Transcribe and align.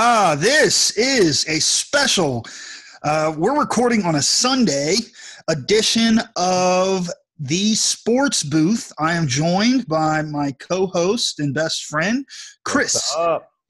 Ah, 0.00 0.36
this 0.38 0.92
is 0.96 1.44
a 1.48 1.58
special. 1.58 2.44
Uh, 3.02 3.34
we're 3.36 3.58
recording 3.58 4.04
on 4.04 4.14
a 4.14 4.22
Sunday 4.22 4.94
edition 5.48 6.20
of 6.36 7.10
the 7.40 7.74
Sports 7.74 8.44
Boothe. 8.44 8.88
I 9.00 9.14
am 9.14 9.26
joined 9.26 9.88
by 9.88 10.22
my 10.22 10.52
co-host 10.60 11.40
and 11.40 11.52
best 11.52 11.86
friend, 11.86 12.24
Chris, 12.64 13.12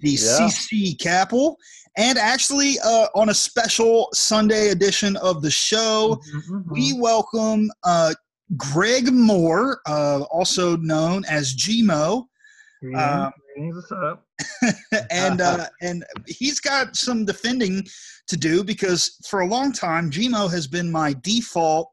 the 0.01 0.11
Yeah. 0.11 0.19
CC 0.51 0.99
Capel, 0.99 1.57
and 1.97 2.19
actually 2.19 2.79
uh, 2.85 3.07
on 3.15 3.31
a 3.31 3.35
special 3.35 4.11
Sunday 4.13 4.69
edition 4.69 5.17
of 5.17 5.41
the 5.41 5.51
show, 5.51 6.21
Mm-hmm. 6.35 6.71
we 6.71 6.93
welcome 6.93 7.71
uh, 7.85 8.13
Greg 8.59 9.11
Moore, 9.15 9.81
uh, 9.87 10.25
also 10.31 10.77
known 10.77 11.25
as 11.25 11.55
GMO. 11.57 12.27
What's 13.59 13.91
up? 13.93 14.25
and 15.11 15.41
uh, 15.41 15.67
and 15.83 16.05
he's 16.27 16.61
got 16.61 16.95
some 16.97 17.25
defending 17.25 17.85
to 18.29 18.37
do 18.37 18.63
because 18.63 19.17
for 19.29 19.41
a 19.41 19.47
long 19.47 19.73
time 19.73 20.11
Gmo 20.11 20.51
has 20.51 20.67
been 20.67 20.91
my 20.91 21.15
default 21.23 21.91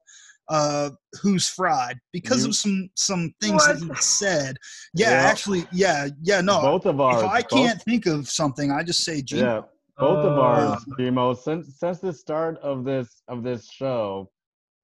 uh 0.49 0.91
who's 1.23 1.47
fried 1.47 1.97
because 2.13 2.43
You- 2.43 2.49
of 2.49 2.55
some 2.55 2.89
some 2.95 3.33
things 3.41 3.65
that 3.65 3.79
he 3.79 3.89
said 3.95 4.57
yeah, 4.93 5.09
Yeah. 5.09 5.15
actually 5.27 5.65
yeah 5.71 6.07
yeah 6.21 6.41
no 6.41 6.61
both 6.61 6.85
of 6.85 7.01
ours. 7.01 7.23
if 7.23 7.27
i 7.29 7.41
both- 7.41 7.49
can't 7.49 7.81
think 7.81 8.05
of 8.05 8.29
something 8.29 8.71
i 8.71 8.83
just 8.83 9.03
say 9.03 9.23
Gmo. 9.23 9.39
yeah, 9.39 9.61
both 9.97 10.23
of 10.23 10.37
ours, 10.37 10.79
Uh, 10.91 10.95
Gmo. 10.99 11.35
Since 11.35 11.79
since 11.79 11.97
the 11.97 12.13
start 12.13 12.57
of 12.59 12.85
this 12.85 13.23
of 13.27 13.41
this 13.41 13.65
show, 13.71 14.29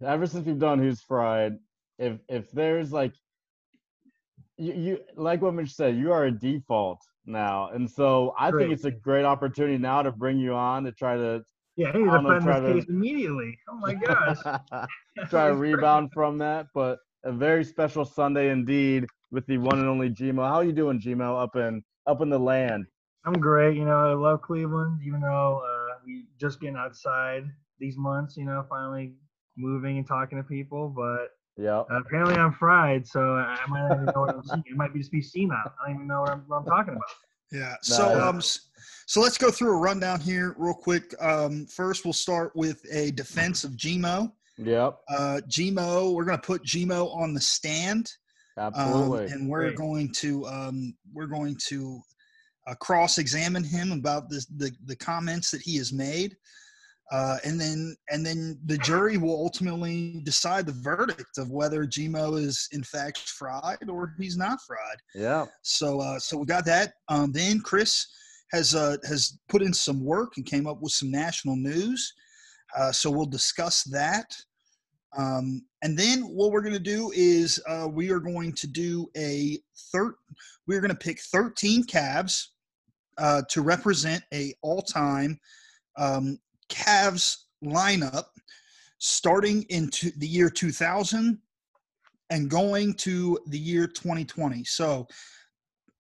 ever 0.04 0.26
since 0.26 0.48
we've 0.48 0.58
done 0.58 0.80
Who's 0.80 1.02
Fried, 1.02 1.58
if 2.00 2.18
if 2.28 2.50
there's 2.52 2.92
like 2.92 3.14
you, 4.62 4.74
you 4.74 5.00
like 5.16 5.42
what 5.42 5.54
Mitch 5.54 5.72
said, 5.74 5.96
you 5.98 6.12
are 6.12 6.26
a 6.26 6.32
default 6.32 7.00
now, 7.26 7.70
and 7.70 7.90
so 7.90 8.34
I 8.38 8.52
Great. 8.52 8.64
think 8.64 8.74
it's 8.74 8.86
a 8.86 8.92
great 8.92 9.26
opportunity 9.26 9.78
now 9.78 10.02
to 10.02 10.12
bring 10.12 10.40
you 10.40 10.54
on 10.54 10.84
to 10.86 10.92
try 10.92 11.16
to 11.18 11.42
Yeah, 11.76 11.90
I 11.90 11.92
to 11.94 12.10
I'm 12.10 12.24
defend 12.24 12.48
this 12.48 12.56
to- 12.58 12.74
case 12.74 12.86
immediately. 12.90 13.58
Oh 13.70 13.76
my 13.76 13.94
gosh. 14.06 14.38
try 15.30 15.48
to 15.48 15.56
rebound 15.56 16.12
from 16.14 16.38
that. 16.40 16.68
But 16.74 17.00
a 17.24 17.32
very 17.32 17.64
special 17.64 18.06
Sunday 18.06 18.50
indeed 18.50 19.08
with 19.32 19.46
the 19.48 19.58
one 19.58 19.80
and 19.80 19.88
only 19.88 20.10
Gmo. 20.10 20.48
How 20.48 20.62
you 20.62 20.72
doing, 20.74 21.00
Gmo? 21.00 21.42
Up 21.42 21.56
in 21.56 21.84
up 22.08 22.22
in 22.22 22.30
the 22.30 22.40
land. 22.40 22.86
I'm 23.26 23.34
great. 23.34 23.78
You 23.78 23.86
know, 23.86 23.98
I 24.10 24.14
love 24.14 24.42
Cleveland, 24.42 25.02
even 25.06 25.22
though 25.22 25.62
uh, 25.64 26.00
we 26.06 26.26
just 26.40 26.60
getting 26.60 26.76
outside 26.76 27.44
these 27.80 27.98
months. 27.98 28.36
You 28.38 28.46
know, 28.46 28.66
finally 28.70 29.14
moving 29.58 29.98
and 29.98 30.08
talking 30.08 30.38
to 30.38 30.44
people. 30.44 30.90
But 30.90 31.30
Yep. 31.58 31.88
uh, 31.92 32.00
apparently, 32.00 32.36
I'm 32.36 32.54
fried, 32.54 33.06
so 33.08 33.36
I 33.36 33.58
I 33.64 33.68
might 33.70 33.88
not 33.88 33.92
even 33.94 34.06
know 34.06 34.22
what 34.22 34.36
I'm 34.36 34.44
seeing. 34.44 34.64
It 34.68 34.76
might 34.78 34.94
be 34.94 35.00
just 35.00 35.12
be 35.12 35.22
senile. 35.22 35.58
I 35.58 35.88
don't 35.88 35.96
even 35.96 36.08
know 36.08 36.22
what 36.22 36.30
I'm, 36.32 36.44
what 36.48 36.58
I'm 36.58 36.66
talking 36.66 36.94
about. 36.94 37.04
Yeah. 37.52 37.76
So 37.82 38.08
Nice. 38.14 38.22
um, 38.24 38.38
s- 38.38 38.60
so 39.06 39.20
let's 39.22 39.38
go 39.38 39.52
through 39.52 39.74
a 39.74 39.78
rundown 39.80 40.20
here 40.22 40.56
real 40.58 40.74
quick. 40.74 41.14
Um, 41.22 41.66
first, 41.68 42.06
we'll 42.06 42.14
start 42.14 42.54
with 42.56 42.82
a 42.92 43.12
defense 43.12 43.64
of 43.66 43.72
Gmo. 43.72 44.32
Yep. 44.58 45.00
Uh, 45.10 45.42
Gmo, 45.50 46.14
we're 46.14 46.24
going 46.24 46.38
to 46.38 46.46
put 46.46 46.64
Gmo 46.64 47.14
on 47.16 47.34
the 47.34 47.42
stand. 47.42 48.10
um, 48.58 48.74
Absolutely. 48.74 49.26
and 49.28 49.50
we're 49.50 49.66
Great. 49.74 49.76
going 49.76 50.12
to 50.14 50.48
um, 50.48 50.96
we're 51.14 51.28
going 51.28 51.58
to 51.68 52.00
uh, 52.68 52.76
cross-examine 52.76 53.64
him 53.66 53.92
about 53.92 54.30
this, 54.30 54.46
the 54.46 54.72
the 54.86 54.96
comments 54.96 55.52
that 55.52 55.62
he 55.62 55.76
has 55.78 55.92
made, 55.92 56.38
uh, 57.12 57.38
and 57.44 57.60
then 57.60 57.96
and 58.10 58.26
then 58.26 58.58
the 58.66 58.78
jury 58.78 59.18
will 59.18 59.36
ultimately 59.36 60.22
decide 60.24 60.66
the 60.66 60.72
verdict 60.72 61.38
of 61.38 61.52
whether 61.52 61.86
Gmo 61.86 62.40
is 62.40 62.70
in 62.72 62.84
fact 62.84 63.20
fried 63.20 63.90
or 63.90 64.14
he's 64.18 64.38
not 64.38 64.60
fried. 64.62 64.98
yeah. 65.14 65.46
So 65.62 66.00
uh, 66.00 66.20
so 66.20 66.38
we 66.38 66.46
got 66.46 66.66
that. 66.66 66.94
Um, 67.10 67.34
then 67.34 67.60
Chris 67.60 68.08
has 68.54 68.74
uh, 68.76 68.96
has 69.06 69.38
put 69.50 69.62
in 69.62 69.74
some 69.74 70.04
work 70.04 70.34
and 70.38 70.46
came 70.46 70.66
up 70.68 70.82
with 70.82 70.94
some 70.94 71.12
national 71.12 71.58
news. 71.58 72.14
Uh, 72.78 72.94
so 72.94 73.12
we'll 73.12 73.26
discuss 73.26 73.84
that. 73.84 74.34
Um, 75.18 75.66
and 75.82 75.98
then 75.98 76.22
what 76.22 76.52
we're 76.52 76.62
going 76.62 76.74
to 76.74 76.80
do 76.80 77.12
is 77.14 77.62
uh, 77.68 77.90
we 77.92 78.12
are 78.12 78.22
going 78.22 78.54
to 78.54 78.68
do 78.68 79.10
a 79.18 79.60
third. 79.92 80.14
We're 80.68 80.80
going 80.80 80.92
to 80.92 80.96
pick 80.96 81.20
13 81.20 81.84
Cavs 81.84 82.48
uh, 83.18 83.42
to 83.50 83.62
represent 83.62 84.24
a 84.34 84.54
all-time 84.62 85.38
um, 85.98 86.40
Cavs 86.72 87.38
lineup, 87.64 88.26
starting 88.98 89.64
into 89.70 90.12
the 90.18 90.28
year 90.28 90.50
2000 90.50 91.38
and 92.30 92.50
going 92.50 92.94
to 92.96 93.38
the 93.48 93.60
year 93.60 93.86
2020. 93.88 94.64
So 94.64 95.08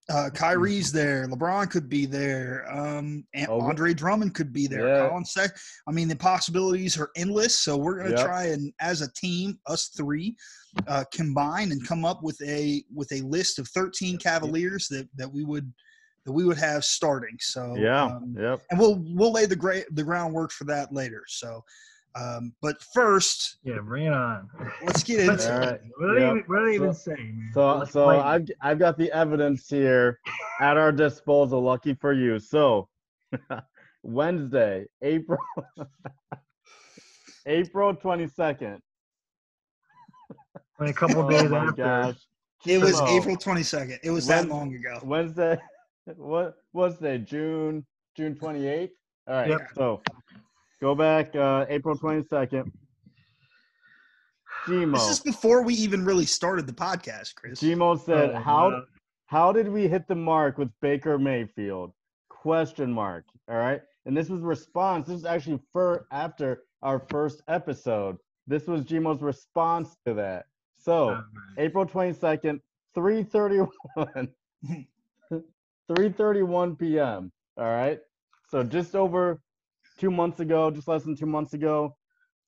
uh, 0.09 0.29
Kyrie's 0.33 0.91
there. 0.91 1.27
LeBron 1.27 1.69
could 1.69 1.87
be 1.87 2.05
there. 2.05 2.65
Um, 2.71 3.23
and 3.33 3.47
Oh, 3.49 3.61
Andre 3.61 3.93
Drummond 3.93 4.33
could 4.33 4.51
be 4.51 4.67
there. 4.67 4.87
Yeah. 4.87 5.07
Colin 5.09 5.23
Sec. 5.25 5.51
I 5.87 5.91
mean, 5.91 6.07
the 6.07 6.15
possibilities 6.15 6.97
are 6.99 7.11
endless. 7.15 7.59
So 7.59 7.77
we're 7.77 7.97
going 7.99 8.11
to 8.11 8.17
Yep. 8.17 8.25
try 8.25 8.45
and, 8.47 8.73
as 8.81 9.01
a 9.01 9.11
team, 9.13 9.59
us 9.67 9.89
three, 9.95 10.35
uh, 10.87 11.03
combine 11.13 11.71
and 11.71 11.85
come 11.87 12.03
up 12.03 12.23
with 12.23 12.41
a 12.41 12.83
with 12.93 13.11
a 13.11 13.21
list 13.21 13.59
of 13.59 13.67
13 13.69 14.17
Cavaliers 14.17 14.87
that 14.89 15.07
that 15.15 15.31
we 15.31 15.43
would 15.43 15.71
that 16.25 16.31
we 16.31 16.45
would 16.45 16.57
have 16.57 16.83
starting. 16.85 17.37
So 17.39 17.75
Yeah. 17.75 18.05
um, 18.05 18.35
Yep. 18.37 18.61
and 18.69 18.79
we'll 18.79 18.95
we'll 19.15 19.31
lay 19.31 19.45
the 19.45 19.55
great 19.55 19.85
the 19.95 20.03
groundwork 20.03 20.51
for 20.51 20.65
that 20.65 20.93
later. 20.93 21.23
So, 21.27 21.63
um, 22.15 22.53
but 22.61 22.81
first, 22.93 23.57
Yeah, 23.63 23.79
bring 23.79 24.05
it 24.05 24.13
on. 24.13 24.49
let's 24.85 25.03
get 25.03 25.19
into 25.29 25.53
All 25.53 25.63
it. 25.69 25.81
What 25.97 26.07
did 26.07 26.17
they 26.17 26.21
Yep. 26.21 26.31
even, 26.31 26.43
what 26.47 26.59
did 26.59 26.67
they 26.69 26.75
even 26.75 26.93
So- 26.93 27.15
say, 27.15 27.23
man? 27.23 27.51
So 27.53 27.77
Like, 27.77 27.89
so 27.91 28.05
like, 28.05 28.19
I've 28.25 28.47
I've 28.61 28.79
got 28.79 28.97
the 28.97 29.11
evidence 29.11 29.67
here 29.67 30.19
at 30.59 30.77
our 30.77 30.91
disposal. 30.91 31.61
Lucky 31.61 31.93
for 31.95 32.13
you. 32.13 32.37
So 32.39 32.87
Wednesday, 34.03 34.85
April 35.01 35.39
April 37.47 37.95
twenty 37.95 38.27
second. 38.27 38.79
like 40.79 40.89
a 40.91 40.93
couple 40.93 41.23
Oh 41.23 41.29
days 41.29 41.49
my 41.49 41.65
after. 41.65 41.71
gosh. 41.83 42.15
It 42.67 42.79
was 42.79 43.01
Gmo. 43.01 43.19
April 43.19 43.35
22nd. 43.37 43.97
It 44.03 44.11
was 44.11 44.27
that 44.27 44.47
long 44.47 44.75
ago. 44.75 44.99
Wednesday. 45.03 45.57
What 46.05 46.55
was 46.73 46.97
today? 46.97 47.19
June 47.19 47.85
June 48.15 48.35
twenty 48.35 48.67
eighth. 48.67 48.93
All 49.27 49.35
right. 49.35 49.49
Yep. 49.49 49.61
So 49.75 50.01
go 50.81 50.95
back 50.95 51.35
uh, 51.35 51.65
April 51.69 51.95
twenty 51.95 52.23
second. 52.29 52.71
Gmo. 54.65 54.93
This 54.93 55.09
is 55.09 55.19
before 55.19 55.63
we 55.63 55.73
even 55.75 56.05
really 56.05 56.25
started 56.25 56.67
the 56.67 56.73
podcast, 56.73 57.35
Chris. 57.35 57.61
Gmo 57.61 57.99
said, 57.99 58.31
Oh, 58.31 58.39
"How 58.39 58.69
wow. 58.69 58.83
how 59.27 59.51
did 59.51 59.67
we 59.67 59.87
hit 59.87 60.07
the 60.07 60.15
mark 60.15 60.57
with 60.57 60.69
Baker 60.81 61.17
Mayfield?" 61.17 61.93
Question 62.29 62.91
mark. 62.91 63.25
All 63.49 63.57
right. 63.57 63.81
And 64.05 64.17
this 64.17 64.29
was 64.29 64.41
response. 64.41 65.07
This 65.07 65.17
is 65.17 65.25
actually 65.25 65.59
for 65.71 66.07
after 66.11 66.63
our 66.81 66.99
first 67.09 67.43
episode. 67.47 68.17
This 68.47 68.65
was 68.65 68.81
Gmo's 68.83 69.21
response 69.21 69.95
to 70.07 70.15
that. 70.15 70.45
So 70.79 71.09
Oh. 71.09 71.23
April 71.59 71.85
22nd, 71.85 72.59
3:31 72.97 73.69
3:31 75.95 76.77
p.m. 76.77 77.31
All 77.57 77.65
right? 77.65 77.99
So 78.49 78.63
just 78.63 78.95
over 78.95 79.41
2 79.99 80.11
months 80.11 80.39
ago, 80.39 80.71
just 80.71 80.87
less 80.87 81.03
than 81.03 81.15
2 81.15 81.25
months 81.25 81.53
ago, 81.53 81.95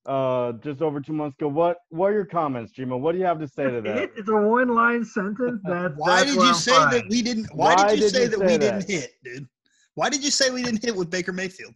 uh 0.06 0.52
just 0.54 0.81
over 0.81 1.00
2 1.00 1.14
months 1.14 1.36
ago. 1.40 1.48
What 1.48 1.78
what 1.90 2.08
are 2.08 2.14
your 2.14 2.26
comments, 2.26 2.74
Gmo? 2.74 3.00
What 3.00 3.14
do 3.14 3.20
you 3.20 3.26
have 3.26 3.40
to 3.40 3.48
say 3.48 3.64
to 3.70 3.78
It- 3.78 3.84
that? 3.86 4.09
it's 4.18 4.30
a 4.30 4.36
one-line 4.36 5.04
sentence. 5.06 5.62
That, 5.66 5.94
Why 5.96 6.18
that's 6.22 6.31
did 6.34 6.42
you 6.42 6.50
I'm 6.50 6.56
say 6.56 6.72
that 6.78 7.06
we 7.09 7.22
didn't? 7.22 7.48
Why, 7.54 7.74
Why 7.76 7.90
did 7.90 7.96
you 8.00 8.02
did 8.02 8.12
say 8.16 8.24
you 8.24 8.30
that 8.30 8.40
say 8.40 8.46
we 8.46 8.52
that? 8.58 8.59
didn't 8.59 8.90
hit, 8.90 9.12
dude? 9.24 9.48
Why 9.96 10.10
did 10.10 10.24
you 10.24 10.31
say 10.31 10.50
we 10.50 10.64
didn't 10.64 10.84
hit 10.84 10.96
with 10.96 11.10
Baker 11.10 11.31
Mayfield? 11.31 11.74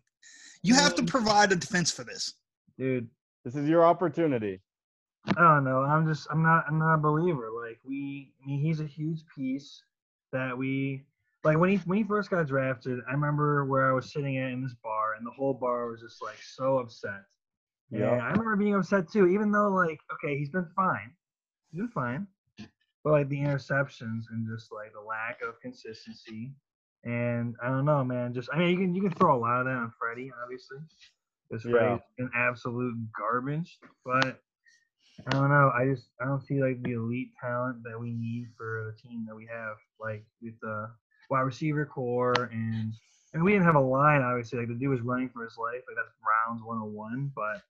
You 0.63 0.73
have 0.73 0.95
to 0.95 1.03
provide 1.03 1.51
a 1.51 1.55
defense 1.55 1.91
for 1.91 2.03
this. 2.03 2.33
dude? 2.77 3.07
This 3.45 3.55
is 3.55 3.69
your 3.69 3.85
opportunity. 3.85 4.59
I 5.37 5.41
don't 5.41 5.63
know. 5.63 5.81
I'm 5.83 6.05
just 6.07 6.27
I'm 6.31 6.41
not 6.43 6.65
I'm 6.67 6.79
not 6.79 6.95
a 6.95 6.97
believer. 6.97 7.49
Like 7.63 7.79
we 7.85 8.33
I 8.43 8.47
mean 8.47 8.59
he's 8.59 8.81
a 8.81 8.85
huge 8.85 9.21
piece 9.33 9.81
that 10.33 10.57
we 10.57 11.03
like 11.47 11.57
when 11.57 11.69
he 11.69 11.77
when 11.85 11.97
he 11.97 12.03
first 12.03 12.29
got 12.29 12.45
drafted, 12.45 12.99
I 13.07 13.13
remember 13.13 13.63
where 13.65 13.89
I 13.89 13.93
was 13.93 14.11
sitting 14.11 14.37
at 14.37 14.51
in 14.51 14.61
this 14.61 14.75
bar 14.83 15.15
and 15.17 15.25
the 15.25 15.31
whole 15.31 15.53
bar 15.53 15.89
was 15.89 16.01
just 16.01 16.21
like 16.21 16.37
so 16.43 16.79
upset. 16.79 17.23
Yeah. 17.89 18.19
I 18.21 18.31
remember 18.31 18.57
being 18.57 18.75
upset 18.75 19.09
too, 19.09 19.27
even 19.27 19.49
though 19.49 19.69
like, 19.69 19.97
okay, 20.13 20.37
he's 20.37 20.49
been 20.49 20.67
fine. 20.75 21.13
He's 21.71 21.79
been 21.79 21.89
fine. 21.89 22.27
But 23.03 23.11
like 23.13 23.29
the 23.29 23.39
interceptions 23.39 24.23
and 24.29 24.45
just 24.53 24.73
like 24.73 24.91
the 24.91 24.99
lack 24.99 25.39
of 25.41 25.61
consistency. 25.61 26.51
And 27.05 27.55
I 27.63 27.69
don't 27.69 27.85
know, 27.85 28.03
man. 28.03 28.33
Just 28.33 28.49
I 28.51 28.59
mean 28.59 28.69
you 28.71 28.77
can 28.77 28.93
you 28.93 29.01
can 29.01 29.13
throw 29.13 29.37
a 29.37 29.39
lot 29.39 29.61
of 29.61 29.67
that 29.67 29.77
on 29.77 29.93
Freddie, 29.97 30.31
obviously. 30.43 30.79
This 31.49 31.63
Yeah. 31.63 31.71
Freddie's 31.71 32.29
absolute 32.35 32.95
garbage. 33.17 33.79
But 34.03 34.41
I 35.27 35.31
don't 35.31 35.49
know. 35.49 35.71
I 35.73 35.85
just 35.85 36.09
I 36.21 36.25
don't 36.25 36.45
see 36.45 36.61
like 36.61 36.83
the 36.83 36.93
elite 36.93 37.31
talent 37.41 37.83
that 37.83 37.97
we 37.97 38.11
need 38.11 38.49
for 38.57 38.91
the 38.91 39.01
team 39.01 39.25
that 39.29 39.35
we 39.35 39.47
have, 39.49 39.77
like 39.97 40.25
with 40.41 40.59
the 40.61 40.89
wide 41.29 41.41
receiver 41.41 41.85
core 41.85 42.49
and 42.51 42.93
and 43.33 43.43
we 43.43 43.51
didn't 43.51 43.65
have 43.65 43.75
a 43.75 43.79
line 43.79 44.21
obviously. 44.21 44.59
Like 44.59 44.69
the 44.69 44.75
dude 44.75 44.89
was 44.89 45.01
running 45.01 45.29
for 45.29 45.43
his 45.43 45.57
life, 45.57 45.81
like 45.87 45.95
that's 45.95 46.13
Browns 46.21 46.63
101. 46.63 47.31
But 47.35 47.61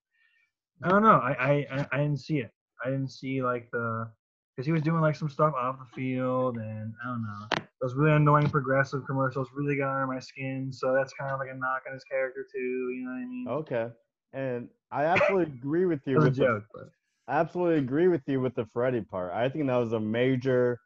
I 0.84 0.90
don't 0.90 1.04
know. 1.04 1.20
I 1.20 1.66
I 1.72 1.88
I, 1.92 1.98
didn't 1.98 2.20
see 2.20 2.40
it. 2.40 2.52
I 2.86 2.90
didn't 2.90 3.10
see 3.10 3.42
like 3.42 3.70
the 3.72 4.10
because 4.56 4.66
he 4.66 4.72
was 4.72 4.82
doing 4.82 5.02
like 5.02 5.16
some 5.16 5.30
stuff 5.30 5.54
off 5.54 5.78
the 5.78 5.96
field, 5.96 6.58
and 6.58 6.94
I 7.04 7.08
don't 7.08 7.22
know. 7.22 7.66
Those 7.82 7.94
really 7.96 8.16
annoying 8.16 8.50
progressive 8.50 9.06
commercials 9.06 9.50
really 9.56 9.76
got 9.76 9.94
under 9.94 10.08
my 10.08 10.20
skin. 10.20 10.72
So 10.72 10.94
that's 10.94 11.14
kind 11.14 11.32
of 11.32 11.40
like 11.40 11.50
a 11.52 11.56
knock 11.56 11.84
on 11.88 11.94
his 11.94 12.04
character 12.04 12.46
too. 12.52 12.60
You 12.60 13.06
know 13.06 13.12
what 13.12 13.18
I 13.18 13.26
mean? 13.26 13.48
Okay. 13.48 13.88
And 14.34 14.70
I 14.92 15.06
absolutely 15.06 15.54
agree 15.54 15.86
with 15.86 16.02
you 16.06 16.16
It 16.16 16.18
was 16.18 16.26
a 16.26 16.30
with 16.30 16.38
the, 16.38 16.44
joke, 16.46 16.64
but 16.74 16.90
I 17.28 17.40
absolutely 17.40 17.80
agree 17.80 18.08
with 18.08 18.22
you 18.28 18.42
with 18.42 18.56
the 18.56 18.66
Freddie 18.74 19.02
part. 19.02 19.34
I 19.34 19.50
think 19.50 19.68
that 19.68 19.76
was 19.76 19.94
a 19.94 20.00
major 20.00 20.80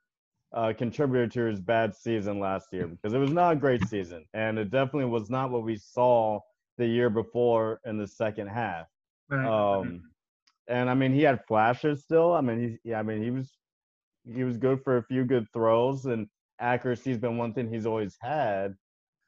uh, 0.54 0.74
contributor 0.78 1.28
to 1.28 1.46
his 1.46 1.62
bad 1.62 1.96
season 1.96 2.40
last 2.40 2.68
year 2.72 2.88
because 2.88 3.14
it 3.14 3.20
was 3.20 3.32
not 3.32 3.54
a 3.54 3.56
great 3.56 3.88
season, 3.88 4.26
and 4.34 4.60
it 4.60 4.70
definitely 4.70 5.10
was 5.10 5.30
not 5.30 5.52
what 5.52 5.64
we 5.64 5.78
saw 5.78 6.40
the 6.78 6.86
year 6.86 7.10
before 7.10 7.80
in 7.86 7.98
the 7.98 8.08
second 8.08 8.48
half. 8.48 8.88
right. 9.30 9.46
Um, 9.46 10.04
and 10.68 10.90
I 10.90 10.94
mean, 10.94 11.14
he 11.14 11.22
had 11.22 11.46
flashes 11.48 12.04
still. 12.04 12.34
I 12.34 12.42
mean, 12.42 12.60
he's 12.60 12.80
yeah, 12.84 13.00
I 13.00 13.04
mean, 13.04 13.22
he 13.24 13.32
was 13.32 13.52
he 14.26 14.44
was 14.44 14.58
good 14.58 14.84
for 14.84 14.98
a 14.98 15.04
few 15.04 15.26
good 15.26 15.48
throws, 15.54 16.06
and 16.06 16.28
accuracy's 16.60 17.18
been 17.18 17.38
one 17.38 17.54
thing 17.54 17.70
he's 17.72 17.86
always 17.86 18.18
had. 18.20 18.76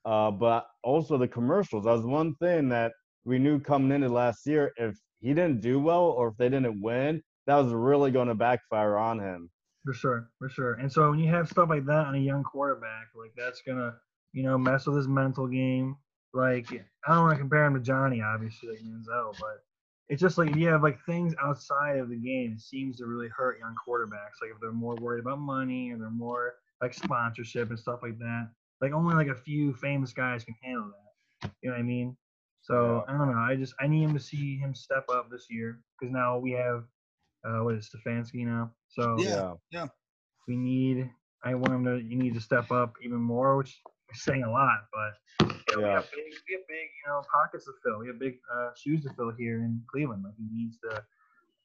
Uh, 0.05 0.31
but 0.31 0.67
also 0.83 1.17
the 1.17 1.27
commercials. 1.27 1.85
That 1.85 1.93
was 1.93 2.05
one 2.05 2.35
thing 2.35 2.67
that 2.69 2.91
we 3.23 3.39
knew 3.39 3.59
coming 3.59 3.91
into 3.91 4.09
last 4.09 4.45
year. 4.45 4.73
If 4.75 4.97
he 5.21 5.29
didn't 5.29 5.61
do 5.61 5.79
well, 5.79 6.03
or 6.03 6.29
if 6.29 6.37
they 6.37 6.49
didn't 6.49 6.81
win, 6.81 7.23
that 7.47 7.55
was 7.55 7.71
really 7.71 8.11
going 8.11 8.27
to 8.27 8.35
backfire 8.35 8.97
on 8.97 9.19
him. 9.19 9.49
For 9.83 9.93
sure, 9.93 10.29
for 10.39 10.49
sure. 10.49 10.73
And 10.73 10.91
so 10.91 11.09
when 11.09 11.19
you 11.19 11.29
have 11.29 11.49
stuff 11.49 11.69
like 11.69 11.85
that 11.85 12.07
on 12.07 12.15
a 12.15 12.19
young 12.19 12.43
quarterback, 12.43 13.07
like 13.15 13.33
that's 13.35 13.61
gonna, 13.61 13.95
you 14.31 14.43
know, 14.43 14.57
mess 14.57 14.85
with 14.87 14.95
his 14.95 15.07
mental 15.07 15.47
game. 15.47 15.97
Like 16.33 16.71
I 16.71 17.13
don't 17.13 17.23
want 17.23 17.33
to 17.33 17.39
compare 17.39 17.65
him 17.65 17.73
to 17.73 17.79
Johnny, 17.79 18.21
obviously, 18.21 18.69
like 18.69 18.79
Manziel, 18.79 19.37
but 19.39 19.63
it's 20.09 20.21
just 20.21 20.37
like 20.37 20.49
if 20.49 20.55
you 20.55 20.67
have 20.69 20.83
like 20.83 21.03
things 21.05 21.33
outside 21.41 21.97
of 21.97 22.09
the 22.09 22.15
game, 22.15 22.53
it 22.55 22.61
seems 22.61 22.97
to 22.97 23.05
really 23.05 23.27
hurt 23.27 23.59
young 23.59 23.75
quarterbacks. 23.87 24.41
Like 24.41 24.51
if 24.51 24.61
they're 24.61 24.71
more 24.71 24.95
worried 24.95 25.21
about 25.21 25.39
money 25.39 25.91
or 25.91 25.97
they're 25.97 26.09
more 26.09 26.55
like 26.81 26.93
sponsorship 26.93 27.69
and 27.69 27.79
stuff 27.79 27.99
like 28.01 28.17
that. 28.19 28.49
Like 28.81 28.93
only 28.93 29.15
like 29.15 29.27
a 29.27 29.35
few 29.35 29.73
famous 29.73 30.13
guys 30.13 30.43
can 30.43 30.55
handle 30.61 30.91
that. 30.91 31.51
You 31.61 31.69
know 31.69 31.75
what 31.75 31.79
I 31.79 31.83
mean? 31.83 32.17
So 32.61 33.03
I 33.07 33.17
don't 33.17 33.31
know. 33.31 33.39
I 33.39 33.55
just 33.55 33.73
I 33.79 33.87
need 33.87 34.03
him 34.03 34.13
to 34.13 34.19
see 34.19 34.57
him 34.57 34.73
step 34.73 35.05
up 35.09 35.29
this 35.29 35.47
year 35.49 35.79
because 35.99 36.13
now 36.13 36.37
we 36.37 36.51
have 36.51 36.85
uh 37.45 37.63
what 37.63 37.75
is 37.75 37.89
Stefanski 37.89 38.45
now. 38.45 38.71
So 38.89 39.15
Yeah. 39.19 39.53
yeah. 39.71 39.87
we 40.47 40.55
need 40.55 41.09
I 41.43 41.55
want 41.55 41.73
him 41.73 41.83
to 41.85 41.97
you 42.01 42.15
need 42.17 42.33
to 42.35 42.41
step 42.41 42.71
up 42.71 42.93
even 43.03 43.19
more, 43.19 43.57
which 43.57 43.81
is 44.13 44.23
saying 44.23 44.43
a 44.43 44.51
lot, 44.51 44.79
but 44.91 45.47
you 45.47 45.47
know, 45.75 45.77
we 45.77 45.83
Yeah. 45.83 45.93
have 45.95 46.11
big 46.11 46.23
we 46.47 46.53
have 46.55 46.67
big, 46.67 46.87
you 47.05 47.07
know, 47.07 47.21
pockets 47.33 47.65
to 47.65 47.73
fill. 47.83 47.99
We 47.99 48.07
have 48.07 48.19
big 48.19 48.35
uh, 48.55 48.69
shoes 48.75 49.03
to 49.03 49.13
fill 49.13 49.31
here 49.37 49.57
in 49.59 49.81
Cleveland. 49.91 50.23
Like 50.23 50.35
he 50.37 50.47
needs 50.51 50.77
to 50.79 51.03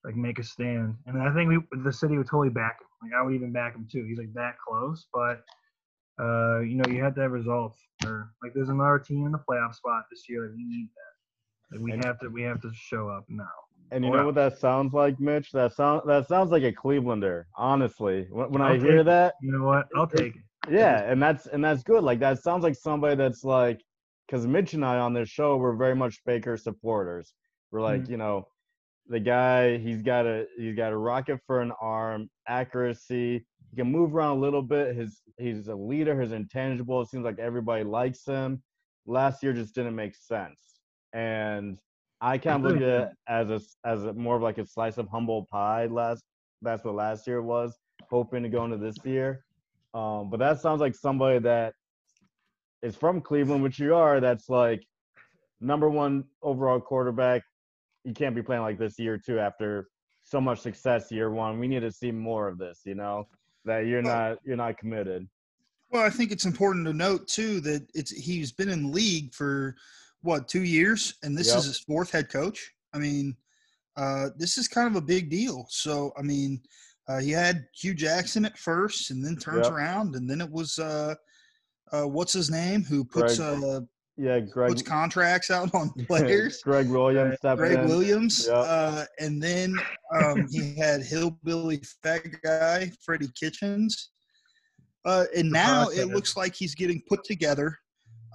like 0.04 0.16
make 0.16 0.38
a 0.38 0.42
stand. 0.44 0.96
And 1.06 1.20
I 1.22 1.32
think 1.34 1.48
we 1.50 1.58
the 1.84 1.92
city 1.92 2.16
would 2.18 2.26
totally 2.28 2.50
back 2.50 2.80
him. 2.80 2.86
Like 3.02 3.12
I 3.18 3.22
would 3.22 3.34
even 3.34 3.52
back 3.52 3.74
him 3.76 3.86
too. 3.90 4.04
He's 4.08 4.18
like 4.18 4.32
that 4.34 4.54
close, 4.66 5.06
but 5.12 5.44
uh, 6.20 6.60
you 6.60 6.74
know, 6.76 6.84
you 6.90 7.02
have 7.04 7.14
to 7.14 7.20
have 7.20 7.30
results. 7.32 7.78
Or 8.04 8.32
like 8.42 8.52
there's 8.54 8.68
another 8.70 8.98
team 8.98 9.26
in 9.26 9.32
the 9.32 9.38
playoff 9.48 9.74
spot 9.74 10.04
this 10.10 10.28
year 10.28 10.48
that 10.48 10.54
we 10.56 10.64
need 10.64 10.88
that. 10.96 11.76
Like 11.76 11.84
we 11.84 11.92
And- 11.92 12.04
have 12.04 12.18
to 12.20 12.28
we 12.28 12.42
have 12.42 12.60
to 12.62 12.70
show 12.74 13.08
up 13.08 13.24
now. 13.28 13.44
And 13.90 14.04
you 14.04 14.10
Wow. 14.10 14.18
know 14.18 14.26
what 14.26 14.34
that 14.34 14.58
sounds 14.58 14.92
like, 14.92 15.18
Mitch? 15.18 15.50
That 15.52 15.72
sound 15.72 16.02
that 16.06 16.26
sounds 16.28 16.50
like 16.50 16.62
a 16.62 16.72
Clevelander. 16.72 17.44
Honestly, 17.56 18.26
when, 18.30 18.50
when 18.52 18.62
I 18.62 18.78
hear 18.78 19.02
that, 19.04 19.34
You 19.40 19.52
know 19.52 19.64
what? 19.64 19.88
I'll 19.96 20.06
take 20.06 20.36
it. 20.36 20.42
Yeah, 20.70 21.10
and 21.10 21.22
that's 21.22 21.46
and 21.46 21.64
that's 21.64 21.82
good. 21.82 22.04
Like 22.04 22.20
that 22.20 22.42
sounds 22.42 22.62
like 22.62 22.74
somebody 22.74 23.16
that's 23.16 23.44
like, 23.44 23.80
because 24.26 24.46
Mitch 24.46 24.74
and 24.74 24.84
I 24.84 24.98
on 24.98 25.14
this 25.14 25.28
show 25.30 25.56
we're 25.56 25.76
very 25.76 25.94
much 25.96 26.22
Baker 26.26 26.56
supporters. 26.56 27.32
We're 27.70 27.80
like, 27.82 28.04
Mhm. 28.04 28.10
you 28.10 28.16
know, 28.18 28.46
the 29.06 29.20
guy 29.20 29.78
he's 29.78 30.02
got 30.02 30.26
a 30.26 30.46
he's 30.58 30.76
got 30.76 30.92
a 30.92 30.96
rocket 30.96 31.40
for 31.46 31.62
an 31.62 31.72
arm, 31.80 32.28
accuracy. 32.46 33.46
He 33.70 33.76
can 33.76 33.90
move 33.90 34.14
around 34.14 34.36
a 34.36 34.40
little 34.40 34.62
bit. 34.62 34.96
His 34.96 35.22
he's 35.38 35.68
a 35.68 35.74
leader. 35.74 36.20
His 36.20 36.32
intangible. 36.32 37.00
It 37.00 37.08
seems 37.08 37.24
like 37.24 37.38
everybody 37.38 37.84
likes 37.84 38.26
him. 38.26 38.62
Last 39.06 39.42
year 39.42 39.54
just 39.54 39.74
didn't 39.74 39.96
make 39.96 40.14
sense, 40.14 40.80
and 41.14 41.78
I 42.20 42.38
kind 42.38 42.64
of 42.64 42.72
look 42.72 42.82
at 42.82 42.88
it 42.88 43.08
as 43.28 43.50
a 43.50 43.60
as 43.84 44.04
a 44.04 44.12
more 44.12 44.36
of 44.36 44.42
like 44.42 44.58
a 44.58 44.66
slice 44.66 44.98
of 44.98 45.08
humble 45.08 45.46
pie. 45.50 45.86
Last 45.86 46.22
that's 46.62 46.84
what 46.84 46.94
last 46.94 47.26
year 47.26 47.42
was. 47.42 47.78
Hoping 48.10 48.42
to 48.42 48.48
go 48.48 48.64
into 48.64 48.76
this 48.76 48.96
year. 49.04 49.44
Um, 49.94 50.30
but 50.30 50.38
that 50.38 50.60
sounds 50.60 50.80
like 50.80 50.94
somebody 50.94 51.38
that 51.40 51.74
is 52.82 52.96
from 52.96 53.20
Cleveland, 53.20 53.62
which 53.62 53.78
you 53.78 53.94
are. 53.94 54.20
That's 54.20 54.48
like 54.48 54.84
number 55.60 55.88
one 55.88 56.24
overall 56.42 56.80
quarterback. 56.80 57.42
You 58.04 58.14
can't 58.14 58.34
be 58.34 58.42
playing 58.42 58.62
like 58.62 58.78
this 58.78 58.98
year 58.98 59.18
two 59.18 59.38
after 59.38 59.88
so 60.24 60.40
much 60.40 60.60
success 60.60 61.10
year 61.10 61.30
one. 61.30 61.58
We 61.58 61.68
need 61.68 61.80
to 61.80 61.92
see 61.92 62.10
more 62.12 62.48
of 62.48 62.58
this. 62.58 62.80
You 62.84 62.94
know 62.94 63.28
that 63.64 63.86
you're 63.86 64.02
not 64.02 64.38
you're 64.44 64.56
not 64.56 64.78
committed. 64.78 65.28
Well, 65.90 66.02
I 66.02 66.10
think 66.10 66.32
it's 66.32 66.44
important 66.44 66.86
to 66.86 66.92
note 66.92 67.28
too 67.28 67.60
that 67.60 67.86
it's 67.94 68.10
he's 68.10 68.52
been 68.52 68.68
in 68.68 68.92
league 68.92 69.34
for 69.34 69.74
what 70.22 70.48
two 70.48 70.64
years, 70.64 71.14
and 71.22 71.36
this 71.36 71.48
Yep. 71.48 71.58
is 71.58 71.64
his 71.66 71.78
fourth 71.80 72.10
head 72.10 72.28
coach. 72.28 72.72
I 72.92 72.98
mean, 72.98 73.36
uh, 73.96 74.30
this 74.36 74.58
is 74.58 74.68
kind 74.68 74.86
of 74.88 74.96
a 74.96 75.04
big 75.04 75.30
deal. 75.30 75.66
So, 75.70 76.12
I 76.18 76.22
mean, 76.22 76.60
uh, 77.08 77.18
he 77.20 77.30
had 77.30 77.66
Hue 77.74 77.94
Jackson 77.94 78.44
at 78.44 78.58
first, 78.58 79.10
and 79.10 79.24
then 79.24 79.36
turns 79.36 79.66
Yep. 79.66 79.72
around, 79.72 80.16
and 80.16 80.28
then 80.28 80.40
it 80.40 80.50
was 80.50 80.78
uh, 80.78 81.14
uh, 81.92 82.04
what's 82.04 82.32
his 82.34 82.50
name 82.50 82.84
who 82.84 83.04
puts 83.04 83.38
Gregg- 83.38 83.64
uh, 83.64 83.80
Yeah, 84.16 84.40
Gregg. 84.40 84.68
puts 84.70 84.82
contracts 84.82 85.50
out 85.50 85.72
on 85.74 85.90
players. 86.06 86.60
Gregg 86.62 86.88
Williams 86.90 87.36
Gregg 87.40 87.78
in. 87.78 87.88
Williams, 87.88 88.46
Yep. 88.46 88.54
uh, 88.56 89.04
and 89.20 89.42
then 89.42 89.74
um, 90.12 90.46
he 90.50 90.74
had 90.76 91.02
hillbilly 91.02 91.80
fat 92.02 92.24
guy 92.42 92.92
Freddie 93.02 93.30
Kitchens, 93.40 94.10
uh, 95.06 95.24
and 95.36 95.50
now 95.50 95.88
it 95.88 96.08
looks 96.08 96.36
like 96.36 96.54
he's 96.54 96.74
getting 96.74 97.00
put 97.08 97.24
together. 97.24 97.78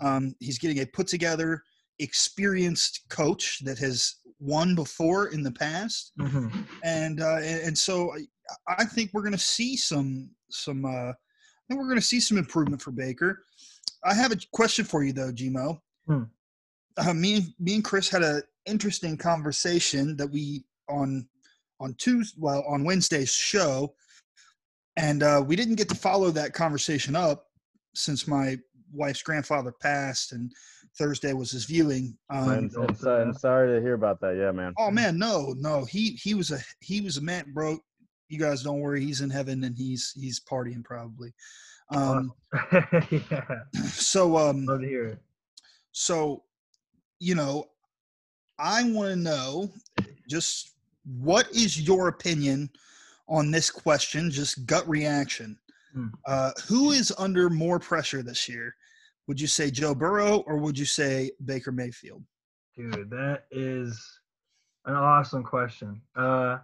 Um, 0.01 0.35
he's 0.39 0.57
getting 0.57 0.79
a 0.79 0.85
put 0.87 1.05
together, 1.07 1.63
experienced 1.99 3.01
coach 3.09 3.59
that 3.63 3.77
has 3.79 4.15
won 4.39 4.75
before 4.75 5.27
in 5.27 5.43
the 5.43 5.51
past, 5.51 6.11
Mhm. 6.19 6.67
and 6.83 7.21
uh, 7.21 7.37
and, 7.37 7.61
and 7.67 7.77
so 7.77 8.13
I, 8.13 8.75
I 8.79 8.85
think 8.85 9.11
we're 9.13 9.21
going 9.21 9.31
to 9.33 9.37
see 9.37 9.75
some 9.77 10.29
some. 10.49 10.85
Uh, 10.85 11.11
I 11.11 11.65
think 11.67 11.79
we're 11.79 11.87
going 11.87 11.99
to 11.99 12.05
see 12.05 12.19
some 12.19 12.37
improvement 12.37 12.81
for 12.81 12.91
Baker. 12.91 13.45
I 14.03 14.13
have 14.13 14.31
a 14.33 14.37
question 14.51 14.83
for 14.85 15.03
you 15.03 15.13
though, 15.13 15.31
Gmo. 15.31 15.79
Hmm. 16.07 16.23
Uh, 16.97 17.13
me 17.13 17.35
and 17.37 17.53
me 17.59 17.75
and 17.75 17.83
Chris 17.83 18.09
had 18.09 18.21
an 18.23 18.43
interesting 18.65 19.17
conversation 19.17 20.17
that 20.17 20.27
we 20.27 20.65
on 20.89 21.27
on 21.79 21.93
Tuesday, 21.95 22.37
well 22.39 22.63
on 22.67 22.83
Wednesday's 22.83 23.33
show, 23.33 23.95
and 24.97 25.23
uh, 25.23 25.43
we 25.45 25.55
didn't 25.55 25.75
get 25.75 25.89
to 25.89 25.95
follow 25.95 26.31
that 26.31 26.53
conversation 26.53 27.15
up 27.15 27.47
since 27.95 28.27
my 28.27 28.57
wife's 28.91 29.23
grandfather 29.23 29.71
passed 29.71 30.33
and 30.33 30.51
Thursday 30.97 31.33
was 31.33 31.51
his 31.51 31.65
viewing. 31.65 32.17
Um, 32.29 32.49
And, 32.49 32.73
and, 32.73 32.97
so- 32.97 33.21
and 33.21 33.35
sorry 33.35 33.75
to 33.75 33.81
hear 33.81 33.93
about 33.95 34.19
that. 34.21 34.35
Yeah, 34.37 34.51
man. 34.51 34.73
Oh 34.77 34.91
man, 34.91 35.17
no, 35.17 35.53
no. 35.57 35.85
He 35.85 36.11
he 36.21 36.33
was 36.33 36.51
a 36.51 36.59
he 36.81 37.01
was 37.01 37.17
a 37.17 37.21
man, 37.21 37.45
bro. 37.53 37.77
You 38.29 38.39
guys 38.39 38.63
don't 38.63 38.79
worry. 38.79 39.01
He's 39.03 39.21
in 39.21 39.29
heaven 39.29 39.63
and 39.63 39.77
he's 39.77 40.11
he's 40.15 40.39
partying 40.39 40.83
probably. 40.83 41.33
Um, 41.91 42.31
yeah. 43.11 43.41
so 43.83 44.37
um, 44.37 44.65
Love 44.65 44.81
to 44.81 44.87
hear 44.87 45.05
it. 45.07 45.19
so 45.91 46.43
you 47.19 47.35
know, 47.35 47.65
I 48.59 48.83
want 48.83 49.09
to 49.09 49.15
know 49.15 49.71
just 50.29 50.71
what 51.19 51.49
is 51.51 51.79
your 51.81 52.07
opinion 52.07 52.69
on 53.27 53.51
this 53.51 53.69
question? 53.69 54.29
Just 54.31 54.65
gut 54.65 54.87
reaction. 54.87 55.57
Hmm. 55.93 56.07
Uh, 56.25 56.51
who 56.67 56.91
is 56.91 57.13
under 57.17 57.49
more 57.49 57.79
pressure 57.79 58.23
this 58.23 58.47
year? 58.49 58.75
Would 59.27 59.39
you 59.39 59.47
say 59.47 59.71
Joe 59.71 59.95
Burrow 59.95 60.39
or 60.47 60.57
would 60.57 60.77
you 60.77 60.85
say 60.85 61.31
Baker 61.45 61.71
Mayfield? 61.71 62.23
Dude, 62.75 63.09
that 63.11 63.45
is 63.51 64.19
an 64.85 64.95
awesome 64.95 65.43
question. 65.43 66.01
Uh, 66.15 66.57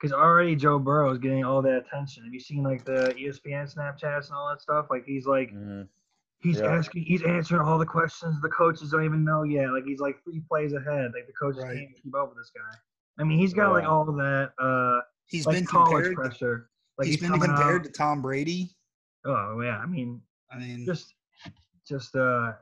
because 0.00 0.12
already 0.12 0.56
Joe 0.56 0.80
Burrow 0.80 1.12
is 1.12 1.18
getting 1.18 1.44
all 1.44 1.62
that 1.62 1.76
attention. 1.86 2.24
Have 2.24 2.34
you 2.34 2.40
seen 2.40 2.64
like 2.64 2.84
the 2.84 3.14
ESPN 3.16 3.72
Snapchats 3.72 4.26
and 4.28 4.34
all 4.36 4.48
that 4.48 4.60
stuff? 4.60 4.86
Like 4.90 5.04
he's 5.06 5.26
like 5.26 5.50
Mhm. 5.52 5.86
he's 6.40 6.58
Yeah. 6.58 6.74
asking, 6.74 7.04
he's 7.04 7.22
answering 7.22 7.62
all 7.62 7.78
the 7.78 7.86
questions 7.86 8.40
the 8.42 8.48
coaches 8.48 8.90
don't 8.90 9.04
even 9.04 9.22
know 9.24 9.44
yet. 9.44 9.70
Like 9.70 9.84
he's 9.84 10.00
like 10.00 10.20
three 10.24 10.40
plays 10.40 10.72
ahead. 10.72 11.12
Like 11.14 11.28
the 11.28 11.32
coaches 11.34 11.62
Right. 11.62 11.76
can't 11.78 11.94
keep 12.02 12.16
up 12.16 12.30
with 12.30 12.38
this 12.38 12.50
guy. 12.50 12.76
I 13.18 13.24
mean, 13.24 13.38
he's 13.38 13.54
got 13.54 13.70
like 13.72 13.84
all 13.84 14.08
of 14.08 14.16
that 14.16 14.52
uh 14.58 15.02
He's 15.26 15.46
like 15.46 15.58
been 15.58 15.66
college 15.66 16.06
compared. 16.06 16.16
pressure. 16.16 16.70
Like 16.98 17.06
he's 17.06 17.20
he's, 17.20 17.30
been 17.30 17.38
compared 17.40 17.82
out. 17.82 17.84
to 17.84 17.90
Tom 17.92 18.22
Brady. 18.22 18.74
Oh 19.24 19.60
yeah, 19.60 19.78
I 19.78 19.86
mean, 19.86 20.20
I 20.50 20.58
mean, 20.58 20.84
just 20.84 21.14
just 21.88 22.14
uh 22.16 22.52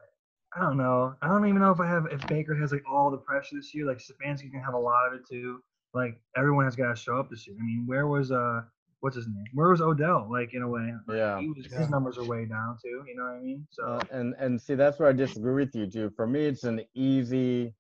I 0.57 0.61
don't 0.61 0.77
know. 0.77 1.15
I 1.23 1.29
don't 1.29 1.47
even 1.47 1.61
know 1.61 1.71
if 1.71 1.79
I 1.81 1.87
have 1.87 2.07
if 2.11 2.27
Baker 2.27 2.55
has 2.57 2.73
like 2.73 2.83
all 2.91 3.11
the 3.11 3.19
pressure 3.19 3.55
this 3.57 3.73
year. 3.75 3.87
Like 3.87 3.99
Stefanski 3.99 4.51
can 4.51 4.61
have 4.61 4.75
a 4.75 4.79
lot 4.79 5.07
of 5.07 5.15
it 5.15 5.27
too. 5.29 5.63
Like 5.95 6.21
everyone 6.37 6.65
has 6.65 6.75
got 6.77 6.89
to 6.89 6.97
show 7.01 7.19
up 7.19 7.31
this 7.31 7.47
year. 7.47 7.57
I 7.61 7.65
mean, 7.65 7.85
where 7.87 8.07
was 8.09 8.33
uh 8.33 8.63
what's 9.01 9.17
his 9.17 9.27
name? 9.29 9.45
Where 9.55 9.69
was 9.69 9.81
Odell? 9.81 10.29
Like 10.31 10.53
in 10.53 10.63
a 10.63 10.69
way, 10.69 10.93
Like, 11.07 11.17
Yeah. 11.17 11.41
he 11.41 11.49
was, 11.49 11.69
Yeah. 11.71 11.79
his 11.79 11.89
numbers 11.91 12.19
are 12.19 12.25
way 12.25 12.45
down 12.47 12.77
too. 12.83 13.03
You 13.07 13.17
know 13.17 13.25
what 13.25 13.35
I 13.37 13.41
mean? 13.41 13.67
So 13.71 13.85
Uh, 13.85 14.05
and 14.11 14.35
and 14.39 14.61
see 14.61 14.75
that's 14.75 14.99
where 14.99 15.09
I 15.09 15.13
disagree 15.13 15.55
with 15.65 15.75
you 15.75 15.87
too. 15.89 16.11
For 16.17 16.27
me, 16.27 16.47
it's 16.47 16.65
an 16.65 16.81
easy. 16.95 17.75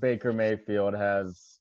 Baker 0.00 0.32
Mayfield 0.34 0.94
has 0.94 1.58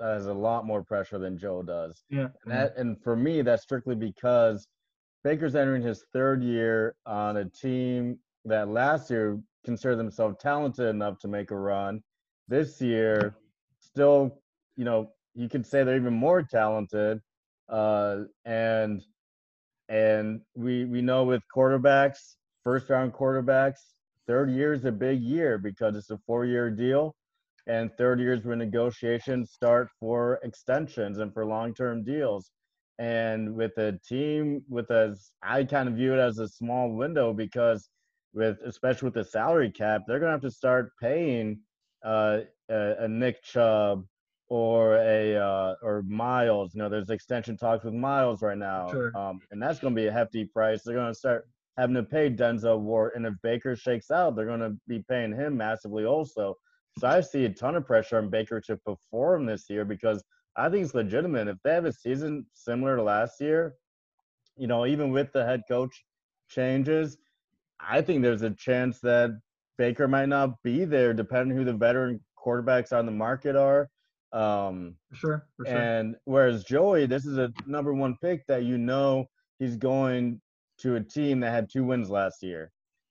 has 0.00 0.26
a 0.26 0.32
lot 0.32 0.64
more 0.64 0.82
pressure 0.84 1.18
than 1.18 1.36
Joe 1.36 1.62
does. 1.62 2.04
Yeah. 2.08 2.28
And 2.44 2.52
that 2.52 2.76
and 2.76 3.02
for 3.02 3.16
me, 3.16 3.42
that's 3.42 3.64
strictly 3.64 3.96
because 3.96 4.66
Baker's 5.24 5.56
entering 5.56 5.82
his 5.82 6.04
third 6.12 6.42
year 6.42 6.94
on 7.04 7.36
a 7.38 7.44
team 7.44 8.18
that 8.48 8.68
last 8.68 9.10
year 9.10 9.38
considered 9.64 9.96
themselves 9.96 10.36
talented 10.40 10.86
enough 10.86 11.18
to 11.20 11.28
make 11.28 11.50
a 11.50 11.56
run. 11.56 12.02
This 12.48 12.80
year, 12.80 13.36
still, 13.80 14.40
you 14.76 14.84
know, 14.84 15.12
you 15.34 15.48
could 15.48 15.66
say 15.66 15.84
they're 15.84 15.96
even 15.96 16.14
more 16.14 16.42
talented. 16.42 17.20
Uh, 17.68 18.24
and 18.44 19.02
and 19.88 20.40
we 20.54 20.84
we 20.84 21.02
know 21.02 21.24
with 21.24 21.42
quarterbacks, 21.54 22.36
first 22.64 22.88
round 22.90 23.12
quarterbacks, 23.12 23.78
third 24.26 24.50
year 24.50 24.72
is 24.72 24.84
a 24.84 24.92
big 24.92 25.20
year 25.20 25.58
because 25.58 25.96
it's 25.96 26.10
a 26.10 26.18
four 26.26 26.44
year 26.44 26.70
deal, 26.70 27.14
and 27.66 27.90
third 27.96 28.20
years 28.20 28.44
when 28.44 28.58
negotiations 28.58 29.52
start 29.52 29.88
for 30.00 30.40
extensions 30.42 31.18
and 31.18 31.32
for 31.32 31.44
long 31.46 31.74
term 31.74 32.04
deals. 32.04 32.50
And 32.98 33.54
with 33.54 33.76
a 33.78 33.98
team 34.08 34.62
with 34.68 34.90
as 34.90 35.30
I 35.42 35.64
kind 35.64 35.88
of 35.88 35.94
view 35.94 36.14
it 36.14 36.18
as 36.18 36.38
a 36.38 36.48
small 36.48 36.90
window 36.90 37.32
because 37.32 37.88
with 38.34 38.58
especially 38.64 39.06
with 39.06 39.14
the 39.14 39.24
salary 39.24 39.70
cap, 39.70 40.02
they're 40.06 40.18
gonna 40.20 40.32
have 40.32 40.40
to 40.42 40.50
start 40.50 40.92
paying 41.00 41.60
uh, 42.04 42.40
a, 42.70 42.94
a 43.00 43.08
Nick 43.08 43.42
Chubb 43.42 44.04
or 44.48 44.96
a 44.96 45.36
uh, 45.36 45.74
or 45.82 46.02
Myles. 46.02 46.74
You 46.74 46.82
know, 46.82 46.88
there's 46.88 47.10
extension 47.10 47.56
talks 47.56 47.84
with 47.84 47.94
Myles 47.94 48.42
right 48.42 48.56
now, 48.58 48.88
Sure. 48.90 49.16
um, 49.16 49.40
and 49.50 49.60
that's 49.62 49.78
going 49.78 49.94
to 49.94 50.00
be 50.00 50.06
a 50.06 50.12
hefty 50.12 50.44
price. 50.44 50.82
They're 50.82 50.94
going 50.94 51.12
to 51.12 51.18
start 51.18 51.48
having 51.76 51.94
to 51.96 52.02
pay 52.02 52.30
Denzel 52.30 52.80
Ward, 52.80 53.12
and 53.14 53.26
if 53.26 53.34
Baker 53.42 53.76
shakes 53.76 54.10
out, 54.10 54.36
they're 54.36 54.46
going 54.46 54.60
to 54.60 54.76
be 54.86 55.04
paying 55.08 55.32
him 55.32 55.56
massively 55.56 56.04
also. 56.04 56.54
So 56.98 57.06
I 57.06 57.20
see 57.20 57.44
a 57.44 57.50
ton 57.50 57.76
of 57.76 57.86
pressure 57.86 58.18
on 58.18 58.30
Baker 58.30 58.60
to 58.62 58.76
perform 58.78 59.46
this 59.46 59.68
year 59.70 59.84
because 59.84 60.24
I 60.56 60.68
think 60.68 60.84
it's 60.84 60.94
legitimate. 60.94 61.46
If 61.46 61.58
they 61.62 61.74
have 61.74 61.84
a 61.84 61.92
season 61.92 62.46
similar 62.54 62.96
to 62.96 63.02
last 63.02 63.40
year, 63.40 63.74
you 64.56 64.66
know, 64.66 64.86
even 64.86 65.10
with 65.10 65.32
the 65.32 65.44
head 65.44 65.62
coach 65.68 66.04
changes, 66.48 67.18
I 67.80 68.02
think 68.02 68.22
there's 68.22 68.42
a 68.42 68.50
chance 68.50 69.00
that 69.00 69.30
Baker 69.76 70.08
might 70.08 70.28
not 70.28 70.60
be 70.62 70.84
there, 70.84 71.14
depending 71.14 71.56
who 71.56 71.64
the 71.64 71.72
veteran 71.72 72.20
quarterbacks 72.38 72.92
on 72.92 73.06
the 73.06 73.12
market 73.12 73.56
are. 73.56 73.88
Um, 74.32 74.96
For 75.10 75.16
sure. 75.16 75.46
For 75.56 75.66
sure. 75.66 75.76
and 75.76 76.16
whereas 76.24 76.64
Joey, 76.64 77.06
this 77.06 77.24
is 77.24 77.38
a 77.38 77.52
number 77.66 77.94
one 77.94 78.16
pick 78.20 78.46
that 78.46 78.64
you 78.64 78.76
know 78.76 79.26
he's 79.58 79.76
going 79.76 80.40
to 80.80 80.96
a 80.96 81.00
team 81.00 81.40
that 81.40 81.50
had 81.50 81.68
two 81.70 81.84
wins 81.84 82.10
last 82.10 82.42
year. 82.42 82.70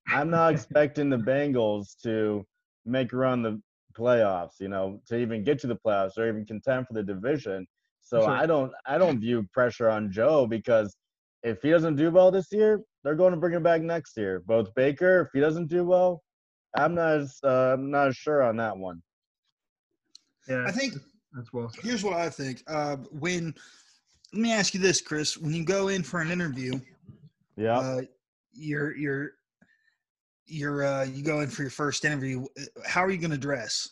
I'm 0.10 0.30
not 0.30 0.54
expecting 0.54 1.10
the 1.10 1.18
Bengals 1.18 2.00
to 2.04 2.46
make 2.86 3.14
a 3.14 3.18
run 3.18 3.42
the 3.42 3.60
playoffs, 3.98 4.60
you 4.60 4.68
know, 4.68 5.02
to 5.08 5.18
even 5.18 5.44
get 5.44 5.60
to 5.60 5.68
the 5.68 5.76
playoffs 5.76 6.18
or 6.18 6.28
even 6.30 6.46
contend 6.46 6.88
for 6.88 6.94
the 6.94 7.04
division. 7.04 7.66
So 8.02 8.22
Sure. 8.22 8.30
I 8.30 8.46
don't 8.46 8.72
I 8.86 8.98
don't 8.98 9.20
view 9.20 9.46
pressure 9.54 9.90
on 9.90 10.12
Joe 10.12 10.46
because 10.48 10.96
if 11.44 11.62
he 11.62 11.70
doesn't 11.72 11.96
do 11.96 12.10
well 12.12 12.32
this 12.32 12.48
year, 12.52 12.82
they're 13.04 13.16
going 13.16 13.32
to 13.34 13.40
bring 13.40 13.54
him 13.54 13.64
back 13.64 13.82
next 13.82 14.18
year. 14.18 14.42
Both 14.46 14.74
Baker, 14.76 15.22
if 15.22 15.28
he 15.34 15.40
doesn't 15.40 15.68
do 15.68 15.86
well, 15.86 16.24
I'm 16.76 16.96
not 16.96 17.14
as 17.20 17.38
uh, 17.44 17.74
I'm 17.74 17.90
not 17.92 18.08
as 18.10 18.16
sure 18.16 18.44
on 18.44 18.58
that 18.58 18.76
one. 18.78 19.02
yeah. 20.48 20.66
I 20.68 20.72
think 20.72 20.94
that's 21.34 21.54
well 21.54 21.70
said. 21.70 21.84
here's 21.84 22.04
what 22.04 22.14
I 22.14 22.30
think. 22.30 22.64
Uh, 22.68 22.98
when 23.20 23.54
let 24.34 24.42
me 24.42 24.52
ask 24.52 24.74
you 24.74 24.80
this, 24.80 25.00
Chris: 25.02 25.38
When 25.38 25.54
you 25.54 25.64
go 25.64 25.88
in 25.88 26.04
for 26.04 26.20
an 26.22 26.32
interview, 26.32 26.74
Yeah. 27.56 27.78
uh, 27.80 28.02
you're 28.54 28.96
you're 28.98 29.32
you're 30.46 30.84
uh, 30.86 31.04
you 31.06 31.24
go 31.24 31.42
in 31.42 31.48
for 31.50 31.62
your 31.62 31.72
first 31.72 32.04
interview. 32.06 32.46
How 32.86 33.04
are 33.04 33.10
you 33.10 33.18
going 33.18 33.32
to 33.32 33.38
dress? 33.38 33.90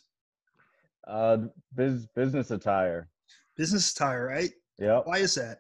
Uh, 1.07 1.37
biz, 1.75 2.07
business 2.15 2.51
attire. 2.51 3.07
Business 3.55 3.91
attire, 3.91 4.25
right? 4.27 4.49
Yeah. 4.79 4.99
Why 5.05 5.19
is 5.19 5.35
that? 5.35 5.59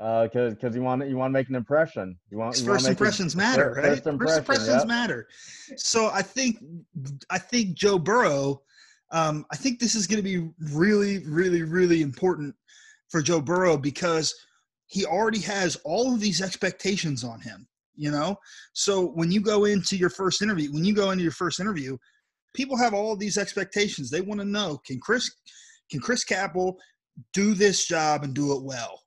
Uh, 0.00 0.26
cause, 0.32 0.54
cause 0.58 0.74
you 0.74 0.80
want 0.80 1.06
you 1.06 1.16
want 1.16 1.30
to 1.30 1.32
make 1.32 1.50
an 1.50 1.54
impression. 1.54 2.16
You 2.30 2.38
want 2.38 2.58
you 2.58 2.64
First 2.64 2.84
make 2.84 2.88
a- 2.88 2.92
impressions 2.92 3.36
matter, 3.36 3.74
fir- 3.74 3.80
right? 3.82 3.88
First 3.90 4.06
impression. 4.06 4.38
impressions 4.38 4.68
yep. 4.68 4.86
matter. 4.86 5.28
So 5.76 6.08
I 6.08 6.22
think 6.22 6.56
I 7.28 7.38
think 7.38 7.76
Joe 7.76 7.98
Burrow. 7.98 8.62
Um, 9.12 9.44
I 9.52 9.56
think 9.56 9.78
this 9.78 9.94
is 9.94 10.06
going 10.06 10.18
to 10.18 10.22
be 10.22 10.48
really, 10.72 11.18
really, 11.26 11.62
really 11.62 12.00
important 12.00 12.54
for 13.10 13.20
Joe 13.20 13.40
Burrow 13.40 13.76
because 13.76 14.32
he 14.86 15.04
already 15.04 15.40
has 15.40 15.76
all 15.84 16.14
of 16.14 16.20
these 16.20 16.40
expectations 16.40 17.22
on 17.22 17.40
him. 17.40 17.66
You 17.96 18.10
know, 18.10 18.38
so 18.72 19.08
when 19.08 19.30
you 19.30 19.42
go 19.42 19.66
into 19.66 19.96
your 19.96 20.08
first 20.08 20.40
interview, 20.40 20.72
when 20.72 20.84
you 20.84 20.94
go 20.94 21.10
into 21.10 21.24
your 21.24 21.32
first 21.32 21.60
interview, 21.60 21.98
people 22.54 22.78
have 22.78 22.94
all 22.94 23.12
of 23.12 23.18
these 23.18 23.36
expectations. 23.36 24.08
They 24.08 24.22
want 24.22 24.40
to 24.40 24.46
know 24.46 24.80
can 24.86 24.98
Chris 24.98 25.30
can 25.90 26.00
Chris 26.00 26.24
Capel 26.24 26.78
do 27.34 27.52
this 27.52 27.84
job 27.84 28.24
and 28.24 28.32
do 28.32 28.56
it 28.56 28.62
well? 28.62 29.02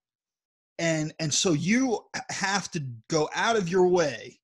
And 0.84 1.14
and 1.20 1.34
so 1.34 1.54
you 1.54 2.00
have 2.30 2.70
to 2.70 2.84
go 3.10 3.30
out 3.34 3.56
of 3.56 3.70
your 3.70 3.88
way 3.88 4.38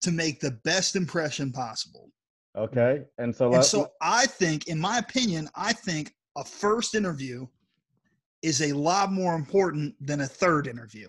to 0.00 0.10
make 0.10 0.40
the 0.40 0.52
best 0.64 0.96
impression 0.96 1.52
possible 1.52 2.10
Okay, 2.56 3.04
and 3.18 3.34
so 3.34 3.52
and 3.52 3.64
so 3.64 3.88
i 4.00 4.26
think 4.26 4.66
in 4.68 4.78
my 4.78 4.98
opinion 4.98 5.48
i 5.54 5.72
think 5.72 6.12
a 6.36 6.44
first 6.44 6.94
interview 6.94 7.46
is 8.42 8.62
a 8.62 8.72
lot 8.72 9.12
more 9.12 9.34
important 9.34 9.94
than 10.00 10.22
a 10.22 10.26
third 10.26 10.66
interview 10.66 11.08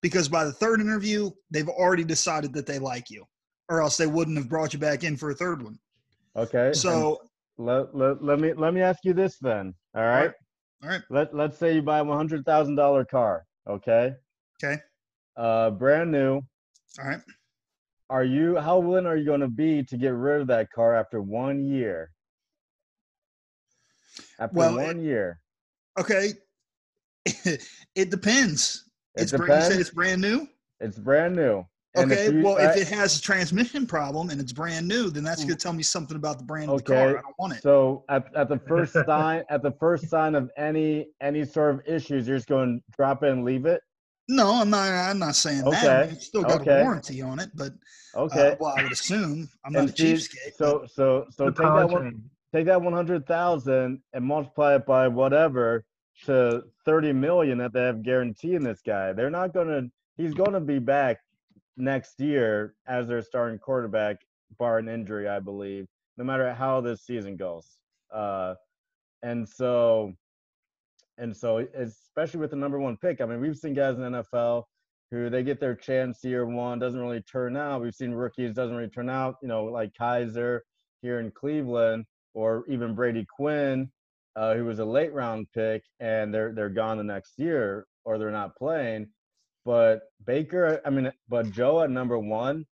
because 0.00 0.28
by 0.28 0.44
the 0.44 0.52
third 0.52 0.80
interview 0.80 1.30
they've 1.50 1.68
already 1.68 2.04
decided 2.04 2.52
that 2.54 2.66
they 2.66 2.78
like 2.78 3.10
you 3.10 3.24
or 3.68 3.80
else 3.80 3.96
they 3.96 4.06
wouldn't 4.06 4.38
have 4.38 4.48
brought 4.48 4.72
you 4.72 4.78
back 4.78 5.04
in 5.04 5.16
for 5.16 5.30
a 5.30 5.34
third 5.34 5.62
one 5.62 5.78
okay. 6.36 6.72
so 6.72 7.20
let, 7.60 7.94
let, 7.94 8.22
let 8.24 8.40
me 8.40 8.54
let 8.54 8.72
me 8.72 8.80
ask 8.80 9.04
you 9.04 9.12
this 9.12 9.36
then. 9.38 9.74
All 9.94 10.02
right. 10.04 10.32
all 10.82 10.88
right 10.88 11.02
Let 11.10 11.34
let's 11.34 11.58
say 11.58 11.74
you 11.74 11.82
buy 11.82 11.98
a 11.98 12.04
one 12.04 12.16
hundred 12.16 12.46
thousand 12.46 12.76
dollar 12.76 13.04
car. 13.04 13.44
Okay. 13.68 14.14
okay 14.62 14.80
Uh, 15.36 15.70
brand 15.70 16.10
new. 16.10 16.42
all 16.98 17.06
right 17.06 17.20
Are 18.10 18.24
you 18.24 18.56
how 18.56 18.78
willing 18.80 19.06
are 19.06 19.16
you 19.16 19.24
going 19.24 19.40
to 19.40 19.48
be 19.48 19.84
to 19.84 19.96
get 19.96 20.10
rid 20.10 20.40
of 20.42 20.46
that 20.48 20.70
car 20.70 20.94
after 20.94 21.22
one 21.22 21.64
year? 21.64 22.10
After 24.38 24.54
Well, 24.56 24.76
one 24.76 25.00
year. 25.00 25.40
okay 25.98 26.32
it 27.94 28.10
depends 28.10 28.88
It 29.14 29.22
it's 29.22 29.32
brand, 29.32 29.54
you 29.54 29.60
said 29.60 29.72
depends. 29.72 29.80
it's 29.80 29.90
brand 29.90 30.20
new 30.20 30.48
It's 30.80 30.98
brand 30.98 31.36
new. 31.36 31.64
And 31.96 32.12
Okay, 32.12 32.30
you- 32.30 32.42
well, 32.44 32.56
I- 32.56 32.70
if 32.70 32.76
it 32.76 32.88
has 32.88 33.18
a 33.18 33.20
transmission 33.20 33.84
problem 33.86 34.30
and 34.30 34.40
it's 34.40 34.52
brand 34.52 34.86
new, 34.86 35.10
then 35.10 35.24
that's 35.24 35.42
going 35.44 35.56
to 35.56 35.60
tell 35.60 35.72
me 35.72 35.82
something 35.82 36.16
about 36.16 36.38
the 36.38 36.44
brand 36.44 36.70
of 36.70 36.84
the 36.84 36.92
Okay, 36.92 37.12
car. 37.12 37.18
I 37.18 37.22
don't 37.22 37.34
want 37.38 37.52
it. 37.54 37.62
So 37.62 38.04
at, 38.08 38.26
at 38.36 38.48
the 38.48 38.58
first 38.58 38.92
sign 38.92 39.42
at 39.50 39.62
the 39.62 39.72
first 39.72 40.08
sign 40.08 40.34
of 40.36 40.50
any 40.56 41.08
any 41.20 41.44
sort 41.44 41.74
of 41.74 41.80
issues, 41.86 42.28
you're 42.28 42.36
just 42.36 42.48
going 42.48 42.78
to 42.78 42.96
drop 42.96 43.24
it 43.24 43.30
and 43.32 43.44
leave 43.44 43.66
it. 43.66 43.82
No, 44.28 44.60
I'm 44.60 44.70
not. 44.70 44.86
I'm 44.88 45.18
not 45.18 45.34
saying 45.34 45.64
that. 45.64 45.84
Okay, 45.84 46.12
It's 46.12 46.26
still 46.26 46.42
got 46.42 46.60
okay. 46.60 46.80
a 46.80 46.84
warranty 46.84 47.20
on 47.22 47.40
it, 47.40 47.50
but 47.56 47.72
Okay. 48.14 48.52
uh, 48.52 48.56
well, 48.60 48.74
I 48.76 48.84
would 48.84 48.92
assume 48.92 49.48
I'm 49.64 49.72
not 49.72 49.80
and 49.80 49.90
a 49.90 49.96
see, 49.96 50.12
cheapskate. 50.14 50.54
so 50.56 50.86
so 50.86 51.26
so 51.30 51.46
take 51.46 51.56
that 51.56 51.90
one 51.90 52.22
take 52.54 52.66
that 52.66 52.80
one 52.80 52.92
hundred 52.92 53.26
thousand 53.26 54.00
and 54.12 54.24
multiply 54.24 54.76
it 54.76 54.86
by 54.86 55.08
whatever 55.08 55.84
to 56.26 56.62
thirty 56.84 57.12
million 57.12 57.58
that 57.58 57.72
they 57.72 57.82
have 57.82 58.04
guaranteeing 58.04 58.62
this 58.62 58.80
guy. 58.80 59.12
They're 59.12 59.30
not 59.30 59.52
gonna. 59.52 59.88
He's 60.16 60.34
gonna 60.34 60.60
be 60.60 60.78
back 60.78 61.18
next 61.80 62.20
year 62.20 62.74
as 62.86 63.08
their 63.08 63.22
starting 63.22 63.58
quarterback, 63.58 64.16
bar 64.58 64.78
an 64.78 64.88
injury, 64.88 65.28
I 65.28 65.40
believe. 65.40 65.86
No 66.16 66.24
matter 66.24 66.52
how 66.52 66.80
this 66.80 67.02
season 67.02 67.36
goes. 67.36 67.66
Uh, 68.12 68.54
and 69.22 69.48
so 69.48 70.12
and 71.18 71.36
so 71.36 71.58
especially 71.76 72.40
with 72.40 72.50
the 72.50 72.56
number 72.56 72.78
one 72.78 72.96
pick. 72.96 73.20
I 73.20 73.26
mean, 73.26 73.40
we've 73.40 73.56
seen 73.56 73.74
guys 73.74 73.96
in 73.96 74.12
the 74.12 74.24
NFL 74.24 74.64
who 75.10 75.28
they 75.28 75.42
get 75.42 75.60
their 75.60 75.74
chance 75.74 76.22
year 76.22 76.46
one, 76.46 76.78
doesn't 76.78 77.00
really 77.00 77.22
turn 77.22 77.56
out. 77.56 77.82
We've 77.82 77.94
seen 77.94 78.12
rookies 78.12 78.54
doesn't 78.54 78.76
really 78.76 78.90
turn 78.90 79.10
out, 79.10 79.36
you 79.42 79.48
know, 79.48 79.64
like 79.64 79.92
Kizer 79.92 80.60
here 81.02 81.20
in 81.20 81.30
Cleveland, 81.32 82.04
or 82.34 82.64
even 82.68 82.94
Brady 82.94 83.26
Quinn, 83.36 83.90
uh, 84.36 84.54
who 84.54 84.64
was 84.64 84.78
a 84.78 84.84
late 84.84 85.12
round 85.12 85.46
pick, 85.52 85.82
and 85.98 86.32
they're 86.32 86.52
they're 86.52 86.68
gone 86.68 86.96
the 86.96 87.04
next 87.04 87.38
year, 87.38 87.86
or 88.04 88.18
they're 88.18 88.30
not 88.30 88.56
playing. 88.56 89.08
But 89.64 90.02
Baker, 90.24 90.80
I 90.84 90.90
mean, 90.90 91.12
but 91.28 91.50
Joe 91.50 91.82
at 91.82 91.90
number 91.90 92.18
one, 92.18 92.66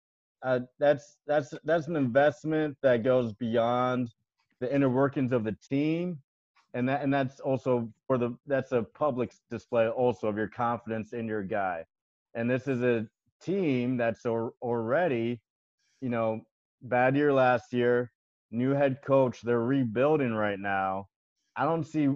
uh, 0.44 0.60
that's 0.80 1.18
that's 1.26 1.54
that's 1.64 1.88
an 1.88 1.96
investment 1.96 2.78
that 2.84 3.04
goes 3.04 3.34
beyond 3.34 4.14
the 4.60 4.74
inner 4.74 4.90
workings 4.90 5.32
of 5.32 5.44
the 5.44 5.58
team, 5.70 6.20
and 6.74 6.88
that 6.88 7.02
and 7.02 7.14
that's 7.14 7.40
also 7.40 7.92
for 8.08 8.18
the 8.18 8.38
that's 8.46 8.72
a 8.72 8.84
public 8.84 9.34
display 9.50 9.88
also 9.90 10.28
of 10.28 10.38
your 10.38 10.48
confidence 10.48 11.14
in 11.14 11.28
your 11.28 11.44
guy. 11.44 11.84
And 12.36 12.50
this 12.50 12.68
is 12.68 12.84
a 12.84 13.08
team 13.42 13.98
that's 13.98 14.26
al- 14.26 14.56
already, 14.62 15.42
you 16.02 16.10
know, 16.10 16.42
bad 16.82 17.16
year 17.16 17.34
last 17.34 17.74
year, 17.74 18.12
new 18.52 18.72
head 18.72 19.00
coach, 19.04 19.42
they're 19.42 19.62
rebuilding 19.62 20.34
right 20.34 20.60
now. 20.60 21.08
I 21.56 21.66
don't 21.66 21.86
see 21.86 22.10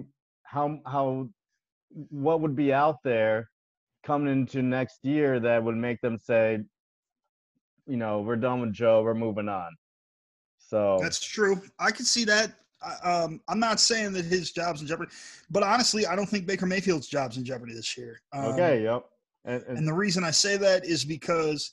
how 0.44 0.78
how 0.86 1.28
what 2.10 2.40
would 2.40 2.54
be 2.54 2.72
out 2.72 3.02
there 3.02 3.50
coming 4.02 4.32
into 4.32 4.62
next 4.62 5.04
year 5.04 5.40
that 5.40 5.62
would 5.62 5.76
make 5.76 6.00
them 6.00 6.18
say, 6.18 6.60
you 7.86 7.96
know, 7.96 8.20
we're 8.20 8.36
done 8.36 8.60
with 8.60 8.72
Joe, 8.72 9.02
we're 9.02 9.14
moving 9.14 9.48
on. 9.48 9.70
So 10.58 10.98
That's 11.00 11.20
true. 11.20 11.60
I 11.78 11.90
could 11.90 12.06
see 12.06 12.24
that. 12.24 12.52
Um, 13.04 13.40
I'm 13.48 13.60
not 13.60 13.78
saying 13.78 14.12
that 14.12 14.24
his 14.24 14.52
job's 14.52 14.80
in 14.80 14.86
jeopardy, 14.86 15.10
but 15.50 15.62
honestly, 15.62 16.06
I 16.06 16.16
don't 16.16 16.28
think 16.28 16.46
Baker 16.46 16.64
Mayfield's 16.64 17.08
job's 17.08 17.36
in 17.36 17.44
jeopardy 17.44 17.74
this 17.74 17.96
year. 17.96 18.22
Um, 18.32 18.46
Okay, 18.52 18.82
yep. 18.82 19.04
And, 19.44 19.62
and, 19.64 19.78
And 19.78 19.88
the 19.88 19.92
reason 19.92 20.24
I 20.24 20.30
say 20.30 20.56
that 20.56 20.84
is 20.84 21.04
because, 21.04 21.72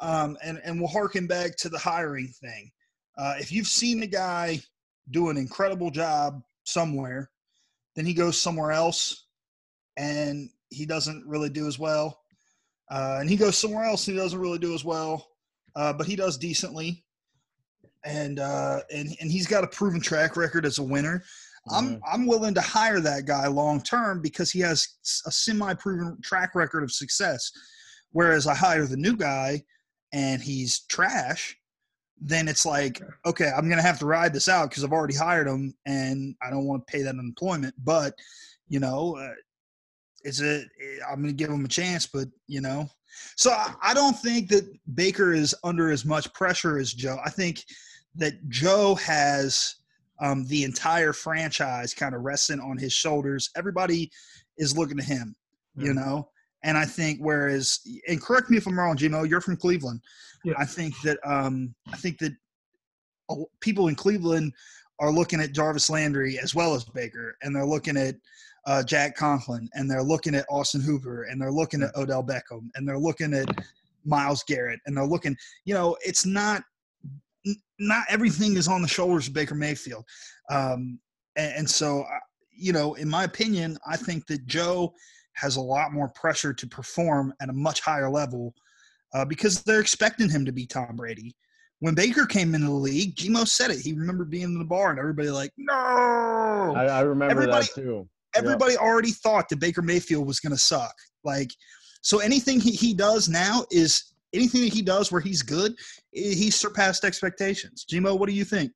um, 0.00 0.36
and 0.44 0.60
and 0.64 0.78
we'll 0.78 0.88
harken 0.88 1.26
back 1.26 1.56
to 1.56 1.68
the 1.68 1.78
hiring 1.78 2.28
thing. 2.28 2.70
Uh, 3.16 3.34
if 3.38 3.50
you've 3.50 3.66
seen 3.66 4.02
a 4.02 4.06
guy 4.06 4.60
do 5.10 5.28
an 5.28 5.36
incredible 5.36 5.90
job 5.90 6.40
somewhere, 6.64 7.30
then 7.96 8.04
he 8.04 8.14
goes 8.14 8.40
somewhere 8.40 8.70
else, 8.70 9.26
and 9.96 10.50
he 10.70 10.86
doesn't 10.86 11.24
really 11.26 11.50
do 11.50 11.66
as 11.66 11.78
well. 11.78 12.20
Uh, 12.90 13.18
and 13.20 13.28
he 13.28 13.36
goes 13.36 13.56
somewhere 13.56 13.84
else, 13.84 14.06
and 14.08 14.16
he 14.16 14.22
doesn't 14.22 14.38
really 14.38 14.58
do 14.58 14.74
as 14.74 14.84
well, 14.84 15.28
uh, 15.76 15.92
but 15.92 16.06
he 16.06 16.16
does 16.16 16.38
decently. 16.38 17.04
And 18.04 18.38
uh, 18.38 18.80
and 18.92 19.08
and 19.20 19.30
he's 19.30 19.46
got 19.46 19.64
a 19.64 19.68
proven 19.68 20.00
track 20.00 20.36
record 20.36 20.64
as 20.64 20.78
a 20.78 20.82
winner. 20.82 21.22
I'm 21.70 21.96
Mhm. 21.96 22.00
I'm 22.10 22.26
willing 22.26 22.54
to 22.54 22.60
hire 22.60 23.00
that 23.00 23.26
guy 23.26 23.46
long 23.48 23.82
term 23.82 24.22
because 24.22 24.50
he 24.50 24.60
has 24.60 24.86
a 25.26 25.32
semi 25.32 25.74
proven 25.74 26.16
track 26.22 26.54
record 26.54 26.82
of 26.82 26.92
success. 26.92 27.50
Whereas 28.12 28.46
I 28.46 28.54
hire 28.54 28.86
the 28.86 28.96
new 28.96 29.16
guy 29.16 29.64
and 30.12 30.40
he's 30.40 30.80
trash, 30.86 31.56
then 32.18 32.48
it's 32.48 32.64
like, 32.64 33.02
okay, 33.26 33.50
I'm 33.54 33.68
gonna 33.68 33.82
have 33.82 33.98
to 33.98 34.06
ride 34.06 34.32
this 34.32 34.48
out 34.48 34.70
because 34.70 34.84
I've 34.84 34.92
already 34.92 35.14
hired 35.14 35.46
him 35.46 35.74
and 35.84 36.34
I 36.40 36.48
don't 36.50 36.66
want 36.66 36.86
to 36.86 36.90
pay 36.90 37.02
that 37.02 37.10
unemployment. 37.10 37.74
But 37.84 38.14
you 38.68 38.80
know, 38.80 39.16
uh, 39.16 39.34
it's 40.24 40.42
a 40.42 40.64
I'm 41.10 41.20
gonna 41.20 41.32
give 41.32 41.50
him 41.50 41.64
a 41.64 41.68
chance, 41.68 42.06
but 42.06 42.28
you 42.46 42.60
know, 42.60 42.88
so 43.36 43.50
I, 43.50 43.74
I 43.82 43.94
don't 43.94 44.16
think 44.18 44.48
that 44.50 44.64
Baker 44.94 45.32
is 45.32 45.54
under 45.64 45.90
as 45.90 46.04
much 46.04 46.32
pressure 46.32 46.78
as 46.78 46.92
Joe. 46.92 47.18
I 47.24 47.30
think 47.30 47.64
that 48.16 48.34
Joe 48.48 48.94
has 48.96 49.74
um, 50.20 50.44
the 50.46 50.64
entire 50.64 51.12
franchise 51.12 51.94
kind 51.94 52.14
of 52.14 52.22
resting 52.22 52.60
on 52.60 52.76
his 52.76 52.92
shoulders. 52.92 53.50
Everybody 53.56 54.10
is 54.56 54.76
looking 54.76 54.96
to 54.96 55.04
him, 55.04 55.36
you 55.76 55.92
Mhm. 55.92 55.96
know. 55.96 56.30
And 56.64 56.76
I 56.76 56.84
think 56.84 57.20
whereas, 57.20 57.78
and 58.08 58.20
correct 58.20 58.50
me 58.50 58.56
if 58.56 58.66
I'm 58.66 58.76
wrong, 58.76 58.96
Gmo, 58.96 59.28
you're 59.28 59.40
from 59.40 59.56
Cleveland. 59.56 60.00
Yeah. 60.44 60.54
I 60.58 60.64
think 60.64 61.00
that 61.02 61.20
um, 61.24 61.72
I 61.92 61.96
think 61.96 62.18
that 62.18 62.32
people 63.60 63.88
in 63.88 63.94
Cleveland 63.94 64.52
are 64.98 65.12
looking 65.12 65.40
at 65.40 65.52
Jarvis 65.52 65.88
Landry 65.88 66.38
as 66.40 66.54
well 66.54 66.74
as 66.74 66.84
Baker, 66.84 67.36
and 67.42 67.54
they're 67.54 67.64
looking 67.64 67.96
at 67.96 68.16
uh, 68.68 68.82
Jack 68.82 69.16
Conklin, 69.16 69.68
and 69.72 69.90
they're 69.90 70.02
looking 70.02 70.34
at 70.34 70.44
Austin 70.50 70.82
Hooper, 70.82 71.22
and 71.24 71.40
they're 71.40 71.50
looking 71.50 71.82
at 71.82 71.96
Odell 71.96 72.22
Beckham, 72.22 72.68
and 72.74 72.86
they're 72.86 72.98
looking 72.98 73.32
at 73.32 73.48
Myles 74.04 74.44
Garrett, 74.46 74.78
and 74.86 74.94
they're 74.94 75.06
looking. 75.06 75.34
You 75.64 75.72
know, 75.74 75.96
it's 76.02 76.26
not 76.26 76.62
not 77.80 78.04
everything 78.10 78.56
is 78.56 78.68
on 78.68 78.82
the 78.82 78.88
shoulders 78.88 79.26
of 79.26 79.32
Baker 79.32 79.54
Mayfield, 79.54 80.04
um, 80.50 81.00
and, 81.36 81.52
and 81.56 81.70
so 81.70 82.04
you 82.54 82.72
know, 82.72 82.94
in 82.94 83.08
my 83.08 83.24
opinion, 83.24 83.78
I 83.88 83.96
think 83.96 84.26
that 84.26 84.46
Joe 84.46 84.92
has 85.32 85.56
a 85.56 85.60
lot 85.60 85.92
more 85.92 86.08
pressure 86.10 86.52
to 86.52 86.66
perform 86.66 87.32
at 87.40 87.48
a 87.48 87.52
much 87.52 87.80
higher 87.80 88.10
level 88.10 88.52
uh, 89.14 89.24
because 89.24 89.62
they're 89.62 89.80
expecting 89.80 90.28
him 90.28 90.44
to 90.44 90.52
be 90.52 90.66
Tom 90.66 90.96
Brady. 90.96 91.34
When 91.78 91.94
Baker 91.94 92.26
came 92.26 92.54
into 92.56 92.66
the 92.66 92.72
league, 92.72 93.14
Gmo 93.14 93.46
said 93.46 93.70
it. 93.70 93.78
He 93.78 93.92
remembered 93.92 94.30
being 94.30 94.42
in 94.42 94.58
the 94.58 94.64
bar 94.64 94.90
and 94.90 94.98
everybody 94.98 95.30
like, 95.30 95.52
no. 95.56 95.72
I, 96.76 96.86
I 96.86 97.00
remember 97.02 97.30
Everybody- 97.30 97.66
that 97.66 97.74
too. 97.74 98.08
Everybody 98.38 98.76
already 98.76 99.10
thought 99.12 99.48
that 99.48 99.58
Baker 99.60 99.82
Mayfield 99.82 100.26
was 100.26 100.40
going 100.40 100.52
to 100.52 100.58
suck. 100.58 100.94
Like, 101.24 101.50
so 102.02 102.18
anything 102.20 102.60
he, 102.60 102.70
he 102.72 102.94
does 102.94 103.28
now 103.28 103.64
is 103.70 104.14
anything 104.32 104.62
that 104.62 104.72
he 104.72 104.82
does 104.82 105.10
where 105.10 105.20
he's 105.20 105.42
good, 105.42 105.72
i- 105.72 106.34
he's 106.40 106.54
surpassed 106.56 107.04
expectations. 107.04 107.84
Gmo, 107.90 108.18
what 108.18 108.28
do 108.28 108.34
you 108.34 108.44
think? 108.44 108.72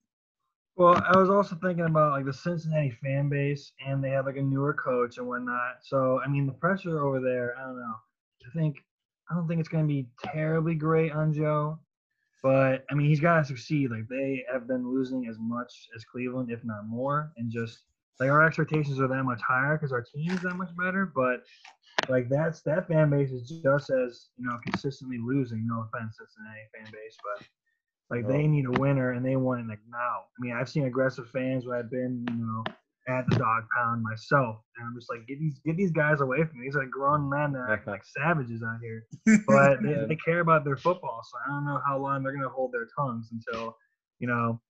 Well, 0.77 1.01
I 1.07 1.17
was 1.19 1.29
also 1.29 1.55
thinking 1.63 1.85
about 1.85 2.13
like 2.13 2.25
the 2.25 2.33
Cincinnati 2.33 2.91
fan 3.03 3.29
base, 3.29 3.73
and 3.87 4.03
they 4.03 4.09
have 4.11 4.25
like 4.27 4.39
a 4.39 4.43
newer 4.43 4.73
coach 4.75 5.19
and 5.19 5.27
whatnot. 5.27 5.77
So 5.83 6.21
I 6.25 6.29
mean, 6.29 6.47
the 6.47 6.53
pressure 6.53 7.05
over 7.05 7.21
there, 7.21 7.55
I 7.59 7.63
don't 7.65 7.77
know. 7.77 7.95
I 8.47 8.59
think 8.59 8.77
I 9.31 9.35
don't 9.35 9.47
think 9.47 9.61
it's 9.61 9.69
going 9.69 9.85
to 9.85 9.89
be 9.89 10.09
terribly 10.25 10.75
great 10.75 11.13
on 11.13 11.33
Joe, 11.33 11.79
but 12.43 12.85
I 12.91 12.95
mean, 12.95 13.07
he's 13.07 13.21
got 13.21 13.39
to 13.39 13.45
succeed. 13.45 13.91
Like 13.91 14.09
they 14.09 14.45
have 14.51 14.67
been 14.67 14.89
losing 14.91 15.27
as 15.29 15.37
much 15.39 15.89
as 15.95 16.05
Cleveland, 16.05 16.51
if 16.51 16.65
not 16.65 16.87
more, 16.89 17.33
and 17.37 17.51
just 17.51 17.81
like 18.21 18.31
our 18.31 18.45
expectations 18.47 19.01
are 19.01 19.09
that 19.09 19.25
much 19.25 19.41
higher 19.47 19.77
because 19.77 19.93
our 19.93 20.03
team 20.03 20.31
is 20.33 20.43
that 20.43 20.55
much 20.57 20.71
better. 20.77 21.11
But 21.15 21.41
like 22.09 22.29
that's 22.29 22.63
that 22.63 22.89
fan 22.89 23.11
base 23.11 23.31
is 23.31 23.49
just 23.49 23.79
as 23.91 24.19
you 24.27 24.35
know 24.37 24.49
consistently 24.55 25.09
losing. 25.11 25.67
No 25.67 25.73
offense, 25.83 26.17
Cincinnati 26.19 26.61
fan 26.75 26.85
base, 26.93 27.17
but 27.23 27.47
like 28.11 28.27
they 28.27 28.43
Oh. 28.43 28.47
need 28.47 28.67
a 28.67 28.73
winner 28.81 29.13
and 29.13 29.25
they 29.25 29.37
want 29.37 29.61
it 29.61 29.69
like 29.69 29.81
now. 29.91 30.23
I 30.25 30.39
mean, 30.41 30.53
I've 30.55 30.69
seen 30.69 30.85
aggressive 30.87 31.29
fans 31.31 31.67
where 31.67 31.79
I've 31.79 31.91
been, 31.91 32.25
you 32.31 32.37
know, 32.47 32.65
at 33.09 33.25
the 33.29 33.37
dog 33.37 33.65
pound 33.77 34.03
myself, 34.03 34.63
and 34.77 34.87
I'm 34.87 34.95
just 34.95 35.11
like, 35.11 35.27
get 35.27 35.39
these 35.39 35.61
get 35.65 35.77
these 35.77 35.93
guys 35.93 36.21
away 36.21 36.45
from 36.45 36.59
me. 36.61 36.67
These 36.67 36.77
are 36.77 36.87
grown 36.87 37.29
men 37.29 37.53
that 37.53 37.59
are 37.61 37.83
like 37.87 38.05
savages 38.05 38.63
out 38.63 38.79
here, 38.83 39.05
but 39.47 39.83
they, 39.83 39.95
they 40.09 40.17
care 40.17 40.41
about 40.41 40.65
their 40.65 40.77
football. 40.77 41.21
So 41.25 41.39
I 41.47 41.49
don't 41.51 41.65
know 41.67 41.81
how 41.87 41.99
long 41.99 42.23
they're 42.23 42.33
gonna 42.35 42.49
hold 42.49 42.73
their 42.73 42.87
tongues 42.99 43.31
until, 43.33 43.77
you 44.19 44.29
know, 44.29 44.61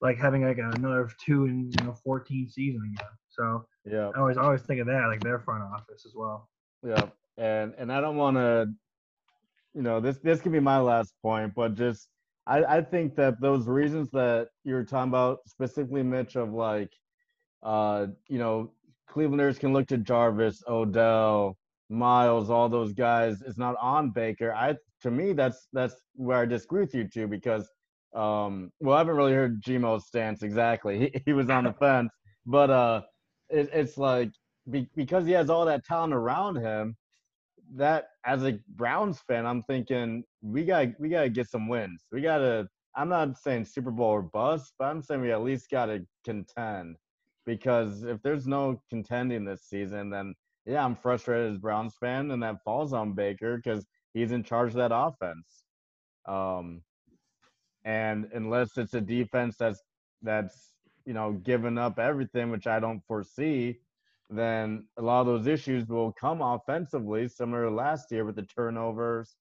like 0.00 0.18
having 0.18 0.44
like 0.44 0.58
another 0.58 1.10
two 1.24 1.44
and 1.44 1.74
you 1.78 1.86
know 1.86 1.92
14 1.92 2.48
season 2.48 2.92
again. 2.94 3.08
So 3.28 3.64
Yeah. 3.84 4.10
I 4.14 4.18
always 4.20 4.36
I 4.36 4.42
always 4.42 4.62
think 4.62 4.80
of 4.80 4.86
that 4.86 5.06
like 5.06 5.20
their 5.20 5.38
front 5.38 5.62
office 5.62 6.04
as 6.06 6.14
well. 6.14 6.48
Yeah, 6.82 7.08
and 7.36 7.74
and 7.78 7.92
I 7.92 8.00
don't 8.00 8.16
want 8.16 8.36
to, 8.36 8.68
you 9.74 9.82
know, 9.82 10.00
this 10.00 10.18
this 10.18 10.40
could 10.40 10.52
be 10.52 10.60
my 10.60 10.78
last 10.78 11.14
point, 11.22 11.52
but 11.54 11.74
just 11.74 12.08
I 12.46 12.64
I 12.64 12.80
think 12.82 13.16
that 13.16 13.40
those 13.40 13.66
reasons 13.68 14.10
that 14.12 14.48
you're 14.64 14.84
talking 14.84 15.10
about 15.10 15.40
specifically, 15.46 16.02
Mitch, 16.02 16.36
of 16.36 16.52
like, 16.52 16.92
uh, 17.62 18.06
you 18.28 18.38
know, 18.38 18.72
Clevelanders 19.10 19.58
can 19.58 19.72
look 19.72 19.86
to 19.88 19.98
Jarvis, 19.98 20.62
Odell, 20.66 21.58
Myles, 21.90 22.50
all 22.50 22.68
those 22.68 22.92
guys. 22.94 23.42
It's 23.42 23.58
not 23.58 23.76
on 23.80 24.10
Baker. 24.10 24.54
I 24.54 24.76
to 25.02 25.10
me 25.10 25.32
that's 25.34 25.68
that's 25.72 25.94
where 26.14 26.38
I 26.38 26.46
disagree 26.46 26.80
with 26.80 26.94
you 26.94 27.08
too 27.08 27.26
because, 27.26 27.68
um, 28.14 28.72
well, 28.80 28.96
I 28.96 28.98
haven't 28.98 29.16
really 29.16 29.32
heard 29.32 29.62
Gmo's 29.62 30.06
stance 30.06 30.42
exactly. 30.42 30.98
He 30.98 31.22
he 31.26 31.32
was 31.32 31.50
on 31.50 31.64
the 31.64 31.72
fence, 31.80 32.12
but 32.46 32.70
uh, 32.70 33.02
it, 33.48 33.70
it's 33.72 33.96
like 33.98 34.30
be, 34.70 34.88
because 34.96 35.26
he 35.26 35.32
has 35.32 35.50
all 35.50 35.64
that 35.66 35.84
talent 35.84 36.14
around 36.14 36.56
him 36.56 36.96
that 37.74 38.08
as 38.24 38.42
a 38.44 38.58
browns 38.74 39.20
fan 39.28 39.46
i'm 39.46 39.62
thinking 39.64 40.24
we 40.42 40.64
got 40.64 40.88
we 40.98 41.08
got 41.08 41.22
to 41.22 41.30
get 41.30 41.48
some 41.48 41.68
wins 41.68 42.06
we 42.10 42.20
got 42.20 42.38
to 42.38 42.66
i'm 42.96 43.08
not 43.08 43.38
saying 43.38 43.64
super 43.64 43.90
bowl 43.90 44.10
or 44.10 44.22
bust 44.22 44.72
but 44.78 44.86
i'm 44.86 45.02
saying 45.02 45.20
we 45.20 45.30
at 45.30 45.42
least 45.42 45.70
got 45.70 45.86
to 45.86 46.04
contend 46.24 46.96
because 47.46 48.02
if 48.02 48.20
there's 48.22 48.46
no 48.46 48.80
contending 48.90 49.44
this 49.44 49.62
season 49.62 50.10
then 50.10 50.34
yeah 50.66 50.84
i'm 50.84 50.96
frustrated 50.96 51.52
as 51.52 51.58
browns 51.58 51.94
fan 52.00 52.30
and 52.32 52.42
that 52.42 52.56
falls 52.64 52.92
on 52.92 53.12
baker 53.12 53.56
because 53.56 53.86
he's 54.14 54.32
in 54.32 54.42
charge 54.42 54.70
of 54.70 54.76
that 54.76 54.92
offense 54.92 55.62
um 56.28 56.82
and 57.84 58.28
unless 58.34 58.76
it's 58.76 58.94
a 58.94 59.00
defense 59.00 59.56
that's 59.58 59.82
that's 60.22 60.74
you 61.06 61.14
know 61.14 61.32
giving 61.32 61.78
up 61.78 61.98
everything 61.98 62.50
which 62.50 62.66
i 62.66 62.78
don't 62.80 63.02
foresee 63.06 63.78
then 64.30 64.86
a 64.96 65.02
lot 65.02 65.22
of 65.22 65.26
those 65.26 65.46
issues 65.48 65.88
will 65.88 66.12
come 66.12 66.40
offensively, 66.40 67.26
similar 67.28 67.64
to 67.64 67.70
last 67.70 68.12
year 68.12 68.24
with 68.24 68.36
the 68.36 68.44
turnovers, 68.44 69.34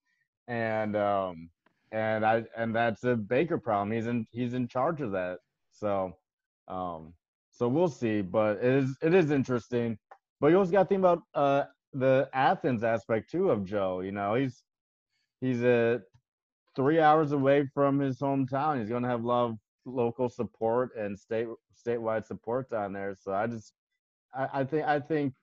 and 0.47 0.95
um, 0.95 1.49
and 1.91 2.25
I 2.25 2.43
and 2.57 2.75
that's 2.75 3.03
a 3.03 3.15
Baker 3.15 3.59
problem. 3.59 3.91
He's 3.91 4.07
in 4.07 4.25
he's 4.31 4.55
in 4.55 4.67
charge 4.67 5.01
of 5.01 5.11
that. 5.11 5.39
So, 5.71 6.17
um, 6.67 7.13
so 7.51 7.67
we'll 7.67 7.87
see. 7.87 8.21
But 8.21 8.57
it 8.57 8.63
is 8.83 8.97
it 9.03 9.13
is 9.13 9.29
interesting. 9.29 9.97
But 10.41 10.47
you 10.47 10.57
also 10.57 10.71
got 10.71 10.83
to 10.83 10.89
think 10.89 10.99
about 10.99 11.21
uh 11.35 11.65
the 11.93 12.29
Athens 12.33 12.83
aspect 12.83 13.29
too 13.29 13.51
of 13.51 13.65
Joe. 13.65 13.99
You 14.01 14.11
know, 14.11 14.33
he's 14.33 14.63
he's 15.39 15.61
a 15.63 16.01
three 16.75 16.99
hours 16.99 17.31
away 17.31 17.67
from 17.73 17.99
his 17.99 18.19
hometown. 18.19 18.79
He's 18.79 18.89
going 18.89 19.03
to 19.03 19.09
have 19.09 19.25
of 19.27 19.57
local 19.85 20.29
support 20.29 20.95
and 20.95 21.17
state 21.17 21.47
statewide 21.85 22.25
support 22.25 22.69
down 22.69 22.93
there. 22.93 23.15
So 23.19 23.33
I 23.33 23.47
just 23.47 23.73
I, 24.33 24.47
I 24.53 24.63
think 24.63 24.85
I 24.85 24.99
think 24.99 25.33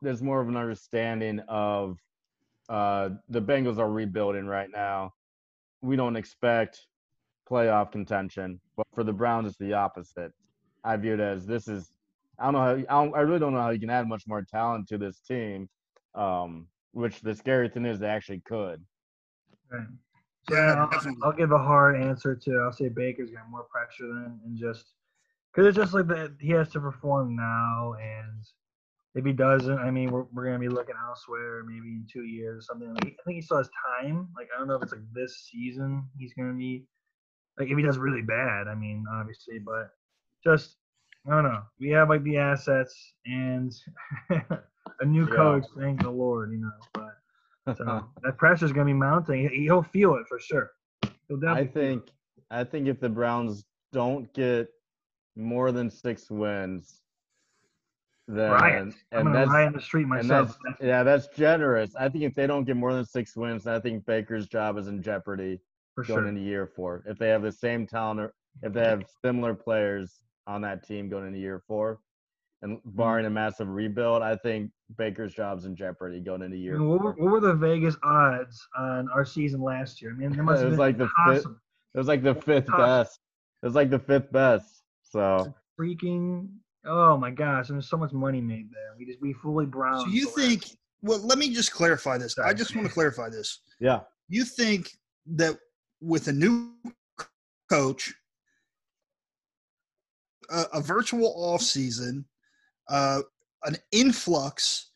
there's 0.00 0.22
more 0.22 0.40
of 0.40 0.48
an 0.48 0.56
understanding 0.56 1.40
of 1.48 1.98
uh, 2.68 3.10
the 3.28 3.42
Bengals 3.42 3.78
are 3.78 3.90
rebuilding 3.90 4.46
right 4.46 4.68
now. 4.72 5.12
We 5.82 5.96
don't 5.96 6.16
expect 6.16 6.86
playoff 7.50 7.92
contention, 7.92 8.60
but 8.76 8.86
for 8.94 9.04
the 9.04 9.12
Browns, 9.12 9.48
it's 9.48 9.58
the 9.58 9.74
opposite. 9.74 10.32
I 10.82 10.96
view 10.96 11.14
it 11.14 11.20
as 11.20 11.46
this 11.46 11.68
is. 11.68 11.90
I 12.38 12.44
don't 12.44 12.54
know 12.54 12.60
how. 12.60 12.72
I, 12.72 13.04
don't, 13.04 13.16
I 13.16 13.20
really 13.20 13.38
don't 13.38 13.52
know 13.52 13.60
how 13.60 13.70
you 13.70 13.80
can 13.80 13.90
add 13.90 14.08
much 14.08 14.24
more 14.26 14.42
talent 14.42 14.88
to 14.88 14.98
this 14.98 15.20
team. 15.20 15.68
Um, 16.14 16.68
which 16.94 17.20
the 17.20 17.34
scary 17.34 17.68
thing 17.68 17.84
is 17.84 17.98
they 17.98 18.06
actually 18.06 18.40
could. 18.46 18.80
Right. 19.70 19.86
So 20.48 20.54
Yeah, 20.54 20.86
I'll. 20.90 21.14
I'll 21.22 21.32
give 21.32 21.52
a 21.52 21.58
hard 21.58 22.00
answer 22.00 22.34
to. 22.34 22.60
I'll 22.64 22.72
say 22.72 22.88
Baker's 22.88 23.30
got 23.30 23.50
more 23.50 23.64
pressure 23.64 24.06
than 24.08 24.40
and 24.44 24.56
just 24.58 24.92
because 25.52 25.68
it's 25.68 25.76
just 25.76 25.94
like 25.94 26.06
that 26.08 26.36
he 26.40 26.50
has 26.50 26.68
to 26.70 26.80
perform 26.80 27.36
now, 27.36 27.94
and 28.00 28.44
if 29.14 29.24
he 29.24 29.32
doesn't, 29.32 29.78
I 29.78 29.90
mean, 29.90 30.10
we're, 30.10 30.24
we're 30.32 30.44
gonna 30.46 30.58
be 30.58 30.68
looking 30.68 30.96
elsewhere, 31.08 31.62
maybe 31.64 31.88
in 31.88 32.06
two 32.12 32.24
years 32.24 32.58
or 32.58 32.62
something. 32.62 32.88
Like, 32.94 33.16
I 33.18 33.22
think 33.24 33.36
he 33.36 33.42
still 33.42 33.58
has 33.58 33.70
time. 34.00 34.28
Like 34.36 34.48
I 34.54 34.58
don't 34.58 34.68
know 34.68 34.74
if 34.74 34.82
it's 34.82 34.92
like 34.92 35.12
this 35.12 35.48
season 35.50 36.04
he's 36.18 36.34
gonna 36.34 36.54
be 36.54 36.86
like 37.58 37.68
if 37.70 37.76
he 37.76 37.82
does 37.84 37.98
really 37.98 38.22
bad. 38.22 38.68
I 38.68 38.74
mean, 38.74 39.04
obviously, 39.12 39.58
but 39.60 39.90
just 40.42 40.76
I 41.26 41.30
don't 41.30 41.44
know. 41.44 41.62
We 41.80 41.90
have 41.90 42.08
like 42.10 42.22
the 42.24 42.36
assets 42.38 43.14
and 43.24 43.72
a 45.00 45.04
new 45.06 45.26
Yeah. 45.26 45.36
coach. 45.36 45.64
Thank 45.78 46.02
the 46.02 46.10
Lord, 46.10 46.50
you 46.52 46.58
know. 46.58 46.72
But 46.92 47.03
so 47.66 48.04
that 48.22 48.36
pressure's 48.38 48.72
gonna 48.72 48.86
be 48.86 48.92
mounting. 48.92 49.48
He- 49.48 49.62
He'll 49.64 49.82
feel 49.82 50.14
it 50.16 50.26
for 50.28 50.38
sure. 50.38 50.70
He'll 51.28 51.38
definitely. 51.38 51.62
I 51.62 51.66
think 51.66 52.02
I 52.50 52.64
think 52.64 52.88
if 52.88 53.00
the 53.00 53.08
Browns 53.08 53.64
don't 53.92 54.32
get 54.34 54.68
more 55.36 55.72
than 55.72 55.90
six 55.90 56.30
wins, 56.30 57.00
then 58.28 58.50
riot. 58.50 58.94
I'm 59.12 59.26
and 59.26 59.34
that's 59.34 59.50
riot 59.50 59.68
in 59.68 59.72
the 59.74 59.80
street 59.80 60.06
myself. 60.06 60.56
That's- 60.64 60.86
yeah, 60.86 61.02
that's 61.02 61.28
generous. 61.28 61.94
I 61.96 62.08
think 62.08 62.24
if 62.24 62.34
they 62.34 62.46
don't 62.46 62.64
get 62.64 62.76
more 62.76 62.92
than 62.92 63.04
six 63.04 63.36
wins, 63.36 63.66
I 63.66 63.80
think 63.80 64.04
Baker's 64.06 64.46
job 64.46 64.78
is 64.78 64.86
in 64.88 65.02
jeopardy 65.02 65.60
for 65.94 66.04
going 66.04 66.20
sure. 66.20 66.28
into 66.28 66.40
year 66.40 66.66
four. 66.66 67.02
If 67.06 67.18
they 67.18 67.28
have 67.28 67.42
the 67.42 67.52
same 67.52 67.86
talent 67.86 68.20
or 68.20 68.34
if 68.62 68.72
they 68.72 68.84
have 68.84 69.04
similar 69.24 69.54
players 69.54 70.20
on 70.46 70.60
that 70.62 70.86
team 70.86 71.08
going 71.08 71.26
into 71.26 71.38
year 71.38 71.62
four, 71.66 72.00
and 72.64 72.78
Mm-hmm. 72.78 72.96
barring 72.96 73.26
a 73.26 73.30
massive 73.30 73.68
rebuild, 73.68 74.22
I 74.22 74.34
think 74.36 74.70
Baker's 74.98 75.32
job's 75.34 75.66
in 75.66 75.76
jeopardy 75.76 76.18
going 76.18 76.42
into 76.42 76.56
I 76.56 76.60
year 76.60 76.78
mean, 76.78 76.88
what, 76.88 77.00
were, 77.02 77.12
what 77.12 77.30
were 77.32 77.40
the 77.40 77.54
Vegas 77.54 77.94
odds 78.02 78.60
on 78.76 79.08
our 79.14 79.24
season 79.24 79.60
last 79.62 80.00
year? 80.02 80.12
I 80.12 80.14
mean, 80.16 80.30
there 80.32 80.42
must 80.50 80.62
It 80.62 80.66
was 80.70 80.78
like 80.78 80.98
the 80.98 81.08
fifth- 81.28 81.46
It 81.46 81.98
was 81.98 82.08
like 82.08 82.22
the 82.22 82.34
fifth 82.34 82.66
Tough. 82.66 82.78
best. 82.78 83.20
It 83.62 83.66
was 83.66 83.74
like 83.76 83.90
the 83.90 83.98
fifth 83.98 84.32
best. 84.32 84.82
So 85.02 85.54
freaking. 85.78 86.48
Oh 86.86 87.16
my 87.16 87.30
gosh! 87.30 87.68
And 87.70 87.76
there's 87.76 87.88
so 87.88 87.96
much 87.96 88.12
money 88.12 88.40
made 88.42 88.68
there. 88.70 88.94
We 88.98 89.06
just 89.06 89.20
we 89.22 89.32
fully 89.32 89.64
brown. 89.64 90.00
So 90.00 90.08
you 90.08 90.26
think? 90.30 90.64
Well, 91.02 91.18
let 91.20 91.38
me 91.38 91.52
just 91.54 91.72
clarify 91.72 92.18
this. 92.18 92.36
I 92.38 92.52
just 92.52 92.74
want 92.74 92.86
to 92.88 92.92
clarify 92.92 93.28
this. 93.30 93.60
yeah, 93.80 94.00
You 94.28 94.44
think 94.44 94.90
that 95.36 95.56
with 96.02 96.28
a 96.28 96.32
new 96.32 96.72
coach, 97.70 98.12
a, 100.50 100.64
a 100.74 100.80
virtual 100.82 101.32
off 101.36 101.62
season, 101.62 102.24
uh, 102.88 103.20
an 103.64 103.76
influx 103.92 104.90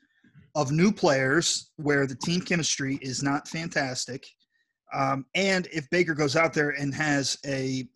of 0.55 0.73
new 0.73 0.93
players 0.93 1.71
where 1.77 2.07
the 2.07 2.17
team 2.17 2.41
chemistry 2.41 2.99
is 3.03 3.23
not 3.23 3.49
fantastic, 3.49 4.27
um, 4.93 5.27
and 5.35 5.67
if 5.73 5.89
Baker 5.91 6.15
goes 6.15 6.37
out 6.37 6.55
there 6.55 6.71
and 6.71 6.95
has 6.95 7.37
a 7.47 7.87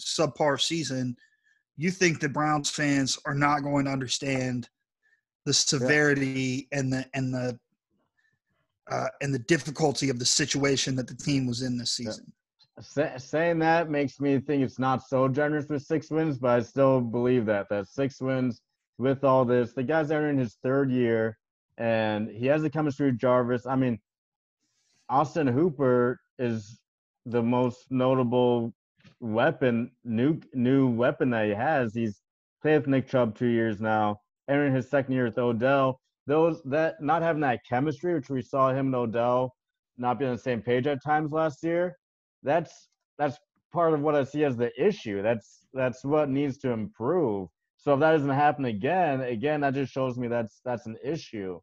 subpar 0.00 0.60
season, 0.60 1.16
you 1.76 1.90
think 1.90 2.20
the 2.20 2.28
Browns 2.28 2.70
fans 2.70 3.18
are 3.26 3.34
not 3.34 3.62
going 3.62 3.84
to 3.84 3.90
understand 3.90 4.68
the 5.46 5.52
severity 5.52 6.68
and 6.72 6.92
the 6.92 7.04
and 7.14 7.32
the 7.32 7.58
uh, 8.90 9.08
and 9.20 9.32
the 9.32 9.38
difficulty 9.40 10.10
of 10.10 10.18
the 10.18 10.24
situation 10.24 10.96
that 10.96 11.06
the 11.06 11.14
team 11.14 11.46
was 11.46 11.62
in 11.62 11.78
this 11.78 11.98
Yeah. 11.98 12.10
season. 12.10 12.32
Sa- 12.80 13.18
saying 13.18 13.58
that 13.58 13.90
makes 13.90 14.20
me 14.20 14.40
think 14.40 14.62
it's 14.62 14.78
not 14.78 15.06
so 15.06 15.28
generous 15.28 15.68
with 15.68 15.82
six 15.82 16.10
wins, 16.10 16.38
but 16.38 16.50
I 16.50 16.62
still 16.62 17.00
believe 17.00 17.46
that 17.46 17.68
that 17.68 17.88
six 17.88 18.20
wins 18.20 18.62
with 19.00 19.24
all 19.24 19.46
this. 19.46 19.72
The 19.72 19.82
guy's 19.82 20.10
entering 20.10 20.38
his 20.38 20.58
third 20.62 20.90
year, 20.90 21.38
and 21.78 22.28
he 22.28 22.46
has 22.46 22.62
the 22.62 22.70
chemistry 22.70 23.06
with 23.06 23.18
Jarvis. 23.18 23.66
I 23.66 23.74
mean, 23.74 23.98
Austin 25.08 25.46
Hooper 25.46 26.20
is 26.38 26.78
the 27.24 27.42
most 27.42 27.86
notable 27.90 28.74
weapon, 29.20 29.90
new 30.04 30.38
new 30.52 30.88
weapon 30.88 31.30
that 31.30 31.46
he 31.46 31.54
has. 31.54 31.94
He's 31.94 32.20
played 32.60 32.78
with 32.78 32.88
Nick 32.88 33.08
Chubb 33.08 33.36
two 33.36 33.46
years 33.46 33.80
now, 33.80 34.20
entering 34.48 34.74
his 34.74 34.90
second 34.90 35.14
year 35.14 35.24
with 35.24 35.38
Odell. 35.38 35.98
Those 36.26 36.60
that 36.66 37.00
not 37.00 37.22
having 37.22 37.40
that 37.40 37.60
chemistry, 37.68 38.14
which 38.14 38.28
we 38.28 38.42
saw 38.42 38.70
him 38.70 38.86
and 38.86 38.94
Odell 38.94 39.54
not 39.96 40.18
being 40.18 40.30
on 40.30 40.36
the 40.36 40.42
same 40.42 40.60
page 40.60 40.86
at 40.86 41.02
times 41.02 41.32
last 41.32 41.64
year, 41.64 41.96
that's 42.42 42.88
that's 43.18 43.38
part 43.72 43.94
of 43.94 44.00
what 44.02 44.14
I 44.14 44.24
see 44.24 44.44
as 44.44 44.58
the 44.58 44.70
issue. 44.78 45.22
That's 45.22 45.66
that's 45.72 46.04
what 46.04 46.28
needs 46.28 46.58
to 46.58 46.70
improve. 46.70 47.48
So 47.82 47.94
if 47.94 48.00
that 48.00 48.12
doesn't 48.12 48.28
happen 48.28 48.66
again, 48.66 49.22
again, 49.22 49.62
that 49.62 49.74
just 49.74 49.92
shows 49.92 50.18
me 50.18 50.28
that's 50.28 50.60
that's 50.64 50.86
an 50.86 50.96
issue. 51.02 51.60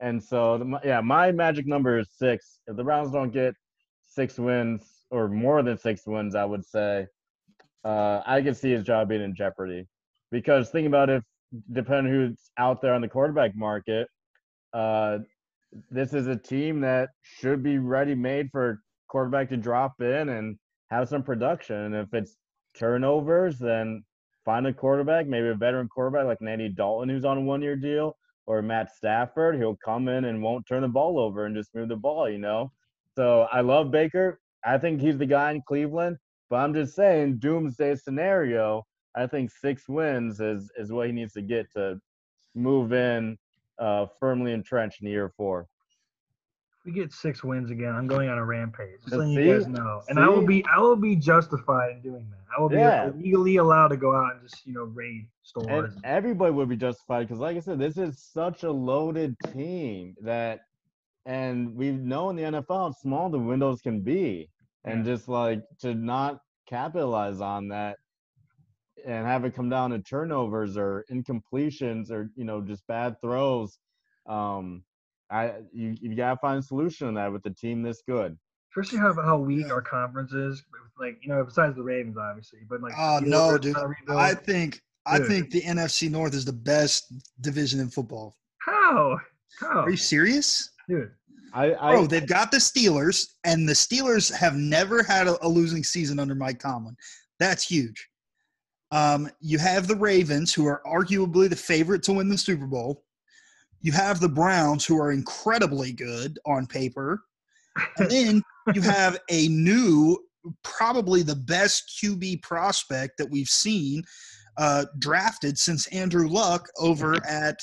And 0.00 0.22
so, 0.22 0.58
the, 0.58 0.80
yeah, 0.84 1.00
my 1.00 1.32
magic 1.32 1.66
number 1.66 1.98
is 1.98 2.08
six. 2.16 2.60
If 2.66 2.76
the 2.76 2.84
Browns 2.84 3.10
don't 3.10 3.32
get 3.32 3.54
six 4.06 4.38
wins 4.38 4.82
or 5.10 5.28
more 5.28 5.62
than 5.62 5.78
six 5.78 6.06
wins, 6.06 6.34
I 6.34 6.44
would 6.44 6.64
say, 6.64 7.06
uh, 7.84 8.20
I 8.26 8.42
could 8.42 8.56
see 8.56 8.70
his 8.70 8.84
job 8.84 9.08
being 9.08 9.22
in 9.22 9.34
jeopardy. 9.34 9.86
Because 10.30 10.70
think 10.70 10.86
about 10.86 11.08
if, 11.08 11.22
depending 11.72 12.12
who's 12.12 12.50
out 12.58 12.82
there 12.82 12.94
on 12.94 13.00
the 13.00 13.08
quarterback 13.08 13.56
market, 13.56 14.08
uh, 14.72 15.18
this 15.90 16.12
is 16.12 16.26
a 16.26 16.36
team 16.36 16.80
that 16.82 17.10
should 17.22 17.62
be 17.62 17.78
ready 17.78 18.14
made 18.14 18.50
for 18.52 18.80
quarterback 19.08 19.48
to 19.48 19.56
drop 19.56 20.00
in 20.00 20.28
and 20.28 20.58
have 20.90 21.08
some 21.08 21.22
production. 21.22 21.76
And 21.76 21.94
if 21.94 22.12
it's 22.12 22.36
turnovers, 22.76 23.58
then 23.58 24.04
find 24.46 24.66
a 24.66 24.72
quarterback, 24.72 25.26
maybe 25.26 25.48
a 25.48 25.54
veteran 25.54 25.88
quarterback 25.88 26.24
like 26.24 26.38
Andy 26.40 26.70
Dalton, 26.70 27.10
who's 27.10 27.24
on 27.26 27.36
a 27.36 27.40
one 27.42 27.60
year 27.60 27.76
deal, 27.76 28.16
or 28.46 28.62
Matt 28.62 28.94
Stafford. 28.94 29.56
He'll 29.56 29.76
come 29.84 30.08
in 30.08 30.24
and 30.24 30.42
won't 30.42 30.66
turn 30.66 30.82
the 30.82 30.88
ball 30.88 31.18
over 31.18 31.44
and 31.44 31.54
just 31.54 31.74
move 31.74 31.88
the 31.88 31.96
ball, 31.96 32.30
you 32.30 32.38
know? 32.38 32.72
So 33.16 33.48
I 33.52 33.60
love 33.60 33.90
Baker. 33.90 34.40
I 34.64 34.78
think 34.78 35.00
he's 35.00 35.18
the 35.18 35.26
guy 35.26 35.50
in 35.50 35.62
Cleveland, 35.62 36.16
but 36.48 36.56
I'm 36.56 36.72
just 36.72 36.94
saying, 36.94 37.38
doomsday 37.38 37.96
scenario, 37.96 38.86
I 39.14 39.26
think 39.26 39.50
six 39.50 39.88
wins 39.88 40.40
is, 40.40 40.70
is 40.76 40.92
what 40.92 41.08
he 41.08 41.12
needs 41.12 41.32
to 41.34 41.42
get 41.42 41.70
to 41.72 42.00
move 42.54 42.92
in 42.92 43.36
uh, 43.78 44.06
firmly 44.18 44.52
entrenched 44.52 45.02
in 45.02 45.08
year 45.08 45.32
four. 45.36 45.66
We 46.86 46.92
get 46.92 47.12
six 47.12 47.42
wins 47.42 47.70
again, 47.70 47.94
I'm 47.94 48.06
going 48.06 48.28
on 48.28 48.38
a 48.38 48.44
rampage. 48.44 49.00
Just 49.02 49.16
letting 49.16 49.32
you 49.32 49.52
guys 49.52 49.66
know, 49.66 50.02
and 50.08 50.18
I 50.18 50.28
will 50.28 50.46
be 50.46 50.64
I 50.72 50.78
will 50.78 50.96
be 50.96 51.16
justified 51.16 51.90
in 51.90 52.00
doing 52.00 52.26
that. 52.30 52.38
I 52.56 52.60
will 52.60 52.68
be 52.68 52.76
Yeah. 52.76 53.10
legally 53.14 53.56
allowed 53.56 53.88
to 53.88 53.96
go 53.96 54.14
out 54.14 54.36
and 54.36 54.48
just 54.48 54.64
you 54.66 54.72
know 54.72 54.84
raid 54.84 55.28
stores. 55.42 55.92
And 55.94 56.04
everybody 56.04 56.52
would 56.52 56.68
be 56.68 56.76
justified 56.76 57.26
because, 57.26 57.40
like 57.40 57.56
I 57.56 57.60
said, 57.60 57.78
this 57.78 57.98
is 57.98 58.22
such 58.22 58.62
a 58.62 58.70
loaded 58.70 59.36
team 59.52 60.14
that, 60.22 60.60
and 61.26 61.74
we 61.74 61.90
know 61.90 62.30
in 62.30 62.36
the 62.36 62.44
NFL 62.44 62.68
how 62.68 62.90
small 62.92 63.28
the 63.30 63.38
windows 63.38 63.80
can 63.80 64.00
be, 64.00 64.48
and 64.84 65.04
just 65.04 65.28
like 65.28 65.62
to 65.80 65.94
not 65.94 66.38
capitalize 66.68 67.40
on 67.40 67.68
that 67.68 67.96
and 69.04 69.26
have 69.26 69.44
it 69.44 69.54
come 69.54 69.68
down 69.68 69.90
to 69.90 69.98
turnovers 70.00 70.76
or 70.76 71.04
incompletions 71.10 72.10
or 72.10 72.30
you 72.36 72.44
know 72.44 72.60
just 72.60 72.86
bad 72.86 73.20
throws. 73.20 73.78
Um, 74.26 74.84
I 75.30 75.54
you 75.72 75.96
you 76.00 76.14
gotta 76.14 76.38
find 76.40 76.58
a 76.58 76.62
solution 76.62 77.08
on 77.08 77.14
that 77.14 77.32
with 77.32 77.42
the 77.42 77.50
team 77.50 77.82
this 77.82 78.02
good. 78.08 78.36
Especially 78.70 78.98
how 78.98 79.14
how 79.14 79.38
weak 79.38 79.70
our 79.70 79.82
conference 79.82 80.32
is. 80.32 80.62
Like 80.98 81.18
you 81.22 81.28
know, 81.28 81.42
besides 81.44 81.76
the 81.76 81.82
Ravens, 81.82 82.16
obviously, 82.16 82.60
but 82.68 82.80
like 82.80 82.92
Oh 82.96 83.20
the 83.20 83.26
no, 83.26 83.58
dude! 83.58 83.74
trying 83.74 83.84
to 83.84 83.88
rebuild. 84.00 84.18
I 84.18 84.34
think 84.34 84.80
I 85.06 85.18
think 85.20 85.50
the 85.50 85.62
NFC 85.62 86.10
North 86.10 86.34
is 86.34 86.44
the 86.44 86.52
best 86.52 87.12
division 87.40 87.80
in 87.80 87.88
football. 87.88 88.36
how 88.58 89.18
how 89.60 89.80
Are 89.80 89.90
you 89.90 89.96
serious? 89.96 90.70
dude? 90.88 91.10
I 91.54 91.74
I 91.74 91.92
Bro, 91.92 92.06
they've 92.08 92.26
got 92.26 92.50
the 92.50 92.58
Steelers, 92.58 93.26
and 93.44 93.68
the 93.68 93.72
Steelers 93.72 94.34
have 94.34 94.56
never 94.56 95.02
had 95.02 95.26
a, 95.26 95.44
a 95.44 95.48
losing 95.48 95.82
season 95.84 96.18
under 96.18 96.34
Mike 96.34 96.58
Tomlin. 96.60 96.96
That's 97.38 97.66
huge. 97.66 98.08
Um, 98.90 99.28
you 99.40 99.58
have 99.58 99.88
the 99.88 99.96
Ravens, 99.96 100.52
who 100.54 100.66
are 100.66 100.82
arguably 100.86 101.48
the 101.48 101.56
favorite 101.56 102.02
to 102.04 102.12
win 102.12 102.28
the 102.28 102.38
Super 102.38 102.66
Bowl. 102.66 103.04
You 103.86 103.92
have 103.92 104.18
the 104.18 104.28
Browns, 104.28 104.84
who 104.84 105.00
are 105.00 105.12
incredibly 105.12 105.92
good 105.92 106.40
on 106.44 106.66
paper. 106.66 107.22
And 107.98 108.10
then 108.10 108.42
you 108.74 108.80
have 108.82 109.16
a 109.30 109.46
new, 109.46 110.18
probably 110.64 111.22
the 111.22 111.36
best 111.36 111.96
QB 112.02 112.42
prospect 112.42 113.16
that 113.18 113.30
we've 113.30 113.46
seen 113.46 114.02
uh, 114.58 114.86
drafted 114.98 115.56
since 115.56 115.86
Andrew 115.92 116.26
Luck 116.26 116.66
over 116.80 117.14
at 117.28 117.60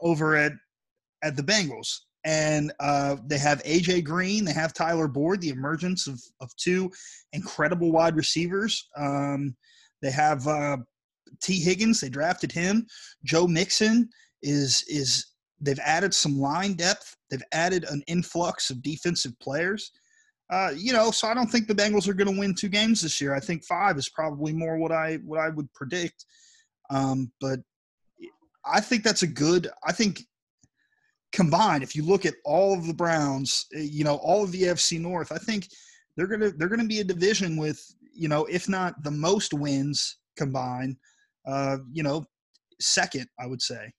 over 0.00 0.36
at 0.36 0.52
at 1.24 1.34
the 1.34 1.42
Bengals. 1.42 2.02
And 2.24 2.72
uh, 2.78 3.16
they 3.26 3.38
have 3.38 3.64
AJ 3.64 4.04
Green, 4.04 4.44
they 4.44 4.52
have 4.52 4.74
Tyler 4.74 5.08
Boyd, 5.08 5.40
the 5.40 5.48
emergence 5.48 6.06
of, 6.06 6.22
of 6.40 6.54
two 6.54 6.88
incredible 7.32 7.90
wide 7.90 8.14
receivers. 8.14 8.88
Um, 8.96 9.56
they 10.02 10.12
have 10.12 10.46
uh, 10.46 10.76
Tee 11.42 11.58
Higgins, 11.58 12.00
they 12.00 12.10
drafted 12.10 12.52
him. 12.52 12.86
Joe 13.24 13.48
Mixon 13.48 14.08
is 14.42 14.84
is 14.88 15.26
they've 15.60 15.80
added 15.80 16.14
some 16.14 16.38
line 16.38 16.74
depth. 16.74 17.16
They've 17.30 17.42
added 17.52 17.84
an 17.84 18.02
influx 18.06 18.70
of 18.70 18.82
defensive 18.82 19.38
players. 19.40 19.92
Uh, 20.50 20.70
you 20.76 20.92
know, 20.92 21.10
so 21.10 21.26
I 21.26 21.34
don't 21.34 21.50
think 21.50 21.66
the 21.66 21.74
Bengals 21.74 22.06
are 22.06 22.14
going 22.14 22.32
to 22.32 22.38
win 22.38 22.54
two 22.54 22.68
games 22.68 23.00
this 23.00 23.20
year. 23.20 23.34
I 23.34 23.40
think 23.40 23.64
five 23.64 23.98
is 23.98 24.08
probably 24.08 24.52
more 24.52 24.78
what 24.78 24.92
I 24.92 25.16
what 25.24 25.40
I 25.40 25.48
would 25.48 25.72
predict. 25.72 26.24
Um, 26.90 27.32
but 27.40 27.60
I 28.64 28.80
think 28.80 29.02
that's 29.02 29.22
a 29.22 29.26
good. 29.26 29.68
I 29.84 29.92
think 29.92 30.22
combined, 31.32 31.82
if 31.82 31.96
you 31.96 32.04
look 32.04 32.24
at 32.24 32.34
all 32.44 32.74
of 32.74 32.86
the 32.86 32.94
Browns, 32.94 33.66
eh, 33.74 33.80
you 33.80 34.04
know, 34.04 34.16
all 34.16 34.44
of 34.44 34.52
the 34.52 34.62
AFC 34.62 35.00
North, 35.00 35.32
I 35.32 35.38
think 35.38 35.68
they're 36.16 36.28
gonna 36.28 36.50
they're 36.50 36.68
gonna 36.68 36.84
be 36.84 37.00
a 37.00 37.04
division 37.04 37.56
with 37.56 37.82
you 38.16 38.28
know, 38.28 38.46
if 38.46 38.68
not 38.68 39.02
the 39.04 39.10
most 39.10 39.52
wins 39.52 40.18
combined, 40.36 40.96
uh, 41.46 41.78
you 41.92 42.02
know, 42.02 42.24
second, 42.80 43.26
I 43.38 43.46
would 43.46 43.60
say. 43.60 43.92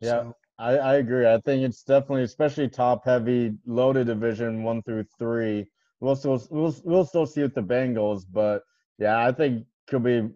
Yeah. 0.00 0.08
So, 0.08 0.36
I, 0.58 0.76
I 0.76 0.94
agree. 0.96 1.26
I 1.26 1.38
think 1.40 1.62
it's 1.62 1.82
definitely, 1.82 2.24
especially 2.24 2.68
top 2.68 3.04
heavy, 3.04 3.54
loaded 3.66 4.06
division 4.06 4.62
one 4.62 4.82
through 4.82 5.04
three. 5.18 5.66
We'll 6.00 6.16
still 6.16 6.42
we'll 6.50 6.74
we'll 6.84 7.04
still 7.04 7.26
see 7.26 7.42
with 7.42 7.54
the 7.54 7.62
Bengals, 7.62 8.24
but 8.30 8.62
yeah, 8.98 9.26
I 9.26 9.32
think 9.32 9.66
could 9.86 10.02
be 10.02 10.28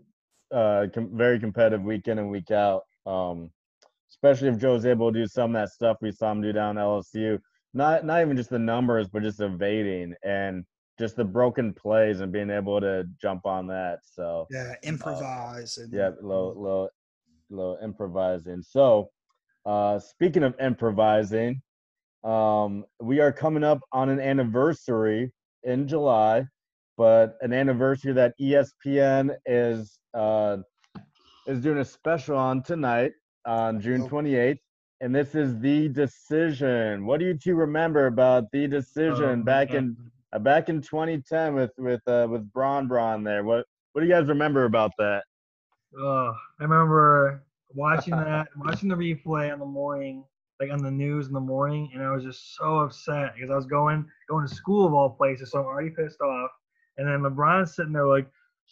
uh, 0.51 0.87
com- 0.95 1.17
very 1.17 1.39
competitive 1.39 1.83
week 1.83 2.09
in 2.09 2.19
and 2.19 2.31
week 2.31 2.51
out. 2.51 2.83
Um, 3.07 3.51
especially 4.11 4.49
if 4.49 4.59
Joe's 4.59 4.87
able 4.87 5.13
to 5.13 5.21
do 5.21 5.27
some 5.27 5.55
of 5.55 5.61
that 5.61 5.73
stuff 5.73 5.99
we 6.01 6.13
saw 6.13 6.33
him 6.33 6.41
do 6.41 6.53
down 6.53 6.79
at 6.79 6.85
LSU. 6.85 7.39
Not 7.75 8.05
not 8.05 8.21
even 8.23 8.37
just 8.37 8.51
the 8.51 8.59
numbers, 8.59 9.09
but 9.09 9.23
just 9.23 9.41
evading 9.41 10.15
and 10.23 10.65
just 10.99 11.17
the 11.17 11.25
broken 11.25 11.75
plays 11.75 12.21
and 12.21 12.33
being 12.33 12.51
able 12.51 12.81
to 12.81 13.05
jump 13.21 13.47
on 13.47 13.67
that. 13.67 14.01
So 14.05 14.47
Yeah, 14.51 14.75
improvise 14.83 15.77
and 15.79 15.93
yeah, 15.93 16.11
little 16.23 16.55
little 16.61 16.91
little 17.51 17.79
improvising. 17.83 18.63
So 18.63 19.11
uh, 19.67 19.99
speaking 19.99 20.43
of 20.43 20.55
improvising, 20.61 21.61
um, 22.25 22.85
we 23.01 23.21
are 23.21 23.33
coming 23.33 23.65
up 23.65 23.81
on 23.93 24.09
an 24.09 24.21
anniversary 24.21 25.33
in 25.65 25.87
July, 25.87 26.47
but 26.97 27.37
an 27.43 27.53
anniversary 27.53 28.13
that 28.13 28.35
ESPN 28.41 29.35
is 29.47 29.99
uh, 30.15 30.59
is 31.47 31.61
doing 31.61 31.79
a 31.79 31.85
special 31.85 32.37
on 32.37 32.63
tonight 32.63 33.13
on 33.47 33.81
June 33.81 34.03
Oh. 34.03 34.09
28th. 34.09 34.59
And 35.01 35.15
this 35.15 35.35
is 35.35 35.59
the 35.59 35.89
decision. 35.89 37.05
What 37.05 37.21
do 37.21 37.27
you 37.27 37.35
two 37.37 37.57
remember 37.57 38.07
about 38.07 38.45
the 38.53 38.67
decision 38.67 39.31
Um, 39.31 39.43
back 39.43 39.71
in 39.75 39.97
uh, 40.33 40.39
back 40.39 40.69
in 40.71 40.81
2010 40.81 41.55
with 41.55 41.73
with 41.77 42.01
uh, 42.09 42.27
with 42.31 42.51
Braun 42.53 42.89
Braun 42.89 43.23
there? 43.23 43.45
What 43.45 43.67
what 43.93 44.01
do 44.01 44.07
you 44.07 44.13
guys 44.13 44.27
remember 44.29 44.65
about 44.65 44.93
that? 44.99 45.25
Ugh, 45.99 46.35
I 46.61 46.63
remember 46.63 47.44
watching 47.75 48.17
that, 48.17 48.49
watching 48.57 48.89
the 48.89 48.95
replay 48.95 49.53
on 49.53 49.59
the 49.59 49.67
morning, 49.67 50.25
like 50.61 50.71
on 50.71 50.83
the 50.83 50.91
news 50.91 51.27
in 51.27 51.33
the 51.33 51.41
morning, 51.41 51.91
and 51.95 52.03
I 52.03 52.11
was 52.13 52.25
just 52.25 52.57
so 52.57 52.79
upset 52.79 53.35
because 53.35 53.51
I 53.51 53.57
was 53.57 53.67
going 53.67 54.07
going 54.29 54.47
to 54.47 54.55
school 54.55 54.87
of 54.87 54.95
all 54.95 55.11
places, 55.11 55.51
so 55.51 55.59
I'm 55.61 55.67
already 55.67 55.91
pissed 55.91 56.21
off. 56.21 56.51
And 56.97 57.09
then 57.09 57.21
LeBron's 57.21 57.75
sitting 57.75 57.93
there 57.93 58.07
like, 58.07 58.31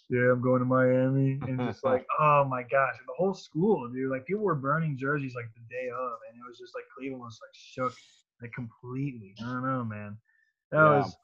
"Yeah, 0.09 0.33
I'm 0.33 0.41
going 0.41 0.61
to 0.61 0.65
Miami," 0.65 1.39
and 1.43 1.59
just 1.59 1.85
like, 1.85 2.07
"Oh 2.21 2.45
my 2.49 2.63
gosh!" 2.63 2.95
the 3.07 3.13
whole 3.17 3.35
school, 3.35 3.89
dude, 3.89 4.11
like 4.11 4.27
people 4.27 4.45
were 4.45 4.55
burning 4.55 4.97
jerseys 4.97 5.35
like 5.35 5.51
the 5.55 5.63
day 5.75 5.89
of, 5.91 6.13
and 6.31 6.39
it 6.39 6.49
was 6.49 6.59
just 6.59 6.75
like 6.75 6.85
Cleveland 6.97 7.23
was 7.23 7.39
like 7.43 7.55
shook, 7.55 7.93
like 8.41 8.53
completely. 8.53 9.35
I 9.41 9.45
don't 9.45 9.67
know, 9.67 9.85
man. 9.85 10.17
That 10.71 10.83
Yeah. 10.85 10.97
was 10.99 11.17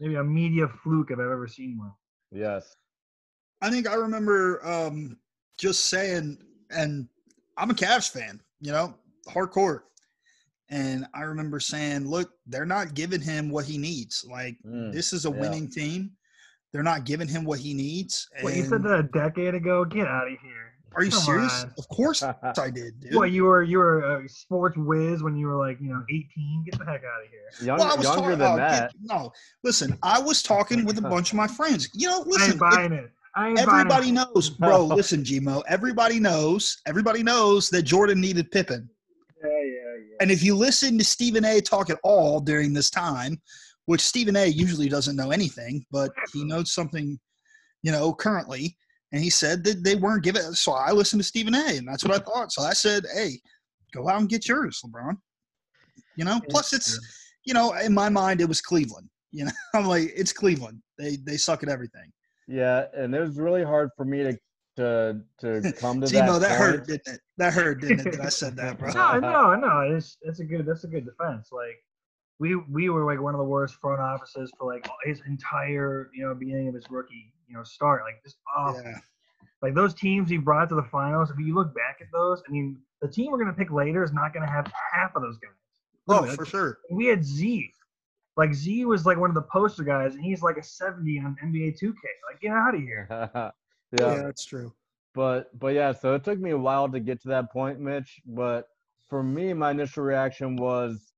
maybe 0.00 0.14
a 0.14 0.24
media 0.24 0.66
fluke 0.66 1.10
if 1.10 1.18
I've 1.18 1.30
ever 1.30 1.46
seen 1.46 1.78
one. 1.78 1.92
Yes. 2.32 2.76
I 3.60 3.70
think 3.70 3.86
I 3.86 3.94
remember 3.94 4.64
um, 4.66 5.18
just 5.58 5.86
saying, 5.86 6.38
and 6.70 7.08
I'm 7.56 7.70
a 7.70 7.74
Cavs 7.74 8.10
fan, 8.10 8.40
you 8.60 8.72
know, 8.72 8.94
hardcore. 9.28 9.80
And 10.68 11.04
I 11.14 11.22
remember 11.22 11.58
saying, 11.58 12.06
look, 12.08 12.30
they're 12.46 12.64
not 12.64 12.94
giving 12.94 13.20
him 13.20 13.50
what 13.50 13.64
he 13.64 13.76
needs. 13.76 14.24
Like, 14.30 14.56
Mm, 14.64 14.92
this 14.92 15.12
is 15.12 15.26
a 15.26 15.30
yeah. 15.30 15.40
winning 15.40 15.68
team. 15.68 16.12
They're 16.72 16.84
not 16.84 17.04
giving 17.04 17.26
him 17.26 17.44
what 17.44 17.58
he 17.58 17.74
needs. 17.74 18.28
What 18.42 18.54
you 18.54 18.64
said 18.64 18.84
that 18.84 19.00
a 19.00 19.02
decade 19.02 19.56
ago? 19.56 19.84
Get 19.84 20.06
out 20.06 20.28
of 20.30 20.38
here. 20.40 20.72
Are 20.94 21.02
you 21.04 21.10
Come 21.10 21.20
serious? 21.20 21.64
on. 21.64 21.74
Of 21.78 21.88
course 21.88 22.22
I 22.58 22.70
did, 22.70 23.00
dude. 23.00 23.14
What 23.14 23.30
you 23.32 23.44
were 23.44 23.62
you 23.64 23.78
were 23.78 24.20
a 24.22 24.28
sports 24.28 24.76
whiz 24.76 25.22
when 25.22 25.36
you 25.36 25.46
were 25.48 25.56
like 25.56 25.80
you 25.80 25.88
know 25.88 26.04
18? 26.08 26.64
Get 26.64 26.78
the 26.78 26.84
heck 26.84 27.02
out 27.04 27.22
of 27.24 27.30
here! 27.30 27.66
Younger, 27.66 27.82
Well, 27.84 27.92
I 27.92 27.96
was 27.96 28.04
younger 28.04 28.20
talking- 28.22 28.38
than 28.38 28.52
oh, 28.52 28.56
that. 28.56 28.92
kid, 28.92 29.00
no, 29.02 29.32
listen, 29.64 29.98
I 30.02 30.20
was 30.20 30.42
talking 30.42 30.84
with 30.84 30.98
a 30.98 31.02
bunch 31.14 31.30
of 31.32 31.36
my 31.36 31.46
friends. 31.48 31.88
You 31.94 32.08
know, 32.08 32.22
I 32.22 32.26
listen, 32.26 32.50
ain't 32.52 32.60
buying 32.60 32.92
it. 32.92 32.96
I 32.96 33.02
ain't 33.02 33.10
everybody 33.36 34.12
knows, 34.12 34.50
bro. 34.58 34.76
Oh. 34.76 34.84
Listen, 34.86 35.22
Gmo, 35.22 35.62
everybody 35.68 36.20
knows, 36.20 36.78
everybody 36.86 37.22
knows 37.22 37.68
that 37.70 37.82
Jordan 37.82 38.20
needed 38.20 38.50
Pippen. 38.50 38.88
Yeah, 39.42 39.48
yeah, 39.48 39.64
yeah. 39.64 40.16
And 40.20 40.30
if 40.30 40.42
you 40.42 40.54
listen 40.54 40.98
to 40.98 41.04
Stephen 41.04 41.44
A. 41.44 41.60
talk 41.60 41.90
at 41.90 41.98
all 42.02 42.40
during 42.40 42.72
this 42.72 42.90
time, 42.90 43.40
which 43.86 44.00
Stephen 44.00 44.36
A. 44.36 44.46
usually 44.46 44.88
doesn't 44.88 45.16
know 45.16 45.30
anything, 45.30 45.84
but 45.90 46.10
he 46.32 46.44
knows 46.50 46.72
something, 46.72 47.18
you 47.82 47.92
know, 47.92 48.12
currently, 48.12 48.76
and 49.12 49.22
he 49.22 49.30
said 49.30 49.64
that 49.64 49.82
they 49.82 49.96
weren't 49.96 50.22
giving. 50.22 50.42
So 50.52 50.72
I 50.72 50.92
listened 50.92 51.20
to 51.22 51.26
Stephen 51.26 51.54
A. 51.54 51.76
and 51.78 51.88
that's 51.88 52.04
what 52.04 52.14
I 52.14 52.18
thought. 52.24 52.52
So 52.52 52.62
I 52.62 52.72
said, 52.72 53.04
"Hey, 53.14 53.40
go 53.94 54.08
out 54.08 54.20
and 54.20 54.28
get 54.28 54.48
yours, 54.48 54.80
LeBron." 54.84 55.16
You 56.16 56.24
know. 56.24 56.40
Plus, 56.50 56.72
it's 56.72 56.92
true. 56.92 57.00
you 57.46 57.54
know, 57.54 57.72
in 57.74 57.94
my 57.94 58.08
mind, 58.08 58.40
it 58.40 58.48
was 58.48 58.60
Cleveland. 58.60 59.08
You 59.32 59.46
know, 59.46 59.52
I'm 59.74 59.86
like, 59.86 60.12
it's 60.14 60.32
Cleveland. 60.32 60.80
They 60.98 61.16
they 61.16 61.36
suck 61.36 61.62
at 61.62 61.68
everything. 61.68 62.12
Yeah, 62.50 62.86
and 62.94 63.14
it 63.14 63.20
was 63.20 63.38
really 63.38 63.62
hard 63.62 63.90
for 63.96 64.04
me 64.04 64.24
to 64.24 64.38
to 64.76 65.20
to 65.38 65.72
come 65.78 66.00
to 66.00 66.06
Gmo, 66.06 66.40
that. 66.40 66.40
that, 66.40 66.58
hurt, 66.58 66.86
didn't 66.86 67.14
it? 67.14 67.20
That 67.38 67.52
hurt, 67.52 67.80
didn't 67.80 68.06
it? 68.06 68.12
That 68.12 68.20
I 68.20 68.28
said 68.28 68.56
that, 68.56 68.78
bro. 68.78 68.92
no, 68.94 69.18
no, 69.20 69.54
no. 69.54 69.80
It's 69.80 70.16
it's 70.22 70.40
a 70.40 70.44
good 70.44 70.66
that's 70.66 70.84
a 70.84 70.88
good 70.88 71.04
defense. 71.04 71.50
Like 71.52 71.78
we 72.40 72.56
we 72.56 72.88
were 72.88 73.04
like 73.04 73.20
one 73.20 73.34
of 73.34 73.38
the 73.38 73.44
worst 73.44 73.76
front 73.76 74.00
offices 74.00 74.50
for 74.58 74.66
like 74.72 74.88
his 75.04 75.22
entire 75.28 76.10
you 76.12 76.26
know 76.26 76.34
beginning 76.34 76.68
of 76.68 76.74
his 76.74 76.90
rookie 76.90 77.32
you 77.48 77.56
know 77.56 77.62
start. 77.62 78.02
Like 78.04 78.22
just 78.24 78.38
awful. 78.56 78.82
Yeah. 78.82 78.98
Like 79.62 79.74
those 79.74 79.94
teams 79.94 80.28
he 80.28 80.38
brought 80.38 80.70
to 80.70 80.74
the 80.74 80.88
finals. 80.90 81.30
If 81.30 81.38
you 81.38 81.54
look 81.54 81.72
back 81.74 81.98
at 82.00 82.08
those, 82.12 82.42
I 82.48 82.50
mean, 82.50 82.78
the 83.00 83.08
team 83.08 83.30
we're 83.30 83.38
gonna 83.38 83.52
pick 83.52 83.70
later 83.70 84.02
is 84.02 84.12
not 84.12 84.34
gonna 84.34 84.50
have 84.50 84.72
half 84.92 85.14
of 85.14 85.22
those 85.22 85.36
guys. 85.38 85.50
Oh, 86.08 86.22
Look, 86.22 86.36
for 86.36 86.46
sure. 86.46 86.78
we 86.90 87.06
had 87.06 87.22
Z. 87.24 87.70
Like 88.36 88.54
Z 88.54 88.84
was 88.84 89.06
like 89.06 89.18
one 89.18 89.30
of 89.30 89.34
the 89.34 89.42
poster 89.42 89.84
guys, 89.84 90.14
and 90.14 90.24
he's 90.24 90.42
like 90.42 90.56
a 90.56 90.62
70 90.62 91.18
on 91.20 91.36
NBA 91.44 91.78
2K. 91.80 91.94
Like 92.30 92.40
get 92.40 92.52
out 92.52 92.74
of 92.74 92.80
here. 92.80 93.06
yeah. 93.10 93.50
Yeah, 93.98 94.22
that's 94.22 94.44
true. 94.44 94.72
but 95.14 95.58
but 95.58 95.74
yeah, 95.74 95.92
so 95.92 96.14
it 96.14 96.24
took 96.24 96.38
me 96.38 96.50
a 96.50 96.58
while 96.58 96.88
to 96.88 97.00
get 97.00 97.20
to 97.22 97.28
that 97.28 97.52
point, 97.52 97.80
Mitch. 97.80 98.20
But 98.24 98.68
for 99.08 99.22
me, 99.22 99.52
my 99.52 99.72
initial 99.72 100.04
reaction 100.04 100.56
was 100.56 101.12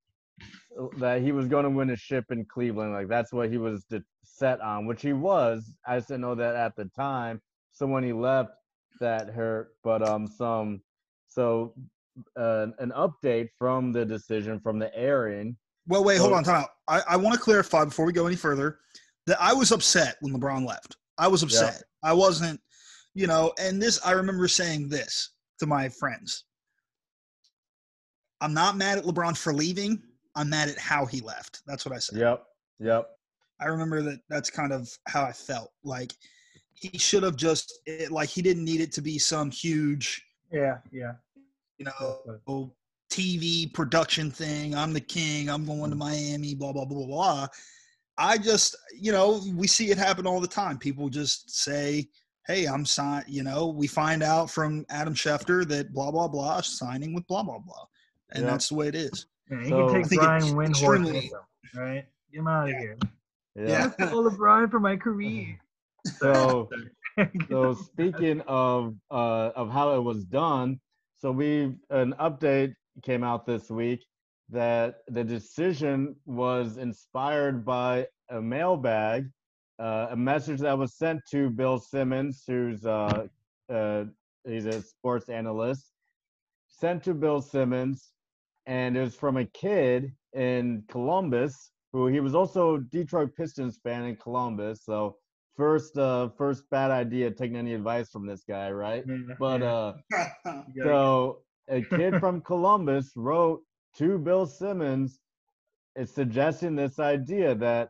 that 0.96 1.20
he 1.20 1.32
was 1.32 1.48
going 1.48 1.64
to 1.64 1.70
win 1.70 1.90
a 1.90 1.96
ship 1.96 2.24
in 2.30 2.44
Cleveland. 2.46 2.92
Like 2.92 3.08
that's 3.08 3.32
what 3.32 3.50
he 3.50 3.58
was 3.58 3.84
set 4.24 4.60
on, 4.60 4.86
which 4.86 5.02
he 5.02 5.12
was. 5.12 5.74
I 5.86 5.96
just 5.96 6.08
didn't 6.08 6.22
know 6.22 6.34
that 6.34 6.56
at 6.56 6.76
the 6.76 6.86
time. 6.96 7.40
So 7.72 7.86
when 7.86 8.02
he 8.04 8.12
left, 8.12 8.52
that 9.00 9.28
hurt. 9.28 9.74
But 9.84 10.06
um, 10.06 10.26
some 10.26 10.80
so 11.28 11.74
uh, 12.36 12.68
an 12.78 12.92
update 12.96 13.48
from 13.58 13.92
the 13.92 14.04
decision 14.04 14.60
from 14.60 14.78
the 14.78 14.94
airing. 14.96 15.56
Well, 15.88 16.04
wait, 16.04 16.18
hold 16.18 16.32
on, 16.32 16.44
time 16.44 16.62
out. 16.62 16.68
I, 16.88 17.02
I 17.10 17.16
want 17.16 17.34
to 17.34 17.40
clarify 17.40 17.84
before 17.84 18.06
we 18.06 18.12
go 18.12 18.26
any 18.26 18.36
further 18.36 18.78
that 19.26 19.40
I 19.40 19.52
was 19.52 19.72
upset 19.72 20.16
when 20.20 20.32
LeBron 20.32 20.66
left. 20.66 20.96
I 21.18 21.28
was 21.28 21.42
upset. 21.42 21.82
I 22.04 22.12
wasn't, 22.12 22.60
you 23.14 23.26
know, 23.26 23.52
and 23.60 23.80
this, 23.80 24.00
I 24.04 24.12
remember 24.12 24.48
saying 24.48 24.88
this 24.88 25.30
to 25.60 25.66
my 25.66 25.88
friends. 25.88 26.44
I'm 28.40 28.54
not 28.54 28.76
mad 28.76 28.98
at 28.98 29.04
LeBron 29.04 29.36
for 29.36 29.52
leaving. 29.52 30.02
I'm 30.34 30.48
mad 30.50 30.68
at 30.68 30.78
how 30.78 31.04
he 31.04 31.20
left. 31.20 31.62
That's 31.66 31.84
what 31.84 31.94
I 31.94 31.98
said. 31.98 32.18
Yep. 32.18 32.44
Yep. 32.80 33.06
I 33.60 33.66
remember 33.66 34.02
that 34.02 34.20
that's 34.28 34.50
kind 34.50 34.72
of 34.72 34.90
how 35.06 35.22
I 35.22 35.32
felt. 35.32 35.70
Like 35.84 36.12
he 36.74 36.98
should 36.98 37.22
have 37.22 37.36
just, 37.36 37.80
it, 37.86 38.10
like, 38.10 38.28
he 38.28 38.42
didn't 38.42 38.64
need 38.64 38.80
it 38.80 38.92
to 38.92 39.02
be 39.02 39.18
some 39.18 39.50
huge, 39.50 40.24
Yeah, 40.50 40.78
yeah. 40.90 41.12
you 41.78 41.84
know, 41.84 42.72
TV 43.12 43.72
production 43.74 44.30
thing. 44.30 44.74
I'm 44.74 44.92
the 44.94 45.00
king. 45.00 45.50
I'm 45.50 45.64
going 45.66 45.90
to 45.90 45.96
Miami, 45.96 46.54
blah, 46.54 46.72
blah, 46.72 46.86
blah, 46.86 46.96
blah, 46.98 47.06
blah. 47.06 47.46
I 48.16 48.38
just, 48.38 48.74
you 48.98 49.12
know, 49.12 49.42
we 49.54 49.66
see 49.66 49.90
it 49.90 49.98
happen 49.98 50.26
all 50.26 50.40
the 50.40 50.46
time. 50.46 50.78
People 50.78 51.08
just 51.10 51.50
say, 51.62 52.08
hey, 52.46 52.66
I'm 52.66 52.86
signed, 52.86 53.26
you 53.28 53.42
know, 53.42 53.66
we 53.68 53.86
find 53.86 54.22
out 54.22 54.50
from 54.50 54.84
Adam 54.88 55.14
Schefter 55.14 55.68
that 55.68 55.92
blah, 55.92 56.10
blah, 56.10 56.26
blah, 56.28 56.60
signing 56.62 57.14
with 57.14 57.26
blah, 57.26 57.42
blah, 57.42 57.58
blah. 57.58 57.84
And 58.32 58.44
Yeah. 58.44 58.50
that's 58.50 58.70
the 58.70 58.76
way 58.76 58.88
it 58.88 58.94
is. 58.94 59.26
Yeah, 59.50 59.58
you 59.62 59.68
So- 59.68 59.88
can 59.92 60.02
take 60.08 60.18
Brian 60.18 60.42
Windhorst 60.54 60.70
extremely- 60.70 61.32
right? 61.74 62.04
Get 62.32 62.38
him 62.38 62.48
out 62.48 62.64
of 62.64 62.70
Yeah. 62.70 62.80
here. 62.80 62.98
Yeah. 63.56 63.90
Yeah. 63.98 64.10
All 64.12 64.24
LeBron 64.30 64.70
for 64.70 64.80
my 64.80 64.96
career. 64.96 65.58
So 66.18 66.68
so 67.48 67.74
speaking 67.74 68.40
of 68.48 68.96
uh, 69.10 69.50
of 69.54 69.70
how 69.70 69.94
it 69.94 70.00
was 70.00 70.24
done, 70.24 70.80
so 71.20 71.30
we 71.30 71.76
an 71.90 72.14
update 72.18 72.74
came 73.02 73.24
out 73.24 73.46
this 73.46 73.70
week 73.70 74.04
that 74.50 74.96
the 75.08 75.24
decision 75.24 76.14
was 76.26 76.76
inspired 76.76 77.64
by 77.64 78.06
a 78.30 78.40
mailbag, 78.40 79.30
uh, 79.78 80.08
a 80.10 80.16
message 80.16 80.60
that 80.60 80.76
was 80.76 80.94
sent 80.96 81.20
to 81.30 81.50
Bill 81.50 81.78
Simmons, 81.78 82.44
who's 82.46 82.84
uh, 82.84 83.26
uh, 83.72 84.04
he's 84.44 84.66
a 84.66 84.82
sports 84.82 85.28
analyst, 85.28 85.92
sent 86.68 87.02
to 87.04 87.14
Bill 87.14 87.40
Simmons, 87.40 88.12
and 88.66 88.96
it 88.96 89.00
was 89.00 89.14
from 89.14 89.36
a 89.36 89.46
kid 89.46 90.12
in 90.34 90.84
Columbus 90.88 91.72
who 91.92 92.06
he 92.06 92.20
was 92.20 92.34
also 92.34 92.76
a 92.76 92.80
Detroit 92.80 93.36
Pistons 93.36 93.78
fan 93.82 94.04
in 94.04 94.16
Columbus, 94.16 94.84
so 94.84 95.16
first 95.56 95.98
uh 95.98 96.30
first 96.38 96.68
bad 96.70 96.90
idea 96.90 97.30
taking 97.30 97.56
any 97.56 97.74
advice 97.74 98.08
from 98.08 98.26
this 98.26 98.42
guy 98.48 98.70
right? 98.70 99.04
But 99.38 99.62
uh 99.62 99.94
so 100.82 101.42
a 101.68 101.82
kid 101.82 102.18
from 102.20 102.40
columbus 102.52 103.12
wrote 103.16 103.60
to 103.96 104.18
bill 104.18 104.46
simmons 104.46 105.20
is 105.96 106.10
suggesting 106.10 106.74
this 106.74 106.98
idea 106.98 107.54
that 107.54 107.88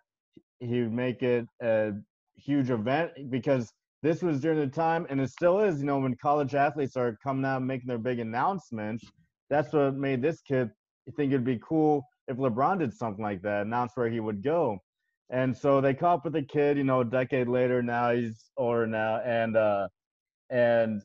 he 0.61 0.83
would 0.83 0.93
make 0.93 1.23
it 1.23 1.47
a 1.63 1.93
huge 2.37 2.71
event 2.71 3.11
because 3.31 3.73
this 4.03 4.23
was 4.23 4.41
during 4.41 4.59
the 4.59 4.67
time 4.67 5.07
and 5.11 5.21
it 5.21 5.31
still 5.31 5.61
is 5.61 5.81
you 5.81 5.87
know 5.87 5.99
when 5.99 6.15
college 6.17 6.55
athletes 6.55 6.97
are 6.97 7.17
coming 7.23 7.45
out 7.45 7.59
and 7.59 7.67
making 7.67 7.87
their 7.87 7.99
big 7.99 8.19
announcements 8.19 9.05
that's 9.51 9.73
what 9.73 9.95
made 9.95 10.23
this 10.23 10.41
kid 10.43 10.71
think 11.17 11.33
it'd 11.33 11.45
be 11.45 11.61
cool 11.63 12.03
if 12.29 12.37
lebron 12.37 12.79
did 12.79 12.93
something 12.93 13.25
like 13.25 13.43
that 13.43 13.67
announce 13.67 13.93
where 13.95 14.09
he 14.09 14.21
would 14.21 14.43
go 14.43 14.79
and 15.33 15.57
so 15.57 15.81
they 15.81 15.95
caught 15.95 16.17
up 16.17 16.25
with 16.25 16.35
the 16.35 16.43
kid, 16.43 16.77
you 16.77 16.85
know, 16.85 17.01
a 17.01 17.05
decade 17.05 17.49
later. 17.49 17.83
Now 17.83 18.13
he's 18.13 18.51
older 18.59 18.87
now, 18.87 19.17
and 19.25 19.57
uh, 19.57 19.89
and 20.51 21.03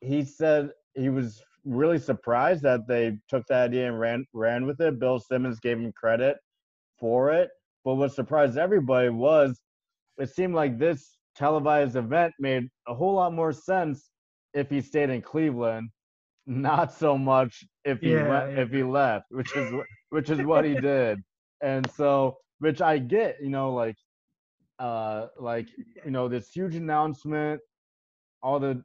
he 0.00 0.24
said 0.24 0.70
he 0.94 1.08
was 1.08 1.42
really 1.64 1.98
surprised 1.98 2.62
that 2.62 2.86
they 2.88 3.18
took 3.28 3.44
that 3.48 3.70
idea 3.70 3.88
and 3.88 3.98
ran 4.00 4.26
ran 4.32 4.66
with 4.66 4.80
it. 4.80 4.98
Bill 4.98 5.18
Simmons 5.18 5.60
gave 5.60 5.78
him 5.78 5.92
credit 5.92 6.36
for 6.98 7.32
it, 7.32 7.50
but 7.84 7.94
what 7.96 8.12
surprised 8.12 8.58
everybody 8.58 9.08
was 9.10 9.60
it 10.18 10.28
seemed 10.30 10.54
like 10.54 10.78
this 10.78 11.18
televised 11.36 11.96
event 11.96 12.34
made 12.38 12.68
a 12.88 12.94
whole 12.94 13.14
lot 13.14 13.32
more 13.32 13.52
sense 13.52 14.10
if 14.54 14.70
he 14.70 14.80
stayed 14.80 15.10
in 15.10 15.22
Cleveland, 15.22 15.90
not 16.46 16.92
so 16.92 17.18
much 17.18 17.64
if 17.84 18.02
he 18.02 18.14
Yeah, 18.14 18.16
went, 18.16 18.46
yeah. 18.50 18.56
if 18.56 18.70
he 18.70 18.82
left, 18.82 19.26
which 19.30 19.56
is 19.56 19.72
which 20.10 20.30
is 20.30 20.42
what 20.42 20.64
he 20.64 20.74
did. 20.76 21.18
And 21.62 21.88
so, 21.90 22.38
which 22.58 22.80
I 22.82 22.98
get, 22.98 23.36
you 23.42 23.50
know, 23.50 23.72
like 23.74 23.96
uh 24.78 25.28
like 25.38 25.68
you 26.04 26.10
know 26.10 26.28
this 26.28 26.50
huge 26.50 26.74
announcement 26.74 27.60
all 28.42 28.58
the 28.58 28.82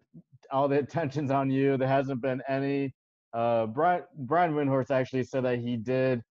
all 0.51 0.67
the 0.67 0.79
attention's 0.79 1.31
on 1.31 1.49
you 1.49 1.77
there 1.77 1.88
hasn't 1.88 2.21
been 2.21 2.41
any 2.47 2.93
uh 3.33 3.65
brian 3.67 4.03
brian 4.19 4.53
windhorst 4.53 4.91
actually 4.91 5.23
said 5.23 5.43
that 5.45 5.59
he 5.59 5.77
did 5.77 6.21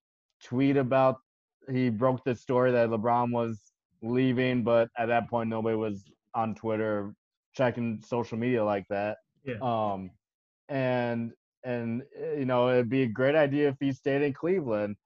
tweet 0.42 0.76
about 0.76 1.16
he 1.70 1.88
broke 1.90 2.22
the 2.24 2.34
story 2.34 2.70
that 2.72 2.88
lebron 2.88 3.30
was 3.32 3.60
leaving 4.02 4.62
but 4.62 4.88
at 4.98 5.06
that 5.06 5.28
point 5.28 5.48
nobody 5.48 5.76
was 5.76 6.04
on 6.34 6.54
twitter 6.54 7.12
checking 7.54 8.00
social 8.04 8.38
media 8.38 8.64
like 8.64 8.84
that 8.88 9.18
Yeah. 9.44 9.56
um 9.62 10.10
and 10.68 11.32
and 11.64 12.02
uh, 12.20 12.32
you 12.34 12.44
know 12.44 12.68
it'd 12.70 12.88
be 12.88 13.02
a 13.02 13.06
great 13.08 13.34
idea 13.34 13.68
if 13.68 13.76
he 13.80 13.92
stayed 13.92 14.22
in 14.22 14.32
cleveland 14.32 14.96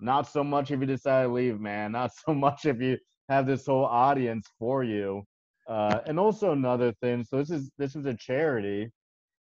not 0.00 0.28
so 0.28 0.44
much 0.44 0.70
if 0.70 0.80
you 0.80 0.86
decide 0.86 1.22
to 1.24 1.28
leave 1.32 1.60
man 1.60 1.92
not 1.92 2.10
so 2.14 2.34
much 2.46 2.66
if 2.66 2.80
you 2.80 2.98
have 3.30 3.46
this 3.46 3.64
whole 3.64 3.86
audience 3.86 4.46
for 4.58 4.84
you. 4.84 5.22
Uh, 5.66 6.00
and 6.06 6.18
also 6.18 6.52
another 6.52 6.92
thing, 7.00 7.24
so 7.24 7.38
this 7.38 7.50
is 7.50 7.70
this 7.78 7.94
was 7.94 8.06
a 8.06 8.14
charity, 8.14 8.90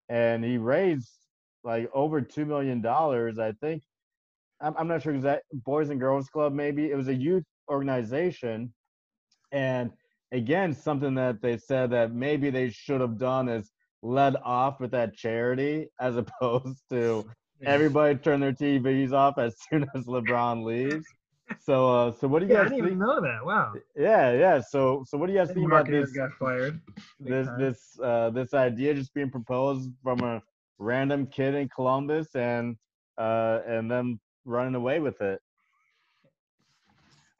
and 0.08 0.42
he 0.44 0.56
raised 0.56 1.10
like 1.62 1.90
over 1.92 2.20
two 2.20 2.46
million 2.46 2.80
dollars. 2.80 3.38
I 3.38 3.52
think 3.60 3.82
I'm, 4.60 4.74
I'm 4.78 4.88
not 4.88 5.02
sure 5.02 5.14
exact 5.14 5.44
Boys 5.52 5.90
and 5.90 6.00
Girls 6.00 6.28
Club 6.28 6.54
maybe 6.54 6.90
it 6.90 6.96
was 6.96 7.08
a 7.08 7.14
youth 7.14 7.44
organization, 7.70 8.72
and 9.52 9.90
again 10.32 10.74
something 10.74 11.14
that 11.14 11.42
they 11.42 11.58
said 11.58 11.90
that 11.90 12.12
maybe 12.12 12.50
they 12.50 12.70
should 12.70 13.00
have 13.00 13.18
done 13.18 13.48
is 13.48 13.70
led 14.02 14.36
off 14.44 14.80
with 14.80 14.92
that 14.92 15.14
charity 15.14 15.88
as 16.00 16.16
opposed 16.40 16.82
to 16.90 17.26
everybody 17.64 18.16
turn 18.16 18.40
their 18.40 18.52
TVs 18.52 19.12
off 19.12 19.38
as 19.38 19.54
soon 19.68 19.86
as 19.94 20.04
LeBron 20.06 20.64
leaves. 20.64 21.06
So, 21.60 21.88
uh, 22.08 22.12
so 22.12 22.28
what 22.28 22.40
do 22.40 22.46
you 22.46 22.52
Yeah, 22.52 22.60
I 22.60 22.62
guys 22.64 22.72
didn't 22.72 22.86
even 22.86 22.98
think? 22.98 23.00
know 23.00 23.20
that. 23.20 23.44
Wow. 23.44 23.74
Yeah, 23.96 24.32
yeah. 24.32 24.60
So, 24.60 25.04
so 25.06 25.16
what 25.16 25.26
do 25.26 25.32
you 25.32 25.38
guys 25.38 25.52
think 25.52 25.66
about 25.66 25.86
marketer 25.86 26.02
this? 26.02 26.12
got 26.12 26.32
fired. 26.32 26.80
This, 27.20 27.46
time. 27.46 27.60
this, 27.60 27.98
uh, 28.02 28.30
this 28.30 28.54
idea 28.54 28.94
just 28.94 29.14
being 29.14 29.30
proposed 29.30 29.90
from 30.02 30.20
a 30.20 30.42
random 30.78 31.26
kid 31.26 31.54
in 31.54 31.68
Columbus, 31.68 32.34
and 32.34 32.76
uh, 33.18 33.60
and 33.66 33.90
them 33.90 34.20
running 34.44 34.74
away 34.74 35.00
with 35.00 35.20
it. 35.20 35.40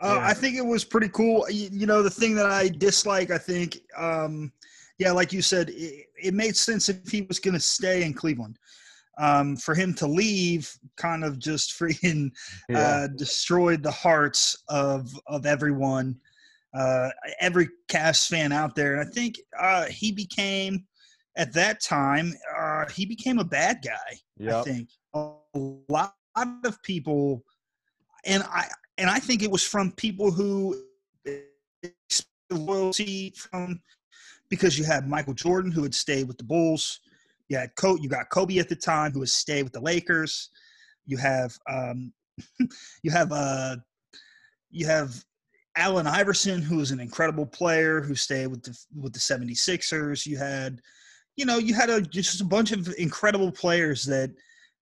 Uh, 0.02 0.14
Yeah. 0.14 0.26
I 0.26 0.34
think 0.34 0.56
it 0.56 0.64
was 0.64 0.84
pretty 0.84 1.08
cool. 1.08 1.46
You, 1.50 1.68
you 1.72 1.86
know, 1.86 2.02
the 2.02 2.10
thing 2.10 2.34
that 2.36 2.46
I 2.46 2.68
dislike, 2.68 3.30
I 3.30 3.38
think, 3.38 3.78
um, 3.96 4.52
yeah, 4.98 5.10
like 5.12 5.32
you 5.32 5.42
said, 5.42 5.70
it, 5.70 6.06
it 6.22 6.34
made 6.34 6.56
sense 6.56 6.88
if 6.88 7.08
he 7.08 7.22
was 7.22 7.38
going 7.38 7.54
to 7.54 7.60
stay 7.60 8.02
in 8.04 8.12
Cleveland. 8.14 8.58
Um, 9.18 9.56
for 9.56 9.74
him 9.74 9.94
to 9.94 10.06
leave, 10.06 10.70
kind 10.96 11.24
of 11.24 11.38
just 11.38 11.70
freaking 11.78 12.30
uh, 12.74 13.08
destroyed 13.16 13.82
the 13.82 13.90
hearts 13.90 14.62
of 14.68 15.10
of 15.26 15.46
everyone, 15.46 16.16
uh, 16.74 17.10
every 17.40 17.68
Cavs 17.88 18.28
fan 18.28 18.52
out 18.52 18.74
there. 18.74 18.96
And 18.96 19.08
I 19.08 19.10
think 19.10 19.36
uh, 19.58 19.86
he 19.86 20.12
became, 20.12 20.84
at 21.36 21.52
that 21.54 21.80
time, 21.80 22.34
uh, 22.58 22.86
he 22.90 23.06
became 23.06 23.38
a 23.38 23.44
bad 23.44 23.78
guy. 23.82 24.18
I 24.60 24.64
think 24.64 24.90
a 25.14 25.32
lot 25.88 26.14
of 26.64 26.82
people, 26.82 27.42
and 28.26 28.42
I 28.42 28.68
and 28.98 29.08
I 29.08 29.18
think 29.18 29.42
it 29.42 29.50
was 29.50 29.62
from 29.62 29.92
people 29.92 30.30
who 30.30 30.82
loyalty 32.50 33.32
from 33.36 33.80
because 34.48 34.78
you 34.78 34.84
had 34.84 35.08
Michael 35.08 35.34
Jordan 35.34 35.70
who 35.70 35.82
had 35.82 35.94
stayed 35.94 36.28
with 36.28 36.38
the 36.38 36.44
Bulls. 36.44 37.00
You 37.48 37.58
had 37.58 37.74
Kobe, 37.76 38.02
you 38.02 38.08
got 38.08 38.30
Kobe 38.30 38.58
at 38.58 38.68
the 38.68 38.76
time 38.76 39.12
who 39.12 39.20
had 39.20 39.28
stayed 39.28 39.62
with 39.62 39.72
the 39.72 39.80
Lakers. 39.80 40.50
You 41.06 41.16
have 41.18 41.56
um, 41.70 42.12
you 43.02 43.10
have 43.10 43.32
uh, 43.32 43.76
you 44.70 44.86
have 44.86 45.14
Allen 45.76 46.06
Iverson 46.06 46.62
who 46.62 46.76
was 46.78 46.90
an 46.90 47.00
incredible 47.00 47.46
player 47.46 48.00
who 48.00 48.14
stayed 48.14 48.48
with 48.48 48.62
the 48.62 48.76
with 48.94 49.12
the 49.12 49.18
76ers. 49.18 50.26
You 50.26 50.38
had 50.38 50.80
you 51.36 51.44
know, 51.44 51.58
you 51.58 51.74
had 51.74 51.90
a 51.90 52.00
just 52.00 52.40
a 52.40 52.44
bunch 52.44 52.72
of 52.72 52.92
incredible 52.98 53.52
players 53.52 54.04
that 54.04 54.30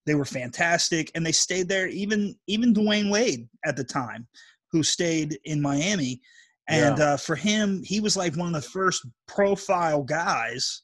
they 0.07 0.15
were 0.15 0.25
fantastic 0.25 1.11
and 1.15 1.25
they 1.25 1.33
stayed 1.33 1.69
there 1.69 1.89
even 1.89 2.35
even 2.47 2.75
Dwyane 2.75 3.11
Wade 3.11 3.49
at 3.65 3.77
the 3.77 3.85
time 3.85 4.27
who 4.71 4.83
stayed 4.83 5.39
in 5.45 5.61
Miami 5.61 6.21
and 6.69 7.01
uh, 7.01 7.17
for 7.17 7.37
him 7.37 7.83
he 7.83 8.01
was 8.01 8.17
like 8.17 8.37
one 8.37 8.55
of 8.55 8.63
the 8.63 8.69
first 8.69 9.07
profile 9.27 10.03
guys 10.03 10.83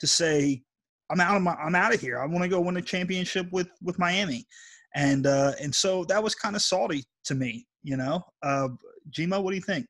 to 0.00 0.06
say 0.06 0.62
I'm 1.10 1.20
out 1.20 1.36
of 1.36 1.42
my 1.42 1.54
I'm 1.54 1.74
out 1.74 1.94
of 1.94 2.00
here 2.00 2.18
I 2.18 2.26
want 2.26 2.42
to 2.42 2.48
go 2.48 2.60
win 2.60 2.76
a 2.76 2.82
championship 2.82 3.46
with 3.52 3.68
with 3.82 3.98
Miami 3.98 4.46
and 4.94 5.26
uh 5.26 5.52
and 5.60 5.74
so 5.74 6.04
that 6.04 6.22
was 6.22 6.34
kind 6.34 6.56
of 6.56 6.62
salty 6.62 7.04
to 7.24 7.34
me 7.34 7.66
you 7.82 7.96
know 7.96 8.24
uh 8.42 8.68
Gmo 9.10 9.42
what 9.42 9.50
do 9.50 9.56
you 9.56 9.62
think 9.62 9.86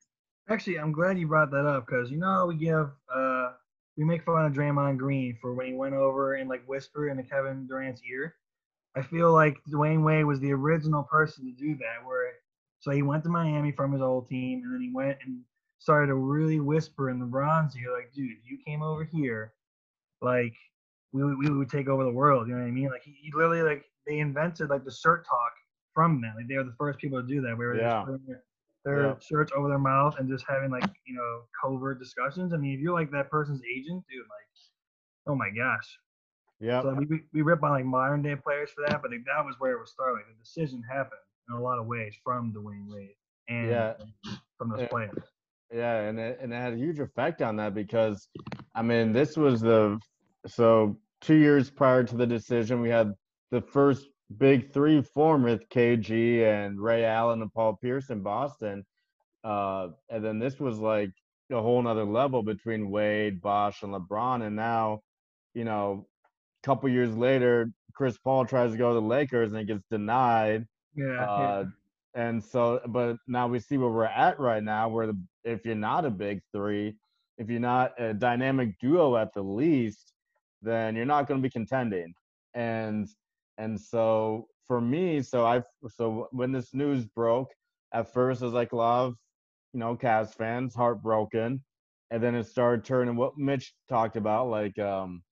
Actually, 0.49 0.79
I'm 0.79 0.93
glad 0.93 1.19
you 1.19 1.27
brought 1.27 1.51
that 1.53 1.67
up 1.67 1.87
because 1.87 2.11
you 2.11 2.19
know 2.19 2.47
we 2.47 2.57
give 2.57 2.91
uh 3.15 3.53
we 3.97 4.05
make 4.05 4.25
fun 4.25 4.45
of 4.45 4.53
Draymond 4.53 4.99
Green 4.99 5.39
for 5.41 5.55
when 5.55 5.67
he 5.67 5.73
went 5.73 5.95
over 5.95 6.35
and 6.35 6.51
like 6.51 6.67
whispered 6.67 7.09
into 7.09 7.23
Kevin 7.23 7.67
Durant's 7.67 8.03
ear. 8.11 8.35
I 8.95 9.03
feel 9.03 9.33
like 9.33 9.57
Dwyane 9.71 10.05
Wade 10.05 10.27
was 10.27 10.41
the 10.41 10.53
original 10.53 11.05
person 11.05 11.47
to 11.47 11.53
do 11.53 11.77
that. 11.77 12.07
Where 12.07 12.33
so 12.81 12.91
he 12.91 13.01
went 13.01 13.25
to 13.25 13.31
Miami 13.31 13.73
from 13.73 13.93
his 13.93 14.03
old 14.03 14.29
team 14.29 14.63
and 14.65 14.75
then 14.75 14.83
he 14.83 14.91
went 14.93 15.17
and 15.25 15.41
started 15.79 16.09
to 16.09 16.15
really 16.15 16.61
whisper 16.61 17.09
in 17.09 17.21
LeBron's 17.21 17.77
ear, 17.77 17.93
like, 17.93 18.13
dude, 18.15 18.37
you 18.45 18.59
came 18.67 18.83
over 18.83 19.05
here, 19.05 19.55
like 20.21 20.55
we 21.15 21.23
would, 21.25 21.39
we 21.39 21.49
would 21.49 21.71
take 21.71 21.89
over 21.89 22.03
the 22.05 22.11
world. 22.13 22.49
You 22.49 22.55
know 22.55 22.61
what 22.61 22.69
I 22.69 22.73
mean? 22.73 22.91
Like 22.91 23.03
he, 23.05 23.13
he 23.23 23.31
literally 23.33 23.63
like 23.63 23.85
they 24.07 24.19
invented 24.19 24.69
like 24.69 24.85
the 24.85 24.91
shirt 24.91 25.25
talk 25.27 25.53
from 25.95 26.21
that. 26.23 26.33
Like 26.37 26.49
they 26.49 26.57
were 26.57 26.65
the 26.65 26.75
first 26.77 26.99
people 26.99 27.23
to 27.23 27.27
do 27.27 27.41
that. 27.43 27.57
Where 27.57 27.77
Yeah. 27.77 28.01
they 28.05 28.13
putting 28.13 28.27
their, 28.27 28.43
their 28.85 29.07
Yeah. 29.07 29.15
shirts 29.21 29.53
over 29.57 29.69
their 29.69 29.79
mouth 29.79 30.17
and 30.19 30.29
just 30.29 30.45
having 30.49 30.71
like 30.71 30.89
you 31.07 31.15
know 31.15 31.43
covert 31.63 32.01
discussions. 32.01 32.53
I 32.53 32.57
mean, 32.57 32.75
if 32.75 32.81
you're 32.81 32.93
like 32.93 33.13
that 33.13 33.31
person's 33.31 33.63
agent, 33.65 34.05
dude, 34.11 34.23
like, 34.23 34.49
oh 35.29 35.37
my 35.37 35.51
gosh. 35.51 35.99
Yeah. 36.61 36.83
So 36.83 36.95
we, 36.95 37.07
we 37.07 37.21
we 37.33 37.43
rip 37.43 37.63
on 37.63 37.71
like 37.71 37.85
modern 37.85 38.21
day 38.23 38.35
players 38.35 38.71
for 38.73 38.83
that, 38.89 39.01
but 39.01 39.13
like, 39.13 39.25
that 39.27 39.45
was 39.45 39.55
where 39.61 39.73
it 39.73 39.81
was 39.81 39.93
started. 39.93 40.15
Like, 40.15 40.27
the 40.27 40.43
decision 40.43 40.83
happened 40.83 41.21
in 41.49 41.55
a 41.55 41.61
lot 41.61 41.79
of 41.79 41.87
ways 41.87 42.15
from 42.25 42.53
Dwyane 42.53 42.89
Wade 42.89 43.15
and 43.49 43.69
Yeah. 43.71 43.95
from 44.59 44.71
those 44.71 44.81
Yeah. 44.81 44.89
players. 44.89 45.23
Yeah, 45.73 46.01
and 46.03 46.19
it, 46.19 46.39
and 46.41 46.53
it 46.53 46.57
had 46.57 46.73
a 46.73 46.77
huge 46.77 47.01
effect 47.01 47.43
on 47.43 47.57
that 47.57 47.75
because, 47.75 48.29
I 48.75 48.83
mean, 48.83 49.13
this 49.13 49.37
was 49.37 49.61
the 49.61 49.99
so 50.47 50.99
two 51.25 51.35
years 51.35 51.71
prior 51.71 52.05
to 52.05 52.17
the 52.17 52.27
decision, 52.27 52.81
we 52.81 52.91
had 52.91 53.13
the 53.51 53.61
first 53.61 54.07
big 54.37 54.73
three 54.73 55.03
form 55.03 55.43
with 55.43 55.69
KG 55.69 56.45
and 56.45 56.81
Ray 56.81 57.05
Allen 57.05 57.43
and 57.43 57.53
Paul 57.53 57.79
Pierce 57.81 58.11
in 58.11 58.21
Boston, 58.21 58.85
uh, 59.43 59.89
and 60.11 60.25
then 60.25 60.39
this 60.39 60.59
was 60.61 60.79
like 60.79 61.11
a 61.51 61.61
whole 61.61 61.83
nother 61.83 62.05
level 62.05 62.43
between 62.43 62.91
Wade, 62.91 63.41
Bosh, 63.41 63.83
and 63.83 63.93
LeBron, 63.93 64.47
and 64.47 64.57
now, 64.57 65.01
you 65.55 65.65
know, 65.65 66.07
a 66.63 66.67
couple 66.67 66.89
years 66.89 67.15
later, 67.15 67.71
Chris 67.95 68.19
Paul 68.19 68.45
tries 68.47 68.73
to 68.73 68.79
go 68.79 68.89
to 68.89 68.95
the 68.95 69.07
Lakers 69.07 69.53
and 69.53 69.61
it 69.61 69.67
gets 69.67 69.85
denied. 69.91 70.67
Yeah. 70.97 71.25
Uh, 71.25 71.65
and 72.15 72.43
so, 72.43 72.81
but 72.87 73.17
now 73.27 73.49
we 73.49 73.59
see 73.59 73.77
where 73.77 73.91
we're 73.91 74.05
at 74.05 74.39
right 74.41 74.63
now, 74.63 74.89
where 74.89 75.09
the, 75.09 75.19
if 75.45 75.65
you're 75.65 75.75
not 75.75 76.05
a 76.05 76.11
big 76.11 76.41
three, 76.53 76.95
if 77.39 77.51
you're 77.51 77.61
not 77.61 77.93
a 77.99 78.15
dynamic 78.15 78.79
duo 78.81 79.17
at 79.17 79.35
the 79.35 79.43
least, 79.43 80.14
then 80.65 80.97
you're 80.97 81.05
not 81.05 81.27
going 81.27 81.41
to 81.41 81.47
be 81.47 81.51
contending. 81.51 82.15
And 82.55 83.09
and 83.59 83.81
so 83.81 84.49
for 84.67 84.81
me, 84.81 85.23
so 85.23 85.45
I 85.45 85.63
so 85.89 86.29
when 86.33 86.53
this 86.53 86.75
news 86.75 87.05
broke, 87.05 87.51
at 87.93 88.13
first 88.13 88.43
I 88.43 88.47
was 88.47 88.55
like 88.55 88.73
love, 88.73 89.15
you 89.73 89.81
know 89.81 89.97
Cavs 89.97 90.35
fans 90.35 90.75
heartbroken, 90.75 91.63
and 92.11 92.23
then 92.23 92.35
it 92.35 92.47
started 92.47 92.85
turning 92.85 93.17
what 93.17 93.39
Mitch 93.39 93.75
talked 93.89 94.17
about, 94.17 94.49
like 94.49 94.79
um 94.79 95.23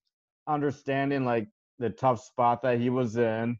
understanding 0.47 1.24
like 1.24 1.49
the 1.78 1.91
tough 1.91 2.22
spot 2.22 2.62
that 2.62 2.80
he 2.80 2.91
was 2.91 3.16
in 3.16 3.57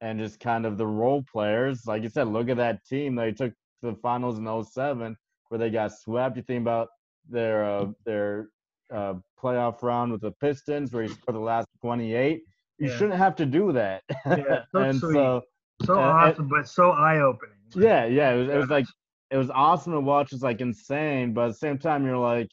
and 0.00 0.18
just 0.18 0.40
kind 0.40 0.66
of 0.66 0.76
the 0.78 0.86
role 0.86 1.24
players. 1.32 1.86
Like 1.86 2.02
you 2.02 2.08
said, 2.08 2.28
look 2.28 2.48
at 2.48 2.56
that 2.58 2.84
team. 2.84 3.14
They 3.14 3.32
took 3.32 3.52
to 3.52 3.90
the 3.90 3.96
finals 3.96 4.38
in 4.38 4.64
07 4.64 5.16
where 5.48 5.58
they 5.58 5.70
got 5.70 5.92
swept. 5.92 6.36
You 6.36 6.42
think 6.42 6.62
about 6.62 6.88
their 7.28 7.64
uh, 7.64 7.86
their 8.04 8.48
uh, 8.92 9.14
playoff 9.40 9.82
round 9.82 10.12
with 10.12 10.20
the 10.20 10.32
Pistons 10.32 10.92
where 10.92 11.02
he 11.04 11.08
scored 11.14 11.36
the 11.36 11.40
last 11.40 11.68
28. 11.80 12.42
You 12.78 12.88
Yeah. 12.88 12.96
shouldn't 12.96 13.18
have 13.18 13.36
to 13.36 13.46
do 13.46 13.72
that. 13.72 14.02
Yeah, 14.26 14.62
so 14.72 14.82
and 14.82 14.96
sweet. 14.96 15.16
so 15.16 15.42
So 15.84 15.94
awesome, 16.00 16.48
but 16.48 16.68
so 16.68 16.90
eye 16.90 17.20
opening. 17.20 17.54
yeah, 17.74 18.04
yeah, 18.06 18.32
it 18.32 18.38
was, 18.38 18.48
it 18.48 18.56
was 18.56 18.68
like 18.70 18.86
it 19.30 19.36
was 19.36 19.50
awesome 19.50 19.92
to 19.92 20.00
watch. 20.00 20.32
It's 20.32 20.42
like 20.42 20.60
insane, 20.60 21.32
but 21.34 21.44
at 21.44 21.48
the 21.48 21.54
same 21.54 21.78
time, 21.78 22.04
you're 22.06 22.16
like, 22.18 22.48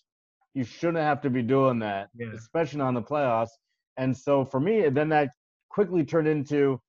you 0.53 0.63
shouldn't 0.63 1.03
have 1.03 1.21
to 1.21 1.29
be 1.29 1.41
doing 1.41 1.79
that, 1.79 2.09
Yeah. 2.17 2.27
especially 2.35 2.81
on 2.81 2.93
the 2.93 3.01
playoffs. 3.01 3.49
And 3.97 4.15
so 4.15 4.43
for 4.45 4.59
me, 4.59 4.89
then 4.89 5.09
that 5.09 5.29
quickly 5.69 6.03
turned 6.03 6.27
into, 6.27 6.79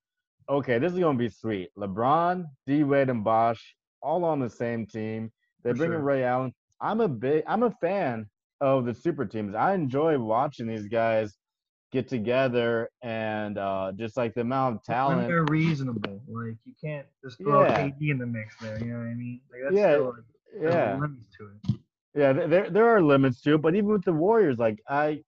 okay, 0.48 0.78
this 0.78 0.92
is 0.92 0.98
gonna 0.98 1.18
be 1.18 1.28
sweet. 1.28 1.68
LeBron, 1.76 2.44
D 2.66 2.84
Wade, 2.84 3.10
and 3.10 3.22
Bosh 3.24 3.74
all 4.02 4.24
on 4.24 4.40
the 4.40 4.48
same 4.50 4.86
team. 4.86 5.30
They 5.62 5.70
For 5.70 5.76
bring 5.76 5.92
in. 5.92 6.02
Ray 6.02 6.24
Allen. 6.24 6.52
I'm 6.80 7.00
a 7.00 7.08
big, 7.08 7.44
I'm 7.46 7.62
a 7.62 7.70
fan 7.70 8.28
of 8.62 8.86
the 8.86 8.94
super 8.94 9.26
teams. 9.26 9.54
I 9.56 9.74
enjoy 9.74 10.18
watching 10.18 10.68
these 10.68 10.86
guys 10.86 11.36
get 11.90 12.08
together 12.08 12.88
and 13.02 13.58
uh, 13.58 13.92
just 13.96 14.16
like 14.16 14.34
the 14.34 14.40
amount 14.42 14.76
of 14.76 14.84
When 14.84 14.94
talent. 14.94 15.28
they're 15.28 15.44
reasonable, 15.44 16.22
like 16.28 16.56
you 16.64 16.72
can't 16.80 17.06
just 17.24 17.38
throw 17.38 17.64
Yeah. 17.64 17.84
KD 17.88 18.10
in 18.10 18.18
the 18.18 18.26
mix 18.26 18.54
there. 18.62 18.78
You 18.78 18.92
know 18.92 18.98
what 19.00 19.08
I 19.08 19.14
mean? 19.14 19.40
Like 19.50 19.60
that's 19.64 19.76
Yeah, 19.76 19.94
still, 19.94 20.04
like, 20.06 20.62
Yeah, 20.62 20.96
limits 21.00 21.26
to 21.38 21.48
it. 21.48 21.80
yeah. 22.14 22.32
There, 22.46 22.70
there 22.70 22.88
are 22.88 23.02
limits 23.02 23.40
to 23.42 23.54
it, 23.54 23.62
but 23.62 23.74
even 23.74 23.90
with 23.90 24.04
the 24.04 24.12
Warriors, 24.12 24.58
like 24.58 24.78
I, 24.88 25.22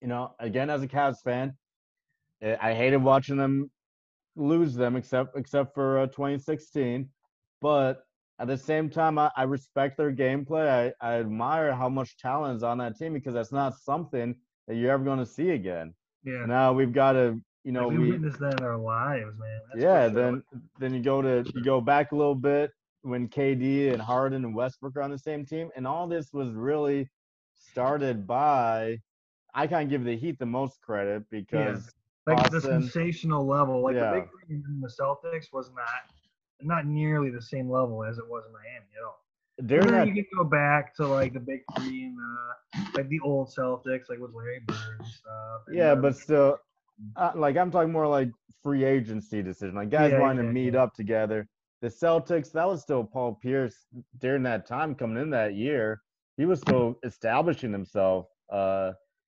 you 0.00 0.08
know, 0.08 0.34
again 0.40 0.68
as 0.68 0.82
a 0.82 0.88
Cavs 0.88 1.22
fan, 1.22 1.54
eh, 2.42 2.56
I 2.60 2.74
hated 2.74 2.98
watching 2.98 3.36
them 3.36 3.70
lose 4.34 4.74
them, 4.74 4.96
except 4.96 5.38
except 5.38 5.74
for 5.74 6.00
uh, 6.00 6.06
2016. 6.06 7.08
But 7.62 8.05
at 8.38 8.48
the 8.48 8.56
same 8.56 8.90
time, 8.90 9.18
I, 9.18 9.30
I 9.36 9.44
respect 9.44 9.96
their 9.96 10.12
gameplay. 10.12 10.92
I, 11.00 11.06
I 11.06 11.14
admire 11.20 11.74
how 11.74 11.88
much 11.88 12.18
talent 12.18 12.56
is 12.56 12.62
on 12.62 12.78
that 12.78 12.98
team 12.98 13.14
because 13.14 13.34
that's 13.34 13.52
not 13.52 13.78
something 13.78 14.34
that 14.68 14.76
you're 14.76 14.90
ever 14.90 15.04
going 15.04 15.18
to 15.20 15.26
see 15.26 15.50
again. 15.50 15.94
Yeah. 16.24 16.44
Now 16.44 16.72
we've 16.72 16.92
got 16.92 17.12
to, 17.12 17.40
you 17.64 17.72
know, 17.72 17.88
Like, 17.88 17.98
we 17.98 18.04
we 18.04 18.10
witnessed 18.12 18.40
that 18.40 18.60
in 18.60 18.66
our 18.66 18.76
lives, 18.76 19.38
man. 19.38 19.60
That's 19.72 19.82
yeah. 19.82 20.06
sure. 20.06 20.10
Then 20.10 20.42
then 20.78 20.94
you 20.94 21.02
go 21.02 21.22
to 21.22 21.50
you 21.54 21.64
go 21.64 21.80
back 21.80 22.12
a 22.12 22.16
little 22.16 22.34
bit 22.34 22.72
when 23.02 23.28
KD 23.28 23.92
and 23.92 24.02
Harden 24.02 24.44
and 24.44 24.54
Westbrook 24.54 24.96
are 24.96 25.02
on 25.02 25.10
the 25.10 25.18
same 25.18 25.46
team, 25.46 25.70
and 25.76 25.86
all 25.86 26.06
this 26.06 26.32
was 26.32 26.52
really 26.52 27.08
started 27.54 28.26
by. 28.26 29.00
I 29.54 29.66
can't 29.66 29.88
give 29.88 30.04
the 30.04 30.16
Heat 30.16 30.38
the 30.38 30.46
most 30.46 30.82
credit 30.82 31.24
because 31.30 31.90
like 32.26 32.50
the 32.50 32.60
sensational 32.60 33.46
level. 33.46 33.82
Like 33.82 33.94
Yeah. 33.94 34.12
the 34.12 34.20
big 34.20 34.30
three 34.30 34.56
in 34.56 34.80
the 34.80 34.88
Celtics 34.88 35.52
was 35.52 35.70
not 35.70 36.15
not 36.62 36.86
nearly 36.86 37.30
the 37.30 37.42
same 37.42 37.70
level 37.70 38.04
as 38.04 38.18
it 38.18 38.24
was 38.28 38.44
in 38.46 38.52
Miami 38.52 38.86
at 38.96 39.04
all. 39.04 39.22
And 39.58 39.68
then 39.68 39.92
that 39.92 40.06
you 40.06 40.14
can 40.14 40.26
go 40.36 40.44
back 40.44 40.94
to 40.96 41.06
like 41.06 41.32
the 41.32 41.40
big 41.40 41.60
three 41.76 42.04
and 42.04 42.16
uh, 42.18 42.80
like 42.94 43.08
the 43.08 43.20
old 43.20 43.48
Celtics, 43.48 44.08
like 44.08 44.18
with 44.18 44.34
Larry 44.34 44.60
Bird 44.66 44.98
and 44.98 45.08
stuff. 45.08 45.62
and, 45.66 45.76
Yeah, 45.76 45.94
but 45.94 46.16
still, 46.16 46.58
uh, 47.16 47.32
like 47.34 47.56
I'm 47.56 47.70
talking 47.70 47.92
more 47.92 48.06
like 48.06 48.30
free 48.62 48.84
agency 48.84 49.42
decision, 49.42 49.74
like 49.74 49.90
guys 49.90 50.12
Yeah, 50.12 50.20
wanting 50.20 50.44
yeah, 50.44 50.48
to 50.50 50.52
meet 50.52 50.74
yeah. 50.74 50.82
up 50.82 50.94
together. 50.94 51.48
The 51.82 51.88
Celtics, 51.88 52.52
that 52.52 52.66
was 52.66 52.82
still 52.82 53.04
Paul 53.04 53.38
Pierce 53.42 53.86
during 54.18 54.42
that 54.44 54.66
time 54.66 54.94
coming 54.94 55.22
in 55.22 55.30
that 55.30 55.54
year. 55.54 56.00
He 56.36 56.44
was 56.44 56.60
still 56.60 56.98
establishing 57.04 57.72
himself. 57.72 58.26
Uh, 58.52 58.92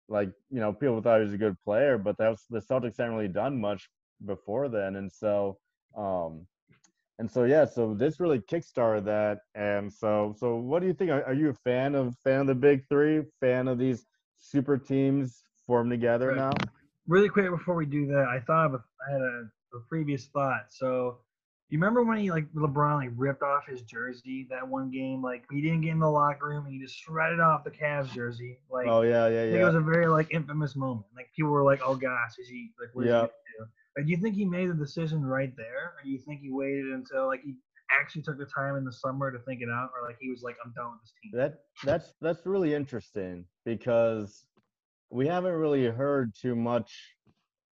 like 0.08 0.30
you 0.50 0.58
know, 0.60 0.72
people 0.72 1.00
thought 1.00 1.18
he 1.18 1.24
was 1.24 1.34
a 1.34 1.38
good 1.38 1.56
player, 1.64 1.98
but 1.98 2.16
that 2.18 2.28
was 2.28 2.44
the 2.50 2.60
Celtics 2.60 2.96
hadn't 2.96 3.14
really 3.14 3.28
done 3.28 3.60
much 3.60 3.88
before 4.24 4.68
then, 4.68 4.96
and 4.96 5.12
so, 5.12 5.58
um, 5.96 6.46
and 7.18 7.30
so 7.30 7.44
yeah, 7.44 7.64
so 7.64 7.94
this 7.94 8.20
really 8.20 8.38
kickstarted 8.38 9.04
that. 9.06 9.40
And 9.54 9.92
so, 9.92 10.34
so 10.38 10.56
what 10.56 10.80
do 10.80 10.86
you 10.86 10.94
think? 10.94 11.10
Are, 11.10 11.24
are 11.24 11.34
you 11.34 11.50
a 11.50 11.54
fan 11.54 11.94
of 11.94 12.14
fan 12.24 12.42
of 12.42 12.46
the 12.46 12.54
Big 12.54 12.84
Three? 12.88 13.22
Fan 13.40 13.66
of 13.68 13.78
these 13.78 14.06
super 14.38 14.78
teams 14.78 15.42
formed 15.66 15.90
together 15.90 16.34
now? 16.34 16.52
really 17.08 17.28
quick 17.28 17.50
before 17.50 17.74
we 17.74 17.86
do 17.86 18.06
that, 18.06 18.26
I 18.28 18.40
thought 18.40 18.66
of 18.66 18.74
a, 18.74 18.84
I 19.08 19.12
had 19.12 19.20
a, 19.20 19.76
a 19.76 19.80
previous 19.88 20.26
thought. 20.26 20.66
So, 20.68 21.18
you 21.70 21.78
remember 21.78 22.04
when 22.04 22.18
he 22.18 22.30
like 22.30 22.46
LeBron 22.54 22.96
like 22.96 23.10
ripped 23.16 23.42
off 23.42 23.66
his 23.66 23.82
jersey 23.82 24.46
that 24.50 24.66
one 24.66 24.90
game? 24.90 25.20
Like 25.20 25.44
he 25.50 25.60
didn't 25.60 25.82
get 25.82 25.90
in 25.90 25.98
the 25.98 26.08
locker 26.08 26.46
room, 26.46 26.64
and 26.66 26.72
he 26.72 26.80
just 26.80 26.96
shredded 26.96 27.40
off 27.40 27.64
the 27.64 27.70
Cavs 27.70 28.12
jersey. 28.14 28.58
Like 28.70 28.86
Oh 28.88 29.02
yeah, 29.02 29.28
yeah, 29.28 29.42
think 29.42 29.60
it 29.60 29.64
was 29.64 29.74
a 29.74 29.80
very 29.80 30.06
like 30.06 30.28
infamous 30.30 30.76
moment. 30.76 31.06
Like 31.14 31.30
people 31.34 31.50
were 31.50 31.64
like, 31.64 31.80
"Oh 31.84 31.94
gosh, 31.94 32.38
is 32.38 32.48
he 32.48 32.70
like 32.80 32.90
he 32.94 33.10
Yeah. 33.10 33.26
Do?" 34.03 34.11
You 34.11 34.16
think 34.16 34.34
he 34.36 34.44
made 34.44 34.70
the 34.70 34.74
decision 34.74 35.24
right 35.24 35.55
there, 35.57 35.94
or 35.96 36.03
do 36.05 36.11
you 36.11 36.18
think 36.18 36.40
he 36.40 36.51
waited 36.51 36.86
until 36.92 37.26
like 37.26 37.42
he 37.42 37.55
actually 37.90 38.22
took 38.22 38.38
the 38.38 38.46
time 38.46 38.76
in 38.76 38.84
the 38.84 38.92
summer 38.92 39.30
to 39.30 39.38
think 39.40 39.62
it 39.62 39.68
out, 39.70 39.90
or 39.96 40.07
like 40.07 40.16
he 40.20 40.30
was 40.30 40.42
like, 40.42 40.57
"I'm 40.64 40.72
done 40.72 40.92
with 40.92 41.01
this 41.03 41.12
team"? 41.22 41.32
That 41.34 41.61
that's 41.84 42.14
that's 42.20 42.46
really 42.46 42.74
interesting 42.74 43.44
because 43.64 44.46
we 45.11 45.26
haven't 45.26 45.55
really 45.55 45.86
heard 45.86 46.34
too 46.34 46.55
much 46.55 47.16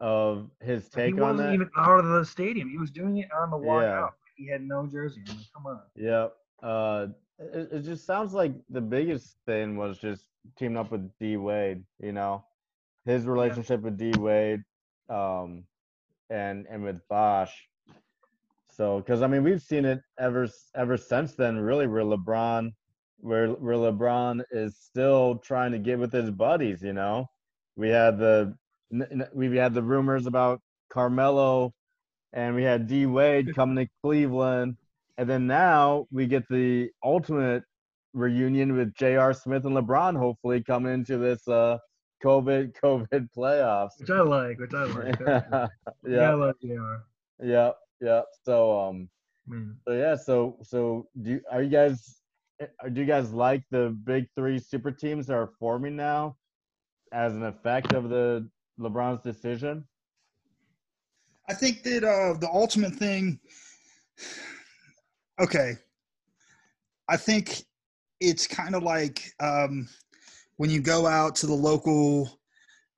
of 0.00 0.50
his 0.60 0.84
he 0.84 0.90
take 0.90 1.14
on 1.14 1.20
wasn't 1.20 1.38
that. 1.48 1.54
even 1.54 1.70
out 1.76 2.00
of 2.00 2.06
the 2.06 2.24
stadium. 2.24 2.68
He 2.70 2.78
was 2.78 2.90
doing 2.90 3.18
it 3.18 3.28
on 3.32 3.50
the 3.50 3.56
walk 3.58 3.82
Yeah. 3.82 4.00
out. 4.04 4.14
He 4.36 4.48
had 4.48 4.62
no 4.62 4.86
jersey. 4.86 5.22
I'm 5.28 5.36
like, 5.36 5.46
come 5.54 5.66
on. 5.66 5.80
Yeah. 5.94 6.28
Uh, 6.62 7.08
it, 7.38 7.68
it 7.72 7.80
just 7.82 8.06
sounds 8.06 8.32
like 8.32 8.52
the 8.70 8.80
biggest 8.80 9.36
thing 9.46 9.76
was 9.76 9.98
just 9.98 10.24
teaming 10.58 10.78
up 10.78 10.90
with 10.90 11.10
D 11.18 11.36
Wade. 11.36 11.84
You 12.02 12.12
know, 12.12 12.44
his 13.04 13.26
relationship 13.26 13.82
with 13.82 13.98
D 13.98 14.12
Wade, 14.18 14.62
um, 15.10 15.64
and 16.30 16.66
and 16.70 16.82
with 16.82 17.00
Bosh. 17.08 17.52
So, 18.72 19.00
because 19.00 19.22
I 19.22 19.26
mean, 19.26 19.42
we've 19.42 19.60
seen 19.60 19.84
it 19.84 20.00
ever 20.18 20.48
ever 20.74 20.96
since 20.96 21.34
then. 21.34 21.58
Really, 21.58 21.86
where 21.86 22.04
LeBron, 22.04 22.70
where 23.18 23.48
where 23.48 23.76
LeBron 23.76 24.42
is 24.50 24.76
still 24.80 25.38
trying 25.44 25.72
to 25.72 25.78
get 25.78 25.98
with 25.98 26.12
his 26.12 26.30
buddies. 26.30 26.82
You 26.82 26.92
know, 26.92 27.26
we 27.76 27.88
had 27.88 28.18
the 28.18 28.54
we 29.34 29.56
had 29.56 29.74
the 29.74 29.82
rumors 29.82 30.26
about 30.26 30.60
Carmelo, 30.90 31.72
and 32.32 32.54
we 32.54 32.62
had 32.62 32.86
D 32.86 33.06
Wade 33.06 33.54
coming 33.54 33.84
to 33.84 33.90
Cleveland, 34.02 34.76
and 35.18 35.28
then 35.28 35.46
now 35.46 36.06
we 36.10 36.26
get 36.26 36.48
the 36.48 36.90
ultimate 37.04 37.64
reunion 38.12 38.74
with 38.76 38.94
J.R. 38.94 39.32
Smith 39.32 39.64
and 39.64 39.76
LeBron, 39.76 40.16
hopefully 40.16 40.62
coming 40.62 40.94
into 40.94 41.18
this 41.18 41.46
uh 41.48 41.78
COVID 42.22 42.72
COVID 42.82 43.28
playoffs. 43.36 43.98
Which 43.98 44.10
I 44.10 44.20
like, 44.20 44.58
which 44.58 44.74
I 44.74 44.84
like. 44.84 45.18
That's 45.18 45.48
good. 45.48 45.68
yeah, 46.06 46.18
I 46.18 46.30
yeah, 46.30 46.34
love 46.34 46.54
JR. 46.62 46.94
yeah, 47.42 47.70
yeah. 48.00 48.22
So 48.44 48.78
um, 48.80 49.08
Man. 49.46 49.76
so 49.86 49.94
yeah, 49.94 50.16
so 50.16 50.58
so 50.62 51.08
do 51.22 51.30
you, 51.32 51.40
are 51.50 51.62
you 51.62 51.70
guys 51.70 52.20
eh, 52.60 52.66
do 52.92 53.00
you 53.00 53.06
guys 53.06 53.32
like 53.32 53.62
the 53.70 53.96
big 54.04 54.26
three 54.36 54.58
super 54.58 54.90
teams 54.90 55.26
that 55.26 55.34
are 55.34 55.50
forming 55.58 55.96
now 55.96 56.36
as 57.12 57.34
an 57.34 57.44
effect 57.44 57.92
of 57.92 58.08
the 58.08 58.48
LeBron's 58.78 59.22
decision? 59.22 59.84
I 61.48 61.54
think 61.54 61.82
that 61.82 62.04
uh, 62.04 62.38
the 62.38 62.48
ultimate 62.52 62.94
thing. 62.94 63.40
Okay, 65.40 65.72
I 67.08 67.16
think 67.16 67.64
it's 68.20 68.46
kind 68.46 68.74
of 68.74 68.82
like 68.82 69.22
um, 69.40 69.88
when 70.60 70.68
you 70.68 70.78
go 70.78 71.06
out 71.06 71.34
to 71.34 71.46
the 71.46 71.54
local 71.54 72.38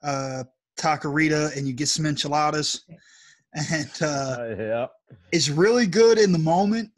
uh, 0.02 0.42
taqueria 0.76 1.56
and 1.56 1.64
you 1.64 1.72
get 1.72 1.86
some 1.86 2.06
enchiladas, 2.06 2.84
and 3.70 3.92
uh, 4.02 4.36
Uh, 4.40 4.56
yeah, 4.58 4.86
it's 5.30 5.48
really 5.48 5.86
good 5.86 6.18
in 6.18 6.32
the 6.32 6.40
moment, 6.40 6.90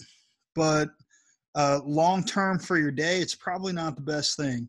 but 0.55 0.89
uh, 1.55 1.81
long 1.85 2.25
term 2.25 2.59
for 2.59 2.79
your 2.79 2.91
day, 2.91 3.19
it's 3.19 3.35
probably 3.35 3.75
not 3.75 3.95
the 3.95 4.01
best 4.01 4.39
thing. 4.39 4.67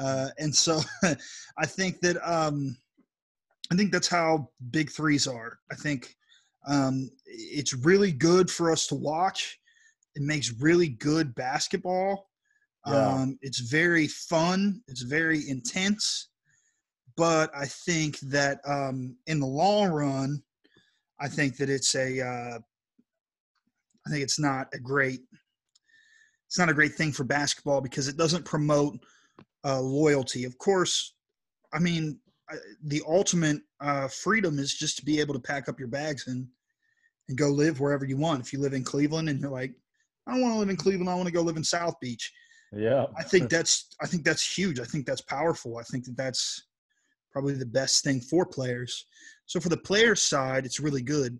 Uh, 0.00 0.30
and 0.40 0.52
so, 0.52 0.80
I 1.56 1.66
think 1.66 2.00
that 2.00 2.16
um, 2.28 2.76
I 3.70 3.76
think 3.76 3.92
that's 3.92 4.08
how 4.08 4.50
big 4.72 4.90
threes 4.90 5.28
are. 5.28 5.60
I 5.70 5.76
think 5.76 6.16
um, 6.66 7.08
it's 7.26 7.74
really 7.74 8.10
good 8.10 8.50
for 8.50 8.72
us 8.72 8.88
to 8.88 8.96
watch. 8.96 9.60
It 10.16 10.22
makes 10.22 10.52
really 10.60 10.88
good 10.88 11.32
basketball. 11.36 12.31
Yeah. 12.86 12.94
Um, 12.94 13.38
it's 13.42 13.60
very 13.60 14.08
fun. 14.08 14.82
It's 14.88 15.02
very 15.02 15.48
intense. 15.48 16.28
But 17.16 17.50
I 17.54 17.66
think 17.66 18.18
that 18.20 18.60
um, 18.66 19.16
in 19.26 19.38
the 19.38 19.46
long 19.46 19.90
run, 19.90 20.42
I 21.20 21.28
think 21.28 21.56
that 21.58 21.70
it's 21.70 21.94
a. 21.94 22.20
Uh, 22.20 22.58
I 24.04 24.10
think 24.10 24.22
it's 24.22 24.40
not 24.40 24.68
a 24.74 24.78
great. 24.78 25.20
It's 26.46 26.58
not 26.58 26.70
a 26.70 26.74
great 26.74 26.94
thing 26.94 27.12
for 27.12 27.24
basketball 27.24 27.80
because 27.80 28.08
it 28.08 28.16
doesn't 28.16 28.44
promote 28.44 28.98
uh, 29.64 29.80
loyalty. 29.80 30.44
Of 30.44 30.58
course, 30.58 31.14
I 31.72 31.78
mean 31.78 32.18
the 32.84 33.02
ultimate 33.06 33.62
uh, 33.80 34.08
freedom 34.08 34.58
is 34.58 34.74
just 34.74 34.96
to 34.98 35.04
be 35.04 35.20
able 35.20 35.34
to 35.34 35.40
pack 35.40 35.68
up 35.68 35.78
your 35.78 35.88
bags 35.88 36.26
and 36.26 36.46
and 37.28 37.38
go 37.38 37.48
live 37.48 37.80
wherever 37.80 38.04
you 38.04 38.16
want. 38.16 38.40
If 38.40 38.52
you 38.52 38.58
live 38.58 38.74
in 38.74 38.82
Cleveland 38.82 39.28
and 39.28 39.40
you're 39.40 39.50
like, 39.50 39.72
I 40.26 40.32
don't 40.32 40.42
want 40.42 40.54
to 40.54 40.58
live 40.58 40.68
in 40.68 40.76
Cleveland, 40.76 41.08
I 41.08 41.14
want 41.14 41.26
to 41.26 41.32
go 41.32 41.40
live 41.40 41.56
in 41.56 41.64
South 41.64 41.94
Beach. 42.00 42.32
Yeah. 42.74 43.06
I 43.18 43.22
think 43.22 43.50
that's 43.50 43.94
I 44.00 44.06
think 44.06 44.24
that's 44.24 44.56
huge. 44.56 44.80
I 44.80 44.84
think 44.84 45.06
that's 45.06 45.20
powerful. 45.20 45.78
I 45.78 45.82
think 45.82 46.04
that 46.04 46.16
that's 46.16 46.66
probably 47.32 47.54
the 47.54 47.66
best 47.66 48.04
thing 48.04 48.20
for 48.20 48.44
players. 48.44 49.06
So 49.46 49.60
for 49.60 49.68
the 49.68 49.76
player 49.76 50.14
side, 50.14 50.64
it's 50.66 50.80
really 50.80 51.02
good. 51.02 51.38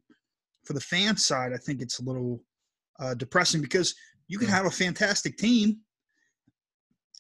For 0.65 0.73
the 0.73 0.81
fan 0.81 1.17
side, 1.17 1.53
I 1.53 1.59
think 1.59 1.81
it's 1.83 1.99
a 1.99 2.05
little 2.05 2.43
uh, 3.01 3.15
depressing 3.15 3.61
because 3.61 3.95
you 4.29 4.39
can 4.39 4.49
have 4.49 4.67
a 4.67 4.71
fantastic 4.71 5.37
team, 5.37 5.79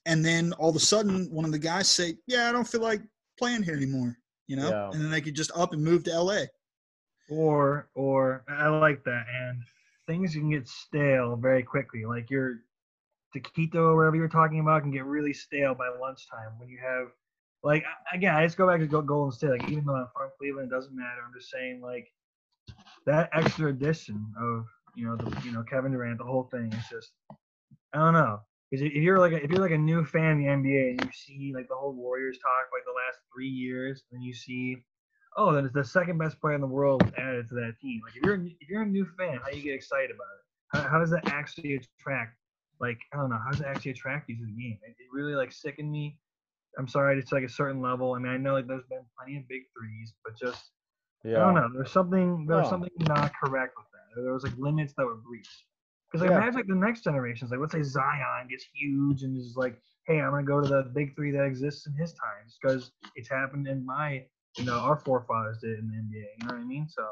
and 0.07 0.25
then 0.25 0.53
all 0.55 0.71
of 0.71 0.77
a 0.77 0.81
sudden, 0.81 1.29
one 1.31 1.45
of 1.45 1.53
the 1.53 1.59
guys 1.59 1.89
say, 1.89 2.15
"Yeah, 2.27 2.49
I 2.49 2.53
don't 2.53 2.67
feel 2.69 2.81
like 2.83 3.03
playing 3.39 3.63
here 3.63 3.75
anymore," 3.77 4.17
you 4.47 4.57
know, 4.57 4.71
Yeah. 4.71 4.91
and 4.91 5.03
then 5.03 5.11
they 5.11 5.21
could 5.21 5.35
just 5.35 5.51
up 5.57 5.73
and 5.73 5.83
move 5.83 6.05
to 6.05 6.11
LA. 6.13 6.45
Or, 7.31 7.89
or 7.95 8.45
I 8.49 8.69
like 8.69 9.05
that. 9.05 9.25
And 9.35 9.63
things 10.07 10.35
can 10.35 10.51
get 10.51 10.69
stale 10.69 11.37
very 11.37 11.63
quickly. 11.63 12.05
Like 12.05 12.31
you're, 12.31 12.57
taquito 13.35 13.77
or 13.77 13.97
whatever 13.97 14.17
you're 14.17 14.29
talking 14.29 14.61
about 14.61 14.83
can 14.83 14.91
get 14.91 15.05
really 15.05 15.33
stale 15.33 15.75
by 15.75 15.89
lunchtime 16.01 16.53
when 16.59 16.69
you 16.69 16.79
have 16.79 17.09
like 17.63 17.85
again 18.13 18.35
I 18.35 18.45
just 18.45 18.57
go 18.57 18.67
back 18.67 18.81
to 18.81 18.87
go 18.87 19.03
Golden 19.03 19.33
State 19.33 19.51
like 19.51 19.69
even 19.69 19.85
though 19.85 19.95
I'm 19.95 20.09
from 20.15 20.31
Cleveland 20.39 20.71
it 20.71 20.75
doesn't 20.75 20.95
matter. 20.95 21.21
I'm 21.27 21.33
just 21.35 21.51
saying 21.51 21.81
like 21.81 22.09
that 23.07 23.31
extra 23.33 23.71
addition 23.71 24.25
of 24.41 24.67
you 24.95 25.07
know 25.07 25.17
the 25.17 25.41
you 25.45 25.53
know 25.53 25.63
Kevin 25.63 25.93
Durant 25.93 26.19
the 26.19 26.25
whole 26.25 26.49
thing 26.53 26.73
is 26.73 26.85
just 26.91 27.13
I 27.93 27.99
don't 27.99 28.15
know. 28.15 28.41
Because 28.71 28.87
if 28.87 28.95
you're 28.95 29.19
like 29.19 29.33
a, 29.33 29.45
if 29.45 29.51
you're 29.51 29.61
like 29.61 29.73
a 29.73 29.79
new 29.79 30.03
fan 30.05 30.33
of 30.33 30.39
the 30.39 30.45
NBA 30.45 30.91
and 30.91 31.05
you 31.05 31.11
see 31.13 31.53
like 31.55 31.69
the 31.69 31.75
whole 31.75 31.93
Warriors 31.93 32.39
talk 32.39 32.73
like 32.73 32.85
the 32.87 32.93
last 32.93 33.19
three 33.33 33.49
years 33.49 34.03
and 34.13 34.25
you 34.25 34.33
see 34.33 34.79
oh 35.37 35.53
then 35.53 35.65
it's 35.65 35.75
the 35.75 35.85
second 35.85 36.19
best 36.19 36.41
player 36.41 36.55
in 36.55 36.61
the 36.61 36.67
world 36.67 37.03
added 37.19 37.49
to 37.49 37.55
that 37.57 37.75
team. 37.81 38.01
Like 38.05 38.17
if 38.17 38.23
you're 38.23 38.45
if 38.61 38.69
you're 38.69 38.83
a 38.83 38.87
new 38.87 39.07
fan 39.19 39.39
how 39.43 39.51
do 39.51 39.57
you 39.57 39.63
get 39.63 39.75
excited 39.75 40.11
about 40.11 40.25
it? 40.25 40.79
How, 40.85 40.91
how 40.91 40.99
does 40.99 41.11
that 41.11 41.29
actually 41.29 41.77
attract 41.77 42.37
like 42.83 42.99
I 43.15 43.17
don't 43.17 43.31
know 43.31 43.39
how 43.43 43.51
does 43.53 43.61
it 43.61 43.67
actually 43.67 43.93
attract 43.93 44.29
you 44.29 44.37
to 44.37 44.45
the 44.45 44.53
game 44.53 44.79
it, 44.83 44.91
it 44.99 45.07
really 45.13 45.35
like 45.35 45.53
sickened 45.53 45.91
me 45.91 46.19
I'm 46.79 46.89
sorry 46.89 47.19
it's 47.19 47.33
like 47.33 47.45
a 47.45 47.49
certain 47.49 47.81
level 47.81 48.13
I 48.13 48.19
mean 48.19 48.33
I 48.33 48.37
know 48.37 48.55
like 48.55 48.67
there's 48.67 48.85
been 48.91 49.07
plenty 49.17 49.39
of 49.39 49.49
big 49.49 49.63
threes 49.77 50.13
but 50.25 50.37
just 50.37 50.73
Yeah. 51.25 51.39
I 51.39 51.41
don't 51.47 51.55
know. 51.55 51.69
There's 51.75 51.91
something 51.93 52.47
there's 52.47 52.69
something 52.69 52.91
not 53.01 53.33
correct 53.43 53.75
with 53.77 53.87
that. 53.93 54.23
There 54.23 54.33
was 54.35 54.45
like 54.45 54.57
limits 54.59 54.93
that 54.97 55.07
were 55.07 55.17
breached. 55.17 55.65
Because 56.11 56.23
like 56.23 56.31
Yeah. 56.31 56.37
imagine 56.37 56.55
like 56.57 56.67
the 56.67 56.75
next 56.75 57.05
generations, 57.05 57.51
like 57.51 57.61
let's 57.61 57.73
say 57.73 57.83
Zion 57.83 58.49
gets 58.51 58.65
huge 58.75 59.23
and 59.23 59.37
is 59.37 59.55
like, 59.57 59.81
hey, 60.07 60.21
I'm 60.21 60.31
gonna 60.33 60.45
go 60.45 60.61
to 60.61 60.69
the 60.69 60.83
big 60.95 61.15
three 61.15 61.31
that 61.33 61.45
exists 61.45 61.87
in 61.87 61.95
his 61.95 62.13
time, 62.13 62.45
just 62.47 62.59
because 62.61 62.93
it's 63.15 63.31
happened 63.31 63.67
in 63.67 63.87
my, 63.87 64.25
you 64.59 64.65
know, 64.65 64.75
our 64.75 64.99
forefathers 64.99 65.59
did 65.63 65.79
in 65.79 65.89
the 65.89 65.95
NBA. 65.95 66.27
You 66.39 66.47
know 66.47 66.55
what 66.55 66.61
I 66.61 66.65
mean? 66.65 66.87
So 66.89 67.03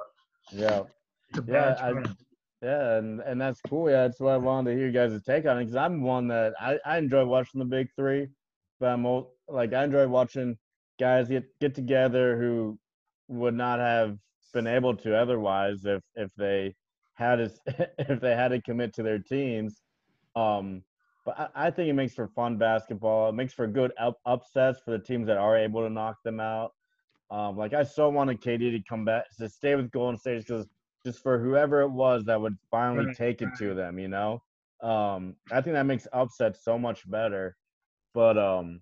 Yeah. 0.52 0.82
it's 1.30 1.38
a 1.38 1.44
Yeah, 1.46 1.74
I-. 1.80 2.14
Yeah, 2.62 2.96
and, 2.96 3.20
and 3.20 3.40
that's 3.40 3.60
cool. 3.62 3.90
Yeah, 3.90 4.06
that's 4.06 4.20
what 4.20 4.34
I 4.34 4.36
wanted 4.36 4.70
to 4.70 4.76
hear 4.76 4.86
you 4.86 4.92
guys' 4.92 5.22
take 5.22 5.46
on 5.46 5.58
it 5.58 5.64
because 5.64 5.76
I'm 5.76 6.02
one 6.02 6.28
that 6.28 6.54
I, 6.60 6.78
I 6.84 6.98
enjoy 6.98 7.24
watching 7.24 7.58
the 7.58 7.64
big 7.64 7.88
three, 7.96 8.28
but 8.78 8.88
I'm 8.90 9.06
al- 9.06 9.32
like 9.48 9.72
I 9.72 9.84
enjoy 9.84 10.06
watching 10.08 10.58
guys 10.98 11.28
get 11.28 11.44
get 11.60 11.74
together 11.74 12.38
who 12.38 12.78
would 13.28 13.54
not 13.54 13.78
have 13.78 14.18
been 14.52 14.66
able 14.66 14.94
to 14.96 15.16
otherwise 15.16 15.86
if 15.86 16.02
if 16.16 16.34
they 16.34 16.74
had 17.14 17.36
to, 17.36 17.90
if 17.98 18.20
they 18.20 18.34
had 18.34 18.48
to 18.48 18.60
commit 18.60 18.94
to 18.94 19.02
their 19.02 19.18
teams. 19.18 19.80
Um, 20.36 20.82
but 21.24 21.38
I, 21.38 21.68
I 21.68 21.70
think 21.70 21.88
it 21.88 21.94
makes 21.94 22.14
for 22.14 22.28
fun 22.28 22.58
basketball. 22.58 23.30
It 23.30 23.34
makes 23.34 23.54
for 23.54 23.66
good 23.66 23.92
up, 23.98 24.18
upsets 24.26 24.80
for 24.84 24.90
the 24.90 24.98
teams 24.98 25.26
that 25.28 25.38
are 25.38 25.56
able 25.56 25.82
to 25.82 25.90
knock 25.90 26.16
them 26.24 26.40
out. 26.40 26.72
Um, 27.30 27.56
like 27.56 27.72
I 27.72 27.84
so 27.84 28.10
wanted 28.10 28.42
KD 28.42 28.72
to 28.72 28.82
come 28.86 29.06
back 29.06 29.24
to 29.38 29.48
stay 29.48 29.76
with 29.76 29.90
Golden 29.90 30.18
State 30.18 30.44
because 30.46 30.66
just 31.04 31.22
for 31.22 31.38
whoever 31.38 31.80
it 31.82 31.90
was 31.90 32.24
that 32.24 32.40
would 32.40 32.56
finally 32.70 33.06
Right, 33.06 33.16
take 33.16 33.42
it 33.42 33.48
to 33.58 33.74
them, 33.74 33.98
you 33.98 34.08
know. 34.08 34.42
Um, 34.82 35.36
I 35.50 35.60
think 35.60 35.74
that 35.74 35.86
makes 35.86 36.06
upset 36.12 36.56
so 36.56 36.78
much 36.78 37.08
better. 37.10 37.56
But 38.14 38.36
um, 38.38 38.80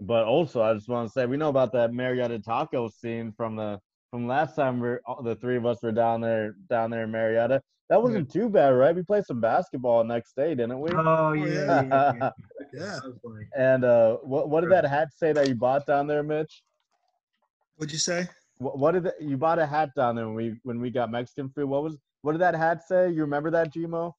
but 0.00 0.24
also 0.24 0.62
I 0.62 0.74
just 0.74 0.88
want 0.88 1.08
to 1.08 1.12
say 1.12 1.26
we 1.26 1.36
know 1.36 1.48
about 1.50 1.72
that 1.72 1.92
Marietta 1.92 2.38
taco 2.40 2.88
scene 2.88 3.32
from 3.36 3.56
the 3.56 3.80
from 4.10 4.26
last 4.26 4.56
time 4.56 4.80
we 4.80 4.96
all 5.06 5.22
the 5.22 5.36
three 5.36 5.56
of 5.56 5.66
us 5.66 5.78
were 5.82 5.92
down 5.92 6.20
there 6.20 6.54
down 6.68 6.90
there 6.90 7.04
in 7.04 7.10
Marietta. 7.10 7.62
That 7.90 8.02
wasn't 8.02 8.30
too 8.30 8.48
bad, 8.48 8.68
right? 8.68 8.94
We 8.94 9.02
played 9.02 9.24
some 9.26 9.40
basketball 9.40 10.04
next 10.04 10.36
day, 10.36 10.54
didn't 10.54 10.80
we? 10.80 10.90
Oh 10.92 11.32
yeah, 11.32 11.44
yeah, 11.46 11.82
yeah, 11.82 12.12
yeah. 12.20 12.30
Yeah. 12.72 13.00
I 13.02 13.06
was 13.06 13.18
like, 13.24 13.48
and 13.56 13.84
uh, 13.84 14.16
what 14.18 14.48
what 14.48 14.60
did 14.62 14.70
that 14.70 14.84
hat 14.84 15.08
say 15.14 15.32
that 15.32 15.48
you 15.48 15.54
bought 15.54 15.86
down 15.86 16.06
there, 16.06 16.22
Mitch? 16.22 16.62
What'd 17.76 17.92
you 17.92 17.98
say? 17.98 18.28
What, 18.60 18.78
what 18.78 18.92
did 18.92 19.04
the, 19.04 19.14
you 19.20 19.38
bought 19.38 19.58
a 19.58 19.66
hat 19.66 19.90
down 19.96 20.14
there 20.16 20.26
when 20.26 20.34
we 20.34 20.60
when 20.64 20.80
we 20.80 20.90
got 20.90 21.10
Mexican 21.10 21.48
food? 21.48 21.64
What 21.66 21.82
was 21.82 21.96
what 22.20 22.32
did 22.32 22.42
that 22.42 22.54
hat 22.54 22.82
say? 22.86 23.10
You 23.10 23.22
remember 23.22 23.50
that, 23.52 23.72
Gmo? 23.72 24.12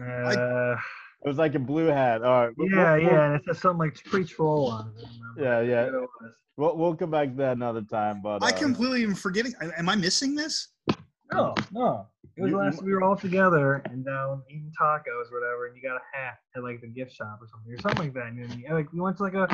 uh, 0.00 0.76
It 1.24 1.28
was 1.28 1.38
like 1.38 1.54
a 1.54 1.60
blue 1.60 1.86
hat. 1.86 2.22
All 2.22 2.46
right. 2.46 2.54
we'll- 2.56 2.68
yeah, 2.68 2.94
we'll, 2.96 3.02
yeah, 3.04 3.26
and 3.26 3.34
it 3.36 3.42
says 3.46 3.60
something 3.60 3.78
like 3.78 4.02
"preach 4.04 4.30
troll 4.32 4.70
on 4.70 4.92
it. 4.98 5.04
Yeah, 5.38 5.60
yeah. 5.60 5.90
What. 5.90 6.08
We'll, 6.58 6.76
we'll 6.76 6.96
come 6.96 7.10
back 7.10 7.28
to 7.28 7.34
that 7.36 7.52
another 7.56 7.82
time. 7.82 8.20
But 8.22 8.42
I 8.42 8.48
uh, 8.50 8.56
completely 8.56 9.04
am 9.04 9.14
forgetting. 9.14 9.54
Am 9.60 9.88
I 9.88 9.94
missing 9.94 10.34
this? 10.34 10.68
No, 11.32 11.54
no. 11.70 12.08
It 12.36 12.42
was 12.42 12.50
You- 12.50 12.58
last 12.58 12.82
we 12.82 12.92
were 12.92 13.02
all 13.02 13.16
together 13.16 13.82
and 13.90 14.04
down 14.04 14.42
eating 14.50 14.72
tacos 14.80 15.30
or 15.30 15.40
whatever, 15.40 15.66
and 15.66 15.76
you 15.76 15.82
got 15.82 15.96
a 15.96 16.02
hat 16.16 16.38
at 16.56 16.62
like 16.64 16.80
the 16.80 16.88
gift 16.88 17.12
shop 17.12 17.38
or 17.40 17.46
something, 17.46 17.72
or 17.72 17.78
something 17.78 18.06
like 18.06 18.14
that. 18.14 18.26
And 18.32 18.50
then 18.50 18.58
you, 18.58 18.74
like 18.74 18.92
we 18.92 19.00
went 19.00 19.16
to 19.18 19.22
like 19.22 19.34
a. 19.34 19.46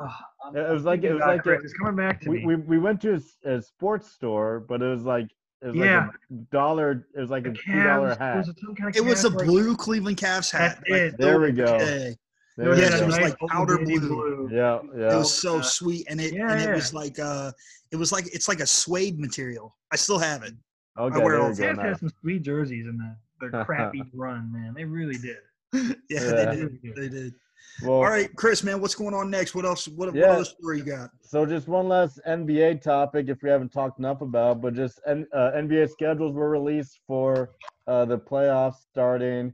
Oh, 0.00 0.16
It 0.54 0.72
was 0.72 0.84
like- 0.84 1.04
it 1.04 1.12
was 1.12 1.22
about 1.22 1.36
like 1.36 1.46
a- 1.46 1.52
it's 1.62 1.72
coming 1.74 1.94
back 1.96 2.20
to 2.22 2.30
we, 2.30 2.38
me. 2.38 2.46
we 2.46 2.56
we 2.56 2.78
went 2.78 3.00
to 3.02 3.12
a 3.12 3.16
s- 3.16 3.36
a, 3.44 3.62
sports 3.62 4.10
store, 4.10 4.60
but 4.60 4.82
it 4.82 4.86
was 4.88 5.04
like 5.04 5.28
it 5.62 5.68
was 5.68 5.76
Yeah. 5.76 6.06
like 6.06 6.14
a 6.30 6.34
dollar. 6.50 7.06
It 7.16 7.20
was 7.20 7.30
like 7.30 7.44
The 7.44 7.50
a 7.50 7.54
two 7.54 7.82
dollar 7.82 8.14
hat. 8.16 8.38
was 8.38 8.48
it 8.48 8.56
kind 8.76 8.88
of 8.90 8.96
It 8.96 9.04
was 9.04 9.24
a 9.24 9.28
Cavs, 9.30 9.34
like- 9.36 9.46
blue 9.46 9.76
Cleveland 9.76 10.16
Cavs 10.16 10.50
hat. 10.50 10.78
Like, 10.88 11.00
it. 11.00 11.18
There 11.18 11.40
we 11.40 11.52
go. 11.52 11.64
okay. 11.64 12.16
It 12.56 12.68
was 12.68 12.78
There 12.78 12.90
Yeah, 12.90 12.96
we 12.98 13.02
it 13.02 13.06
was 13.06 13.18
go. 13.18 13.22
like 13.24 13.38
powder 13.48 13.78
baby 13.78 13.98
blue. 14.00 14.48
yeah, 14.52 14.78
yeah. 14.96 15.14
It 15.14 15.16
was 15.16 15.32
so 15.32 15.58
Uh, 15.58 15.62
sweet, 15.62 16.06
and 16.10 16.20
it 16.20 16.34
yeah, 16.34 16.50
and 16.52 16.60
it 16.60 16.68
yeah. 16.68 16.74
was 16.74 16.92
like 16.92 17.18
uh, 17.18 17.50
it 17.92 17.96
was 17.96 18.10
like 18.12 18.26
it's 18.34 18.46
like 18.48 18.60
a 18.60 18.66
suede 18.66 19.18
material. 19.18 19.76
I 19.92 19.96
still 19.96 20.18
have 20.18 20.42
it. 20.42 20.54
okay, 20.98 21.18
wear 21.20 21.32
there 21.36 21.42
all 21.42 21.54
the. 21.54 21.62
Cavs 21.62 21.82
had 21.82 21.98
some 21.98 22.10
sweet 22.20 22.42
jerseys 22.42 22.86
in 22.86 22.96
that 22.98 23.16
their 23.40 23.50
crappy 23.64 24.02
run, 24.12 24.52
man. 24.52 24.74
They 24.74 24.84
really 24.84 25.16
did. 25.18 25.38
yeah, 25.72 25.92
Yeah. 26.10 26.20
they 26.20 26.56
did. 26.56 26.78
They 26.96 27.08
did. 27.08 27.34
Well, 27.82 27.96
All 27.96 28.04
right, 28.04 28.34
Chris, 28.36 28.62
man, 28.62 28.80
what's 28.80 28.94
going 28.94 29.14
on 29.14 29.30
next? 29.30 29.54
What 29.54 29.64
else? 29.64 29.88
What, 29.88 30.14
Yeah. 30.14 30.28
what 30.28 30.34
other 30.36 30.44
story 30.44 30.78
you 30.78 30.84
got? 30.84 31.10
So 31.20 31.44
just 31.44 31.68
one 31.68 31.88
last 31.88 32.20
NBA 32.26 32.80
topic, 32.82 33.28
if 33.28 33.42
we 33.42 33.50
haven't 33.50 33.72
talked 33.72 33.98
enough 33.98 34.20
about, 34.20 34.60
but 34.60 34.74
just 34.74 35.00
uh, 35.06 35.14
NBA 35.34 35.90
schedules 35.90 36.34
were 36.34 36.48
released 36.48 37.00
for 37.06 37.50
uh, 37.86 38.04
the 38.04 38.18
playoffs 38.18 38.76
starting, 38.90 39.52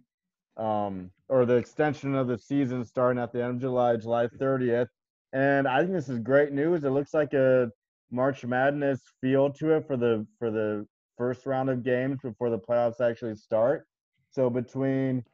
um, 0.57 1.11
or 1.29 1.47
the 1.47 1.55
extension 1.55 2.15
of 2.15 2.29
the 2.29 2.39
season 2.39 2.85
starting 2.85 3.21
at 3.21 3.33
the 3.33 3.43
end 3.43 3.55
of 3.55 3.61
July, 3.61 3.97
July 3.97 4.27
30th. 4.27 4.89
And 5.33 5.67
I 5.67 5.81
think 5.81 5.93
this 5.93 6.09
is 6.09 6.19
great 6.19 6.53
news. 6.53 6.85
It 6.85 6.91
looks 6.91 7.15
like 7.15 7.33
a 7.33 7.71
March 8.11 8.45
Madness 8.45 9.01
feel 9.21 9.51
to 9.55 9.77
it 9.77 9.87
for 9.87 9.97
the 9.97 10.27
for 10.39 10.51
the 10.51 10.87
first 11.17 11.47
round 11.47 11.71
of 11.71 11.85
games 11.85 12.19
before 12.23 12.51
the 12.51 12.59
playoffs 12.59 13.01
actually 13.01 13.37
start. 13.37 13.87
So 14.31 14.51
between 14.51 15.25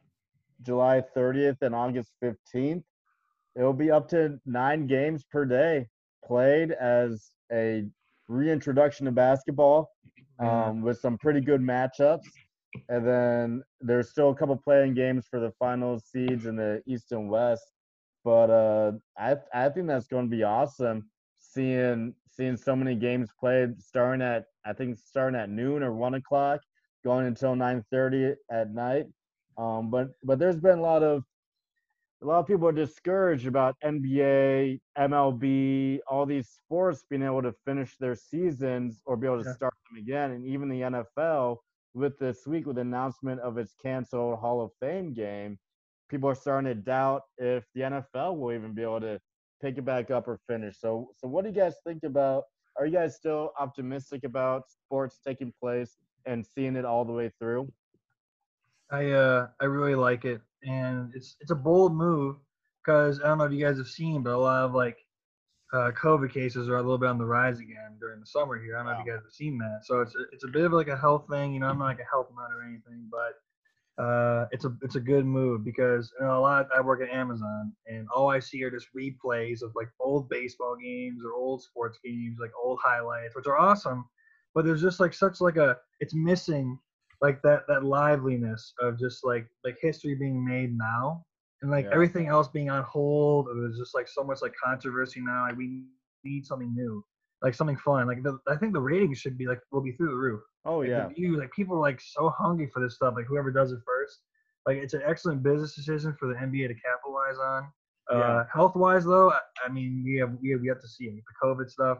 July 0.61 1.01
30th 1.15 1.61
and 1.61 1.75
August 1.75 2.11
15th, 2.23 2.83
it'll 3.55 3.73
be 3.73 3.91
up 3.91 4.07
to 4.09 4.39
nine 4.45 4.87
games 4.87 5.23
per 5.31 5.45
day 5.45 5.87
played 6.25 6.71
as 6.71 7.31
a 7.51 7.85
reintroduction 8.27 9.05
to 9.05 9.11
basketball 9.11 9.89
um, 10.39 10.81
with 10.81 10.99
some 10.99 11.17
pretty 11.17 11.41
good 11.41 11.61
matchups. 11.61 12.25
And 12.89 13.07
then 13.07 13.63
there's 13.81 14.09
still 14.09 14.29
a 14.29 14.35
couple 14.35 14.55
playing 14.57 14.93
games 14.93 15.25
for 15.29 15.39
the 15.39 15.51
final 15.57 15.99
seeds 15.99 16.45
in 16.45 16.55
the 16.55 16.81
East 16.85 17.11
and 17.11 17.29
West. 17.29 17.63
But 18.23 18.49
uh, 18.49 18.91
I 19.17 19.37
I 19.53 19.69
think 19.69 19.87
that's 19.87 20.07
going 20.07 20.29
to 20.29 20.35
be 20.35 20.43
awesome 20.43 21.09
seeing 21.39 22.13
seeing 22.29 22.57
so 22.57 22.75
many 22.75 22.95
games 22.95 23.29
played 23.39 23.81
starting 23.81 24.21
at 24.21 24.45
I 24.65 24.73
think 24.73 24.97
starting 24.97 25.39
at 25.39 25.49
noon 25.49 25.81
or 25.81 25.93
one 25.93 26.15
o'clock, 26.15 26.61
going 27.03 27.25
until 27.25 27.55
9:30 27.55 28.35
at 28.51 28.73
night. 28.73 29.07
Um, 29.57 29.89
but 29.89 30.09
but 30.23 30.39
there's 30.39 30.59
been 30.59 30.79
a 30.79 30.81
lot 30.81 31.03
of 31.03 31.23
a 32.21 32.25
lot 32.25 32.39
of 32.39 32.47
people 32.47 32.67
are 32.67 32.71
discouraged 32.71 33.45
about 33.47 33.75
NBA, 33.83 34.79
MLB, 34.97 35.99
all 36.07 36.25
these 36.25 36.49
sports 36.49 37.05
being 37.09 37.21
able 37.21 37.43
to 37.43 37.53
finish 37.65 37.95
their 37.97 38.15
seasons 38.15 39.01
or 39.05 39.15
be 39.17 39.27
able 39.27 39.43
to 39.43 39.45
Yeah. 39.45 39.53
start 39.53 39.73
them 39.89 39.99
again, 39.99 40.31
and 40.31 40.45
even 40.45 40.69
the 40.69 40.81
NFL 40.83 41.59
with 41.93 42.17
this 42.19 42.45
week 42.47 42.65
with 42.65 42.75
the 42.75 42.81
announcement 42.81 43.39
of 43.41 43.57
its 43.57 43.73
canceled 43.75 44.39
Hall 44.39 44.61
of 44.61 44.71
Fame 44.79 45.13
game, 45.13 45.59
people 46.09 46.29
are 46.29 46.35
starting 46.35 46.67
to 46.73 46.75
doubt 46.75 47.23
if 47.37 47.65
the 47.73 47.81
NFL 47.81 48.37
will 48.37 48.51
even 48.53 48.73
be 48.73 48.83
able 48.83 49.01
to 49.01 49.19
pick 49.61 49.77
it 49.77 49.85
back 49.85 50.11
up 50.11 50.27
or 50.27 50.37
finish. 50.47 50.79
So, 50.79 51.11
so 51.17 51.27
what 51.27 51.43
do 51.43 51.49
you 51.49 51.55
guys 51.55 51.75
think 51.85 52.03
about? 52.03 52.45
Are 52.77 52.85
you 52.85 52.91
guys 52.93 53.15
still 53.15 53.51
optimistic 53.59 54.23
about 54.23 54.69
sports 54.69 55.19
taking 55.19 55.51
place 55.59 55.97
and 56.25 56.45
seeing 56.45 56.75
it 56.75 56.85
all 56.85 57.05
the 57.05 57.13
way 57.13 57.31
through? 57.39 57.71
I 58.91 59.11
uh 59.11 59.47
I 59.59 59.65
really 59.65 59.95
like 59.95 60.25
it, 60.25 60.41
and 60.63 61.11
it's 61.15 61.35
it's 61.41 61.51
a 61.51 61.55
bold 61.55 61.95
move 61.95 62.37
because 62.83 63.19
I 63.21 63.27
don't 63.27 63.37
know 63.37 63.45
if 63.45 63.51
you 63.51 63.63
guys 63.65 63.77
have 63.77 63.87
seen, 63.87 64.23
but 64.23 64.33
a 64.33 64.37
lot 64.37 64.63
of 64.63 64.73
like 64.73 64.97
uh, 65.73 65.91
COVID 65.91 66.31
cases 66.31 66.69
are 66.69 66.77
a 66.77 66.81
little 66.81 66.97
bit 66.97 67.09
on 67.09 67.17
the 67.17 67.25
rise 67.25 67.59
again 67.59 67.97
during 67.99 68.21
the 68.21 68.25
summer 68.25 68.57
here. 68.57 68.75
I 68.75 68.79
don't 68.79 68.93
know 68.93 68.99
if 68.99 69.05
you 69.05 69.11
guys 69.11 69.21
have 69.23 69.33
seen 69.33 69.57
that. 69.57 69.81
So 69.83 69.99
it's 69.99 70.15
a, 70.15 70.19
it's 70.31 70.45
a 70.45 70.47
bit 70.47 70.63
of 70.63 70.71
like 70.71 70.87
a 70.87 70.97
health 70.97 71.25
thing. 71.29 71.53
You 71.53 71.59
know, 71.59 71.67
I'm 71.67 71.79
not 71.79 71.85
like 71.85 71.99
a 71.99 72.09
health 72.09 72.29
nut 72.33 72.49
or 72.55 72.63
anything, 72.63 73.09
but 73.11 74.01
uh, 74.01 74.45
it's 74.51 74.63
a 74.63 74.73
it's 74.81 74.95
a 74.95 75.01
good 75.01 75.25
move 75.25 75.65
because 75.65 76.13
you 76.19 76.25
know 76.25 76.37
a 76.37 76.39
lot. 76.39 76.69
I 76.75 76.81
work 76.81 77.01
at 77.01 77.09
Amazon, 77.09 77.73
and 77.87 78.07
all 78.15 78.29
I 78.29 78.39
see 78.39 78.63
are 78.63 78.71
just 78.71 78.87
replays 78.95 79.61
of 79.61 79.71
like 79.75 79.89
old 79.99 80.29
baseball 80.29 80.77
games 80.81 81.23
or 81.25 81.33
old 81.33 81.63
sports 81.63 81.99
games, 82.03 82.37
like 82.39 82.51
old 82.63 82.79
highlights, 82.81 83.35
which 83.35 83.47
are 83.47 83.57
awesome. 83.57 84.05
But 84.53 84.65
there's 84.65 84.81
just 84.81 84.99
like 85.01 85.13
such 85.13 85.41
like 85.41 85.57
a 85.57 85.77
it's 85.99 86.13
missing 86.13 86.79
like 87.21 87.41
that 87.41 87.63
that 87.67 87.83
liveliness 87.83 88.73
of 88.79 88.99
just 88.99 89.25
like 89.25 89.47
like 89.63 89.77
history 89.81 90.15
being 90.15 90.43
made 90.45 90.77
now 90.77 91.23
and 91.61 91.71
like 91.71 91.85
Yeah. 91.85 91.93
everything 91.93 92.27
else 92.27 92.47
being 92.47 92.69
on 92.69 92.83
hold. 92.83 93.47
There's 93.47 93.77
just 93.77 93.95
like 93.95 94.07
so 94.07 94.23
much 94.23 94.41
like 94.41 94.53
controversy 94.63 95.21
now. 95.21 95.43
Like 95.47 95.57
we 95.57 95.85
need 96.23 96.45
something 96.45 96.73
new, 96.75 97.03
like 97.41 97.55
something 97.55 97.77
fun. 97.77 98.07
Like 98.07 98.21
the, 98.23 98.37
I 98.47 98.55
think 98.57 98.73
the 98.73 98.81
ratings 98.81 99.17
should 99.19 99.37
be 99.37 99.47
like 99.47 99.59
will 99.71 99.81
be 99.81 99.93
through 99.93 100.09
the 100.09 100.15
roof. 100.15 100.41
Oh 100.65 100.79
Like, 100.79 100.89
yeah, 100.89 101.07
view, 101.07 101.39
like 101.39 101.51
people 101.53 101.77
are 101.77 101.81
like 101.81 101.99
so 102.01 102.29
hungry 102.37 102.69
for 102.73 102.81
this 102.83 102.95
stuff. 102.95 103.13
Like 103.15 103.25
whoever 103.25 103.51
does 103.51 103.71
it 103.71 103.79
first. 103.85 104.19
like 104.67 104.77
it's 104.77 104.93
an 104.93 105.01
excellent 105.05 105.41
business 105.41 105.73
decision 105.75 106.15
for 106.19 106.27
the 106.27 106.35
NBA 106.35 106.67
to 106.67 106.75
capitalize 106.75 107.37
on. 107.39 107.67
Yeah. 108.11 108.17
Uh, 108.17 108.45
health 108.53 108.75
wise 108.75 109.05
though, 109.05 109.31
I, 109.31 109.39
I 109.65 109.69
mean 109.69 110.01
we 110.05 110.15
have 110.17 110.33
we 110.41 110.49
have 110.51 110.63
yet 110.63 110.79
to 110.81 110.87
see 110.87 111.05
it. 111.05 111.15
the 111.15 111.47
COVID 111.47 111.69
stuff. 111.69 111.97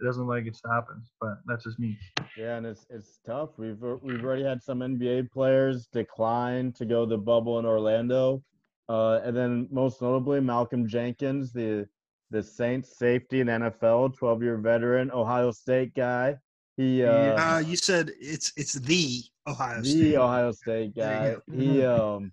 It 0.00 0.04
doesn't 0.04 0.26
look 0.26 0.36
like 0.36 0.46
it's 0.46 0.58
stopping, 0.58 1.02
but 1.20 1.38
that's 1.46 1.64
just 1.64 1.78
me. 1.78 1.98
Yeah, 2.36 2.56
and 2.56 2.66
it's 2.66 2.86
it's 2.90 3.18
tough. 3.24 3.50
We've 3.56 3.80
we've 4.02 4.22
already 4.22 4.44
had 4.44 4.62
some 4.62 4.80
NBA 4.80 5.30
players 5.32 5.86
decline 5.86 6.72
to 6.72 6.84
go 6.84 7.06
the 7.06 7.16
bubble 7.16 7.58
in 7.58 7.64
Orlando, 7.64 8.42
uh, 8.88 9.20
and 9.24 9.34
then 9.36 9.68
most 9.70 10.02
notably 10.02 10.40
Malcolm 10.40 10.86
Jenkins, 10.86 11.52
the 11.52 11.88
the 12.30 12.42
Saints 12.42 12.98
safety 12.98 13.40
in 13.40 13.46
NFL, 13.46 14.16
12 14.16 14.42
year 14.42 14.58
veteran, 14.58 15.10
Ohio 15.12 15.50
State 15.50 15.94
guy. 15.94 16.36
He 16.76 17.02
uh, 17.02 17.56
Uh, 17.56 17.58
you 17.60 17.76
said 17.76 18.10
it's 18.20 18.52
it's 18.56 18.74
the 18.74 19.22
Ohio 19.46 19.80
the 19.80 19.88
State. 19.88 20.16
Ohio 20.16 20.52
State 20.52 20.94
guy. 20.94 21.36
He 21.50 21.82
um 21.84 22.32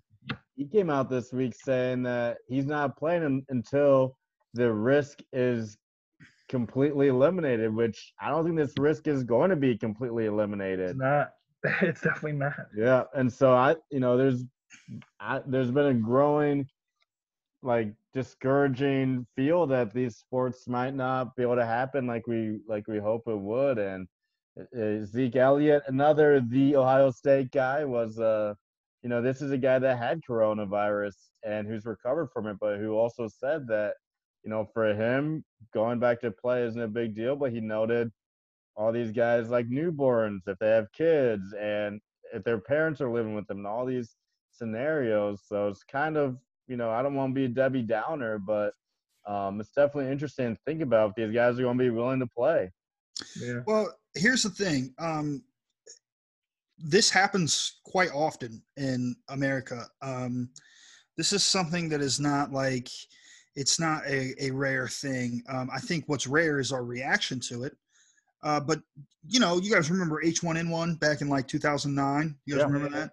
he 0.56 0.66
came 0.66 0.90
out 0.90 1.08
this 1.08 1.32
week 1.32 1.54
saying 1.54 2.02
that 2.04 2.38
he's 2.48 2.66
not 2.66 2.96
playing 2.96 3.44
until 3.48 4.16
the 4.52 4.70
risk 4.72 5.20
is 5.32 5.76
completely 6.48 7.08
eliminated, 7.08 7.74
which 7.74 8.12
I 8.20 8.30
don't 8.30 8.44
think 8.44 8.56
this 8.56 8.74
risk 8.78 9.06
is 9.06 9.24
going 9.24 9.50
to 9.50 9.56
be 9.56 9.76
completely 9.76 10.26
eliminated. 10.26 10.90
It's 10.90 10.98
not. 10.98 11.30
It's 11.80 12.02
definitely 12.02 12.32
not. 12.32 12.54
Yeah, 12.76 13.04
and 13.14 13.32
so 13.32 13.54
I, 13.54 13.76
you 13.90 13.98
know, 14.00 14.18
there's, 14.18 14.44
I, 15.18 15.40
there's 15.46 15.70
been 15.70 15.86
a 15.86 15.94
growing, 15.94 16.66
like, 17.62 17.94
discouraging 18.12 19.26
feel 19.34 19.66
that 19.68 19.94
these 19.94 20.16
sports 20.16 20.68
might 20.68 20.94
not 20.94 21.34
be 21.36 21.42
able 21.42 21.56
to 21.56 21.64
happen 21.64 22.06
like 22.06 22.26
we 22.26 22.60
like 22.68 22.86
we 22.86 22.98
hope 22.98 23.22
it 23.26 23.38
would. 23.38 23.78
And 23.78 24.06
uh, 24.58 25.04
Zeke 25.04 25.36
Elliott, 25.36 25.82
another 25.86 26.40
the 26.40 26.76
Ohio 26.76 27.10
State 27.10 27.50
guy, 27.50 27.84
was, 27.84 28.18
uh, 28.18 28.54
you 29.02 29.08
know, 29.08 29.20
this 29.20 29.42
is 29.42 29.50
a 29.50 29.58
guy 29.58 29.78
that 29.78 29.98
had 29.98 30.20
coronavirus 30.28 31.16
and 31.42 31.66
who's 31.66 31.84
recovered 31.86 32.28
from 32.32 32.46
it, 32.46 32.56
but 32.60 32.78
who 32.78 32.92
also 32.92 33.26
said 33.28 33.66
that, 33.68 33.94
you 34.44 34.50
know, 34.50 34.68
for 34.72 34.94
him 34.94 35.44
going 35.72 35.98
back 35.98 36.20
to 36.20 36.30
play 36.30 36.62
isn't 36.62 36.80
a 36.80 36.88
big 36.88 37.14
deal, 37.14 37.36
but 37.36 37.52
he 37.52 37.60
noted 37.60 38.12
all 38.76 38.92
these 38.92 39.12
guys 39.12 39.48
like 39.48 39.68
newborns 39.68 40.40
if 40.46 40.58
they 40.58 40.68
have 40.68 40.92
kids 40.92 41.54
and 41.60 42.00
if 42.32 42.42
their 42.44 42.58
parents 42.58 43.00
are 43.00 43.10
living 43.10 43.34
with 43.34 43.46
them 43.46 43.58
and 43.58 43.66
all 43.66 43.86
these 43.86 44.16
scenarios 44.50 45.42
so 45.46 45.68
it's 45.68 45.84
kind 45.84 46.16
of 46.16 46.36
you 46.66 46.76
know 46.76 46.90
i 46.90 47.00
don't 47.00 47.14
want 47.14 47.30
to 47.30 47.34
be 47.34 47.44
a 47.44 47.48
debbie 47.48 47.82
downer 47.82 48.36
but 48.38 48.72
um, 49.26 49.60
it's 49.60 49.70
definitely 49.70 50.10
interesting 50.10 50.54
to 50.54 50.60
think 50.66 50.82
about 50.82 51.10
if 51.10 51.16
these 51.16 51.34
guys 51.34 51.58
are 51.58 51.62
going 51.62 51.78
to 51.78 51.84
be 51.84 51.90
willing 51.90 52.18
to 52.18 52.26
play 52.26 52.68
Yeah. 53.40 53.60
Well, 53.66 53.94
here's 54.14 54.42
the 54.42 54.50
thing. 54.50 54.94
Um, 54.98 55.42
this 56.78 57.10
happens 57.10 57.80
quite 57.84 58.10
often 58.12 58.62
in 58.76 59.14
America. 59.28 59.86
Um, 60.02 60.50
this 61.16 61.32
is 61.32 61.44
something 61.44 61.88
that 61.90 62.00
is 62.00 62.18
not 62.18 62.52
like 62.52 62.88
it's 63.56 63.78
not 63.78 64.04
a, 64.06 64.34
a 64.42 64.50
rare 64.50 64.88
thing. 64.88 65.42
Um, 65.48 65.70
I 65.72 65.78
think 65.80 66.04
what's 66.06 66.26
rare 66.26 66.58
is 66.58 66.72
our 66.72 66.84
reaction 66.84 67.38
to 67.40 67.64
it. 67.64 67.76
Uh, 68.42 68.60
but 68.60 68.80
you 69.26 69.40
know, 69.40 69.58
you 69.58 69.72
guys 69.72 69.90
remember 69.90 70.22
H1N1 70.22 71.00
back 71.00 71.20
in 71.22 71.28
like 71.28 71.48
2009? 71.48 72.36
You 72.44 72.54
guys 72.54 72.60
Yeah. 72.60 72.66
remember 72.66 72.88
that? 72.98 73.10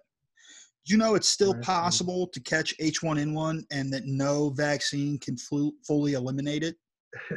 You 0.84 0.96
know 0.98 1.14
it's 1.14 1.28
still 1.28 1.54
possible 1.60 2.26
to 2.26 2.40
catch 2.40 2.76
H1N1 2.78 3.64
and 3.70 3.92
that 3.92 4.04
no 4.06 4.50
vaccine 4.50 5.16
can 5.18 5.36
flu- 5.36 5.74
fully 5.86 6.14
eliminate 6.14 6.64
it? 6.64 6.76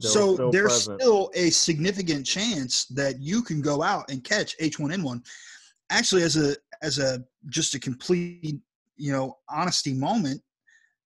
Still- 0.00 0.10
so 0.10 0.34
still 0.34 0.50
there's 0.50 0.72
present. 0.72 1.00
still 1.00 1.30
a 1.34 1.50
significant 1.50 2.26
chance 2.26 2.86
that 2.86 3.20
you 3.20 3.42
can 3.42 3.62
go 3.62 3.80
out 3.80 4.10
and 4.10 4.24
catch 4.24 4.58
H1N1. 4.58 5.24
Actually, 5.90 6.24
as 6.24 6.36
a 6.36 6.56
as 6.82 6.98
a 6.98 7.22
just 7.48 7.74
a 7.76 7.78
complete 7.78 8.58
you 8.96 9.12
know 9.12 9.38
honesty 9.48 9.94
moment, 9.94 10.42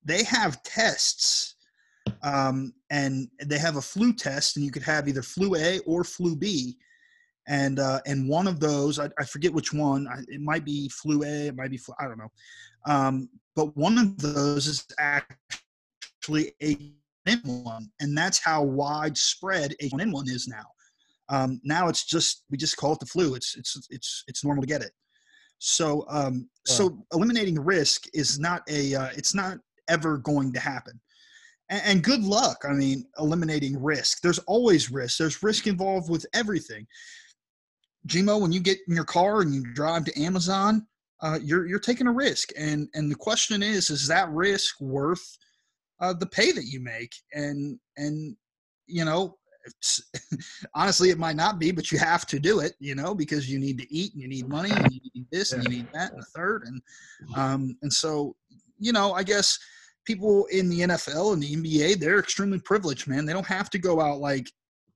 they 0.05 0.22
have 0.24 0.62
tests, 0.62 1.57
um, 2.22 2.72
and 2.90 3.28
they 3.44 3.59
have 3.59 3.76
a 3.76 3.82
flu 3.82 4.12
test, 4.12 4.57
and 4.57 4.64
you 4.64 4.72
could 4.72 4.82
have 4.82 5.09
either 5.09 5.22
flu 5.22 5.57
A 5.57 5.78
or 5.80 6.05
flu 6.05 6.36
B, 6.36 6.76
and 7.46 7.78
uh, 7.78 8.01
and 8.07 8.28
one 8.28 8.46
of 8.46 8.61
those 8.61 8.99
I, 8.99 9.09
I 9.18 9.24
forget 9.24 9.53
which 9.53 9.72
one. 9.72 10.07
I, 10.09 10.20
it 10.28 10.40
might 10.40 10.64
be 10.64 10.88
flu 10.88 11.22
A, 11.24 11.49
it 11.49 11.57
might 11.57 11.70
be 11.70 11.76
flu, 11.76 11.94
I 12.01 12.05
don't 12.05 12.18
know, 12.18 12.32
um, 12.86 13.28
but 13.55 13.76
one 13.76 13.99
of 13.99 14.18
those 14.18 14.66
is 14.66 14.86
actually 14.99 16.53
a 16.62 16.92
H1N1, 17.28 17.88
and 18.01 18.16
that's 18.16 18.38
how 18.38 18.62
widespread 18.62 19.74
H1N1 19.82 20.28
is 20.28 20.49
now. 20.49 20.64
Um, 21.28 21.61
now 21.62 21.88
it's 21.88 22.05
just 22.05 22.44
we 22.51 22.57
just 22.57 22.76
call 22.76 22.92
it 22.92 23.01
the 23.01 23.07
flu. 23.07 23.34
It's 23.34 23.57
it's 23.57 23.76
it's 23.90 24.24
it's 24.28 24.44
normal 24.44 24.62
to 24.62 24.66
get 24.68 24.82
it. 24.82 24.92
So 25.59 26.07
um, 26.09 26.49
so 26.66 27.05
eliminating 27.12 27.55
the 27.55 27.61
risk 27.61 28.07
is 28.14 28.38
not 28.38 28.62
a 28.68 28.94
uh, 28.94 29.09
it's 29.14 29.34
not 29.34 29.59
ever 29.89 30.18
going 30.18 30.53
to 30.53 30.61
happen. 30.61 31.01
And, 31.70 31.82
and 31.84 32.05
good 32.05 32.22
luck. 32.22 32.64
I 32.68 32.72
mean, 32.72 33.05
eliminating 33.18 33.82
risk. 33.82 34.20
There's 34.22 34.39
always 34.41 34.91
risk. 34.91 35.18
There's 35.18 35.43
risk 35.43 35.66
involved 35.66 36.11
with 36.11 36.26
everything. 36.34 36.86
Gmo, 38.07 38.41
when 38.41 38.53
you 38.53 38.61
get 38.61 38.78
in 38.89 38.95
your 38.95 39.05
car 39.05 39.41
and 39.41 39.55
you 39.55 39.62
drive 39.74 40.05
to 40.05 40.20
Amazon, 40.20 40.86
uh, 41.20 41.39
you're 41.43 41.66
you're 41.66 41.80
taking 41.80 42.07
a 42.07 42.12
risk, 42.12 42.51
and 42.57 42.89
and 42.95 43.11
the 43.11 43.16
question 43.16 43.62
is, 43.62 43.91
is 43.91 44.07
that 44.07 44.30
risk 44.30 44.80
worth 44.80 45.36
uh, 46.01 46.12
the 46.12 46.26
pay 46.26 46.53
that 46.53 46.66
you 46.66 46.80
make? 46.80 47.12
And 47.32 47.78
and 47.97 48.36
you 48.86 49.05
know, 49.05 49.36
it's, 49.66 50.03
honestly, 50.74 51.11
it 51.11 51.18
might 51.18 51.36
not 51.36 51.59
be, 51.59 51.72
but 51.72 51.91
you 51.91 51.99
have 51.99 52.24
to 52.26 52.39
do 52.39 52.61
it, 52.61 52.74
you 52.78 52.95
know, 52.95 53.14
because 53.14 53.51
you 53.51 53.59
need 53.59 53.78
to 53.78 53.95
eat 53.95 54.12
and 54.14 54.22
you 54.22 54.28
need 54.28 54.49
money 54.49 54.70
and 54.70 54.93
you 54.93 55.01
need 55.14 55.26
this 55.30 55.53
and 55.53 55.62
you 55.64 55.70
need 55.70 55.89
that 55.93 56.12
and 56.12 56.22
the 56.22 56.26
third, 56.26 56.64
and 56.66 56.80
um, 57.36 57.76
and 57.82 57.93
so 57.93 58.36
you 58.79 58.93
know, 58.93 59.12
I 59.12 59.22
guess 59.22 59.59
people 60.05 60.47
in 60.47 60.68
the 60.68 60.81
NFL 60.81 61.35
and 61.35 61.43
the 61.43 61.55
NBA, 61.55 62.01
they're 62.01 62.18
extremely 62.18 62.61
privileged, 62.61 63.09
man. 63.09 63.26
They 63.26 63.33
don't 63.33 63.47
have 63.47 63.70
to 63.70 63.79
go 63.79 64.01
out 64.01 64.18
like 64.20 64.51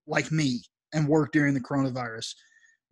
like 0.06 0.32
me 0.32 0.62
and 0.92 1.08
work 1.08 1.32
during 1.32 1.54
the 1.54 1.60
coronavirus. 1.60 2.34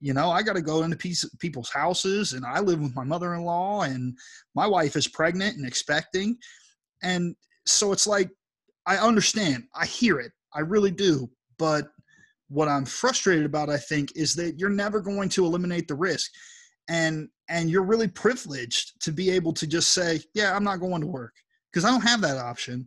You 0.01 0.15
know, 0.15 0.31
I 0.31 0.43
got 0.43 0.55
to 0.55 0.63
go 0.63 0.83
into 0.83 0.97
piece, 0.97 1.25
people's 1.41 1.71
houses, 1.71 2.33
and 2.33 2.47
I 2.47 2.61
live 2.61 2.81
with 2.81 2.95
my 2.95 3.05
mother-in-law, 3.05 3.83
and 3.83 4.17
my 4.55 4.67
wife 4.67 4.97
is 4.97 5.09
pregnant 5.09 5.57
and 5.57 5.67
expecting, 5.67 6.37
and 7.03 7.35
so 7.67 7.93
it's 7.93 8.07
like 8.07 8.31
I 8.87 8.97
understand, 8.97 9.65
I 9.75 9.87
hear 9.87 10.19
it, 10.21 10.33
I 10.55 10.61
really 10.61 10.91
do, 10.91 11.31
but 11.59 11.89
what 12.49 12.69
I'm 12.69 12.85
frustrated 12.85 13.45
about, 13.45 13.71
I 13.71 13.77
think, 13.77 14.13
is 14.17 14.35
that 14.35 14.59
you're 14.59 14.71
never 14.71 15.01
going 15.01 15.29
to 15.31 15.45
eliminate 15.45 15.87
the 15.87 15.95
risk, 15.95 16.31
and 16.91 17.29
and 17.49 17.71
you're 17.71 17.85
really 17.85 18.09
privileged 18.09 19.01
to 19.03 19.13
be 19.13 19.31
able 19.31 19.53
to 19.55 19.67
just 19.67 19.93
say, 19.93 20.21
yeah, 20.35 20.55
I'm 20.55 20.65
not 20.65 20.81
going 20.81 21.01
to 21.01 21.07
work 21.07 21.35
because 21.73 21.85
I 21.85 21.91
don't 21.91 22.03
have 22.03 22.21
that 22.21 22.37
option. 22.37 22.87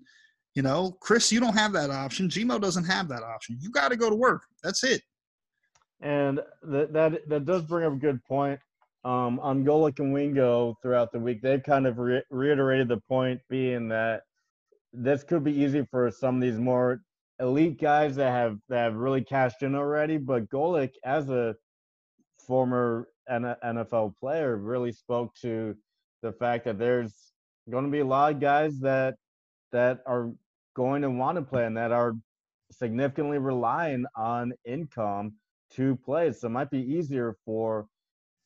You 0.55 0.61
know, 0.61 0.95
Chris, 0.99 1.31
you 1.31 1.39
don't 1.39 1.57
have 1.57 1.73
that 1.73 1.89
option. 1.89 2.29
Gmo 2.29 2.61
doesn't 2.61 2.83
have 2.83 3.07
that 3.07 3.23
option. 3.23 3.57
You 3.59 3.71
got 3.71 3.89
to 3.89 3.97
go 3.97 4.09
to 4.09 4.15
work. 4.15 4.43
That's 4.61 4.83
it. 4.83 5.01
And 6.01 6.41
that 6.63 6.93
that 6.93 7.27
that 7.29 7.45
does 7.45 7.63
bring 7.63 7.85
up 7.85 7.93
a 7.93 7.97
good 7.97 8.23
point. 8.25 8.59
Um, 9.05 9.39
on 9.39 9.65
Golic 9.65 9.99
and 9.99 10.13
Wingo 10.13 10.77
throughout 10.81 11.11
the 11.11 11.19
week, 11.19 11.41
they've 11.41 11.63
kind 11.63 11.87
of 11.87 11.97
re- 11.97 12.23
reiterated 12.29 12.87
the 12.87 13.01
point 13.09 13.41
being 13.49 13.89
that 13.89 14.21
this 14.93 15.23
could 15.23 15.43
be 15.43 15.51
easy 15.51 15.85
for 15.89 16.09
some 16.11 16.35
of 16.35 16.41
these 16.41 16.57
more 16.57 17.01
elite 17.39 17.81
guys 17.81 18.15
that 18.17 18.31
have 18.31 18.57
that 18.69 18.83
have 18.83 18.95
really 18.95 19.23
cashed 19.23 19.63
in 19.63 19.75
already. 19.75 20.17
But 20.17 20.49
Golic, 20.49 20.91
as 21.03 21.29
a 21.29 21.55
former 22.45 23.07
N- 23.29 23.45
uh, 23.45 23.55
NFL 23.63 24.17
player, 24.17 24.57
really 24.57 24.91
spoke 24.91 25.33
to 25.41 25.75
the 26.21 26.31
fact 26.31 26.65
that 26.65 26.79
there's 26.79 27.33
going 27.69 27.85
to 27.85 27.91
be 27.91 27.99
a 27.99 28.05
lot 28.05 28.33
of 28.33 28.39
guys 28.39 28.79
that 28.79 29.15
that 29.71 30.01
are 30.05 30.31
going 30.75 31.01
to 31.01 31.09
want 31.09 31.37
to 31.37 31.41
play 31.41 31.65
and 31.65 31.77
that 31.77 31.91
are 31.91 32.13
significantly 32.71 33.37
relying 33.37 34.05
on 34.15 34.53
income 34.65 35.33
to 35.71 35.95
play. 35.97 36.31
So 36.31 36.47
it 36.47 36.51
might 36.51 36.69
be 36.69 36.79
easier 36.79 37.35
for 37.45 37.87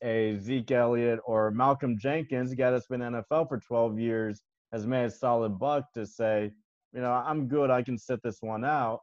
a 0.03 0.37
Zeke 0.37 0.71
Elliott 0.71 1.19
or 1.25 1.51
Malcolm 1.51 1.97
Jenkins, 1.97 2.51
a 2.51 2.55
guy 2.55 2.71
that's 2.71 2.87
been 2.87 3.01
in 3.01 3.13
NFL 3.13 3.49
for 3.49 3.59
12 3.59 3.99
years, 3.99 4.41
has 4.71 4.85
made 4.85 5.05
a 5.05 5.09
solid 5.09 5.57
buck 5.59 5.91
to 5.93 6.05
say, 6.05 6.51
you 6.93 7.01
know, 7.01 7.11
I'm 7.11 7.47
good. 7.47 7.69
I 7.69 7.81
can 7.83 7.97
sit 7.97 8.21
this 8.23 8.37
one 8.41 8.63
out. 8.63 9.01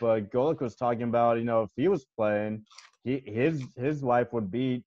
But 0.00 0.30
Golic 0.30 0.60
was 0.60 0.74
talking 0.74 1.04
about, 1.04 1.38
you 1.38 1.44
know, 1.44 1.62
if 1.62 1.70
he 1.76 1.88
was 1.88 2.06
playing, 2.16 2.64
he, 3.04 3.22
his 3.26 3.62
his 3.76 4.02
wife 4.02 4.32
would 4.32 4.50
be 4.50 4.82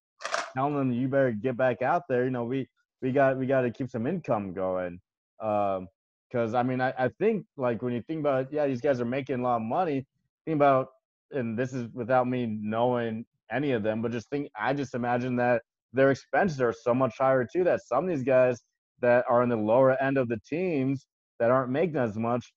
telling 0.53 0.75
him, 0.75 0.91
"You 0.91 1.07
better 1.07 1.31
get 1.31 1.57
back 1.57 1.81
out 1.81 2.03
there." 2.09 2.25
You 2.25 2.31
know, 2.31 2.43
we 2.43 2.67
we 3.01 3.11
got 3.11 3.37
we 3.37 3.45
got 3.45 3.61
to 3.61 3.71
keep 3.71 3.89
some 3.89 4.07
income 4.07 4.53
going. 4.53 4.99
Um, 5.39 5.87
because 6.29 6.53
I 6.53 6.63
mean, 6.63 6.81
I, 6.81 6.93
I 6.97 7.09
think 7.19 7.45
like 7.55 7.81
when 7.81 7.93
you 7.93 8.01
think 8.01 8.19
about, 8.19 8.51
yeah, 8.51 8.67
these 8.67 8.81
guys 8.81 8.99
are 8.99 9.05
making 9.05 9.39
a 9.39 9.43
lot 9.43 9.57
of 9.57 9.61
money. 9.61 10.05
Think 10.45 10.55
about, 10.55 10.89
and 11.31 11.57
this 11.57 11.73
is 11.73 11.87
without 11.93 12.27
me 12.27 12.45
knowing 12.45 13.25
any 13.51 13.71
of 13.71 13.83
them, 13.83 14.01
but 14.01 14.11
just 14.11 14.29
think, 14.29 14.49
I 14.59 14.73
just 14.73 14.93
imagine 14.93 15.35
that 15.37 15.61
their 15.93 16.11
expenses 16.11 16.61
are 16.61 16.73
so 16.73 16.93
much 16.93 17.17
higher 17.17 17.45
too. 17.51 17.63
That 17.63 17.81
some 17.81 18.03
of 18.03 18.09
these 18.09 18.23
guys 18.23 18.61
that 19.01 19.25
are 19.29 19.43
in 19.43 19.49
the 19.49 19.55
lower 19.55 20.01
end 20.01 20.17
of 20.17 20.27
the 20.27 20.39
teams 20.47 21.07
that 21.39 21.51
aren't 21.51 21.71
making 21.71 21.97
as 21.97 22.17
much, 22.17 22.53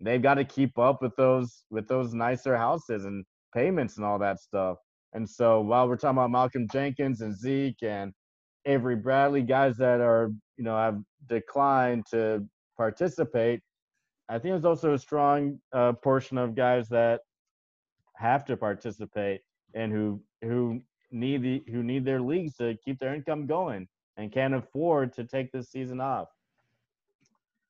they've 0.00 0.22
got 0.22 0.34
to 0.34 0.44
keep 0.44 0.78
up 0.78 1.02
with 1.02 1.14
those 1.16 1.64
with 1.70 1.86
those 1.86 2.14
nicer 2.14 2.56
houses 2.56 3.04
and 3.04 3.24
payments 3.54 3.96
and 3.96 4.06
all 4.06 4.18
that 4.18 4.40
stuff. 4.40 4.78
And 5.14 5.28
so 5.28 5.60
while 5.60 5.88
we're 5.88 5.96
talking 5.96 6.18
about 6.18 6.30
Malcolm 6.30 6.66
Jenkins 6.72 7.20
and 7.20 7.36
Zeke 7.36 7.82
and 7.82 8.12
Avery 8.64 8.96
Bradley, 8.96 9.42
guys 9.42 9.76
that 9.76 10.00
are 10.00 10.30
you 10.56 10.64
know 10.64 10.76
have 10.76 11.00
declined 11.28 12.06
to 12.10 12.46
participate. 12.76 13.60
I 14.28 14.34
think 14.34 14.52
there's 14.52 14.64
also 14.64 14.94
a 14.94 14.98
strong 14.98 15.58
uh, 15.72 15.92
portion 15.92 16.38
of 16.38 16.54
guys 16.54 16.88
that 16.88 17.20
have 18.16 18.44
to 18.46 18.56
participate 18.56 19.40
and 19.74 19.92
who 19.92 20.20
who 20.42 20.80
need 21.10 21.42
the 21.42 21.62
who 21.70 21.82
need 21.82 22.04
their 22.04 22.20
leagues 22.20 22.56
to 22.56 22.76
keep 22.84 22.98
their 22.98 23.14
income 23.14 23.46
going 23.46 23.86
and 24.16 24.32
can't 24.32 24.54
afford 24.54 25.12
to 25.14 25.24
take 25.24 25.52
this 25.52 25.70
season 25.70 26.00
off. 26.00 26.28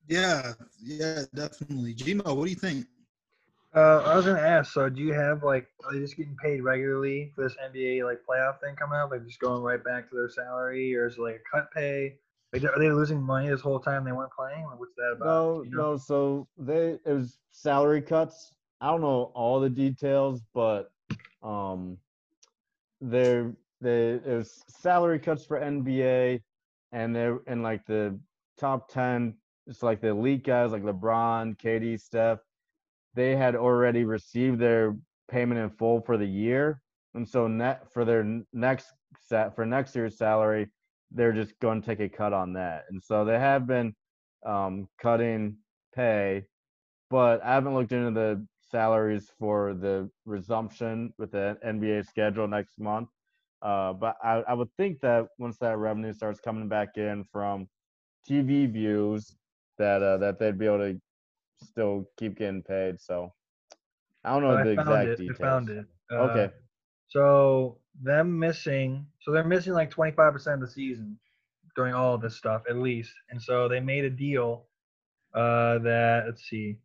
Yeah, 0.08 0.52
yeah, 0.82 1.22
definitely. 1.34 1.94
Gmo, 1.94 2.36
what 2.36 2.44
do 2.44 2.50
you 2.50 2.56
think? 2.56 2.86
Uh, 3.74 4.02
I 4.04 4.16
was 4.16 4.26
gonna 4.26 4.40
ask. 4.40 4.72
So, 4.72 4.88
do 4.90 5.00
you 5.00 5.14
have 5.14 5.42
like 5.42 5.66
are 5.84 5.94
they 5.94 6.00
just 6.00 6.16
getting 6.16 6.36
paid 6.36 6.62
regularly 6.62 7.32
for 7.34 7.44
this 7.44 7.56
NBA 7.64 8.04
like 8.04 8.18
playoff 8.28 8.60
thing 8.60 8.76
coming 8.76 8.98
up? 8.98 9.10
Like 9.10 9.24
just 9.26 9.40
going 9.40 9.62
right 9.62 9.82
back 9.82 10.10
to 10.10 10.14
their 10.14 10.28
salary, 10.28 10.94
or 10.94 11.06
is 11.06 11.16
it 11.16 11.20
like 11.20 11.36
a 11.36 11.56
cut 11.56 11.70
pay? 11.72 12.16
Like, 12.52 12.64
are 12.64 12.78
they 12.78 12.90
losing 12.90 13.22
money 13.22 13.48
this 13.48 13.62
whole 13.62 13.80
time 13.80 14.04
they 14.04 14.12
weren't 14.12 14.32
playing? 14.32 14.66
Like, 14.66 14.78
what's 14.78 14.94
that 14.96 15.14
about? 15.16 15.24
No, 15.24 15.62
You 15.62 15.70
know? 15.70 15.92
no. 15.92 15.96
So 15.96 16.48
they 16.58 16.98
it 17.04 17.12
was 17.12 17.38
salary 17.50 18.02
cuts. 18.02 18.52
I 18.80 18.88
don't 18.88 19.00
know 19.00 19.32
all 19.34 19.58
the 19.58 19.70
details, 19.70 20.42
but 20.52 20.90
um, 21.42 21.96
there 23.00 23.52
they 23.80 24.12
it 24.14 24.26
was 24.26 24.62
salary 24.68 25.18
cuts 25.18 25.46
for 25.46 25.58
NBA, 25.58 26.42
and 26.92 27.16
they're 27.16 27.38
in 27.46 27.62
like 27.62 27.86
the 27.86 28.18
top 28.58 28.90
ten. 28.90 29.34
It's 29.66 29.82
like 29.82 30.02
the 30.02 30.08
elite 30.08 30.44
guys 30.44 30.72
like 30.72 30.82
LeBron, 30.82 31.56
KD, 31.56 31.98
Steph. 31.98 32.40
They 33.14 33.36
had 33.36 33.54
already 33.54 34.04
received 34.04 34.58
their 34.58 34.96
payment 35.30 35.60
in 35.60 35.70
full 35.70 36.00
for 36.00 36.16
the 36.16 36.26
year, 36.26 36.80
and 37.14 37.28
so 37.28 37.46
net 37.46 37.92
for 37.92 38.04
their 38.04 38.42
next 38.52 38.86
set 39.20 39.54
for 39.54 39.66
next 39.66 39.94
year's 39.94 40.16
salary, 40.16 40.68
they're 41.10 41.32
just 41.32 41.58
going 41.60 41.80
to 41.80 41.86
take 41.86 42.00
a 42.00 42.08
cut 42.08 42.32
on 42.32 42.54
that. 42.54 42.84
And 42.90 43.02
so 43.02 43.24
they 43.24 43.38
have 43.38 43.66
been 43.66 43.94
um, 44.44 44.88
cutting 45.00 45.56
pay, 45.94 46.44
but 47.10 47.42
I 47.44 47.54
haven't 47.54 47.74
looked 47.74 47.92
into 47.92 48.10
the 48.10 48.46
salaries 48.70 49.30
for 49.38 49.74
the 49.74 50.10
resumption 50.24 51.12
with 51.18 51.32
the 51.32 51.58
NBA 51.64 52.06
schedule 52.06 52.48
next 52.48 52.80
month. 52.80 53.08
Uh, 53.60 53.92
but 53.92 54.16
I, 54.24 54.42
I 54.48 54.54
would 54.54 54.72
think 54.76 55.00
that 55.00 55.26
once 55.38 55.56
that 55.58 55.78
revenue 55.78 56.12
starts 56.12 56.40
coming 56.40 56.68
back 56.68 56.96
in 56.96 57.24
from 57.30 57.68
TV 58.28 58.70
views, 58.70 59.36
that 59.78 60.02
uh, 60.02 60.16
that 60.18 60.38
they'd 60.38 60.58
be 60.58 60.66
able 60.66 60.78
to 60.78 61.00
still 61.62 62.08
keep 62.16 62.36
getting 62.36 62.62
paid. 62.62 63.00
So 63.00 63.32
I 64.24 64.32
don't 64.32 64.42
know 64.42 64.64
the 64.64 64.70
exact 64.70 65.08
it. 65.08 65.18
details. 65.18 65.38
I 65.40 65.42
found 65.42 65.68
it. 65.70 65.86
Uh, 66.10 66.14
Okay. 66.16 66.50
So 67.08 67.78
them 68.02 68.38
missing, 68.38 69.06
so 69.20 69.32
they're 69.32 69.44
missing 69.44 69.74
like 69.74 69.90
25% 69.90 70.54
of 70.54 70.60
the 70.60 70.66
season 70.66 71.18
during 71.76 71.94
all 71.94 72.14
of 72.14 72.22
this 72.22 72.36
stuff 72.36 72.62
at 72.68 72.76
least, 72.76 73.12
and 73.30 73.40
so 73.40 73.68
they 73.68 73.80
made 73.80 74.04
a 74.04 74.10
deal 74.10 74.66
uh, 75.34 75.78
that 75.78 76.24
let's 76.26 76.48
see, 76.48 76.78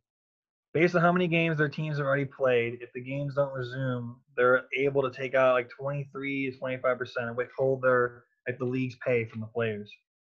based 0.73 0.95
on 0.95 1.01
how 1.01 1.13
many 1.13 1.27
games 1.27 1.57
their 1.57 1.69
teams 1.69 1.97
have 1.97 2.05
already 2.05 2.25
played, 2.25 2.79
if 2.81 2.91
the 2.93 3.01
games 3.01 3.35
don't 3.35 3.53
resume, 3.53 4.17
they're 4.35 4.65
able 4.77 5.01
to 5.01 5.11
take 5.11 5.33
out 5.33 5.53
like 5.53 5.69
23 5.69 6.51
to 6.51 6.57
25% 6.57 7.07
and 7.19 7.37
withhold 7.37 7.81
their 7.81 8.23
like 8.47 8.57
the 8.59 8.65
league's 8.65 8.95
pay 9.05 9.25
from 9.25 9.39
the 9.39 9.47
players, 9.47 9.89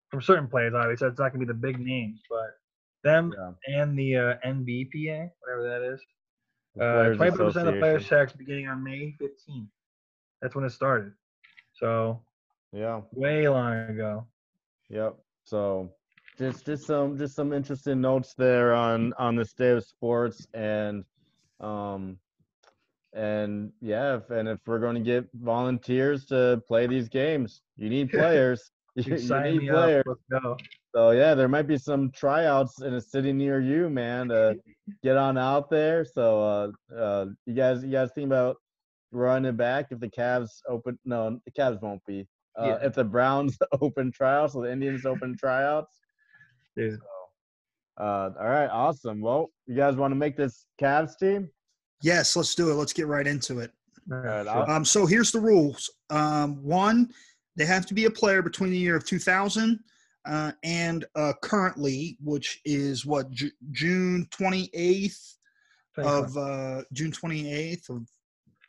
from 0.09 0.21
certain 0.21 0.47
players. 0.47 0.73
Obviously, 0.73 1.07
it's 1.07 1.19
not 1.19 1.33
gonna 1.33 1.45
be 1.45 1.51
the 1.51 1.53
big 1.53 1.79
names, 1.79 2.21
but 2.29 2.60
them 3.03 3.33
Yeah. 3.37 3.53
and 3.67 3.97
the 3.97 4.15
uh, 4.15 4.35
NBPA, 4.45 5.29
whatever 5.39 5.63
that 5.63 5.81
is. 5.81 6.01
The 6.75 6.83
Uh, 6.83 7.09
20% 7.15 7.39
of 7.39 7.65
the 7.65 7.71
players' 7.79 8.05
Association. 8.05 8.37
beginning 8.37 8.67
on 8.67 8.83
May 8.83 9.15
15th. 9.19 9.67
That's 10.41 10.55
when 10.55 10.65
it 10.65 10.71
started. 10.71 11.13
So 11.73 12.21
Yeah. 12.71 13.01
way 13.13 13.47
long 13.47 13.73
ago. 13.73 14.13
Yep. 14.89 15.17
So 15.43 15.91
just 16.37 16.65
just 16.65 16.85
some 16.85 17.17
just 17.17 17.35
some 17.35 17.51
interesting 17.53 18.01
notes 18.01 18.33
there 18.35 18.73
on 18.73 19.13
on 19.17 19.35
the 19.35 19.45
state 19.45 19.71
of 19.75 19.83
sports 19.83 20.47
and 20.53 21.03
um 21.59 22.17
and 23.13 23.71
yeah 23.81 24.15
if, 24.17 24.29
and 24.31 24.47
if 24.47 24.59
we're 24.65 24.79
going 24.79 24.95
to 24.95 25.01
get 25.01 25.27
volunteers 25.33 26.25
to 26.25 26.61
play 26.67 26.87
these 26.87 27.09
games 27.09 27.61
you 27.75 27.89
need 27.89 28.09
players 28.19 28.71
you, 28.95 29.03
You 29.05 29.11
you 29.13 29.17
sign 29.17 29.53
need 29.53 29.59
me 29.59 29.69
players 29.69 30.03
up. 30.33 30.61
Let's 30.93 31.03
go. 31.03 31.11
so 31.11 31.17
yeah 31.17 31.33
there 31.35 31.47
might 31.47 31.67
be 31.67 31.77
some 31.77 32.11
tryouts 32.11 32.81
in 32.81 32.93
a 32.93 33.01
city 33.01 33.33
near 33.33 33.59
you 33.59 33.89
man 33.89 34.29
to 34.29 34.57
get 35.03 35.17
on 35.17 35.37
out 35.37 35.69
there 35.69 36.03
so 36.05 36.73
uh 36.91 36.95
uh 36.95 37.25
you 37.45 37.53
guys 37.53 37.83
you 37.83 37.91
guys 37.91 38.09
think 38.13 38.27
about 38.27 38.57
running 39.11 39.55
back 39.55 39.87
if 39.91 39.99
the 39.99 40.07
Cavs 40.09 40.49
open 40.67 40.97
no 41.05 41.39
the 41.45 41.51
Cavs 41.51 41.81
won't 41.81 42.01
be 42.07 42.27
uh, 42.59 42.65
Yeah. 42.65 42.87
if 42.87 42.93
the 42.95 43.03
Browns 43.03 43.57
open 43.81 44.11
tryouts 44.11 44.55
or 44.55 44.65
the 44.65 44.71
Indians 44.71 45.05
open 45.05 45.35
tryouts. 45.37 45.97
Dude. 46.75 46.99
Uh, 47.99 48.29
all 48.39 48.47
right, 48.49 48.67
awesome. 48.67 49.21
Well, 49.21 49.51
you 49.67 49.75
guys 49.75 49.95
want 49.95 50.11
to 50.11 50.15
make 50.15 50.35
this 50.37 50.65
Cavs 50.81 51.17
team? 51.17 51.49
Yes, 52.01 52.35
let's 52.35 52.55
do 52.55 52.71
it. 52.71 52.73
Let's 52.75 52.93
get 52.93 53.07
right 53.07 53.27
into 53.27 53.59
it. 53.59 53.71
All 54.11 54.17
right, 54.17 54.47
Um, 54.47 54.83
so 54.85 55.05
here's 55.05 55.31
the 55.31 55.39
rules. 55.39 55.89
Um, 56.09 56.63
one, 56.63 57.09
they 57.57 57.65
have 57.65 57.85
to 57.87 57.93
be 57.93 58.05
a 58.05 58.09
player 58.11 58.41
between 58.41 58.71
the 58.71 58.77
year 58.77 58.95
of 58.95 59.05
2000 59.05 59.77
uh, 60.25 60.51
and 60.63 61.05
uh, 61.15 61.33
currently, 61.41 62.17
which 62.23 62.61
is 62.65 63.05
what 63.05 63.31
Ju- 63.31 63.51
June 63.71 64.27
28th 64.31 65.35
of 65.97 66.37
uh, 66.37 66.83
June 66.93 67.11
28th 67.11 67.89
of, 67.89 68.07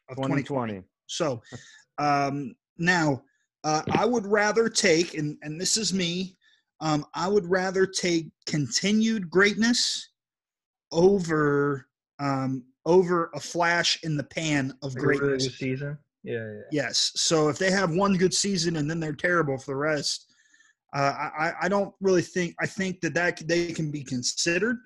of 0.08 0.16
2020. 0.16 0.42
2020. 0.42 0.82
So 1.06 1.42
um, 1.98 2.54
now 2.78 3.22
uh, 3.64 3.82
I 3.92 4.04
would 4.04 4.26
rather 4.26 4.68
take, 4.68 5.14
and, 5.14 5.36
and 5.42 5.60
this 5.60 5.76
is 5.76 5.92
me, 5.92 6.36
um, 6.80 7.06
I 7.14 7.28
would 7.28 7.46
rather 7.46 7.86
take 7.86 8.28
continued 8.46 9.30
greatness 9.30 10.08
over 10.90 11.86
um, 12.18 12.64
over 12.84 13.30
a 13.34 13.40
flash 13.40 14.02
in 14.02 14.16
the 14.16 14.24
pan 14.24 14.74
of 14.82 14.94
greatness. 14.96 15.56
season. 15.56 15.96
Yeah, 16.24 16.44
yeah. 16.44 16.60
Yes. 16.70 17.12
So 17.16 17.48
if 17.48 17.58
they 17.58 17.70
have 17.70 17.94
one 17.94 18.16
good 18.16 18.34
season 18.34 18.76
and 18.76 18.90
then 18.90 19.00
they're 19.00 19.12
terrible 19.12 19.58
for 19.58 19.72
the 19.72 19.76
rest, 19.76 20.31
uh, 20.94 21.30
I, 21.38 21.52
I 21.62 21.68
don't 21.68 21.94
really 22.00 22.22
think 22.22 22.54
I 22.60 22.66
think 22.66 23.00
that 23.00 23.14
that 23.14 23.42
they 23.46 23.72
can 23.72 23.90
be 23.90 24.04
considered, 24.04 24.78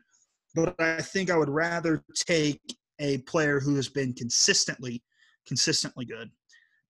but 0.54 0.74
I 0.78 1.02
think 1.02 1.30
I 1.30 1.36
would 1.36 1.48
rather 1.48 2.04
take 2.14 2.60
a 3.00 3.18
player 3.18 3.60
who 3.60 3.74
has 3.76 3.88
been 3.88 4.12
consistently 4.12 5.02
consistently 5.46 6.04
good. 6.04 6.30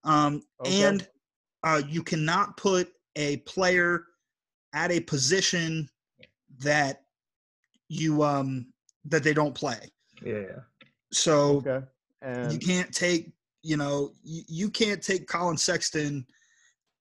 Um, 0.05 0.43
Okay. 0.65 0.85
And 0.85 1.09
uh, 1.63 1.83
you 1.89 2.03
cannot 2.03 2.57
put 2.57 2.89
a 3.17 3.39
player 3.39 4.05
at 4.73 4.91
a 4.91 5.01
position 5.01 5.89
that 6.61 7.03
you 7.89 8.23
um, 8.23 8.73
that 9.05 9.23
they 9.23 9.35
don't 9.35 9.55
play. 9.55 9.81
Yeah. 10.23 10.61
So 11.13 11.63
Okay. 11.67 11.87
you 12.51 12.59
can't 12.59 12.93
take 12.93 13.33
you 13.63 13.77
know 13.77 14.13
you, 14.23 14.43
you 14.49 14.71
can't 14.71 15.03
take 15.03 15.27
Collin 15.27 15.57
Sexton 15.57 16.27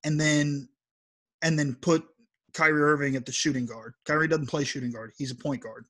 and 0.04 0.20
then 0.20 0.70
and 1.46 1.58
then 1.58 1.76
put 1.76 2.04
Kyrie 2.54 2.82
Irving 2.82 3.16
at 3.16 3.26
the 3.26 3.32
shooting 3.32 3.66
guard. 3.66 3.94
Kyrie 4.06 4.28
doesn't 4.28 4.48
play 4.48 4.66
shooting 4.66 4.92
guard; 4.92 5.12
he's 5.18 5.32
a 5.32 5.36
point 5.36 5.62
guard. 5.62 5.86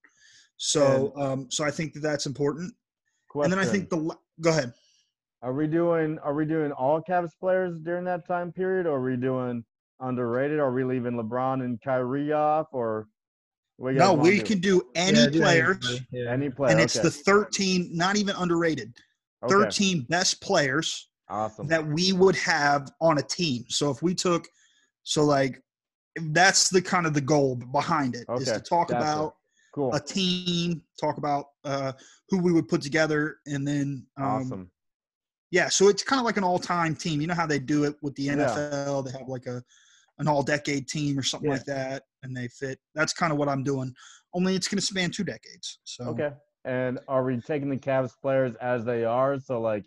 So 0.57 1.13
um, 1.15 1.47
so 1.49 1.63
I 1.63 1.71
think 1.71 1.93
that 1.93 2.01
that's 2.01 2.25
important. 2.27 2.73
question, 3.29 3.51
And 3.51 3.59
then 3.61 3.67
I 3.67 3.71
think 3.71 3.89
the 3.89 4.15
go 4.41 4.49
ahead. 4.51 4.73
are 5.41 5.53
we 5.53 5.65
doing 5.67 6.19
are 6.19 6.33
we 6.33 6.45
doing 6.45 6.71
all 6.73 7.01
Cavs 7.01 7.31
players 7.39 7.79
during 7.79 8.03
that 8.05 8.27
time 8.27 8.51
period, 8.51 8.85
or 8.85 8.97
are 8.97 9.01
we 9.01 9.15
doing 9.15 9.63
underrated? 10.01 10.59
Are 10.59 10.71
we 10.71 10.83
leaving 10.83 11.13
LeBron 11.13 11.63
and 11.63 11.81
Kyrie 11.81 12.33
off, 12.33 12.67
or 12.73 13.07
what 13.77 13.93
you 13.93 13.99
guys 13.99 14.07
No, 14.07 14.13
we 14.13 14.37
do? 14.39 14.43
can 14.43 14.59
do 14.59 14.81
any 14.95 15.19
Yeah, 15.19 15.29
players. 15.29 16.01
Yeah. 16.11 16.31
any 16.31 16.49
player, 16.49 16.71
and 16.71 16.81
it's 16.81 16.97
okay. 16.97 17.03
the 17.03 17.11
13, 17.11 17.89
not 17.93 18.17
even 18.17 18.35
underrated, 18.37 18.93
okay. 19.43 19.53
13 19.53 20.01
best 20.09 20.41
players 20.41 21.09
Awesome. 21.29 21.67
that 21.67 21.85
we 21.85 22.13
would 22.13 22.35
have 22.37 22.91
on 23.01 23.17
a 23.17 23.21
team. 23.23 23.65
So 23.69 23.89
if 23.91 24.01
we 24.01 24.13
took, 24.15 24.47
so 25.05 25.23
like, 25.23 25.61
that's 26.31 26.69
the 26.69 26.81
kind 26.81 27.05
of 27.05 27.13
the 27.13 27.21
goal 27.21 27.55
behind 27.55 28.15
it 28.15 28.25
is 28.39 28.49
Okay, 28.49 28.57
to 28.57 28.59
talk 28.61 28.89
about 28.91 29.35
cool. 29.73 29.93
a 29.93 29.99
team, 29.99 30.81
talk 30.99 31.17
about 31.17 31.45
uh, 31.63 31.91
who 32.29 32.39
we 32.39 32.51
would 32.51 32.67
put 32.67 32.81
together, 32.81 33.37
and 33.47 33.65
then 33.67 34.05
um, 34.17 34.25
awesome. 34.25 34.71
yeah. 35.51 35.69
So 35.69 35.87
it's 35.89 36.03
kind 36.03 36.19
of 36.19 36.25
like 36.25 36.37
an 36.37 36.43
all-time 36.43 36.95
team. 36.95 37.21
You 37.21 37.27
know 37.27 37.33
how 37.35 37.45
they 37.45 37.59
do 37.59 37.83
it 37.83 37.95
with 38.01 38.15
the 38.15 38.23
Yeah. 38.23 38.35
NFL? 38.55 39.05
They 39.05 39.11
have 39.17 39.27
like 39.27 39.45
a 39.45 39.61
an 40.17 40.27
all-decade 40.29 40.87
team 40.87 41.19
or 41.19 41.23
something 41.23 41.49
Yeah. 41.49 41.57
like 41.57 41.65
that, 41.65 42.03
and 42.23 42.35
they 42.35 42.47
fit. 42.47 42.79
That's 42.95 43.11
kind 43.13 43.31
of 43.33 43.37
what 43.37 43.49
I'm 43.49 43.63
doing. 43.63 43.93
Only 44.33 44.55
it's 44.55 44.67
going 44.69 44.79
to 44.79 44.85
span 44.85 45.11
two 45.11 45.23
decades. 45.25 45.79
So 45.83 46.05
Okay. 46.09 46.31
And 46.63 46.99
are 47.07 47.23
we 47.23 47.39
taking 47.41 47.69
the 47.69 47.77
Cavs 47.77 48.13
players 48.21 48.55
as 48.55 48.85
they 48.85 49.03
are? 49.05 49.37
So 49.39 49.59
like 49.61 49.85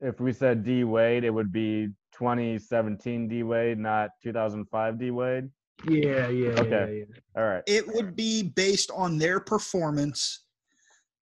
if 0.00 0.18
we 0.20 0.32
said 0.32 0.64
D 0.64 0.82
Wade, 0.84 1.24
it 1.24 1.30
would 1.30 1.52
be 1.52 1.90
2017 2.18 3.28
D 3.28 3.42
Wade, 3.42 3.78
not 3.78 4.10
2005 4.22 4.98
D 4.98 5.10
Wade. 5.10 5.48
Yeah, 5.88 6.28
yeah, 6.28 6.48
Okay. 6.58 6.70
yeah, 6.70 6.86
yeah. 7.08 7.40
All 7.40 7.48
right. 7.48 7.62
it 7.66 7.86
would 7.94 8.16
be 8.16 8.42
based 8.42 8.90
on 8.94 9.16
their 9.18 9.38
performance. 9.38 10.44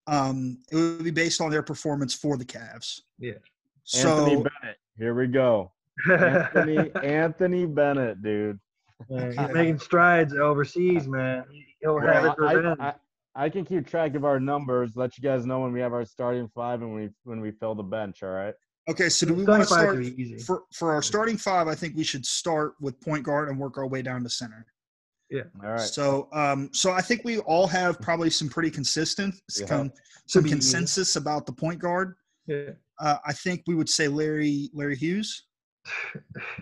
Um, 0.07 0.59
it 0.71 0.77
would 0.77 1.05
be 1.05 1.11
based 1.11 1.41
on 1.41 1.51
their 1.51 1.63
performance 1.63 2.15
for 2.15 2.37
the 2.39 2.45
Cavs. 2.45 3.01
Yeah. 3.19 3.33
So 3.85 4.09
Anthony 4.09 4.37
Bennett. 4.37 4.77
Here 4.97 5.15
we 5.15 5.27
go. 5.27 5.73
Anthony 6.11 6.91
Anthony 7.03 7.67
Bennett, 7.67 8.23
dude. 8.23 8.59
Man, 9.11 9.33
he's 9.37 9.53
making 9.53 9.79
strides 9.79 10.33
overseas, 10.35 11.07
man. 11.07 11.45
He'll 11.83 11.99
have 11.99 12.23
Well, 12.23 12.49
his 12.49 12.57
revenge. 12.57 12.79
I, 12.81 12.89
I, 12.89 13.45
I 13.45 13.49
can 13.51 13.67
keep 13.67 13.87
track 13.87 14.15
of 14.15 14.25
our 14.25 14.41
numbers. 14.41 14.97
Let 14.97 15.19
you 15.19 15.23
guys 15.23 15.45
know 15.45 15.61
when 15.61 15.73
we 15.73 15.81
have 15.81 15.93
our 15.93 16.07
starting 16.07 16.49
five 16.55 16.81
and 16.81 16.95
we 16.95 17.11
when 17.25 17.41
we 17.43 17.51
fill 17.51 17.75
the 17.75 17.83
bench. 17.83 18.23
All 18.23 18.31
right. 18.31 18.55
Okay, 18.89 19.09
so 19.09 19.27
do 19.27 19.35
we 19.35 19.45
want 19.45 19.63
to 19.63 19.67
start 19.67 20.01
easy. 20.03 20.39
for 20.39 20.63
for 20.73 20.93
our 20.93 21.03
starting 21.03 21.37
five? 21.37 21.67
I 21.67 21.75
think 21.75 21.97
we 21.97 22.05
should 22.05 22.25
start 22.25 22.75
with 22.81 23.01
point 23.01 23.25
guard 23.25 23.49
and 23.49 23.59
work 23.59 23.79
our 23.79 23.87
way 23.87 24.01
down 24.03 24.23
to 24.23 24.31
center. 24.31 24.65
Yeah. 25.29 25.43
All 25.63 25.71
right. 25.71 25.81
So, 25.81 26.29
um, 26.33 26.71
so 26.73 26.93
I 26.93 27.01
think 27.01 27.23
we 27.25 27.39
all 27.41 27.67
have 27.67 28.01
probably 28.01 28.31
some 28.31 28.49
pretty 28.49 28.71
consistent, 28.71 29.35
Yeah. 29.59 29.67
some, 29.67 29.93
some 30.27 30.43
Pretty 30.43 30.57
easy. 30.57 30.71
consensus 30.71 31.17
about 31.17 31.47
the 31.47 31.53
point 31.53 31.81
guard. 31.81 32.15
Yeah. 32.47 32.71
Uh, 33.01 33.17
I 33.27 33.33
think 33.33 33.65
we 33.67 33.75
would 33.75 33.89
say 33.89 34.07
Larry 34.07 34.71
Larry 34.73 34.95
Hughes. 34.97 35.47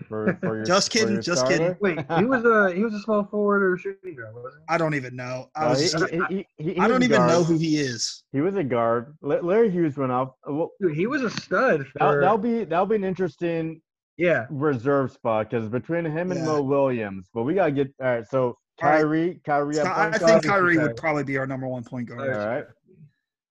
For, 0.08 0.36
for 0.40 0.56
your, 0.56 0.64
Just 0.64 0.90
kidding, 0.90 1.14
your 1.14 1.22
just 1.22 1.46
kidding. 1.46 1.76
Wait, 1.80 1.98
he 2.18 2.24
was 2.24 2.44
a 2.44 2.72
he 2.74 2.82
was 2.84 2.94
a 2.94 3.00
small 3.00 3.24
forward 3.24 3.62
or 3.62 3.76
shooting 3.76 4.14
guard, 4.16 4.34
wasn't 4.34 4.62
I 4.68 4.78
don't 4.78 4.94
even 4.94 5.16
know. 5.16 5.50
I 5.56 5.64
No, 5.64 5.68
was. 5.70 5.80
he- 5.92 5.98
just- 5.98 6.10
he- 6.12 6.20
he- 6.28 6.46
he- 6.58 6.74
he 6.74 6.78
I 6.80 6.88
don't 6.88 7.02
a 7.02 7.04
even 7.04 7.18
guard. 7.18 7.30
know 7.30 7.42
who 7.44 7.56
he 7.58 7.78
is. 7.78 8.24
He 8.32 8.40
was 8.40 8.56
a 8.56 8.64
guard. 8.64 9.16
Larry 9.22 9.70
Hughes 9.70 9.96
went 9.96 10.12
off. 10.12 10.30
uh, 10.48 10.52
Well, 10.52 10.70
he? 10.80 10.86
Dude, 10.88 10.96
he 10.96 11.06
was 11.06 11.22
a 11.22 11.30
stud 11.30 11.80
that, 11.80 11.86
for 11.98 12.20
that'll 12.20 12.38
be 12.38 12.64
that'll 12.64 12.86
be 12.86 12.96
an 12.96 13.04
interesting 13.04 13.80
yeah. 14.16 14.46
reserve 14.50 15.12
spot 15.12 15.50
because 15.50 15.68
between 15.68 16.04
him 16.04 16.30
and 16.30 16.40
Yeah. 16.40 16.46
Mo 16.46 16.62
Williams, 16.62 17.28
but 17.34 17.42
we 17.44 17.54
gotta 17.54 17.72
get 17.72 17.92
all 18.00 18.06
right. 18.06 18.26
So 18.28 18.58
Kyrie, 18.80 19.40
Kyrie, 19.44 19.74
So 19.74 19.84
I 19.84 20.10
point 20.10 20.14
think? 20.16 20.44
Kyrie 20.44 20.74
Kyrie. 20.74 20.78
would 20.78 20.96
probably 20.96 21.24
be 21.24 21.38
our 21.38 21.46
number 21.46 21.66
one 21.68 21.84
point 21.84 22.08
guard. 22.08 22.20
All 22.32 22.46
right. 22.46 22.64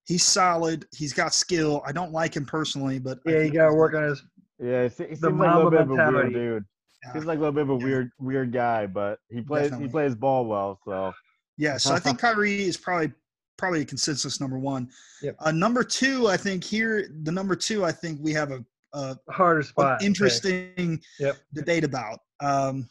He's 0.06 0.22
solid. 0.22 0.84
He's 0.94 1.14
got 1.14 1.32
skill. 1.32 1.82
I 1.86 1.92
don't 1.92 2.12
like 2.12 2.36
him 2.36 2.44
personally, 2.44 2.98
but 2.98 3.20
Yeah, 3.24 3.38
you 3.40 3.50
gotta 3.50 3.72
work 3.74 3.94
on 3.94 4.02
his 4.02 4.22
Yeah, 4.58 4.84
he 4.84 4.88
se- 4.88 5.06
seems 5.08 5.20
The 5.20 5.30
like 5.30 5.52
a 5.52 5.56
little 5.56 5.70
Mamba 5.70 5.94
bit 5.94 6.00
of 6.00 6.08
a 6.08 6.12
weird 6.12 6.32
dude. 6.32 6.64
Yeah. 7.04 7.12
Seems 7.12 7.24
like 7.26 7.38
a 7.38 7.40
little 7.40 7.52
bit 7.52 7.62
of 7.62 7.70
a 7.70 7.78
Yeah. 7.78 7.84
weird 7.84 8.10
weird 8.18 8.52
guy, 8.52 8.86
but 8.86 9.18
he 9.28 9.40
plays 9.42 9.64
Definitely. 9.64 9.86
he 9.86 9.90
plays 9.90 10.14
ball 10.14 10.46
well. 10.46 10.78
So 10.84 11.12
Yeah, 11.56 11.76
so 11.76 11.92
I 11.94 11.98
think 11.98 12.18
Kyrie 12.18 12.62
is 12.62 12.76
probably 12.76 13.12
probably 13.56 13.82
a 13.82 13.84
consensus 13.84 14.40
number 14.40 14.58
one. 14.58 14.90
Yep. 15.22 15.36
Uh, 15.38 15.52
number 15.52 15.84
two, 15.84 16.26
I 16.28 16.36
think 16.36 16.64
here 16.64 17.08
the 17.22 17.30
number 17.32 17.54
two, 17.54 17.84
I 17.84 17.92
think 17.92 18.18
we 18.20 18.32
have 18.32 18.50
a, 18.50 18.64
a 18.94 19.16
harder 19.30 19.62
spot. 19.62 19.98
to 20.00 20.02
pick. 20.02 20.06
interesting 20.06 21.00
Yep. 21.20 21.36
debate 21.52 21.84
about. 21.84 22.20
Um, 22.40 22.88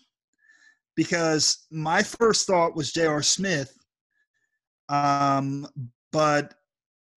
because 0.95 1.65
my 1.71 2.03
first 2.03 2.45
thought 2.47 2.75
was 2.75 2.91
J.R. 2.93 3.21
Smith, 3.23 3.75
um, 4.89 5.67
but 6.11 6.53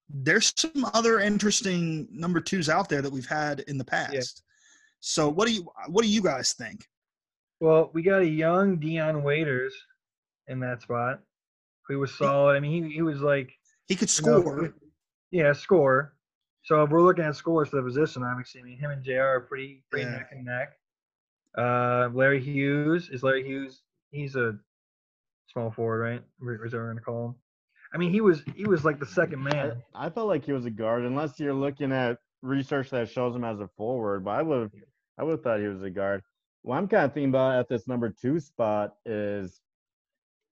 there's 0.08 0.52
some 0.56 0.84
other 0.94 1.20
interesting 1.20 2.06
number 2.10 2.40
twos 2.40 2.68
out 2.68 2.88
there 2.88 3.02
that 3.02 3.12
we've 3.12 3.26
had 3.26 3.60
in 3.60 3.76
the 3.78 3.84
past. 3.84 4.42
So 5.00 5.28
what 5.28 5.46
do 5.48 5.54
you 5.54 5.68
what 5.88 6.02
do 6.02 6.08
you 6.08 6.22
guys 6.22 6.52
think? 6.54 6.84
Well, 7.60 7.90
we 7.94 8.02
got 8.02 8.22
a 8.22 8.26
young 8.26 8.76
Dion 8.78 9.22
Waiters 9.22 9.72
in 10.48 10.60
that 10.60 10.82
spot. 10.82 11.20
He 11.88 11.94
was 11.96 12.12
solid. 12.14 12.56
I 12.56 12.60
mean, 12.60 12.84
he 12.84 12.94
he 12.96 13.02
was 13.02 13.20
like 13.20 13.50
He 13.88 13.94
could 13.96 14.10
you 14.18 14.26
know, 14.26 14.40
score. 14.40 14.74
yeah, 15.30 15.52
score. 15.52 16.14
So 16.64 16.82
if 16.82 16.90
we're 16.90 17.02
looking 17.02 17.24
at 17.24 17.36
scores 17.36 17.68
for 17.68 17.76
the 17.76 17.82
position, 17.82 18.24
obviously, 18.24 18.60
I 18.60 18.64
mean, 18.64 18.78
him 18.78 18.90
and 18.90 19.04
Jr. 19.04 19.20
are 19.22 19.40
pretty 19.40 19.84
pretty 19.90 20.06
Yeah. 20.06 20.16
neck 20.16 20.28
and 20.32 20.44
neck. 20.44 20.72
Uh, 21.56 22.10
Larry 22.12 22.40
Hughes 22.42 23.08
is 23.10 23.22
Larry 23.22 23.44
Hughes. 23.44 23.82
He's 24.10 24.34
a 24.36 24.58
small 25.52 25.70
forward, 25.70 25.98
right? 26.00 26.20
Is 26.20 26.22
that 26.72 26.76
what 26.78 26.82
we're 26.82 26.88
gonna 26.88 27.00
call 27.00 27.26
him? 27.28 27.34
I 27.96 27.98
mean, 27.98 28.10
he 28.10 28.20
was 28.20 28.42
he 28.54 28.66
was 28.66 28.84
like 28.84 28.98
the 28.98 29.06
second 29.06 29.42
man. 29.42 29.82
I 29.94 30.10
felt 30.10 30.28
like 30.28 30.44
he 30.44 30.52
was 30.52 30.66
a 30.66 30.70
guard, 30.70 31.06
unless 31.06 31.40
you're 31.40 31.54
looking 31.54 31.92
at 31.92 32.18
research 32.42 32.90
that 32.90 33.08
shows 33.08 33.34
him 33.34 33.42
as 33.42 33.58
a 33.58 33.68
forward. 33.78 34.22
But 34.22 34.32
I 34.32 34.42
would 34.42 34.70
I 35.16 35.24
would 35.24 35.30
have 35.30 35.42
thought 35.42 35.60
he 35.60 35.66
was 35.66 35.82
a 35.82 35.88
guard. 35.88 36.20
What 36.60 36.76
I'm 36.76 36.88
kind 36.88 37.06
of 37.06 37.14
thinking 37.14 37.30
about 37.30 37.58
at 37.58 37.70
this 37.70 37.88
number 37.88 38.10
two 38.10 38.38
spot 38.38 38.96
is, 39.06 39.62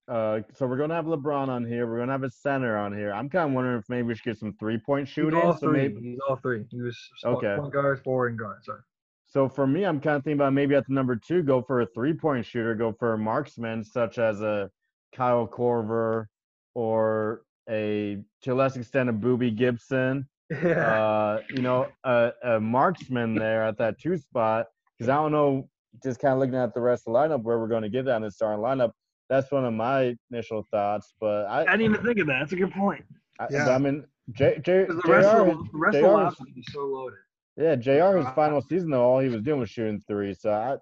uh, 0.09 0.40
so 0.55 0.66
we're 0.66 0.78
gonna 0.78 0.95
have 0.95 1.05
LeBron 1.05 1.49
on 1.49 1.66
here. 1.66 1.86
We're 1.86 1.99
gonna 1.99 2.12
have 2.12 2.22
a 2.22 2.30
center 2.30 2.78
on 2.78 2.97
here. 2.97 3.12
I'm 3.12 3.28
kind 3.28 3.51
of 3.51 3.55
wondering 3.55 3.78
if 3.78 3.90
maybe 3.90 4.09
we 4.09 4.14
should 4.14 4.24
get 4.24 4.38
some 4.38 4.55
three 4.55 4.78
point 4.78 5.07
He's 5.07 5.12
shooting. 5.12 5.38
all 5.38 5.55
So 5.55 5.66
three. 5.66 5.88
maybe 5.88 6.01
He's 6.01 6.20
all 6.26 6.36
three. 6.36 6.64
He 6.70 6.80
was 6.80 6.99
Okay. 7.26 7.57
point 7.59 7.74
guard, 7.74 8.03
forward, 8.03 8.28
and 8.28 8.38
guard. 8.38 8.64
Sorry. 8.64 8.80
So 9.26 9.51
for 9.51 9.66
me, 9.66 9.84
I'm 9.84 10.01
kind 10.01 10.16
of 10.16 10.24
thinking 10.24 10.38
about 10.38 10.55
maybe 10.55 10.76
at 10.76 10.86
the 10.86 10.95
number 10.95 11.14
two, 11.14 11.42
go 11.42 11.61
for 11.61 11.82
a 11.82 11.86
three 11.88 12.14
point 12.14 12.47
shooter, 12.47 12.74
go 12.74 12.95
for 12.99 13.12
a 13.12 13.18
marksman 13.18 13.84
such 13.84 14.16
as 14.18 14.40
a 14.40 14.70
Kyle 15.12 15.47
Korver 15.47 16.28
or 16.75 17.43
a 17.70 18.18
to 18.43 18.53
a 18.53 18.55
less 18.55 18.77
extent 18.77 19.09
a 19.09 19.12
Boobie 19.12 19.55
Gibson. 19.57 20.29
Yeah. 20.51 20.72
Uh, 21.03 21.41
you 21.49 21.62
know, 21.62 21.89
a, 22.05 22.33
a 22.45 22.61
marksman 22.61 23.35
there 23.35 23.62
at 23.64 23.79
that 23.79 23.99
two 23.99 24.18
spot. 24.18 24.66
Because 24.99 25.09
I 25.09 25.14
don't 25.14 25.33
know, 25.33 25.68
just 26.03 26.20
kind 26.20 26.35
of 26.35 26.39
looking 26.39 26.55
at 26.55 26.75
the 26.75 26.81
rest 26.83 27.05
of 27.09 27.14
the 27.14 27.18
lineup 27.18 27.43
where 27.43 27.59
we're 27.59 27.66
going 27.66 27.83
to 27.83 27.89
get 27.89 28.05
that 28.05 28.16
in 28.16 28.22
the 28.22 28.31
starting 28.31 28.62
lineup. 28.62 28.93
That's 29.31 29.51
one 29.51 29.64
of 29.64 29.72
my 29.72 30.14
initial 30.31 30.62
thoughts. 30.70 31.14
But 31.18 31.47
I, 31.47 31.62
I 31.62 31.77
didn't 31.77 31.93
even 31.95 32.05
think 32.05 32.18
of 32.18 32.27
that. 32.27 32.41
That's 32.41 32.53
a 32.53 32.57
good 32.57 32.72
point. 32.72 33.05
I, 33.41 33.47
Yeah. 33.51 33.70
I 33.70 33.79
mean, 33.79 34.05
J, 34.33 34.61
J, 34.62 34.83
Because 34.87 35.03
the 35.03 35.11
rest 35.12 35.29
JR, 35.31 35.37
of 35.39 35.47
the, 35.47 35.55
the 35.72 35.79
rest 35.79 35.97
of 35.97 36.03
the 36.03 36.09
JR 36.09 36.14
last 36.14 36.37
is- 36.57 36.66
so 36.72 36.81
loaded. 36.85 37.18
yeah, 37.57 37.75
Jr. 37.75 38.18
His 38.18 38.27
Uh, 38.27 38.33
final 38.35 38.61
season 38.61 38.91
though, 38.91 39.03
all 39.03 39.20
he 39.20 39.31
was 39.31 39.41
doing 39.41 39.61
was 39.61 39.70
shooting 39.70 40.01
three. 40.07 40.35
So 40.35 40.53
I, 40.53 40.77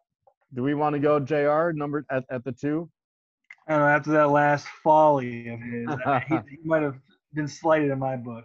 do 0.55 0.65
we 0.65 0.75
want 0.75 0.95
to 0.95 0.99
go 0.99 1.21
Jr. 1.21 1.71
number 1.73 2.05
at, 2.11 2.25
at 2.31 2.43
the 2.45 2.53
two? 2.53 2.91
I 3.69 3.73
don't 3.73 3.81
know. 3.81 3.87
After 3.89 4.11
that 4.13 4.31
last 4.31 4.67
folly 4.83 5.49
of 5.49 5.61
his, 5.61 5.89
I- 6.05 6.25
he, 6.29 6.57
he 6.57 6.59
might 6.65 6.83
have 6.83 6.97
been 7.35 7.49
slighted 7.49 7.91
in 7.91 7.99
my 7.99 8.17
book. 8.17 8.45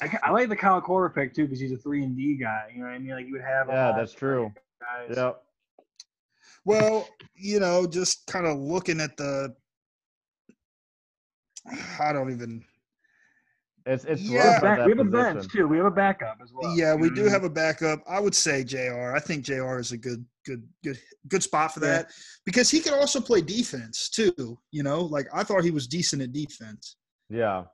I, 0.00 0.16
I 0.22 0.30
like 0.30 0.48
the 0.48 0.56
Kyle 0.56 0.80
Korver 0.80 1.12
pick 1.12 1.34
too 1.34 1.44
because 1.44 1.58
he's 1.60 1.72
a 1.72 1.76
three 1.76 2.04
and 2.04 2.16
D 2.16 2.36
guy. 2.36 2.70
You 2.72 2.80
know 2.80 2.86
what 2.86 2.94
I 2.94 2.98
mean? 2.98 3.10
Like 3.10 3.26
you 3.26 3.32
would 3.32 3.42
have. 3.42 3.68
Yeah, 3.68 3.88
lot 3.88 3.96
that's 3.96 4.12
true. 4.12 4.52
Guys. 4.80 5.16
Yep. 5.16 5.42
Well, 6.64 7.08
you 7.34 7.58
know, 7.60 7.86
just 7.86 8.26
kind 8.26 8.46
of 8.46 8.58
looking 8.58 9.00
at 9.00 9.16
the 9.16 9.54
I 12.00 12.12
don't 12.12 12.30
even 12.30 12.64
It's 13.88 14.04
it's 14.04 14.22
Yeah. 14.22 14.38
rough 14.46 14.56
at 14.56 14.62
Back- 14.62 14.86
we 14.86 14.92
have 14.92 14.98
a 15.00 15.04
position. 15.04 15.34
bench 15.38 15.52
too. 15.52 15.66
We 15.66 15.76
have 15.78 15.86
a 15.86 15.90
backup 15.90 16.38
as 16.42 16.50
well. 16.52 16.76
Yeah, 16.76 16.94
we 16.94 17.04
You 17.04 17.08
know 17.10 17.14
do 17.16 17.22
mm-hmm. 17.22 17.30
have 17.32 17.44
a 17.44 17.50
backup. 17.50 18.02
I 18.06 18.20
would 18.20 18.34
say 18.34 18.62
JR. 18.62 19.14
I 19.16 19.20
think 19.20 19.44
JR 19.44 19.78
is 19.78 19.92
a 19.92 19.96
good 19.96 20.24
good 20.44 20.62
good 20.84 20.98
good 21.28 21.42
spot 21.42 21.72
for 21.72 21.80
Yeah. 21.80 21.92
that 21.92 22.10
because 22.44 22.70
he 22.70 22.80
could 22.80 22.92
also 22.92 23.20
play 23.20 23.40
defense 23.40 24.08
too, 24.10 24.58
you 24.70 24.82
know? 24.82 25.00
Like 25.04 25.26
I 25.32 25.42
thought 25.42 25.64
he 25.64 25.70
was 25.70 25.86
decent 25.86 26.20
at 26.22 26.32
defense. 26.32 26.96
Yeah. 27.30 27.64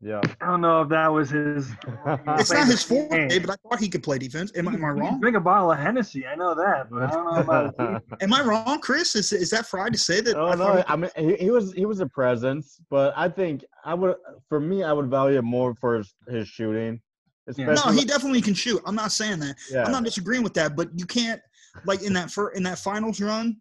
Yeah. 0.00 0.20
I 0.40 0.46
don't 0.46 0.60
know 0.60 0.82
if 0.82 0.88
that 0.90 1.08
was 1.12 1.30
his. 1.30 1.70
It's 2.06 2.52
not 2.52 2.66
his 2.68 2.84
forte, 2.84 3.28
game. 3.28 3.42
but 3.42 3.50
I 3.50 3.68
thought 3.68 3.80
he 3.80 3.88
could 3.88 4.02
play 4.04 4.16
defense. 4.18 4.52
Am, 4.54 4.68
I- 4.68 4.74
am 4.74 4.84
I 4.84 4.88
wrong? 4.90 5.20
Drink 5.20 5.36
a 5.36 5.40
bottle 5.40 5.72
of 5.72 5.78
Hennessy. 5.78 6.24
I 6.24 6.36
know 6.36 6.54
that, 6.54 6.88
but 6.88 7.02
I 7.02 7.10
don't 7.10 7.24
know 7.24 7.40
about. 7.40 8.02
Am 8.20 8.32
I 8.32 8.42
wrong, 8.42 8.80
Chris? 8.80 9.16
Is 9.16 9.32
is 9.32 9.50
that 9.50 9.66
fried 9.66 9.92
to 9.92 9.98
say 9.98 10.20
that? 10.20 10.36
Oh 10.36 10.46
I 10.46 10.54
no! 10.54 10.64
thought 10.64 10.84
I 10.88 10.94
mean, 10.96 11.10
he, 11.16 11.34
he 11.34 11.50
was 11.50 11.72
he 11.72 11.84
was 11.84 11.98
a 11.98 12.06
presence, 12.06 12.80
but 12.90 13.12
I 13.16 13.28
think 13.28 13.64
I 13.84 13.94
would 13.94 14.14
for 14.48 14.60
me 14.60 14.84
I 14.84 14.92
would 14.92 15.10
value 15.10 15.38
it 15.38 15.42
more 15.42 15.74
for 15.74 15.96
his, 15.96 16.14
his 16.28 16.46
shooting, 16.46 17.00
he- 17.46 17.50
especially. 17.50 17.74
no, 17.74 17.98
he 17.98 18.04
definitely 18.04 18.40
can 18.40 18.54
shoot. 18.54 18.80
I'm 18.86 18.94
not 18.94 19.10
saying 19.10 19.40
that. 19.40 19.56
yeah. 19.68 19.82
I'm 19.84 19.90
not 19.90 20.04
disagreeing 20.04 20.44
with 20.44 20.54
that, 20.54 20.76
but 20.76 20.90
you 20.94 21.06
can't 21.06 21.40
like 21.86 22.02
in 22.02 22.12
that 22.12 22.30
fir- 22.30 22.50
in 22.50 22.62
that 22.62 22.78
finals 22.78 23.20
run, 23.20 23.56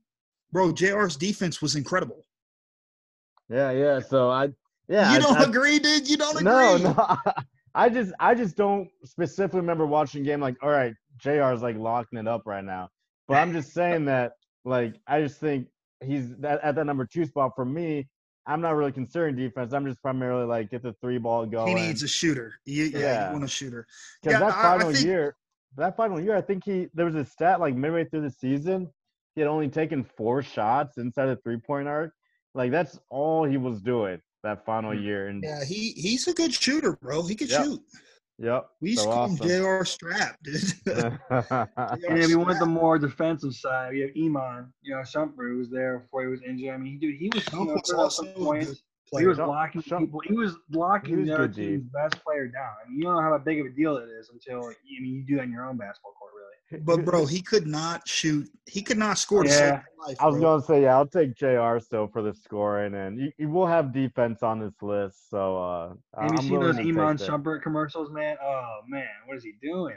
bro. 0.52 0.72
JR's 0.72 1.16
defense 1.18 1.64
was 1.64 1.76
incredible. 1.76 2.26
yeah, 3.50 3.72
yeah. 3.72 4.00
So 4.00 4.30
I 4.30 4.50
yeah. 4.88 5.14
you 5.14 5.20
don't 5.20 5.38
I- 5.38 5.44
agree, 5.44 5.80
dude? 5.80 6.10
You 6.10 6.18
don't 6.18 6.36
agree? 6.36 6.44
No, 6.44 6.78
no. 6.78 7.18
I 7.76 7.90
just 7.90 8.12
I 8.20 8.34
just 8.34 8.56
don't 8.56 8.90
specifically 9.04 9.60
remember 9.60 9.86
watching 9.86 10.22
a 10.22 10.26
game 10.26 10.40
like, 10.42 10.56
all 10.64 10.70
right, 10.70 10.94
JR 11.18 11.52
is 11.54 11.62
like 11.62 11.78
locking 11.78 12.18
it 12.20 12.28
up 12.28 12.44
right 12.46 12.64
now. 12.64 12.90
But 13.28 13.36
I'm 13.38 13.54
just 13.54 13.74
saying 13.74 14.06
that 14.06 14.34
like 14.66 14.96
I 15.08 15.22
just 15.22 15.40
think 15.40 15.68
he's 16.04 16.36
that 16.38 16.60
at 16.64 16.76
that 16.76 16.86
number 16.86 17.06
two 17.06 17.26
spot 17.26 17.52
for 17.56 17.66
me. 17.66 18.08
I'm 18.50 18.62
not 18.62 18.76
really 18.78 18.94
considering 18.94 19.36
defense. 19.36 19.74
I'm 19.74 19.86
just 19.86 20.02
primarily 20.02 20.46
like 20.46 20.72
get 20.72 20.82
the 20.82 20.94
three 21.02 21.18
ball 21.18 21.46
going. 21.46 21.68
He 21.78 21.86
needs 21.88 22.02
a 22.02 22.08
shooter. 22.08 22.54
You, 22.66 22.86
yeah, 22.86 23.00
Yeah. 23.00 23.28
you 23.28 23.34
want 23.34 23.44
a 23.44 23.48
shooter. 23.50 23.86
Because 24.24 24.40
Yeah, 24.40 24.48
that 24.48 24.56
I- 24.56 24.60
I 24.60 24.78
final 24.78 24.94
think- 24.94 25.06
year, 25.06 25.36
that 25.76 25.98
final 25.98 26.20
year, 26.22 26.36
I 26.36 26.42
think 26.42 26.64
he 26.66 26.88
there 26.94 27.06
was 27.06 27.16
a 27.16 27.26
stat 27.26 27.60
like 27.60 27.76
midway 27.76 28.06
through 28.06 28.22
the 28.22 28.32
season, 28.32 28.90
he 29.36 29.42
had 29.42 29.50
only 29.50 29.68
taken 29.68 30.04
four 30.04 30.42
shots 30.42 30.98
inside 30.98 31.26
the 31.28 31.36
three 31.44 31.58
point 31.58 31.88
arc. 31.90 32.14
Like 32.56 32.72
that's 32.72 32.98
all 33.10 33.44
he 33.44 33.58
was 33.58 33.82
doing 33.82 34.20
that 34.44 34.66
final 34.66 34.92
Mm. 34.92 35.04
year. 35.04 35.28
And 35.28 35.44
Yeah, 35.44 35.64
he 35.66 35.92
he's 35.92 36.28
a 36.28 36.34
good 36.34 36.54
shooter, 36.54 36.94
bro. 37.02 37.24
He 37.26 37.36
could 37.36 37.50
Yep. 37.50 37.64
shoot. 37.66 37.82
yep, 38.40 38.70
We 38.82 38.92
used 38.92 39.02
so 39.02 39.08
to 39.08 39.14
call 39.14 39.24
awesome. 39.26 39.48
him 39.48 39.64
Jr. 39.80 39.84
Strap, 39.84 40.38
dude. 40.44 41.20
And 41.30 42.18
if 42.20 42.30
you 42.30 42.40
want 42.40 42.60
the 42.60 42.66
more 42.66 42.98
defensive 43.00 43.54
side, 43.54 43.94
we 43.94 44.02
have 44.02 44.12
Iman, 44.16 44.72
you 44.82 44.94
know, 44.96 45.02
Shumpert, 45.02 45.50
who 45.50 45.58
was 45.58 45.70
there 45.70 46.00
before 46.00 46.22
he 46.22 46.28
was 46.28 46.42
injured. 46.44 46.74
I 46.74 46.78
mean, 46.78 47.00
dude, 47.00 47.16
he 47.18 47.30
was 47.34 47.46
you 47.52 47.60
know, 47.66 47.66
Shumpert's 47.76 47.90
putting 47.90 48.06
up 48.06 48.12
some 48.12 48.28
also 48.28 48.44
points. 48.46 48.84
He 49.18 49.26
was 49.26 49.38
Shump- 49.38 49.46
blocking 49.46 49.82
Shump- 49.82 50.00
people. 50.00 50.20
He 50.26 50.34
was 50.34 50.56
blocking 50.70 51.10
he 51.16 51.16
was 51.22 51.28
the 51.30 51.34
other 51.36 51.48
team's 51.48 51.84
best 51.94 52.22
player 52.24 52.48
down. 52.48 52.74
I 52.86 52.90
mean, 52.90 52.98
you 53.00 53.04
don't 53.06 53.16
know 53.16 53.22
how 53.22 53.38
big 53.38 53.60
of 53.62 53.66
a 53.68 53.70
deal 53.70 53.98
it 53.98 54.10
is 54.10 54.30
until 54.30 54.66
I 54.66 54.74
mean 55.02 55.16
you 55.16 55.24
do 55.24 55.38
that 55.38 55.44
in 55.44 55.52
your 55.52 55.66
own 55.66 55.78
basketball 55.78 56.12
court, 56.20 56.34
really. 56.36 56.47
But 56.82 57.06
bro, 57.06 57.26
he 57.28 57.42
could 57.42 57.68
not 57.68 58.08
shoot. 58.08 58.50
He 58.66 58.82
could 58.82 58.98
not 58.98 59.18
score 59.18 59.44
to 59.44 59.50
Yeah. 59.50 59.56
save 59.56 59.80
life. 60.08 60.18
I 60.20 60.28
was 60.28 60.36
bro. 60.36 60.42
gonna 60.42 60.62
say, 60.64 60.82
yeah, 60.84 60.96
I'll 60.96 61.08
take 61.08 61.36
Jr. 61.36 61.80
still 61.80 62.08
for 62.08 62.22
the 62.22 62.34
scoring, 62.34 62.96
and 62.96 63.20
you, 63.20 63.32
you 63.38 63.50
will 63.50 63.68
have 63.68 63.94
defense 63.94 64.44
on 64.44 64.60
this 64.60 64.74
list. 64.82 65.30
So 65.30 65.58
uh, 65.58 65.88
Have 66.22 66.32
you 66.34 66.38
I'm 66.38 66.46
seen 66.46 66.60
those 66.60 66.76
to 66.78 66.84
take 66.84 66.92
Iman. 66.94 67.18
Shumpert 67.18 67.62
commercials, 67.62 68.12
man? 68.12 68.38
Oh 68.42 68.80
man, 68.88 69.08
what 69.26 69.38
is 69.38 69.44
he 69.44 69.54
doing? 69.62 69.96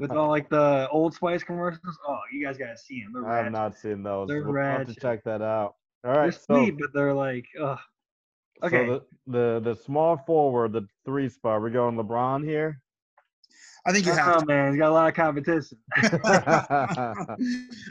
with 0.00 0.10
all 0.16 0.28
like 0.28 0.48
the 0.48 0.88
Old 0.90 1.14
Spice 1.14 1.42
commercials. 1.42 1.98
Oh, 2.08 2.18
you 2.32 2.44
guys 2.44 2.56
gotta 2.56 2.76
see 2.78 3.02
them. 3.02 3.12
They're 3.12 3.28
I 3.28 3.42
have 3.44 3.52
not 3.52 3.76
seen 3.76 4.02
those. 4.02 4.28
They're 4.28 4.44
We'll 4.44 4.62
have 4.62 4.86
to 4.86 4.94
check 4.94 5.24
that 5.24 5.42
out. 5.42 5.74
All 6.04 6.10
right, 6.10 6.14
They're 6.14 6.24
right. 6.24 6.34
So, 6.34 6.64
sweet, 6.64 6.78
but 6.78 6.92
they're 6.92 7.14
like, 7.14 7.46
ugh. 7.60 7.78
Okay. 8.62 8.86
so 8.86 9.02
the, 9.26 9.60
the 9.60 9.74
the 9.74 9.80
small 9.82 10.16
forward, 10.16 10.72
the 10.72 10.86
three 11.04 11.28
spot. 11.28 11.60
We're 11.60 11.70
going 11.70 11.96
LeBron 11.96 12.44
here. 12.44 12.80
I 13.86 13.92
think 13.92 14.06
you 14.06 14.12
oh 14.12 14.16
have 14.16 14.46
man, 14.46 14.72
he's 14.72 14.78
got 14.78 14.90
a 14.90 14.94
lot 14.94 15.08
of 15.08 15.14
competition. 15.14 15.76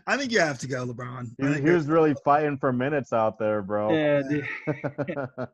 I 0.08 0.18
think 0.18 0.32
you 0.32 0.40
have 0.40 0.58
to 0.60 0.68
go, 0.68 0.88
LeBron. 0.88 1.30
He, 1.38 1.62
he 1.62 1.70
was 1.70 1.86
really 1.86 2.16
fighting 2.26 2.58
for 2.58 2.74
minutes 2.74 3.14
out 3.14 3.38
there, 3.38 3.62
bro. 3.62 3.94
Yeah, 3.94 4.22
dude. 4.30 4.48
All 5.38 5.48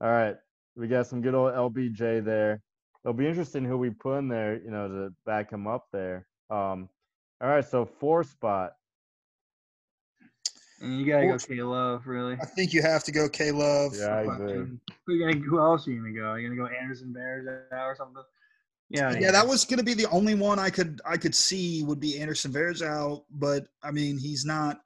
right, 0.00 0.36
we 0.74 0.88
got 0.88 1.06
some 1.06 1.22
good 1.22 1.34
old 1.34 1.52
LBJ 1.52 2.24
there. 2.24 2.62
It'll 3.04 3.14
be 3.14 3.28
interesting 3.28 3.64
who 3.64 3.78
we 3.78 3.90
put 3.90 4.18
in 4.18 4.28
there, 4.28 4.60
you 4.60 4.70
know, 4.70 4.88
to 4.88 5.14
back 5.24 5.52
him 5.52 5.68
up 5.68 5.86
there. 5.92 6.26
Um, 6.50 6.88
all 7.40 7.48
right, 7.48 7.64
so 7.64 7.84
four 7.84 8.24
spot. 8.24 8.72
And 10.80 10.98
you 10.98 11.06
gotta 11.06 11.26
go 11.28 11.38
K 11.38 11.62
Love, 11.62 12.08
really. 12.08 12.36
I 12.42 12.46
think 12.46 12.72
you 12.72 12.82
have 12.82 13.04
to 13.04 13.12
go 13.12 13.28
K 13.28 13.52
Love. 13.52 13.94
Yeah, 13.96 14.06
I 14.06 14.22
agree. 14.22 14.78
Who, 15.06 15.20
gonna, 15.20 15.36
who 15.36 15.60
else 15.60 15.86
are 15.86 15.92
you 15.92 16.00
gonna 16.00 16.12
go? 16.12 16.30
Are 16.30 16.40
you 16.40 16.48
gonna 16.48 16.60
go 16.60 16.74
Anderson 16.74 17.12
Bears 17.12 17.46
now 17.70 17.86
or 17.86 17.94
something? 17.94 18.22
Yeah. 18.90 19.16
Yeah, 19.18 19.30
that 19.30 19.46
was 19.46 19.64
gonna 19.64 19.82
be 19.84 19.94
the 19.94 20.06
only 20.10 20.34
one 20.34 20.58
I 20.58 20.68
could 20.68 21.00
I 21.06 21.16
could 21.16 21.34
see 21.34 21.84
would 21.84 22.00
be 22.00 22.18
Anderson 22.18 22.52
Varejao, 22.52 23.22
but 23.30 23.66
I 23.82 23.90
mean 23.92 24.18
he's 24.18 24.44
not 24.44 24.80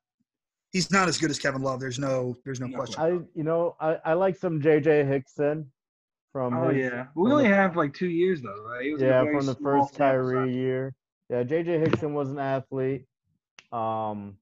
he's 0.72 0.90
not 0.90 1.08
as 1.08 1.16
good 1.18 1.30
as 1.30 1.38
Kevin 1.38 1.62
Love. 1.62 1.80
There's 1.80 1.98
no 1.98 2.36
there's 2.44 2.60
no 2.60 2.66
No. 2.66 2.76
question. 2.76 3.00
I, 3.00 3.08
you 3.34 3.44
know, 3.44 3.76
I, 3.80 3.98
I 4.04 4.12
like 4.12 4.36
some 4.36 4.60
JJ 4.60 5.08
Hickson 5.08 5.70
from 6.32 6.52
Oh 6.54 6.68
his, 6.68 6.78
yeah. 6.78 7.06
We 7.14 7.30
only 7.32 7.48
the- 7.48 7.54
have 7.54 7.76
like 7.76 7.94
two 7.94 8.08
years 8.10 8.42
though, 8.42 8.62
right? 8.68 8.86
It 8.86 8.92
was 8.92 9.02
yeah, 9.02 9.22
very 9.22 9.36
from 9.38 9.46
the 9.46 9.54
first 9.54 9.94
sample 9.94 9.98
Kyrie 9.98 10.48
size. 10.48 10.54
year. 10.54 10.94
Yeah, 11.30 11.42
JJ 11.42 11.80
Hickson 11.80 12.12
was 12.12 12.28
an 12.30 12.38
athlete. 12.38 13.06
Um, 13.72 14.36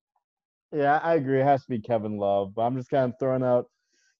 yeah, 0.74 0.98
I 1.02 1.14
agree. 1.14 1.40
It 1.40 1.44
has 1.44 1.62
to 1.62 1.68
be 1.68 1.78
Kevin 1.78 2.16
Love, 2.18 2.54
but 2.54 2.62
I'm 2.62 2.76
just 2.76 2.90
kind 2.90 3.12
of 3.12 3.18
throwing 3.20 3.42
out 3.44 3.66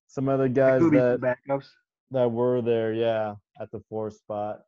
some 0.07 0.29
other 0.29 0.49
guys 0.49 0.83
that 0.83 1.19
backups. 1.21 1.67
that 2.13 2.31
were 2.31 2.61
there. 2.63 2.93
Yeah, 2.93 3.35
at 3.61 3.71
the 3.73 3.81
four 3.89 4.11
spot. 4.11 4.61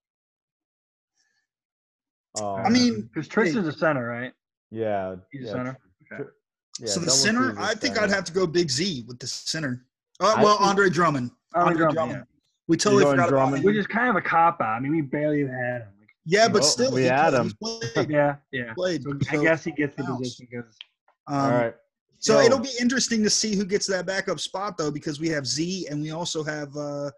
Um, 2.40 2.44
I 2.66 2.68
mean, 2.68 3.02
because 3.02 3.28
Tristan's 3.28 3.68
a 3.68 3.72
center, 3.72 4.06
right? 4.06 4.32
yeah, 4.70 5.16
He's 5.30 5.44
a 5.44 5.52
center. 5.52 5.72
tr- 6.08 6.14
Okay. 6.14 6.22
tr- 6.24 6.28
yeah, 6.80 6.86
so 6.88 7.00
the 7.00 7.10
center, 7.10 7.56
I 7.58 7.62
a 7.62 7.64
I 7.70 7.74
think 7.74 7.94
center. 7.94 8.00
I'd 8.08 8.10
have 8.10 8.24
to 8.24 8.32
go 8.32 8.46
Big 8.46 8.70
Z 8.70 9.04
with 9.06 9.18
the 9.20 9.26
center. 9.26 9.84
Uh, 10.20 10.34
well, 10.42 10.56
think- 10.58 10.68
Andre 10.68 10.90
Drummond. 10.90 11.30
Andre 11.54 11.68
Andre 11.70 11.76
Drummond, 11.92 11.94
Drummond. 11.94 12.26
We 12.66 12.76
totally 12.76 13.04
going 13.04 13.16
forgot 13.16 13.28
about 13.28 13.36
Drummond? 13.38 13.58
him. 13.58 13.64
Which 13.66 13.76
is 13.76 13.86
kind 13.86 14.08
of 14.08 14.16
a 14.16 14.22
cop 14.22 14.60
out. 14.60 14.76
I 14.76 14.80
mean, 14.80 14.92
we 14.92 15.00
barely 15.02 15.42
had 15.42 15.82
him. 15.82 15.88
Like, 16.00 16.08
Yeah, 16.24 16.48
but 16.48 16.62
Well, 16.62 16.62
still, 16.70 16.92
we 16.92 17.02
he 17.02 17.06
had 17.06 17.30
played- 17.30 17.40
him. 17.40 17.46
he 17.60 17.88
played, 17.94 18.10
yeah, 18.10 18.36
yeah. 18.50 18.72
played. 18.74 19.02
So 19.04 19.12
I 19.30 19.36
guess 19.42 19.62
he 19.64 19.70
gets 19.72 19.94
the 19.96 20.04
House. 20.04 20.18
position 20.18 20.48
because 20.50 20.76
um, 21.28 21.36
All 21.36 21.50
right. 21.50 21.74
So 22.18 22.34
So- 22.34 22.40
it'll 22.40 22.58
be 22.58 22.72
interesting 22.80 23.22
to 23.22 23.30
see 23.30 23.54
who 23.54 23.64
gets 23.64 23.86
that 23.86 24.06
backup 24.06 24.40
spot 24.40 24.76
though, 24.76 24.90
because 24.90 25.20
we 25.20 25.28
have 25.28 25.46
Z 25.46 25.86
and 25.88 26.02
we 26.02 26.10
also 26.10 26.42
have 26.42 26.74
uh 26.76 27.10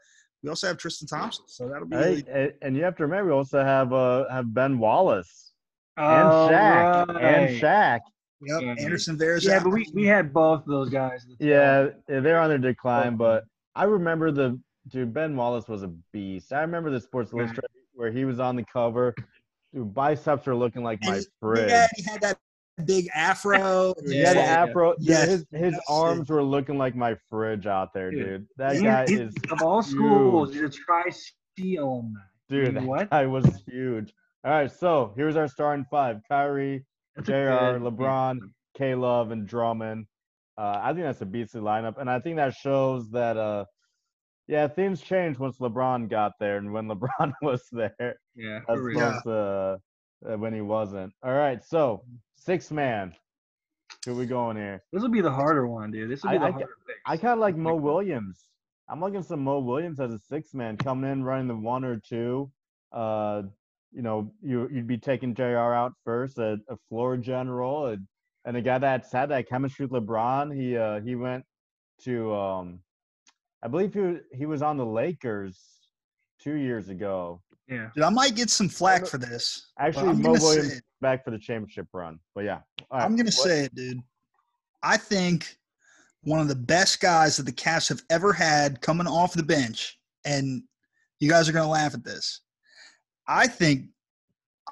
we 0.43 0.49
also 0.51 0.67
have 0.69 0.79
Tristan 0.79 1.09
Thompson. 1.09 1.45
So 1.49 1.69
that'll 1.69 1.87
be 1.89 1.97
Hey, 1.97 2.23
and, 2.31 2.53
and 2.63 2.77
you 2.77 2.83
have 2.85 2.97
to 2.97 3.03
remember, 3.05 3.31
we 3.33 3.37
also 3.37 3.63
have 3.63 3.93
uh 3.93 4.29
have 4.31 4.53
Ben 4.53 4.79
Wallace 4.79 5.53
and 5.97 6.07
Shaq 6.29 7.09
right. 7.09 7.25
and 7.25 7.61
Shaq. 7.61 8.01
yep. 8.43 8.63
Yeah. 8.63 8.75
Anderson 8.85 9.19
Varejao. 9.19 9.45
Yeah, 9.45 9.63
but 9.63 9.71
we, 9.71 9.87
we 9.95 10.05
had 10.07 10.33
both 10.33 10.63
those 10.67 10.91
guys. 10.91 11.27
the. 11.39 11.45
Yeah, 11.47 11.89
yeah, 12.09 12.21
they're 12.21 12.39
on 12.41 12.49
their 12.51 12.59
decline, 12.59 13.15
Oh. 13.15 13.17
but 13.17 13.45
I 13.75 13.85
remember 13.85 14.31
the 14.31 14.61
dude 14.89 15.13
Ben 15.15 15.35
Wallace 15.37 15.69
was 15.69 15.83
a 15.83 15.89
beast. 16.13 16.53
I 16.53 16.61
remember 16.61 16.91
the 16.91 17.01
Sports 17.01 17.33
Right. 17.33 17.41
Illustrated 17.43 17.71
where 17.95 18.11
he 18.13 18.25
was 18.25 18.39
on 18.41 18.57
the 18.57 18.65
cover. 18.73 19.15
Dude, 19.75 19.93
biceps 19.95 20.47
are 20.47 20.55
looking 20.55 20.83
like 20.85 20.99
And 21.03 21.11
my 21.13 21.17
he- 21.19 21.27
fridge. 21.41 21.71
Yeah, 21.71 21.87
he 21.97 22.03
had 22.05 22.21
that 22.21 22.39
big 22.85 23.09
afro. 23.15 23.95
He 24.07 24.21
Yeah, 24.21 24.29
had 24.29 24.37
an 24.37 24.97
yeah. 25.01 25.17
Dude, 25.21 25.29
his 25.29 25.47
his 25.53 25.73
yes, 25.75 25.81
arms 25.89 26.29
were 26.29 26.43
looking 26.43 26.77
like 26.79 26.95
my 26.95 27.15
fridge 27.29 27.67
out 27.67 27.93
there, 27.95 28.11
Dude. 28.11 28.25
dude. 28.27 28.47
That 28.59 28.77
He- 28.77 28.83
guy 28.83 29.07
he- 29.07 29.15
is 29.15 29.35
of 29.51 29.63
all 29.63 29.83
schools. 29.83 30.53
He's 30.53 30.63
a 30.63 30.69
Tri 30.69 31.05
C 31.11 31.77
alumni. 31.77 32.21
dude. 32.49 32.83
what? 32.85 33.09
I 33.13 33.27
was 33.27 33.45
huge. 33.67 34.13
All 34.45 34.53
right, 34.53 34.71
so 34.71 35.13
here's 35.17 35.37
our 35.37 35.49
starting 35.49 35.85
five: 35.91 36.21
Kyrie, 36.29 36.85
That's 37.17 37.27
Jr., 37.27 37.33
good- 37.33 37.83
LeBron, 37.83 38.39
K 38.77 38.95
Love, 38.95 39.31
and 39.31 39.47
Drummond. 39.49 40.07
Uh, 40.59 40.81
I 40.83 40.93
think 40.93 41.05
that's 41.05 41.21
a 41.21 41.27
beastly 41.27 41.61
lineup, 41.61 41.99
and 41.99 42.09
I 42.11 42.21
think 42.21 42.37
that 42.37 42.55
shows 42.55 43.11
that 43.11 43.37
uh, 43.37 43.65
yeah, 44.49 44.69
things 44.69 45.01
changed 45.01 45.39
once 45.41 45.59
LeBron 45.59 46.09
got 46.09 46.33
there 46.39 46.57
and 46.59 46.73
when 46.73 46.87
LeBron 46.91 47.33
was 47.43 47.63
there, 47.73 48.17
Yeah, 48.37 48.61
as 48.69 48.79
for. 48.79 48.91
Yeah. 48.93 49.09
opposed 49.09 49.25
to 49.25 49.33
uh, 49.33 49.77
when 50.21 50.53
he 50.53 50.61
wasn't. 50.61 51.13
All 51.23 51.35
right, 51.35 51.63
so 51.63 52.03
six 52.37 52.71
man. 52.71 53.15
Who 54.05 54.15
we 54.15 54.27
going 54.27 54.57
here? 54.57 54.83
This 54.93 55.03
will 55.03 55.09
be 55.11 55.21
the 55.21 55.31
harder 55.33 55.67
one, 55.67 55.91
dude. 55.91 56.11
This 56.11 56.23
will 56.23 56.31
be 56.31 56.37
I- 56.37 56.39
the 56.39 56.47
I- 56.47 56.51
harder 56.51 56.77
pick. 56.87 56.97
I 57.07 57.17
kind 57.17 57.33
of 57.35 57.39
like 57.39 57.57
Mo 57.57 57.75
Williams. 57.75 58.49
I'm 58.89 59.01
looking 59.01 59.23
some 59.23 59.41
Mo 59.43 59.59
Williams 59.61 59.99
as 59.99 60.13
a 60.13 60.19
six 60.19 60.55
man 60.55 60.77
coming 60.77 61.11
in 61.11 61.25
running 61.25 61.49
the 61.49 61.57
one 61.57 61.85
or 61.85 61.99
two. 61.99 62.51
Uh, 62.93 63.43
you 63.93 64.03
know, 64.03 64.31
you 64.43 64.69
you'd 64.71 64.87
be 64.87 64.99
taking 64.99 65.35
Jr. 65.35 65.59
out 65.59 65.93
first, 66.05 66.39
a, 66.39 66.59
a 66.69 66.77
floor 66.89 67.17
general, 67.17 67.87
and, 67.87 68.07
and 68.45 68.57
a 68.57 68.61
guy 68.63 68.79
that's 68.79 69.11
had 69.11 69.31
that 69.31 69.49
chemistry 69.49 69.87
with 69.87 70.05
LeBron. 70.07 70.55
He 70.55 70.77
uh 70.77 71.01
he 71.01 71.17
went 71.17 71.45
to 72.03 72.33
um, 72.35 72.81
I 73.63 73.69
believe 73.69 73.93
he 73.95 74.19
he 74.33 74.47
was 74.47 74.63
on 74.63 74.77
the 74.77 74.87
Lakers 74.87 75.59
two 76.41 76.55
years 76.55 76.89
ago. 76.89 77.41
Yeah. 77.69 77.91
Dude, 77.95 78.05
I 78.05 78.11
might 78.11 78.37
get 78.37 78.51
some 78.51 78.69
flack 78.69 79.07
for 79.07 79.19
this. 79.19 79.73
Actually, 79.79 80.11
I'm 80.11 80.23
Mo 80.23 80.35
gonna 80.35 80.41
say 80.41 80.47
Williams 80.47 80.83
back 81.01 81.25
for 81.25 81.31
the 81.31 81.39
championship 81.39 81.87
run. 81.93 82.19
But 82.35 82.45
yeah, 82.45 82.61
All 82.91 82.99
right, 82.99 83.05
I'm 83.05 83.17
gonna 83.17 83.33
say 83.33 83.65
it, 83.65 83.75
dude. 83.75 84.01
I 84.83 84.97
think 84.97 85.57
one 86.23 86.41
of 86.41 86.49
the 86.49 86.55
best 86.55 87.01
guys 87.01 87.37
that 87.37 87.45
the 87.45 87.53
Cavs 87.53 87.89
have 87.89 88.03
ever 88.11 88.33
had 88.33 88.81
coming 88.81 89.07
off 89.07 89.35
the 89.35 89.43
bench, 89.43 89.99
and 90.25 90.63
you 91.21 91.29
guys 91.29 91.49
are 91.49 91.53
gonna 91.53 91.69
laugh 91.69 91.95
at 91.95 92.05
this. 92.05 92.43
I 93.27 93.47
think 93.49 93.87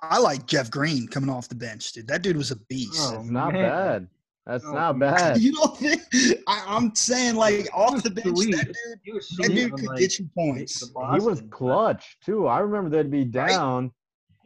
I 0.03 0.19
like 0.19 0.47
Jeff 0.47 0.71
Green 0.71 1.09
coming 1.09 1.31
off 1.31 1.49
the 1.49 1.55
bench, 1.55 1.93
dude. 1.93 2.09
That 2.09 2.23
dude 2.23 2.37
was 2.37 2.51
a 2.51 2.57
beast. 2.69 3.13
Oh, 3.15 3.23
not 3.23 3.53
man. 3.53 3.63
bad. 3.63 4.09
That's 4.47 4.65
Oh, 4.67 4.73
not 4.73 4.99
bad. 4.99 5.39
You 5.41 5.53
don't 5.53 5.77
think? 5.77 6.03
I, 6.47 6.65
I'm 6.67 6.95
saying 6.95 7.35
like 7.37 7.69
off 7.73 8.03
the 8.03 8.11
bench, 8.11 8.37
Sweet. 8.37 8.55
that 8.57 8.75
dude, 9.05 9.23
that 9.39 9.49
dude 9.49 9.73
could 9.73 9.87
like, 9.87 9.99
get 9.99 10.19
you 10.19 10.29
points. 10.37 10.81
he 11.13 11.21
was 11.21 11.43
clutch 11.51 12.19
too. 12.25 12.47
I 12.47 12.59
remember 12.61 12.91
they'd 12.91 13.11
be 13.11 13.21
Right? 13.23 13.49
down, 13.49 13.91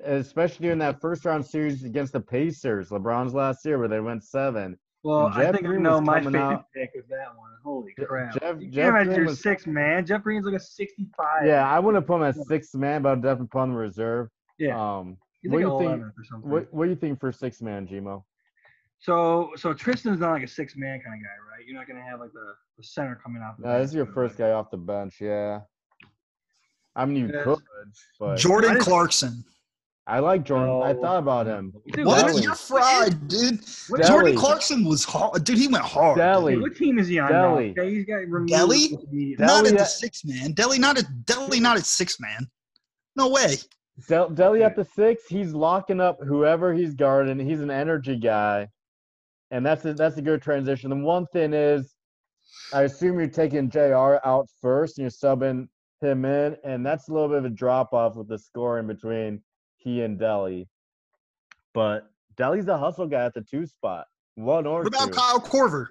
especially 0.04 0.64
during 0.66 0.78
that 0.78 1.00
first 1.00 1.24
round 1.24 1.44
series 1.44 1.82
against 1.84 2.12
the 2.12 2.20
Pacers, 2.20 2.90
LeBron's 2.90 3.34
last 3.34 3.64
year, 3.64 3.78
where 3.78 3.88
they 3.88 4.00
went 4.00 4.22
seven. 4.24 4.78
Well, 5.04 5.26
And 5.26 5.34
I 5.34 5.42
Jeff 5.44 5.54
think 5.54 5.64
I 5.64 5.68
Green 5.68 5.82
know 5.82 6.00
my 6.00 6.18
coming 6.18 6.32
favorite 6.34 6.54
out- 6.54 6.64
pick 6.74 6.90
was 6.94 7.04
that 7.08 7.36
one. 7.36 7.50
Holy 7.64 7.92
crap! 8.04 8.40
Jeff- 8.40 8.60
you 8.60 8.68
Jeff 8.70 8.92
can't 8.92 9.04
Green 9.06 9.16
your 9.16 9.26
was- 9.26 9.42
six 9.42 9.66
man. 9.66 10.06
Jeff 10.06 10.22
Green's 10.22 10.44
like 10.44 10.54
a 10.54 10.60
sixty-five. 10.60 11.46
Yeah, 11.46 11.68
I 11.68 11.78
wouldn't 11.78 12.06
put 12.06 12.16
him 12.16 12.22
as 12.24 12.46
six 12.48 12.74
man, 12.74 13.02
but 13.02 13.12
I'd 13.12 13.22
definitely 13.22 13.48
put 13.48 13.62
him 13.64 13.70
in 13.70 13.76
reserve. 13.76 14.28
yeah. 14.58 14.78
Um, 14.98 15.16
He's 15.40 15.52
what 15.52 15.62
like 15.62 15.66
do 15.78 15.84
you 15.84 15.90
think? 15.90 16.02
or 16.02 16.14
what 16.48 16.74
What 16.74 16.84
do 16.84 16.90
you 16.90 16.96
think 16.96 17.20
for 17.20 17.30
six 17.32 17.62
man, 17.62 17.86
G-Mo? 17.86 18.24
So, 19.00 19.50
so 19.56 19.72
Tristan's 19.72 20.18
not 20.20 20.32
like 20.32 20.42
a 20.42 20.48
six 20.48 20.76
man 20.76 21.00
kind 21.00 21.14
of 21.14 21.22
guy, 21.24 21.28
right? 21.56 21.66
You're 21.66 21.76
not 21.76 21.86
gonna 21.86 22.02
have 22.02 22.20
like 22.20 22.32
the, 22.32 22.54
the 22.76 22.82
center 22.82 23.18
coming 23.22 23.42
off. 23.42 23.56
the 23.58 23.66
No, 23.66 23.78
this 23.80 23.90
is 23.90 23.94
your 23.94 24.06
first 24.06 24.36
guy 24.36 24.50
off 24.50 24.70
the 24.70 24.76
bench. 24.76 25.16
Yeah. 25.20 25.60
I 26.96 27.04
mean, 27.06 27.16
you 27.28 27.30
Yes. 27.32 27.44
could, 27.44 27.58
but 28.18 28.36
Jordan 28.38 28.70
I 28.72 28.74
just- 28.74 28.88
Clarkson. 28.88 29.44
I 30.10 30.20
like 30.20 30.42
Jordan. 30.42 30.80
I 30.82 30.92
No. 30.94 31.02
thought 31.02 31.18
about 31.18 31.46
him. 31.46 31.74
Dude, 31.92 32.06
What? 32.06 32.24
Delly. 32.24 32.42
You're 32.42 32.54
fried, 32.54 33.28
dude. 33.28 33.60
What, 33.88 34.02
Jordan 34.04 34.32
Delly. 34.32 34.38
Clarkson 34.38 34.84
was 34.86 35.04
hard. 35.04 35.44
Dude, 35.44 35.58
he 35.58 35.68
went 35.68 35.84
hard. 35.84 36.16
dude. 36.16 36.24
Delly. 36.24 36.60
what 36.62 36.74
team 36.76 36.98
is 36.98 37.08
he 37.08 37.18
on? 37.18 37.30
Delly. 37.30 37.76
Now? 37.76 37.82
Okay, 37.82 37.90
he's 37.94 38.06
got 38.06 38.14
removed 38.26 38.50
Delly? 38.50 38.88
immediately. 38.92 39.36
Not 39.38 39.64
Delly 39.64 39.68
at 39.68 39.74
the 39.76 39.80
at- 39.82 39.88
six 39.90 40.24
man. 40.24 40.54
Delly 40.54 40.78
not 40.78 40.96
at 40.98 41.04
Delly 41.26 41.60
not 41.60 41.76
at 41.76 41.84
six 41.84 42.18
man. 42.18 42.48
No 43.16 43.28
way. 43.28 43.56
Del- 44.08 44.30
Delly 44.30 44.62
at 44.64 44.76
the 44.76 44.84
six, 44.86 45.26
he's 45.28 45.52
locking 45.52 46.00
up 46.00 46.18
whoever 46.24 46.72
he's 46.72 46.94
guarding. 46.94 47.38
He's 47.38 47.60
an 47.60 47.70
energy 47.70 48.16
guy, 48.16 48.68
and 49.50 49.64
that's 49.64 49.84
a, 49.84 49.94
that's 49.94 50.16
a 50.16 50.22
good 50.22 50.42
transition. 50.42 50.90
The 50.90 50.96
one 50.96 51.26
thing 51.32 51.52
is, 51.52 51.94
I 52.72 52.82
assume 52.82 53.18
you're 53.18 53.28
taking 53.28 53.70
Jr. 53.70 54.16
out 54.24 54.48
first 54.60 54.98
and 54.98 55.02
you're 55.04 55.10
subbing 55.10 55.68
him 56.00 56.24
in, 56.24 56.56
and 56.64 56.84
that's 56.84 57.08
a 57.08 57.12
little 57.12 57.28
bit 57.28 57.38
of 57.38 57.44
a 57.46 57.50
drop 57.50 57.92
off 57.92 58.14
with 58.16 58.28
the 58.28 58.38
scoring 58.38 58.86
between 58.86 59.42
he 59.76 60.02
and 60.02 60.18
Delly. 60.18 60.66
But 61.74 62.10
Delly's 62.36 62.68
a 62.68 62.78
hustle 62.78 63.06
guy 63.06 63.24
at 63.24 63.34
the 63.34 63.42
two 63.42 63.66
spot. 63.66 64.06
One 64.34 64.66
or 64.66 64.82
What 64.82 64.88
about 64.88 65.06
two. 65.08 65.12
Kyle 65.12 65.40
Korver? 65.40 65.86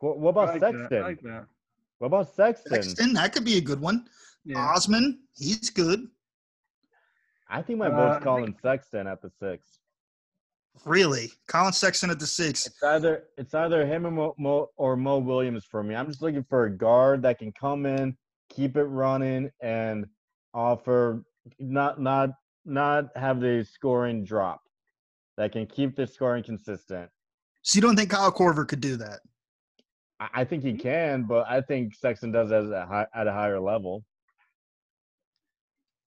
What, 0.00 0.18
what 0.18 0.36
I 0.36 0.42
about 0.42 0.52
like 0.52 0.60
that. 0.60 0.72
Sexton? 0.78 0.98
I 1.02 1.06
like 1.06 1.20
that. 1.22 1.46
What 1.98 2.06
about 2.08 2.34
Sexton? 2.34 2.72
Sexton, 2.82 3.12
that 3.14 3.32
could 3.32 3.44
be 3.44 3.56
a 3.56 3.60
good 3.60 3.80
one. 3.80 4.06
Yeah. 4.44 4.58
Osman, 4.58 5.20
he's 5.36 5.70
good. 5.70 6.06
I 7.48 7.62
think 7.62 7.78
my 7.78 7.86
Uh, 7.86 7.90
vote's 7.96 8.20
I 8.20 8.24
calling 8.24 8.54
Sexton 8.60 9.06
at 9.06 9.22
the 9.22 9.30
six. 9.40 9.80
Really, 10.84 11.32
Collin 11.48 11.72
Sexton 11.72 12.10
at 12.10 12.20
the 12.20 12.26
six. 12.26 12.66
It's 12.66 12.82
either 12.82 13.24
it's 13.36 13.54
either 13.54 13.86
him 13.86 14.06
or 14.06 14.10
Mo, 14.10 14.34
Mo 14.38 14.70
or 14.76 14.96
Mo 14.96 15.18
Williams 15.18 15.64
for 15.64 15.82
me. 15.82 15.94
I'm 15.94 16.06
just 16.06 16.22
looking 16.22 16.44
for 16.48 16.66
a 16.66 16.70
guard 16.70 17.22
that 17.22 17.38
can 17.38 17.52
come 17.52 17.86
in, 17.86 18.16
keep 18.50 18.76
it 18.76 18.84
running, 18.84 19.50
and 19.60 20.06
offer 20.54 21.24
not 21.58 22.00
not 22.00 22.30
not 22.64 23.06
have 23.16 23.40
the 23.40 23.64
scoring 23.64 24.24
drop, 24.24 24.60
that 25.36 25.52
can 25.52 25.66
keep 25.66 25.96
the 25.96 26.06
scoring 26.06 26.42
consistent. 26.42 27.08
So 27.62 27.76
you 27.76 27.82
don't 27.82 27.96
think 27.96 28.10
Kyle 28.10 28.32
Korver 28.32 28.66
could 28.66 28.80
do 28.80 28.96
that? 28.96 29.20
I, 30.20 30.28
I 30.34 30.44
think 30.44 30.62
he 30.62 30.74
can, 30.74 31.24
but 31.24 31.46
I 31.48 31.60
think 31.60 31.94
Sexton 31.94 32.32
does 32.32 32.50
it 32.50 32.54
at 32.54 32.82
a, 32.82 32.86
high, 32.86 33.06
at 33.14 33.26
a 33.26 33.32
higher 33.32 33.60
level. 33.60 34.04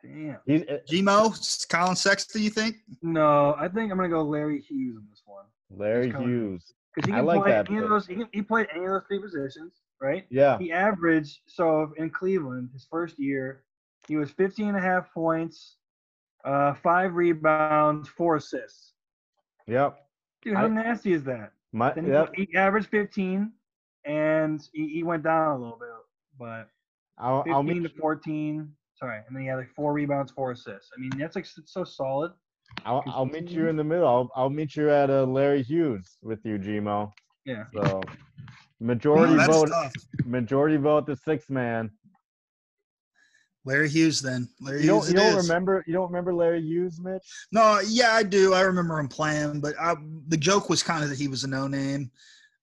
Damn. 0.01 0.37
He's 0.45 0.61
uh, 0.63 0.77
G-Mo, 0.87 1.33
Collin 1.69 1.95
Sexton, 1.95 2.41
you 2.41 2.49
think? 2.49 2.77
No, 3.01 3.55
I 3.59 3.67
think 3.67 3.91
I'm 3.91 3.97
gonna 3.97 4.09
go 4.09 4.21
Larry 4.21 4.61
Hughes 4.61 4.97
in 4.97 5.03
this 5.09 5.23
one 5.25 5.45
Larry. 5.75 6.09
Hughes. 6.11 6.73
because 6.95 7.09
he 7.09 7.15
I 7.15 7.21
like 7.21 7.41
play 7.41 7.51
that 7.51 7.69
any 7.69 7.79
of 7.79 7.89
those. 7.89 8.07
He, 8.07 8.15
can, 8.15 8.27
he 8.31 8.41
played 8.41 8.67
any 8.73 8.85
of 8.85 8.91
those 8.91 9.03
three 9.07 9.19
positions, 9.19 9.73
right? 10.01 10.25
Yeah. 10.29 10.57
He 10.57 10.71
averaged 10.71 11.39
so 11.47 11.93
in 11.97 12.09
Cleveland 12.09 12.69
his 12.73 12.87
first 12.89 13.19
year, 13.19 13.63
he 14.07 14.15
was 14.15 14.31
15 14.31 14.69
and 14.69 14.77
a 14.77 14.81
half 14.81 15.13
points, 15.13 15.75
uh, 16.45 16.73
five 16.75 17.15
rebounds, 17.15 18.07
four 18.09 18.37
assists. 18.37 18.93
Yep. 19.67 19.97
Dude, 20.41 20.55
how 20.55 20.65
I- 20.65 20.67
nasty 20.69 21.13
is 21.13 21.23
that? 21.25 21.51
My, 21.71 21.93
Then 21.93 22.05
he, 22.05 22.11
yep. 22.11 22.31
he 22.33 22.49
averaged 22.55 22.87
15, 22.87 23.51
and 24.05 24.67
he, 24.73 24.87
he 24.87 25.03
went 25.03 25.21
down 25.21 25.51
a 25.51 25.61
little 25.61 25.77
bit, 25.77 25.89
but 26.39 26.67
I'll, 27.19 27.43
15 27.43 27.53
I'll 27.53 27.63
to 27.63 27.73
meet. 27.81 27.97
14. 27.99 28.73
Sorry, 28.99 29.21
and 29.25 29.35
then 29.35 29.43
he 29.43 29.47
had 29.47 29.55
like 29.55 29.69
four 29.75 29.93
rebounds, 29.93 30.31
four 30.31 30.51
assists. 30.51 30.89
I 30.95 30.99
mean, 30.99 31.11
that's 31.17 31.35
like 31.35 31.45
s- 31.45 31.59
so 31.65 31.83
solid. 31.83 32.31
I'll, 32.85 33.03
I'll 33.07 33.25
meet 33.25 33.49
you 33.49 33.67
in 33.67 33.75
the 33.77 33.83
middle. 33.83 34.07
I'll, 34.07 34.29
I'll 34.35 34.49
meet 34.49 34.75
you 34.75 34.89
at 34.91 35.09
uh, 35.09 35.23
Larry 35.25 35.63
Hughes 35.63 36.17
with 36.21 36.45
you, 36.45 36.57
G-Mo. 36.57 37.11
Yeah. 37.45 37.63
So 37.73 38.01
majority 38.79 39.35
that's 39.35 39.47
vote. 39.51 39.69
tough. 39.69 39.93
Majority 40.25 40.77
vote 40.77 41.05
the 41.07 41.15
six 41.15 41.49
man. 41.49 41.89
Larry 43.65 43.89
Hughes, 43.89 44.21
then. 44.21 44.47
Larry 44.61 44.81
You 44.81 44.87
don't, 44.87 44.97
Hughes. 44.99 45.09
you 45.09 45.15
don't 45.15 45.37
is. 45.39 45.47
remember? 45.49 45.83
You 45.87 45.93
don't 45.93 46.07
remember 46.07 46.33
Larry 46.33 46.61
Hughes, 46.61 46.99
Mitch? 47.01 47.23
No, 47.51 47.79
yeah, 47.87 48.11
I 48.13 48.23
do. 48.23 48.53
I 48.53 48.61
remember 48.61 48.99
him 48.99 49.07
playing, 49.07 49.61
but 49.61 49.75
I, 49.79 49.95
the 50.27 50.37
joke 50.37 50.69
was 50.69 50.81
kind 50.83 51.03
of 51.03 51.09
that 51.09 51.17
he 51.19 51.27
was 51.27 51.43
a 51.43 51.47
no 51.47 51.67
name. 51.67 52.11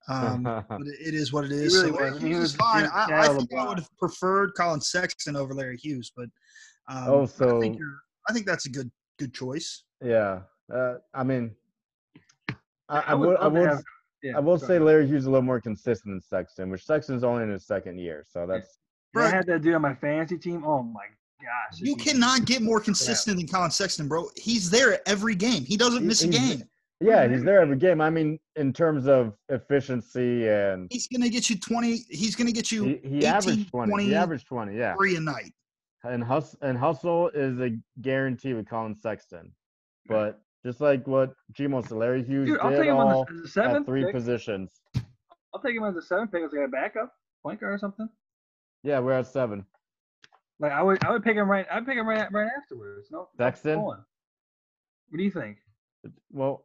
Um, 0.09 0.43
but 0.69 0.81
it- 0.87 1.09
it 1.09 1.15
is 1.15 1.33
what 1.33 1.45
it 1.45 1.53
is. 1.53 1.75
really 1.75 1.91
so 1.91 1.97
Larry 1.97 2.11
was. 2.13 2.23
He 2.23 2.29
Hughes 2.29 2.39
was 2.41 2.51
is 2.51 2.57
fine. 2.57 2.85
I, 2.87 3.07
I 3.11 3.29
think 3.37 3.53
I 3.55 3.67
would 3.69 3.79
have 3.79 3.89
preferred 3.99 4.53
Collin 4.55 4.81
Sexton 4.81 5.37
over 5.37 5.53
Larry 5.55 5.77
Hughes, 5.77 6.13
but 6.17 6.27
um, 6.89 7.09
Oh, 7.09 7.23
I 7.25 7.61
think 7.61 7.79
you're. 7.79 7.97
I 8.29 8.33
think 8.33 8.47
that's 8.47 8.67
a 8.67 8.71
good 8.71 8.91
good 9.19 9.33
choice. 9.35 9.85
yeah. 10.03 10.41
Uh, 10.73 10.95
I 11.15 11.23
mean, 11.23 11.55
I, 12.89 13.01
I 13.09 13.15
would 13.15 13.29
would. 13.29 13.37
I 13.39 13.47
would. 13.49 13.69
have- 13.69 13.83
Yeah, 14.23 14.37
I 14.37 14.41
will 14.41 14.59
say 14.59 14.75
ahead. 14.77 14.83
Larry 14.83 15.07
Hughes 15.07 15.23
is 15.23 15.27
a 15.27 15.31
little 15.31 15.45
more 15.45 15.61
consistent 15.61 16.13
than 16.15 16.21
Sexton, 16.21 16.71
which 16.71 16.85
Sexton's 16.85 17.23
only 17.25 17.45
in 17.45 17.51
his 17.51 17.67
second 17.67 17.99
year, 17.99 18.25
so 18.29 18.47
that's 18.47 18.79
Bro, 19.13 19.27
I 19.27 19.29
had 19.31 19.47
that 19.47 19.63
dude 19.63 19.75
on 19.75 19.83
my 19.83 19.95
fantasy 19.95 20.37
team. 20.39 20.65
Oh 20.65 20.83
my 20.83 21.05
gosh. 21.41 21.81
you 21.81 21.97
cannot 21.97 22.45
get 22.45 22.63
more 22.63 22.81
consistent 22.81 23.37
than 23.39 23.47
Collin 23.47 23.71
Sexton, 23.71 24.09
bro. 24.09 24.29
He's 24.37 24.69
there 24.71 25.01
every 25.09 25.35
game. 25.35 25.65
He 25.65 25.77
doesn't 25.77 26.01
He- 26.03 26.07
miss 26.07 26.23
a 26.23 26.27
he's- 26.29 26.39
game. 26.57 26.69
Yeah, 27.01 27.29
he's 27.29 27.45
there 27.45 27.61
every 27.61 27.77
game. 27.77 28.01
I 28.01 28.09
mean, 28.09 28.39
in 28.57 28.73
terms 28.73 29.07
of 29.07 29.35
efficiency 29.51 30.49
and 30.49 30.89
He's 30.91 31.07
gonna 31.09 31.29
get 31.29 31.51
you 31.51 31.59
twenty. 31.59 31.99
He's 32.09 32.35
gonna 32.35 32.53
get 32.53 32.73
you 32.73 32.85
he, 32.85 33.01
he 33.09 33.17
18, 33.19 33.25
averaged 33.25 33.71
twenty. 33.71 33.91
20, 33.91 34.05
He 34.05 34.15
averaged 34.15 34.47
twenty. 34.47 34.79
Yeah, 34.79 34.95
three 34.95 35.17
a 35.17 35.21
night. 35.21 35.53
and 36.05 36.25
hustle 36.25 36.59
and 36.63 36.79
hustle 36.79 37.29
is 37.35 37.61
a 37.61 37.77
guarantee 38.01 38.55
with 38.55 38.67
Collin 38.69 38.95
Sexton, 38.97 39.53
but 40.09 40.41
just 40.65 40.81
like 40.81 41.07
what 41.07 41.35
G-Mo 41.53 41.83
said, 41.83 41.93
Larry 41.93 42.25
Hughes 42.25 42.49
Dude, 42.49 42.59
I'll 42.61 42.71
did 42.71 42.79
take 42.79 42.89
him 42.89 42.97
all 42.97 43.21
on 43.21 43.27
the, 43.37 43.43
the 43.43 43.49
seventh 43.49 43.81
at 43.81 43.87
three 43.87 44.05
pick. 44.05 44.15
positions. 44.15 44.71
I'll 45.55 45.61
take 45.61 45.77
him 45.77 45.85
as 45.85 45.97
a 45.97 46.03
seventh 46.03 46.33
pick 46.33 46.43
as 46.43 46.53
like 46.53 46.67
a 46.67 46.71
backup 46.71 47.13
point 47.43 47.61
guard 47.61 47.75
or 47.75 47.79
something. 47.79 48.09
Yeah, 48.83 49.01
we're 49.01 49.13
at 49.13 49.27
seven. 49.27 49.67
Like 50.59 50.73
I 50.73 50.83
would, 50.83 51.05
I 51.05 51.11
would 51.13 51.23
pick 51.23 51.37
him 51.37 51.49
right. 51.51 51.67
I'd 51.71 51.85
pick 51.87 51.97
him 51.97 52.09
right, 52.09 52.27
right 52.33 52.49
afterwards. 52.57 53.09
No, 53.11 53.19
no 53.19 53.29
Sexton? 53.37 53.81
What 53.81 53.99
do 55.15 55.23
you 55.23 55.31
think? 55.31 55.59
Well, 56.33 56.65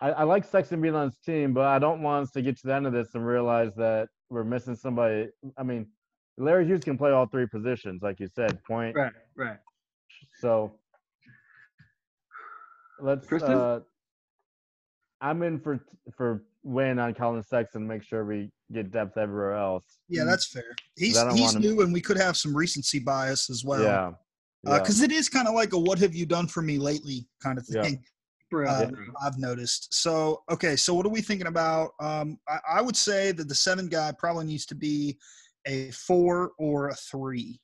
I, 0.00 0.10
I 0.10 0.22
like 0.24 0.44
Sexton 0.44 0.80
being 0.80 0.94
on 0.94 1.08
his 1.08 1.18
team, 1.18 1.52
but 1.52 1.66
I 1.66 1.78
don't 1.78 2.02
want 2.02 2.24
us 2.24 2.30
to 2.32 2.42
get 2.42 2.56
to 2.58 2.66
the 2.66 2.74
end 2.74 2.86
of 2.86 2.92
this 2.92 3.08
and 3.14 3.26
realize 3.26 3.74
that 3.76 4.08
we're 4.30 4.44
missing 4.44 4.74
somebody. 4.74 5.28
I 5.58 5.62
mean, 5.62 5.86
Larry 6.38 6.66
Hughes 6.66 6.82
can 6.82 6.96
play 6.96 7.10
all 7.10 7.26
three 7.26 7.46
positions, 7.46 8.02
like 8.02 8.18
you 8.18 8.28
said, 8.34 8.62
point. 8.64 8.96
Right, 8.96 9.12
right. 9.36 9.58
So 10.40 10.72
let's. 13.00 13.26
Kristen? 13.26 13.52
Uh, 13.52 13.80
I'm 15.20 15.42
in 15.42 15.60
for 15.60 15.84
for 16.16 16.42
weighing 16.62 16.98
on 16.98 17.12
Collin 17.12 17.42
Sexton. 17.42 17.86
Make 17.86 18.02
sure 18.02 18.24
we 18.24 18.50
get 18.72 18.90
depth 18.90 19.18
everywhere 19.18 19.54
else. 19.54 19.84
Yeah, 20.08 20.24
that's 20.24 20.46
fair. 20.46 20.74
He's 20.96 21.20
he's 21.32 21.40
want 21.40 21.56
him- 21.56 21.62
new, 21.62 21.82
and 21.82 21.92
we 21.92 22.00
could 22.00 22.16
have 22.16 22.38
some 22.38 22.56
recency 22.56 23.00
bias 23.00 23.50
as 23.50 23.64
well. 23.64 23.82
yeah. 23.82 24.12
yeah. 24.64 24.78
because 24.78 25.02
it 25.02 25.12
is 25.12 25.28
kind 25.28 25.46
of 25.46 25.54
like 25.54 25.74
a 25.74 25.78
"What 25.78 25.98
have 25.98 26.14
you 26.14 26.24
done 26.24 26.46
for 26.46 26.62
me 26.62 26.78
lately?" 26.78 27.26
kind 27.42 27.58
of 27.58 27.66
thing. 27.66 27.82
Bro, 27.82 28.00
uh, 28.52 28.86
bro. 28.86 29.04
I've 29.22 29.38
noticed. 29.38 29.92
So, 29.94 30.42
okay, 30.50 30.76
so 30.76 30.94
what 30.94 31.06
are 31.06 31.10
we 31.10 31.20
thinking 31.20 31.46
about? 31.46 31.92
Um, 32.00 32.38
I, 32.48 32.58
I 32.76 32.80
would 32.82 32.96
say 32.96 33.32
that 33.32 33.48
the 33.48 33.54
seven 33.54 33.88
guy 33.88 34.12
probably 34.18 34.46
needs 34.46 34.66
to 34.66 34.74
be 34.74 35.18
a 35.66 35.90
four 35.90 36.52
or 36.58 36.88
a 36.88 36.94
three. 36.94 37.60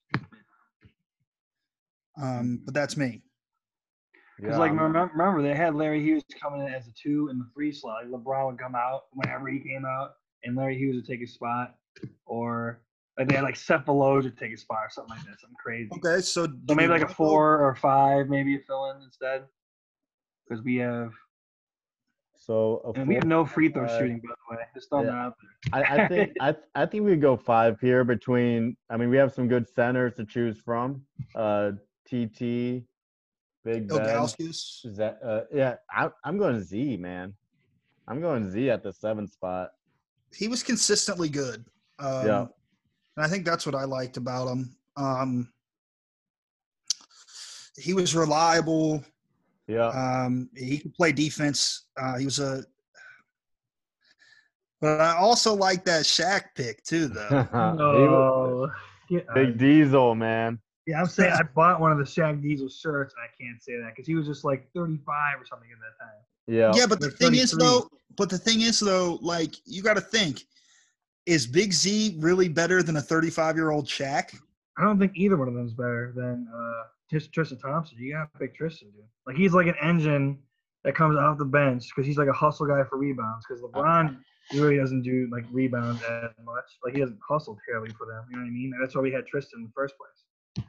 Um, 2.21 2.61
but 2.65 2.75
that's 2.75 2.97
me. 2.97 3.23
Because 4.37 4.55
yeah, 4.55 4.59
like 4.59 4.71
remember, 4.71 5.11
remember 5.15 5.43
they 5.43 5.55
had 5.55 5.75
Larry 5.75 6.03
Hughes 6.03 6.23
coming 6.41 6.67
in 6.67 6.73
as 6.73 6.87
a 6.87 6.93
two 6.93 7.29
and 7.31 7.41
the 7.41 7.47
three 7.55 7.73
slot. 7.73 8.09
Like 8.09 8.23
LeBron 8.23 8.47
would 8.47 8.59
come 8.59 8.75
out 8.75 9.05
whenever 9.13 9.49
he 9.49 9.59
came 9.61 9.85
out, 9.87 10.13
and 10.45 10.57
Larry 10.57 10.77
Hughes 10.77 10.97
would 10.97 11.07
take 11.07 11.21
his 11.21 11.33
spot, 11.33 11.75
or 12.27 12.83
like 13.19 13.29
they 13.29 13.35
had 13.35 13.45
like 13.45 13.55
Cephaloj 13.55 14.23
to 14.23 14.31
take 14.31 14.51
his 14.51 14.61
spot 14.61 14.81
or 14.83 14.91
something 14.91 15.17
like 15.17 15.25
that, 15.25 15.41
something 15.41 15.57
crazy. 15.59 15.91
Okay, 15.97 16.21
so 16.21 16.45
So 16.45 16.75
maybe 16.75 16.89
like 16.89 17.03
a 17.03 17.09
four 17.09 17.59
or 17.67 17.75
five, 17.77 18.29
maybe 18.29 18.57
a 18.57 18.61
fill 18.67 18.91
in 18.91 19.03
instead. 19.03 19.45
Because 20.49 20.63
we 20.65 20.77
have 20.77 21.13
so 22.39 22.81
a 22.85 23.01
and 23.01 23.09
we 23.09 23.15
have 23.15 23.25
no 23.25 23.45
free 23.45 23.69
throw 23.71 23.87
five. 23.89 23.99
shooting, 23.99 24.21
by 24.21 24.29
the 24.51 24.57
way. 24.57 24.63
Just 24.75 24.89
throwing 24.91 25.07
Yeah. 25.07 25.13
that 25.13 25.19
out 25.19 25.35
there. 25.73 25.85
I, 25.99 26.05
I 26.05 26.09
think 26.09 26.33
I 26.41 26.55
I 26.75 26.87
think 26.87 27.05
we 27.05 27.17
go 27.17 27.37
five 27.37 27.81
here 27.81 28.05
between. 28.05 28.77
I 28.91 28.97
mean, 28.97 29.11
we 29.11 29.17
have 29.17 29.33
some 29.33 29.49
good 29.49 29.69
centers 29.69 30.15
to 30.15 30.25
choose 30.25 30.59
from. 30.59 31.03
Uh, 31.35 31.73
TT, 32.07 32.39
Big 32.41 32.85
Ben. 33.65 33.89
Ilgauskas. 33.89 34.85
Is 34.87 34.97
that 34.99 35.19
uh 35.25 35.41
yeah, 35.53 35.77
I 35.91 36.09
I'm 36.25 36.39
going 36.39 36.61
Z, 36.63 36.97
man. 36.99 37.35
I'm 38.07 38.21
going 38.21 38.49
Z 38.49 38.71
at 38.71 38.85
the 38.85 38.93
seventh 38.93 39.33
spot. 39.33 39.71
He 40.33 40.47
was 40.47 40.63
consistently 40.63 41.29
good. 41.29 41.65
Um, 41.99 42.27
Yeah. 42.27 42.47
And 43.17 43.25
I 43.25 43.29
think 43.29 43.45
that's 43.45 43.67
what 43.67 43.75
I 43.75 43.85
liked 43.85 44.19
about 44.19 44.47
him. 44.49 44.77
Um, 44.97 45.49
he 47.77 47.93
was 47.95 48.15
reliable. 48.15 49.03
Yeah. 49.69 49.89
Um, 49.89 50.49
he 50.57 50.79
could 50.79 50.95
play 50.95 51.13
defense. 51.13 51.87
Uh, 52.01 52.19
he 52.19 52.25
was 52.25 52.39
a. 52.39 52.65
But 54.81 55.01
I 55.01 55.17
also 55.17 55.55
like 55.55 55.85
that 55.87 56.05
Shaq 56.05 56.45
pick 56.55 56.83
too, 56.85 57.09
though. 57.09 57.29
He 59.09 59.15
Oh, 59.17 59.21
get 59.21 59.27
Big. 59.35 59.57
Diesel, 59.59 60.17
man. 60.17 60.59
yeah, 60.87 60.99
I'm 61.01 61.07
saying 61.07 61.33
I 61.33 61.43
bought 61.55 61.81
one 61.81 61.93
of 61.93 61.99
the 61.99 62.05
Shaq 62.05 62.43
Diesel 62.43 62.69
shirts, 62.69 63.15
and 63.17 63.23
I 63.25 63.31
can't 63.41 63.63
say 63.63 63.77
that 63.79 63.93
because 63.95 64.07
he 64.09 64.17
was 64.17 64.27
just 64.27 64.45
like 64.45 64.69
35 64.75 65.41
or 65.41 65.47
something 65.47 65.69
at 65.71 65.79
that 65.79 66.05
time. 66.05 66.15
Yeah. 66.49 66.73
yeah, 66.75 66.87
but 66.87 67.01
the 67.01 67.11
thing 67.11 67.35
is 67.37 67.53
though, 67.53 67.89
but 68.17 68.29
the 68.31 68.39
thing 68.39 68.61
is 68.61 68.81
though, 68.81 69.19
like 69.23 69.55
you 69.65 69.83
got 69.83 69.95
to 69.95 70.01
think, 70.01 70.45
is 71.25 71.47
Big 71.47 71.73
Z 71.73 72.17
really 72.19 72.49
better 72.49 72.83
than 72.83 72.97
a 72.97 73.01
35 73.03 73.57
year 73.57 73.71
old 73.71 73.87
Shaq? 73.87 74.37
I 74.79 74.83
don't 74.85 74.99
think 74.99 75.13
either 75.15 75.37
one 75.37 75.49
of 75.49 75.55
them 75.55 75.67
is 75.67 75.73
better 75.75 76.13
than 76.15 76.47
uh, 76.55 76.83
Tris- 76.83 76.96
Tristan 77.11 77.59
Thompson. 77.59 77.99
You 77.99 78.15
gotta 78.15 78.31
pick 78.39 78.55
Tristan, 78.57 78.91
dude. 78.91 79.03
Like 79.27 79.37
he's 79.37 79.53
like 79.53 79.67
an 79.67 79.75
engine 79.83 80.39
that 80.85 80.95
comes 80.95 81.17
off 81.17 81.39
the 81.39 81.45
bench 81.45 81.85
because 81.95 82.07
he's 82.07 82.19
like 82.19 82.29
a 82.29 82.33
hustle 82.33 82.67
guy 82.67 82.83
for 82.89 82.97
rebounds. 82.99 83.45
Because 83.49 83.63
LeBron 83.63 84.19
really 84.55 84.77
doesn't 84.77 85.03
do 85.03 85.29
like 85.33 85.45
rebounds 85.51 86.03
as 86.03 86.31
much. 86.45 86.65
Like 86.85 86.95
he 86.95 87.01
doesn't 87.01 87.19
hustle 87.27 87.59
terribly 87.69 87.91
for 87.97 88.07
them. 88.07 88.25
You 88.31 88.37
know 88.37 88.43
what 88.43 88.49
I 88.49 88.53
mean? 88.53 88.73
That's 88.81 88.95
why 88.95 89.03
we 89.03 89.13
had 89.13 89.27
Tristan 89.27 89.61
in 89.61 89.65
the 89.67 89.73
first 89.75 89.95
place. 89.97 90.65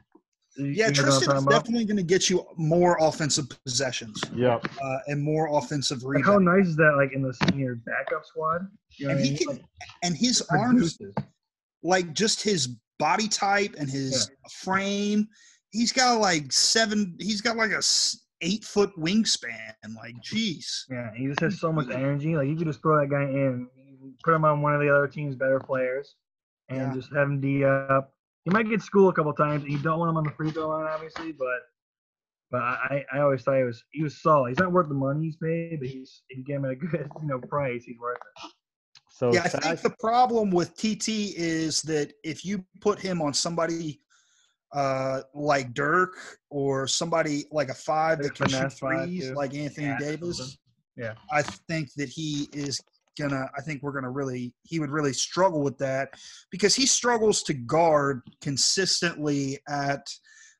You- 0.56 0.64
Yeah, 0.66 0.88
you 0.88 0.94
guys 0.94 0.98
know 0.98 1.04
what 1.04 1.12
I'm 1.12 1.18
Tristan 1.20 1.36
is 1.36 1.44
definitely 1.44 1.84
going 1.84 1.96
to 1.98 2.02
get 2.02 2.28
you 2.28 2.44
more 2.56 2.96
offensive 3.00 3.46
possessions 3.64 4.20
Yep. 4.34 4.66
uh, 4.82 4.98
and 5.06 5.22
more 5.22 5.56
offensive 5.56 6.02
Like 6.02 6.24
how 6.24 6.38
rebounds. 6.38 6.64
nice 6.64 6.70
is 6.70 6.76
that? 6.76 6.94
Like 6.96 7.12
in 7.12 7.22
the 7.22 7.32
senior 7.32 7.76
backup 7.76 8.24
squad. 8.24 8.66
You 8.96 9.06
know 9.06 9.12
And 9.12 9.20
what 9.20 9.24
I 9.24 9.28
he 9.28 9.30
mean? 9.34 9.38
can, 9.38 9.46
Like, 9.48 9.64
and 10.02 10.16
his 10.16 10.42
arms, 10.50 10.98
like 11.84 12.12
just 12.12 12.42
his 12.42 12.68
body 12.98 13.28
type 13.28 13.76
and 13.78 13.88
his 13.88 14.32
frame, 14.50 15.28
he's 15.70 15.92
got 15.92 16.20
like 16.20 16.52
seven. 16.52 17.16
He's 17.18 17.40
got 17.40 17.56
like 17.56 17.72
a 17.72 17.82
eight 18.40 18.64
foot 18.64 18.90
wingspan. 18.98 19.72
Like, 19.96 20.14
jeez. 20.22 20.84
Yeah, 20.90 21.10
he 21.14 21.26
just 21.26 21.40
has 21.40 21.60
so 21.60 21.72
much 21.72 21.90
energy. 21.90 22.36
Like 22.36 22.48
you 22.48 22.56
could 22.56 22.66
just 22.66 22.82
throw 22.82 23.00
that 23.00 23.08
guy 23.10 23.22
in, 23.22 23.68
put 24.24 24.34
him 24.34 24.44
on 24.44 24.62
one 24.62 24.74
of 24.74 24.80
the 24.80 24.94
other 24.94 25.08
team's 25.08 25.36
better 25.36 25.60
players, 25.60 26.14
and 26.68 26.78
Yeah. 26.78 26.94
just 26.94 27.12
have 27.14 27.28
him 27.28 27.40
D 27.40 27.64
up. 27.64 28.12
He 28.44 28.50
might 28.50 28.68
get 28.68 28.80
school 28.82 29.08
a 29.08 29.12
couple 29.12 29.32
times. 29.34 29.62
and 29.64 29.72
You 29.72 29.78
don't 29.78 29.98
want 29.98 30.10
him 30.10 30.16
on 30.16 30.24
the 30.24 30.30
free 30.30 30.50
throw 30.50 30.68
line, 30.68 30.86
obviously, 30.86 31.32
but 31.32 31.60
but 32.50 32.62
I, 32.62 33.04
I 33.12 33.18
always 33.20 33.42
thought 33.42 33.58
he 33.58 33.62
was 33.64 33.84
he 33.92 34.02
was 34.02 34.22
solid. 34.22 34.48
He's 34.50 34.58
not 34.58 34.72
worth 34.72 34.88
the 34.88 34.94
money 34.94 35.26
he's 35.26 35.36
paid, 35.36 35.78
but 35.80 35.88
he's 35.88 36.22
if 36.30 36.38
you 36.38 36.44
get 36.44 36.56
him 36.56 36.64
at 36.64 36.70
a 36.72 36.76
good 36.76 36.92
you 37.22 37.28
know 37.28 37.38
price, 37.40 37.84
he's 37.84 37.98
worth 37.98 38.16
it. 38.16 38.52
So 39.10 39.32
Yeah, 39.32 39.42
I 39.44 39.48
think 39.48 39.80
the 39.82 39.94
problem 40.00 40.50
with 40.50 40.74
TT 40.76 41.34
is 41.36 41.82
that 41.82 42.12
if 42.24 42.44
you 42.44 42.64
put 42.80 42.98
him 43.00 43.20
on 43.20 43.34
somebody 43.34 44.00
uh, 44.72 45.22
like 45.34 45.72
Dirk 45.74 46.14
or 46.50 46.86
somebody 46.86 47.44
like 47.50 47.68
a 47.70 47.74
five 47.74 48.18
that 48.22 48.34
can 48.34 48.48
shoot 48.48 48.72
threes 48.72 49.30
like 49.30 49.54
Anthony 49.54 49.86
Yeah, 49.88 49.98
Davis. 49.98 50.58
Yeah. 50.96 51.14
I 51.32 51.42
think 51.42 51.92
that 51.96 52.08
he 52.08 52.48
is 52.52 52.80
gonna. 53.18 53.48
I 53.56 53.62
think 53.62 53.82
we're 53.82 53.92
gonna 53.92 54.10
really. 54.10 54.52
He 54.64 54.80
would 54.80 54.90
really 54.90 55.12
struggle 55.12 55.62
with 55.62 55.78
that 55.78 56.10
because 56.50 56.74
he 56.74 56.86
struggles 56.86 57.42
to 57.44 57.54
guard 57.54 58.22
consistently 58.40 59.58
at 59.68 60.06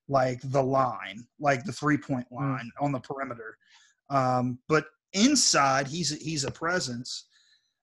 like 0.09 0.40
the 0.43 0.62
line, 0.62 1.26
like 1.39 1.64
the 1.64 1.72
three 1.72 1.98
point 1.98 2.26
Mm. 2.32 2.36
line 2.36 2.70
on 2.80 2.93
the 2.93 3.01
perimeter. 3.01 3.59
Um, 4.10 4.59
but 4.68 4.86
inside, 5.12 5.86
he's 5.86 6.16
he's 6.22 6.44
a 6.44 6.51
presence. 6.51 7.26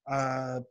Uh, 0.09 0.61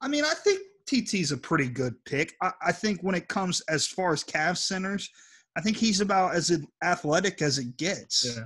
I 0.00 0.08
mean, 0.08 0.24
I 0.24 0.34
think 0.34 0.60
TT's 0.92 1.32
a 1.32 1.36
pretty 1.36 1.68
good 1.68 1.94
pick. 2.04 2.34
I, 2.42 2.52
I 2.66 2.72
think 2.72 3.00
when 3.02 3.14
it 3.14 3.28
comes 3.28 3.60
as 3.62 3.86
far 3.86 4.12
as 4.12 4.22
Cavs 4.22 4.58
centers, 4.58 5.08
I 5.56 5.60
think 5.60 5.76
he's 5.76 6.00
about 6.00 6.34
as 6.34 6.56
athletic 6.82 7.40
as 7.40 7.58
it 7.58 7.76
gets. 7.76 8.36
Yeah. 8.36 8.44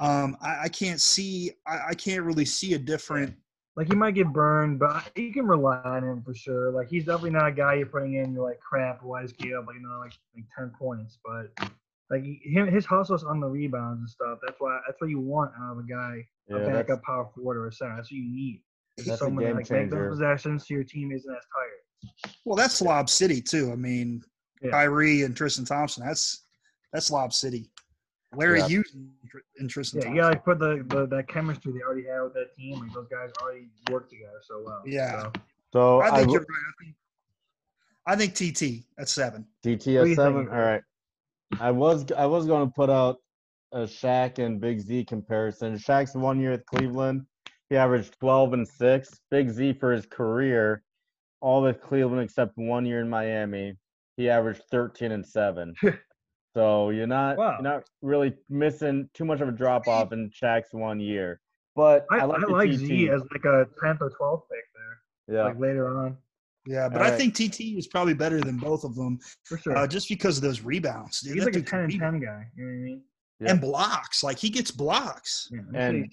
Um, 0.00 0.36
I, 0.40 0.64
I 0.64 0.68
can't 0.68 1.00
see. 1.00 1.52
I, 1.66 1.78
I 1.90 1.94
can't 1.94 2.22
really 2.22 2.44
see 2.46 2.74
a 2.74 2.78
different. 2.78 3.34
Like 3.76 3.88
he 3.88 3.94
might 3.94 4.14
get 4.14 4.32
burned, 4.32 4.78
but 4.78 5.10
you 5.16 5.32
can 5.32 5.46
rely 5.46 5.80
on 5.84 6.04
him 6.04 6.22
for 6.22 6.34
sure. 6.34 6.70
Like 6.70 6.88
he's 6.88 7.04
definitely 7.04 7.30
not 7.30 7.48
a 7.48 7.52
guy 7.52 7.74
you're 7.74 7.86
putting 7.86 8.14
in. 8.14 8.34
You're 8.34 8.44
like 8.44 8.60
crap. 8.60 9.02
Why 9.02 9.22
does 9.22 9.32
he 9.38 9.54
up 9.54 9.66
like 9.66 9.76
you 9.76 9.82
know 9.82 9.98
like 9.98 10.12
like 10.34 10.44
ten 10.56 10.70
points? 10.78 11.18
But 11.24 11.70
like 12.10 12.22
he- 12.22 12.40
him, 12.44 12.66
his 12.68 12.84
hustles 12.84 13.24
on 13.24 13.40
the 13.40 13.46
rebounds 13.48 14.00
and 14.00 14.08
stuff. 14.08 14.38
That's 14.46 14.56
why 14.60 14.78
that's 14.86 15.00
what 15.00 15.10
you 15.10 15.20
want 15.20 15.52
out 15.60 15.72
of 15.72 15.78
a 15.78 15.88
guy, 15.88 16.26
Yeah, 16.48 16.56
a 16.56 16.58
that's, 16.60 16.70
backup 16.70 17.02
power 17.02 17.28
forward 17.34 17.56
or 17.56 17.68
a 17.68 17.72
center. 17.72 17.96
That's 17.96 18.10
what 18.10 18.16
you 18.16 18.24
need. 18.24 18.62
that's 18.98 19.22
a 19.22 19.26
game 19.26 19.36
that, 19.36 19.56
like 19.56 19.70
make 19.70 19.90
those 19.90 20.10
possessions 20.10 20.68
so 20.68 20.74
your 20.74 20.84
team 20.84 21.10
isn't 21.12 21.30
as 21.30 21.44
tired. 21.54 21.81
Well, 22.44 22.56
that's 22.56 22.80
Lob 22.82 23.08
City 23.08 23.40
too. 23.40 23.70
I 23.72 23.76
mean, 23.76 24.22
Yeah. 24.60 24.70
Kyrie 24.70 25.22
and 25.22 25.36
Tristan 25.36 25.64
Thompson. 25.64 26.04
That's 26.06 26.44
that's 26.92 27.10
Lob 27.10 27.32
City. 27.32 27.70
Larry 28.34 28.60
Yeah. 28.60 28.68
Hughes 28.68 28.94
and 29.58 29.68
Tristan 29.70 30.00
Yeah, 30.02 30.08
you 30.08 30.20
Thompson. 30.20 30.22
gotta 30.22 30.34
like, 30.34 30.44
put 30.44 30.58
the, 30.58 30.96
the 30.96 31.06
that 31.16 31.28
chemistry 31.28 31.72
they 31.72 31.80
already 31.82 32.06
have 32.08 32.24
with 32.24 32.34
that 32.34 32.54
team. 32.56 32.80
Like 32.80 32.92
those 32.92 33.08
guys 33.08 33.30
already 33.42 33.68
work 33.90 34.08
together 34.10 34.40
so 34.42 34.62
well. 34.64 34.82
Yeah. 34.86 35.22
So, 35.22 35.32
So 35.72 36.00
I 36.00 36.06
I, 36.06 36.10
think 36.16 36.28
w- 36.28 36.32
you're 36.32 36.40
right. 36.40 36.96
I 38.06 38.16
think, 38.16 38.34
I 38.34 38.42
think 38.56 38.82
TT 38.82 38.84
at 38.98 39.08
seven. 39.08 39.46
TT 39.62 39.68
at 39.70 40.16
seven. 40.16 40.16
think, 40.16 40.16
All 40.18 40.44
Chris? 40.44 40.50
right. 40.50 40.82
I 41.60 41.70
was 41.70 42.10
I 42.12 42.26
was 42.26 42.46
going 42.46 42.66
to 42.66 42.72
put 42.74 42.88
out 42.90 43.18
a 43.72 43.80
Shaq 43.80 44.38
and 44.38 44.60
Big 44.60 44.80
Z 44.80 45.04
comparison. 45.04 45.76
Shaq's 45.78 46.14
one 46.14 46.40
year 46.40 46.52
at 46.52 46.64
Cleveland, 46.66 47.26
he 47.68 47.76
averaged 47.76 48.18
12 48.20 48.52
and 48.54 48.68
six. 48.68 49.20
Big 49.30 49.50
Z 49.50 49.74
for 49.74 49.92
his 49.92 50.04
career, 50.06 50.82
all 51.42 51.60
with 51.62 51.82
Cleveland 51.82 52.22
except 52.22 52.56
one 52.56 52.86
year 52.86 53.00
in 53.00 53.08
Miami, 53.10 53.76
he 54.16 54.30
averaged 54.30 54.62
13 54.70 55.12
and 55.12 55.26
seven. 55.26 55.74
so 56.54 56.90
you're 56.90 57.06
not 57.06 57.36
Wow. 57.36 57.52
you're 57.54 57.62
not 57.62 57.82
really 58.00 58.32
missing 58.48 59.08
too 59.14 59.24
much 59.24 59.40
of 59.40 59.48
a 59.48 59.52
drop 59.52 59.86
off 59.88 60.12
in 60.12 60.30
Shaq's 60.30 60.72
one 60.72 61.00
year. 61.00 61.40
But 61.74 62.06
I, 62.10 62.16
I 62.16 62.20
I 62.20 62.24
like, 62.24 62.48
like. 62.48 62.72
Z 62.72 63.08
as 63.10 63.22
like 63.32 63.44
a 63.44 63.66
tenth 63.82 63.98
or 64.02 64.10
twelfth 64.10 64.44
pick 64.50 64.64
there, 64.74 65.36
yeah. 65.36 65.44
like 65.44 65.58
later 65.58 65.98
on 65.98 66.16
Yeah, 66.66 66.88
but 66.88 67.00
All 67.00 67.06
I 67.06 67.10
right. 67.10 67.18
think 67.18 67.34
TT 67.34 67.76
is 67.78 67.86
probably 67.88 68.14
better 68.14 68.40
than 68.40 68.56
both 68.58 68.84
of 68.84 68.94
them, 68.94 69.18
for 69.44 69.56
sure. 69.58 69.76
uh, 69.76 69.86
just 69.86 70.08
because 70.08 70.36
of 70.36 70.42
those 70.42 70.60
rebounds. 70.60 71.20
Dude, 71.20 71.34
He's 71.34 71.44
like 71.44 71.56
a 71.56 71.62
ten 71.62 71.80
and 71.80 71.98
ten 71.98 72.20
guy. 72.20 72.46
You 72.56 72.64
know 72.64 72.70
what 72.70 72.76
I 72.76 72.84
mean? 72.84 73.02
Yeah. 73.42 73.50
and 73.52 73.60
blocks. 73.60 74.22
Like 74.22 74.38
he 74.38 74.48
gets 74.50 74.70
blocks. 74.70 75.50
Yeah, 75.52 75.60
And- 75.74 76.12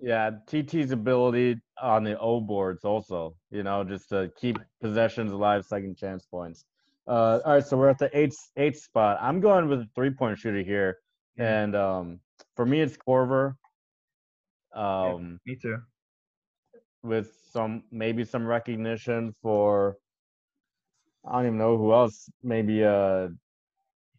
Yeah, 0.00 0.30
TT's 0.46 0.90
ability 0.90 1.60
on 1.80 2.02
the 2.04 2.18
O 2.18 2.40
boards 2.40 2.84
also, 2.84 3.36
you 3.50 3.62
know, 3.62 3.84
just 3.84 4.08
to 4.08 4.32
keep 4.36 4.58
possessions 4.80 5.30
alive, 5.32 5.64
second 5.64 5.96
chance 5.96 6.24
points. 6.26 6.64
Uh, 7.06 7.40
all 7.44 7.54
right, 7.54 7.64
so 7.66 7.76
we're 7.76 7.88
at 7.88 7.98
the 7.98 8.16
eighth 8.16 8.36
eighth 8.56 8.80
spot. 8.80 9.18
I'm 9.20 9.40
going 9.40 9.68
with 9.68 9.80
a 9.80 9.88
three 9.94 10.10
point 10.10 10.38
shooter 10.38 10.62
here, 10.62 10.98
Yeah. 11.36 11.62
and 11.62 11.76
um, 11.76 12.20
for 12.56 12.64
me 12.66 12.80
it's 12.80 12.96
Korver. 12.96 13.54
Um, 14.74 15.38
Me 15.46 15.56
too. 15.56 15.78
with 17.02 17.32
some 17.52 17.82
maybe 17.90 18.24
some 18.24 18.46
recognition 18.46 19.34
for 19.42 19.98
I 21.26 21.32
don't 21.34 21.46
even 21.46 21.58
know 21.58 21.76
who 21.76 21.92
else. 21.92 22.28
Maybe 22.42 22.84
uh, 22.84 23.28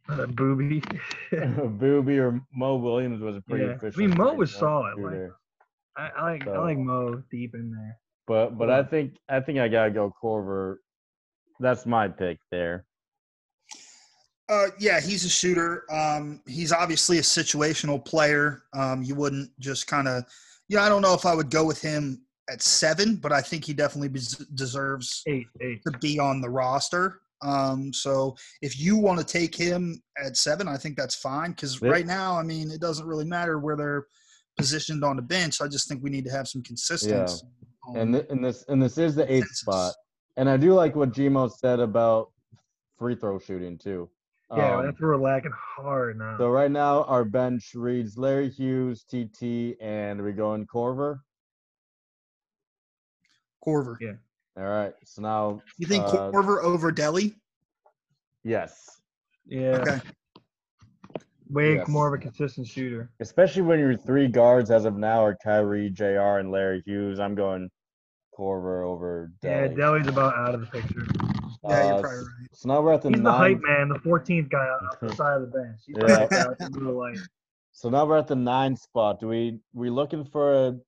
Uh, 0.10 0.26
booby. 0.28 0.82
Booby 1.32 2.20
or 2.20 2.42
Mo 2.54 2.76
Williams 2.76 3.22
was 3.22 3.38
a 3.38 3.42
pretty 3.42 3.66
Yeah. 3.66 3.78
I 3.82 3.98
mean, 3.98 4.18
Mo 4.18 4.34
was 4.34 4.54
solid, 4.54 4.98
like- 5.00 5.32
I, 5.96 6.10
I 6.10 6.24
like 6.32 6.48
I 6.48 6.58
like 6.58 6.78
Mo 6.78 7.22
deep 7.30 7.54
in 7.54 7.72
there. 7.72 7.98
But 8.26 8.58
but 8.58 8.70
I 8.72 8.82
think 8.84 9.18
I 9.30 9.40
think 9.40 9.60
I 9.60 9.68
gotta 9.68 9.92
go 9.92 10.14
Korver. 10.22 10.78
That's 11.60 11.86
my 11.86 12.08
pick 12.08 12.40
there. 12.52 12.86
Uh, 14.50 14.68
yeah, 14.80 15.00
he's 15.00 15.24
a 15.24 15.30
shooter. 15.30 15.84
Um, 15.92 16.42
he's 16.48 16.72
obviously 16.74 17.18
a 17.20 17.22
situational 17.22 18.04
player. 18.04 18.64
Um, 18.74 19.02
you 19.04 19.16
wouldn't 19.16 19.50
just 19.60 19.88
kind 19.88 20.08
of, 20.08 20.26
yeah. 20.68 20.84
I 20.84 20.90
don't 20.90 21.02
know 21.02 21.14
if 21.14 21.26
I 21.26 21.34
would 21.34 21.50
go 21.50 21.64
with 21.66 21.82
him 21.82 22.22
at 22.50 22.62
seven, 22.62 23.16
but 23.16 23.32
I 23.32 23.42
think 23.42 23.64
he 23.64 23.74
definitely 23.74 24.10
des- 24.10 24.44
deserves 24.56 25.24
Eight, 25.28 25.48
eight. 25.62 25.82
to 25.86 25.98
be 26.00 26.20
on 26.20 26.42
the 26.42 26.50
roster. 26.50 27.22
Um, 27.44 27.91
so 27.94 28.36
if 28.61 28.80
you 28.80 28.98
want 28.98 29.20
to 29.20 29.26
take 29.26 29.53
him 29.56 30.02
at 30.24 30.38
seven, 30.38 30.68
I 30.68 30.78
think 30.78 30.95
that's 30.98 31.15
fine. 31.15 31.52
Because 31.52 31.82
Yep. 31.82 31.91
right 31.91 32.06
now, 32.06 32.38
I 32.40 32.44
mean, 32.44 32.72
it 32.72 32.80
doesn't 32.82 33.06
really 33.06 33.26
matter 33.26 33.60
where 33.60 33.76
they're 33.76 34.07
positioned 34.57 35.03
on 35.03 35.15
the 35.18 35.22
bench. 35.22 35.61
I 35.61 35.68
just 35.68 35.88
think 35.88 36.02
we 36.03 36.10
need 36.10 36.26
to 36.26 36.32
have 36.32 36.48
some 36.48 36.61
consistency. 36.64 37.45
on- 37.86 37.98
And 37.98 38.14
th- 38.14 38.28
and 38.30 38.44
this 38.45 38.64
and 38.70 38.82
this 38.82 38.98
is 38.98 39.14
the 39.15 39.24
eighth 39.24 39.41
Consensus. 39.44 39.60
spot. 39.60 39.94
And 40.38 40.49
I 40.49 40.56
do 40.57 40.74
like 40.74 40.95
what 40.95 41.11
G-Mo 41.11 41.49
said 41.49 41.80
about 41.82 42.32
free 42.98 43.15
throw 43.15 43.40
shooting 43.40 43.78
too. 43.78 44.10
Yeah, 44.56 44.78
Um, 44.78 44.86
that's 44.86 44.99
where 45.02 45.11
we're 45.11 45.18
lacking 45.18 45.52
hard 45.53 46.18
now. 46.18 46.38
so 46.38 46.49
right 46.49 46.72
now 46.72 47.03
our 47.06 47.26
bench 47.26 47.74
reads 47.76 48.18
Larry 48.18 48.49
Hughes, 48.49 49.03
TT, 49.03 49.76
and 49.82 50.22
we 50.24 50.32
go 50.32 50.53
in 50.53 50.65
Korver. 50.68 51.20
Korver. 53.65 53.98
Yeah. 53.99 54.14
All 54.58 54.64
right. 54.64 54.94
So 55.06 55.22
now 55.22 55.62
You 55.78 55.88
think 55.88 56.04
Uh, 56.06 56.32
Korver 56.32 56.64
over 56.64 56.92
Delly? 56.92 57.36
yes. 58.44 59.02
yeah, 59.46 59.78
Okay. 59.82 60.00
way 61.50 61.76
Yes. 61.76 61.88
more 61.88 62.08
of 62.08 62.14
a 62.14 62.18
consistent 62.22 62.68
shooter. 62.68 63.10
Especially 63.20 63.62
when 63.64 63.80
your 63.80 63.98
three 63.98 64.28
guards 64.28 64.70
as 64.72 64.86
of 64.86 64.96
now 64.98 65.24
are 65.24 65.36
Kyrie, 65.44 65.90
JR, 65.90 66.38
and 66.40 66.52
Larry 66.52 66.82
Hughes. 66.86 67.20
I'm 67.20 67.36
going 67.36 67.70
Korver 68.38 68.86
over 68.86 69.32
Delly. 69.42 69.50
Yeah, 69.50 69.68
Delly. 69.68 69.76
Delly's 69.78 70.08
about 70.08 70.36
out 70.36 70.56
of 70.56 70.62
the 70.62 70.68
picture. 70.68 71.06
Yeah, 71.64 71.86
you're 71.86 71.94
Uh, 71.98 72.02
probably 72.02 72.18
right. 72.20 72.50
So 72.54 72.68
now 72.70 72.82
we're 72.82 72.94
at 72.94 73.02
the 73.02 73.10
He's 73.10 73.18
the 73.18 73.24
nine. 73.24 73.54
hype 73.56 73.62
man, 73.62 73.90
the 73.90 74.00
14th 74.00 74.50
guy 74.50 74.68
off 74.68 75.00
the 75.00 75.10
side 75.16 75.42
of 75.42 75.52
the 75.52 75.58
bench. 75.58 75.82
He's 75.86 75.96
Yeah. 75.98 76.04
like 76.20 76.30
that 76.30 76.56
in 76.60 76.72
real. 76.74 77.14
So 77.72 77.90
now 77.90 78.06
we're 78.06 78.18
at 78.18 78.28
the 78.28 78.36
nine 78.36 78.76
spot. 78.76 79.20
Do 79.20 79.28
we 79.28 79.60
we 79.74 79.90
looking 79.90 80.24
for 80.26 80.54
a, 80.54 80.80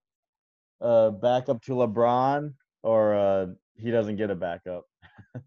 a 0.81 1.11
backup 1.11 1.61
to 1.63 1.71
LeBron 1.73 2.53
or 2.85 3.15
uh, 3.15 3.47
he 3.75 3.91
doesn't 3.91 4.15
get 4.15 4.29
a 4.29 4.35
backup? 4.35 4.85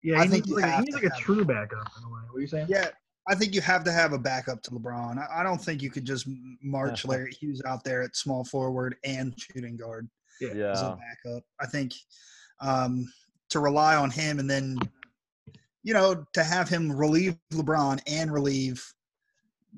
Yeah, 0.00 0.20
I 0.20 0.24
he 0.26 0.30
think 0.30 0.46
needs 0.46 0.60
like, 0.62 0.64
a- 0.70 0.76
he 0.76 0.82
needs 0.82 0.94
like 0.94 1.02
a 1.04 1.10
have- 1.10 1.18
true 1.18 1.44
backup 1.44 1.90
in 1.98 2.04
a 2.04 2.08
way. 2.08 2.20
What 2.30 2.38
are 2.38 2.40
you 2.40 2.46
saying? 2.46 2.66
Yeah, 2.70 2.90
I 3.28 3.34
think 3.34 3.52
you 3.52 3.60
have 3.60 3.82
to 3.82 3.90
have 3.92 4.12
a 4.12 4.18
backup 4.18 4.62
to 4.62 4.70
LeBron. 4.70 5.18
I, 5.18 5.40
I 5.40 5.42
don't 5.42 5.58
think 5.60 5.82
you 5.82 5.90
could 5.90 6.04
just 6.04 6.28
m- 6.28 6.56
march 6.62 7.04
Larry 7.10 7.32
Hughes 7.32 7.60
out 7.66 7.82
there 7.82 8.02
at 8.02 8.14
small 8.14 8.44
forward 8.44 8.94
and 9.04 9.34
shooting 9.36 9.76
guard 9.76 10.08
as 10.40 10.54
Yeah. 10.56 10.70
a 10.92 10.96
backup. 10.96 11.42
I 11.60 11.66
think 11.66 11.94
um, 12.60 13.12
to 13.50 13.58
rely 13.58 13.96
on 13.96 14.08
him 14.08 14.38
and 14.38 14.48
then, 14.48 14.78
you 15.82 15.94
know, 15.94 16.24
to 16.32 16.44
have 16.44 16.68
him 16.68 16.92
relieve 16.92 17.36
LeBron 17.52 18.00
and 18.06 18.32
relieve, 18.32 18.80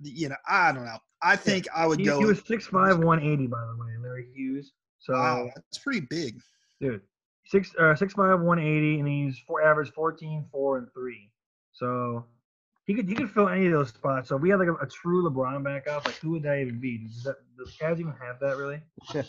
you 0.03 0.29
know, 0.29 0.37
I 0.47 0.71
don't 0.71 0.85
know. 0.85 0.99
I 1.23 1.35
think 1.35 1.67
I 1.75 1.87
would 1.87 1.99
He, 1.99 2.05
go. 2.05 2.19
he 2.19 2.27
was 2.27 2.43
6'5", 2.43 2.73
180, 3.03 3.47
by 3.47 3.59
the 3.59 3.83
way, 3.83 3.97
Larry 4.03 4.29
Hughes. 4.35 4.73
So, 4.99 5.15
wow, 5.15 5.49
that's 5.57 5.79
pretty 5.79 6.01
big. 6.11 6.39
Dude, 6.81 7.03
six 7.47 7.73
uh, 7.79 7.95
6'5", 7.95 8.17
180, 8.43 8.99
and 9.01 9.09
he's 9.09 9.39
four 9.47 9.63
average 9.63 9.91
14, 9.93 10.47
4, 10.51 10.79
and 10.79 10.93
3. 10.93 11.31
So 11.73 12.25
he 12.87 12.95
could 12.95 13.09
he 13.09 13.15
could 13.15 13.31
fill 13.31 13.49
any 13.49 13.67
of 13.67 13.73
those 13.73 13.89
spots. 13.91 14.29
So 14.29 14.37
if 14.37 14.43
we 14.43 14.51
had 14.51 14.59
like 14.59 14.69
a, 14.69 14.75
a 14.75 14.87
true 14.87 15.29
LeBron 15.29 15.63
backup, 15.63 16.07
like 16.07 16.17
who 16.17 16.31
would 16.33 16.43
that 16.43 16.59
even 16.59 16.81
be? 16.81 16.99
Does, 16.99 17.23
that, 17.25 17.37
does 17.59 17.77
Cavs 17.77 18.01
even 18.01 18.15
have 18.21 18.41
that 18.41 18.57
really? 18.57 18.81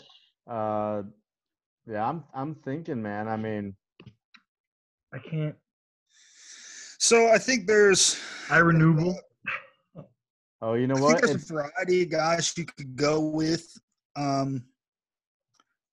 Uh, 0.50 1.04
yeah, 1.86 2.08
I'm 2.08 2.24
I'm 2.34 2.56
thinking, 2.56 3.00
man. 3.00 3.28
I 3.28 3.36
mean, 3.36 3.76
I 5.14 5.18
can't. 5.18 5.54
So 6.98 7.28
I 7.32 7.38
think 7.38 7.68
there's. 7.68 8.18
I 8.50 8.58
renewable. 8.58 9.16
oh, 10.60 10.74
you 10.74 10.88
know 10.88 10.94
I 10.94 10.98
think 10.98 11.08
what? 11.12 11.22
there's 11.22 11.30
It's- 11.36 11.50
a 11.50 11.52
variety 11.54 12.02
of 12.02 12.10
guys 12.10 12.52
you 12.58 12.64
could 12.64 12.96
go 12.96 13.20
with. 13.20 13.72
Um, 14.16 14.64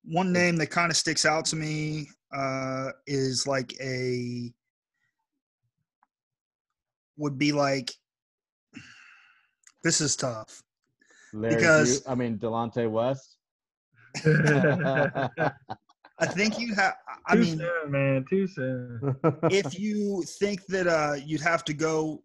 one 0.09 0.33
name 0.33 0.55
that 0.57 0.67
kind 0.67 0.89
of 0.91 0.97
sticks 0.97 1.23
out 1.25 1.45
to 1.45 1.55
me 1.55 2.09
uh, 2.35 2.89
is 3.05 3.45
like 3.47 3.73
a 3.81 4.51
would 7.17 7.37
be 7.37 7.51
like 7.51 7.91
this 9.83 10.01
is 10.01 10.15
tough. 10.15 10.61
Larry 11.33 11.55
because- 11.55 11.89
Hughes- 11.89 12.07
I 12.07 12.15
mean 12.15 12.37
Delonte 12.37 12.89
West. 12.89 13.37
I 16.21 16.25
think 16.25 16.59
you 16.59 16.73
have. 16.75 16.95
I 17.27 17.35
too 17.35 17.41
mean, 17.41 17.57
soon, 17.59 17.91
man. 17.91 18.25
Too 18.29 18.47
soon. 18.47 19.15
if 19.51 19.79
you 19.79 20.23
think 20.39 20.65
that 20.65 20.87
uh, 20.87 21.13
you'd 21.23 21.39
have 21.41 21.63
to 21.65 21.73
go, 21.73 22.23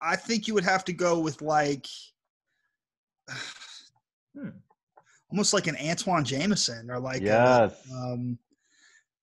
I 0.00 0.14
think 0.16 0.46
you 0.46 0.54
would 0.54 0.64
have 0.64 0.84
to 0.84 0.92
go 0.92 1.18
with 1.18 1.40
like 1.42 1.86
Hmm. 4.36 4.48
Almost 5.34 5.52
like 5.52 5.66
an 5.66 5.76
Antoine 5.84 6.24
Jamison 6.24 6.88
or 6.88 7.00
like 7.00 7.22
a, 7.22 7.24
yes, 7.24 7.72
um, 7.92 8.38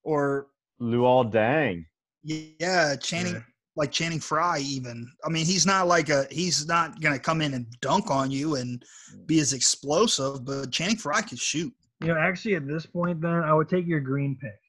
or 0.03 0.47
Luol 0.81 1.31
Deng. 1.31 1.85
yeah, 2.21 2.97
Channing 2.97 3.35
Yeah. 3.35 3.41
like 3.77 3.93
Channing 3.93 4.19
Frye 4.19 4.59
even. 4.59 5.09
I 5.23 5.29
mean, 5.29 5.45
he's 5.45 5.65
not 5.65 5.87
like 5.87 6.09
a 6.09 6.27
he's 6.29 6.67
not 6.67 6.99
gonna 6.99 7.17
come 7.17 7.39
in 7.39 7.53
and 7.53 7.65
dunk 7.79 8.11
on 8.11 8.29
you 8.29 8.55
and 8.57 8.83
be 9.25 9.39
as 9.39 9.53
explosive, 9.53 10.43
but 10.43 10.69
Channing 10.69 10.97
Frye 10.97 11.21
can 11.21 11.37
shoot. 11.37 11.73
You 12.01 12.07
know, 12.09 12.17
actually, 12.19 12.55
at 12.55 12.67
this 12.67 12.85
point, 12.85 13.21
then 13.21 13.31
I 13.31 13.53
would 13.53 13.69
take 13.69 13.87
your 13.87 14.01
green 14.01 14.35
pick. 14.35 14.59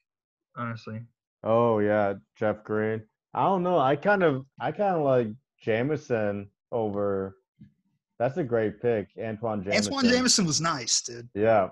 Honestly, 0.55 1.01
Oh 1.43 1.79
yeah, 1.79 2.13
Jeff 2.37 2.63
Green. 2.63 3.01
I 3.33 3.43
don't 3.43 3.63
know. 3.63 3.79
I 3.79 3.97
kind 3.97 4.23
of 4.23 4.45
I 4.61 4.71
kind 4.71 4.95
of 4.95 5.01
like 5.03 5.27
Jamison 5.59 6.49
over. 6.71 7.35
That's 8.19 8.37
a 8.37 8.43
great 8.43 8.81
pick, 8.81 9.09
Antoine 9.21 9.63
Jamison. 9.63 9.93
Antoine 9.93 10.11
Jamison 10.11 10.45
was 10.45 10.61
nice, 10.61 11.01
dude. 11.01 11.27
Yeah. 11.33 11.69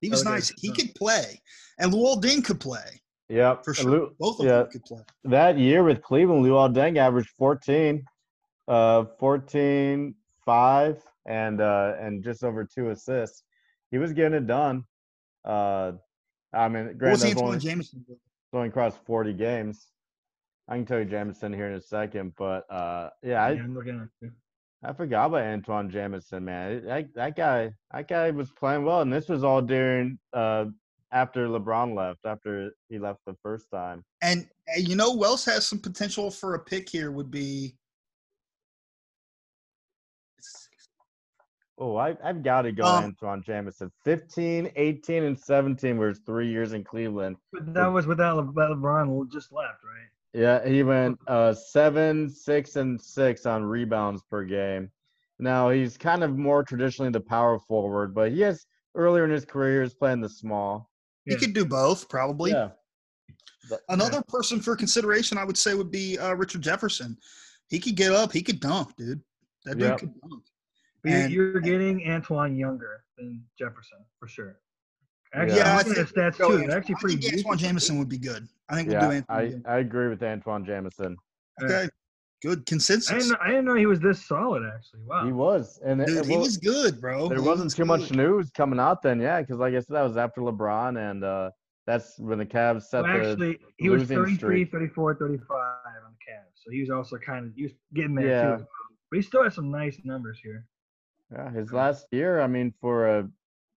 He 0.00 0.08
was 0.10 0.22
Okay, 0.22 0.30
nice. 0.30 0.52
He 0.58 0.72
could 0.72 0.94
play, 0.94 1.40
and 1.78 1.92
Luol 1.92 2.22
Deng 2.22 2.44
could 2.44 2.60
play 2.60 3.00
Yep. 3.28 3.64
for 3.64 3.74
sure. 3.74 3.90
Lu- 3.90 4.16
Both 4.18 4.40
of 4.40 4.46
yeah. 4.46 4.58
them 4.62 4.70
could 4.70 4.84
play. 4.84 5.02
that 5.24 5.58
year 5.58 5.82
with 5.84 6.02
Cleveland, 6.02 6.44
Luol 6.44 6.74
Deng 6.74 6.96
averaged 6.96 7.30
14, 7.38 8.04
uh, 8.68 9.04
14, 9.18 10.14
5, 10.44 11.02
and 11.26 11.60
uh, 11.60 11.94
and 12.00 12.22
just 12.24 12.42
over 12.44 12.64
two 12.64 12.90
assists. 12.90 13.42
He 13.90 13.98
was 13.98 14.12
getting 14.12 14.34
it 14.34 14.46
done. 14.46 14.84
Uh, 15.44 15.92
I 16.52 16.68
mean, 16.68 16.96
What 16.98 17.10
was 17.10 17.24
Antoine 17.24 17.44
only, 17.46 17.58
Jamison? 17.58 18.04
do? 18.08 18.16
only 18.52 18.68
across 18.68 18.96
40 19.06 19.32
games. 19.34 19.88
I 20.68 20.76
can 20.76 20.86
tell 20.86 20.98
you 21.00 21.04
Jamison 21.04 21.52
here 21.52 21.66
in 21.68 21.74
a 21.74 21.80
second, 21.80 22.32
but 22.36 22.64
uh, 22.72 23.10
yeah, 23.22 23.44
I, 23.44 23.50
yeah, 23.52 23.62
I'm 23.62 23.74
looking 23.74 23.96
at 24.22 24.26
it. 24.26 24.32
I 24.82 24.92
forgot 24.94 25.26
about 25.26 25.42
Antoine 25.42 25.90
Jamison, 25.90 26.44
man. 26.44 26.84
That, 26.86 27.14
that 27.14 27.36
guy, 27.36 27.72
that 27.92 28.08
guy 28.08 28.30
was 28.30 28.50
playing 28.50 28.84
well, 28.84 29.02
and 29.02 29.12
this 29.12 29.28
was 29.28 29.44
all 29.44 29.60
during 29.60 30.18
uh, 30.32 30.66
after 31.12 31.48
LeBron 31.48 31.94
left, 31.94 32.20
after 32.24 32.72
he 32.88 32.98
left 32.98 33.20
the 33.26 33.36
first 33.42 33.70
time. 33.70 34.02
And, 34.22 34.48
and 34.74 34.88
you 34.88 34.96
know, 34.96 35.12
who 35.12 35.24
else 35.24 35.44
has 35.44 35.66
some 35.66 35.80
potential 35.80 36.30
for 36.30 36.54
a 36.54 36.58
pick 36.58 36.88
here 36.88 37.10
would 37.10 37.30
be. 37.30 37.76
Oh, 41.76 41.96
I, 41.96 42.16
I've 42.22 42.42
got 42.42 42.62
to 42.62 42.72
go 42.72 42.84
Um, 42.84 43.04
Antoine 43.04 43.42
Jamison. 43.42 43.90
15, 44.04 44.70
18, 44.76 45.24
and 45.24 45.38
17 45.38 45.96
were 45.96 46.08
his 46.08 46.20
three 46.20 46.48
years 46.48 46.72
in 46.74 46.84
Cleveland. 46.84 47.36
But 47.52 47.72
that 47.74 47.86
was 47.86 48.06
without 48.06 48.36
Le- 48.36 48.52
that 48.52 48.76
LeBron 48.76 49.30
just 49.32 49.52
left, 49.52 49.82
right? 49.84 50.08
Yeah, 50.32 50.66
he 50.66 50.82
went 50.82 51.18
uh, 51.26 51.52
seven, 51.54 52.28
six, 52.28 52.76
and 52.76 53.00
six 53.00 53.46
on 53.46 53.64
rebounds 53.64 54.22
per 54.30 54.44
game. 54.44 54.90
Now 55.38 55.70
he's 55.70 55.96
kind 55.96 56.22
of 56.22 56.36
more 56.36 56.62
traditionally 56.62 57.10
the 57.10 57.20
power 57.20 57.58
forward, 57.58 58.14
but 58.14 58.30
he 58.32 58.40
has 58.42 58.66
earlier 58.94 59.24
in 59.24 59.30
his 59.30 59.44
career 59.44 59.74
he 59.76 59.80
was 59.80 59.94
playing 59.94 60.20
the 60.20 60.28
small. 60.28 60.90
He 61.24 61.32
Yeah. 61.32 61.38
could 61.38 61.54
do 61.54 61.64
both, 61.64 62.08
probably. 62.08 62.50
Yeah, 62.52 62.70
But- 63.68 63.80
Another 63.88 64.22
person 64.28 64.60
for 64.60 64.76
consideration, 64.76 65.38
I 65.38 65.44
would 65.44 65.56
say, 65.56 65.74
would 65.74 65.90
be 65.90 66.18
uh, 66.18 66.34
Richard 66.34 66.60
Jefferson. 66.62 67.16
He 67.68 67.78
could 67.78 67.94
get 67.94 68.12
up. 68.12 68.32
He 68.32 68.42
could 68.42 68.60
dunk, 68.60 68.94
dude. 68.96 69.22
That 69.64 69.78
dude 69.78 69.88
Yep. 69.88 69.98
could 70.00 70.20
dunk. 70.20 70.44
But 71.02 71.12
And- 71.12 71.32
you're 71.32 71.60
getting 71.60 72.06
Antoine 72.10 72.56
younger 72.56 73.04
than 73.16 73.42
Jefferson 73.58 74.04
for 74.18 74.28
sure. 74.28 74.60
Actually, 75.32 75.56
Yeah, 75.58 75.62
I'm 75.72 75.74
I 75.74 75.82
looking 75.88 76.02
at 76.02 76.08
stats 76.08 76.36
too. 76.36 76.58
They're 76.66 76.76
actually 76.78 76.94
I 76.96 77.00
pretty 77.00 77.16
think 77.16 77.32
decent. 77.32 77.46
Antoine 77.46 77.58
Jamison 77.58 77.98
would 77.98 78.08
be 78.08 78.18
good. 78.18 78.48
I 78.68 78.74
think 78.76 78.88
we'll 78.88 79.00
do 79.00 79.06
yeah, 79.06 79.22
Antoine. 79.30 79.62
I, 79.66 79.72
I 79.74 79.78
agree 79.78 80.08
with 80.08 80.22
Antoine 80.22 80.64
Jamison. 80.64 81.16
Yeah. 81.60 81.66
Okay, 81.66 81.88
good 82.42 82.60
I 82.60 82.62
consensus. 82.66 83.08
didn't, 83.10 83.28
know, 83.30 83.36
I 83.40 83.48
didn't 83.48 83.64
know 83.66 83.74
he 83.74 83.86
was 83.86 84.00
this 84.00 84.26
solid. 84.26 84.62
Actually, 84.74 85.02
wow. 85.06 85.24
He 85.26 85.32
was, 85.32 85.78
and 85.84 86.04
Dude, 86.04 86.16
it 86.18 86.26
he 86.26 86.32
wa- 86.36 86.42
was 86.42 86.56
good, 86.56 87.00
bro. 87.00 87.28
there 87.28 87.38
He 87.40 87.44
wasn't 87.46 87.66
was 87.66 87.74
too 87.74 87.84
much 87.84 88.10
news 88.12 88.50
coming 88.50 88.80
out 88.80 89.02
then, 89.02 89.20
yeah, 89.20 89.40
because 89.40 89.58
like 89.58 89.74
I 89.74 89.78
said, 89.80 89.94
that 89.96 90.02
was 90.02 90.16
after 90.16 90.40
LeBron, 90.40 90.98
and 91.10 91.22
uh, 91.22 91.50
that's 91.86 92.18
when 92.18 92.38
the 92.38 92.46
Cavs 92.46 92.82
set 92.84 93.02
Well, 93.04 93.12
the 93.18 93.30
actually, 93.30 93.58
he 93.78 93.88
was 93.88 94.02
losing 94.02 94.16
33, 94.16 94.36
streak. 94.36 94.72
34, 94.72 95.14
35 95.16 95.46
on 95.50 96.12
the 96.12 96.32
Cavs. 96.32 96.54
So 96.54 96.70
he 96.72 96.80
was 96.80 96.90
also 96.90 97.18
kind 97.18 97.46
of 97.46 97.54
he 97.54 97.64
was 97.64 97.72
getting 97.94 98.14
there 98.16 98.26
Yeah. 98.26 98.56
too. 98.56 98.66
But 99.10 99.16
he 99.16 99.22
still 99.22 99.42
has 99.44 99.54
some 99.54 99.70
nice 99.70 99.98
numbers 100.04 100.38
here. 100.42 100.66
Yeah, 101.32 101.50
his 101.52 101.72
last 101.72 102.06
year, 102.12 102.40
I 102.40 102.46
mean, 102.46 102.72
for 102.80 103.06
a 103.18 103.28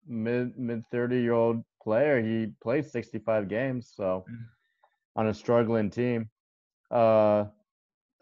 mid 0.08 0.58
mid 0.58 0.84
thirty 0.92 1.22
year 1.22 1.34
old 1.34 1.64
player, 1.82 2.22
he 2.22 2.52
played 2.62 2.86
sixty 2.86 3.20
five 3.20 3.48
games, 3.48 3.92
so 3.96 4.26
Mm. 4.30 4.38
on 5.16 5.28
a 5.28 5.34
struggling 5.34 5.90
team. 5.90 6.30
Uh, 6.92 7.46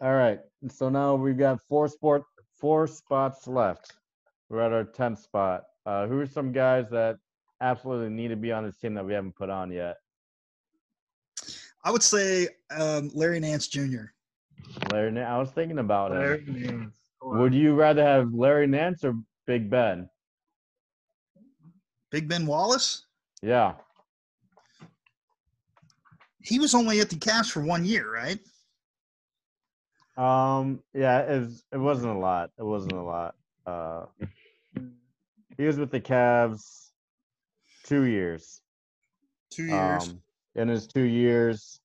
all 0.00 0.14
right, 0.14 0.40
so 0.68 0.88
now 0.88 1.14
we've 1.14 1.38
got 1.38 1.60
four 1.68 1.88
sport 1.88 2.22
four 2.58 2.86
spots 2.86 3.46
left. 3.46 3.92
We're 4.48 4.60
at 4.60 4.72
our 4.72 4.84
tenth 4.84 5.18
spot. 5.20 5.64
Uh, 5.86 6.06
who 6.06 6.18
are 6.20 6.26
some 6.26 6.52
guys 6.52 6.88
that 6.90 7.16
absolutely 7.60 8.10
need 8.10 8.28
to 8.28 8.36
be 8.36 8.52
on 8.52 8.64
this 8.64 8.76
team 8.76 8.94
that 8.94 9.04
we 9.04 9.12
haven't 9.14 9.34
put 9.36 9.50
on 9.50 9.70
yet? 9.72 9.96
I 11.84 11.90
would 11.90 12.02
say 12.02 12.48
um, 12.70 13.10
Larry 13.14 13.40
Nance 13.40 13.66
Jr. 13.66 14.04
Larry, 14.92 15.10
Nan- 15.10 15.26
I 15.26 15.38
was 15.38 15.50
thinking 15.50 15.78
about 15.80 16.12
him. 16.12 16.18
Larry 16.18 16.44
Nance. 16.46 16.96
Would 17.22 17.54
you 17.54 17.74
rather 17.74 18.02
have 18.04 18.32
Larry 18.32 18.66
Nance 18.66 19.02
or 19.04 19.14
Big 19.46 19.68
Ben? 19.70 20.08
Big 22.12 22.28
Ben 22.28 22.46
Wallace. 22.46 23.06
Yeah, 23.42 23.74
He 26.42 26.58
was 26.60 26.74
only 26.74 27.00
at 27.00 27.08
the 27.10 27.16
Cavs 27.16 27.50
for 27.50 27.62
one 27.62 27.84
year, 27.84 28.12
right? 28.12 28.38
Um, 30.16 30.80
yeah, 30.94 31.20
it, 31.20 31.40
was, 31.40 31.64
it 31.72 31.78
wasn't 31.78 32.14
a 32.14 32.18
lot. 32.18 32.50
It 32.58 32.64
wasn't 32.64 32.92
a 32.92 33.02
lot. 33.02 33.34
Uh, 33.66 34.04
he 35.56 35.64
was 35.64 35.78
with 35.78 35.90
the 35.90 36.00
Cavs 36.00 36.90
two 37.84 38.04
years. 38.04 38.60
Two 39.50 39.64
years. 39.64 40.08
Um, 40.08 40.22
in 40.54 40.68
his 40.68 40.86
two 40.86 41.02
years, 41.02 41.80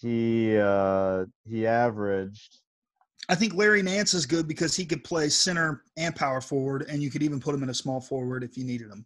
he 0.00 0.58
uh 0.58 1.26
he 1.44 1.66
averaged. 1.66 2.60
I 3.28 3.34
think 3.34 3.54
Larry 3.54 3.82
Nance 3.82 4.14
is 4.14 4.24
good 4.24 4.46
because 4.46 4.76
he 4.76 4.84
could 4.84 5.02
play 5.02 5.28
center 5.28 5.82
and 5.96 6.14
power 6.14 6.40
forward, 6.40 6.86
and 6.88 7.02
you 7.02 7.10
could 7.10 7.22
even 7.22 7.40
put 7.40 7.54
him 7.54 7.62
in 7.62 7.70
a 7.70 7.74
small 7.74 8.00
forward 8.00 8.44
if 8.44 8.56
you 8.56 8.64
needed 8.64 8.88
him. 8.88 9.04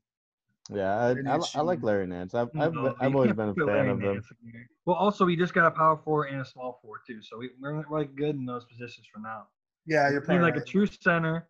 Yeah, 0.73 1.15
I, 1.27 1.37
I, 1.37 1.39
I 1.55 1.61
like 1.63 1.83
Larry 1.83 2.07
Nance. 2.07 2.35
I've 2.35 2.49
I've, 2.59 2.73
No, 2.75 2.95
I've 3.01 3.15
always 3.15 3.33
been 3.33 3.49
a 3.49 3.55
fan 3.55 3.67
Larry 3.67 3.91
of 3.91 4.01
him. 4.01 4.15
Nance 4.15 4.27
in. 4.45 4.67
Well, 4.85 4.97
also 4.97 5.25
we 5.25 5.37
just 5.37 5.55
got 5.55 5.67
a 5.67 5.71
power 5.71 5.97
forward 5.97 6.27
and 6.27 6.41
a 6.41 6.45
small 6.45 6.79
forward 6.83 7.01
too, 7.07 7.23
so 7.23 7.39
we, 7.39 7.51
we're, 7.61 7.85
we're 7.89 7.99
like 7.99 8.15
good 8.15 8.37
in 8.37 8.45
those 8.45 8.65
positions 8.67 9.07
for 9.13 9.21
now. 9.21 9.47
Yeah, 9.87 10.11
you're 10.11 10.21
playing. 10.21 10.43
like 10.43 10.57
a 10.57 10.65
true 10.65 10.87
center, 10.87 11.49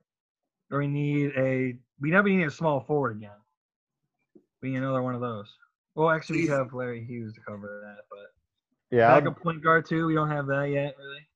or 0.70 0.78
we 0.78 0.86
need 0.86 1.32
a. 1.36 1.76
We 2.00 2.10
never 2.10 2.28
need 2.28 2.44
a 2.44 2.50
small 2.50 2.80
forward 2.80 3.16
again. 3.16 3.30
We 4.62 4.70
need 4.70 4.76
another 4.78 5.02
one 5.02 5.14
of 5.14 5.20
those. 5.20 5.52
Well, 5.94 6.08
actually, 6.08 6.42
we 6.42 6.46
have 6.48 6.72
Larry 6.72 7.04
Hughes 7.04 7.34
to 7.34 7.40
cover 7.40 7.80
that, 7.82 8.04
but 8.08 8.96
Yeah, 8.96 9.12
I'll, 9.12 9.20
backup 9.20 9.42
point 9.42 9.62
guard 9.62 9.86
too. 9.86 10.06
We 10.06 10.14
don't 10.14 10.30
have 10.30 10.46
that 10.46 10.70
yet, 10.70 10.94
really. 10.98 11.26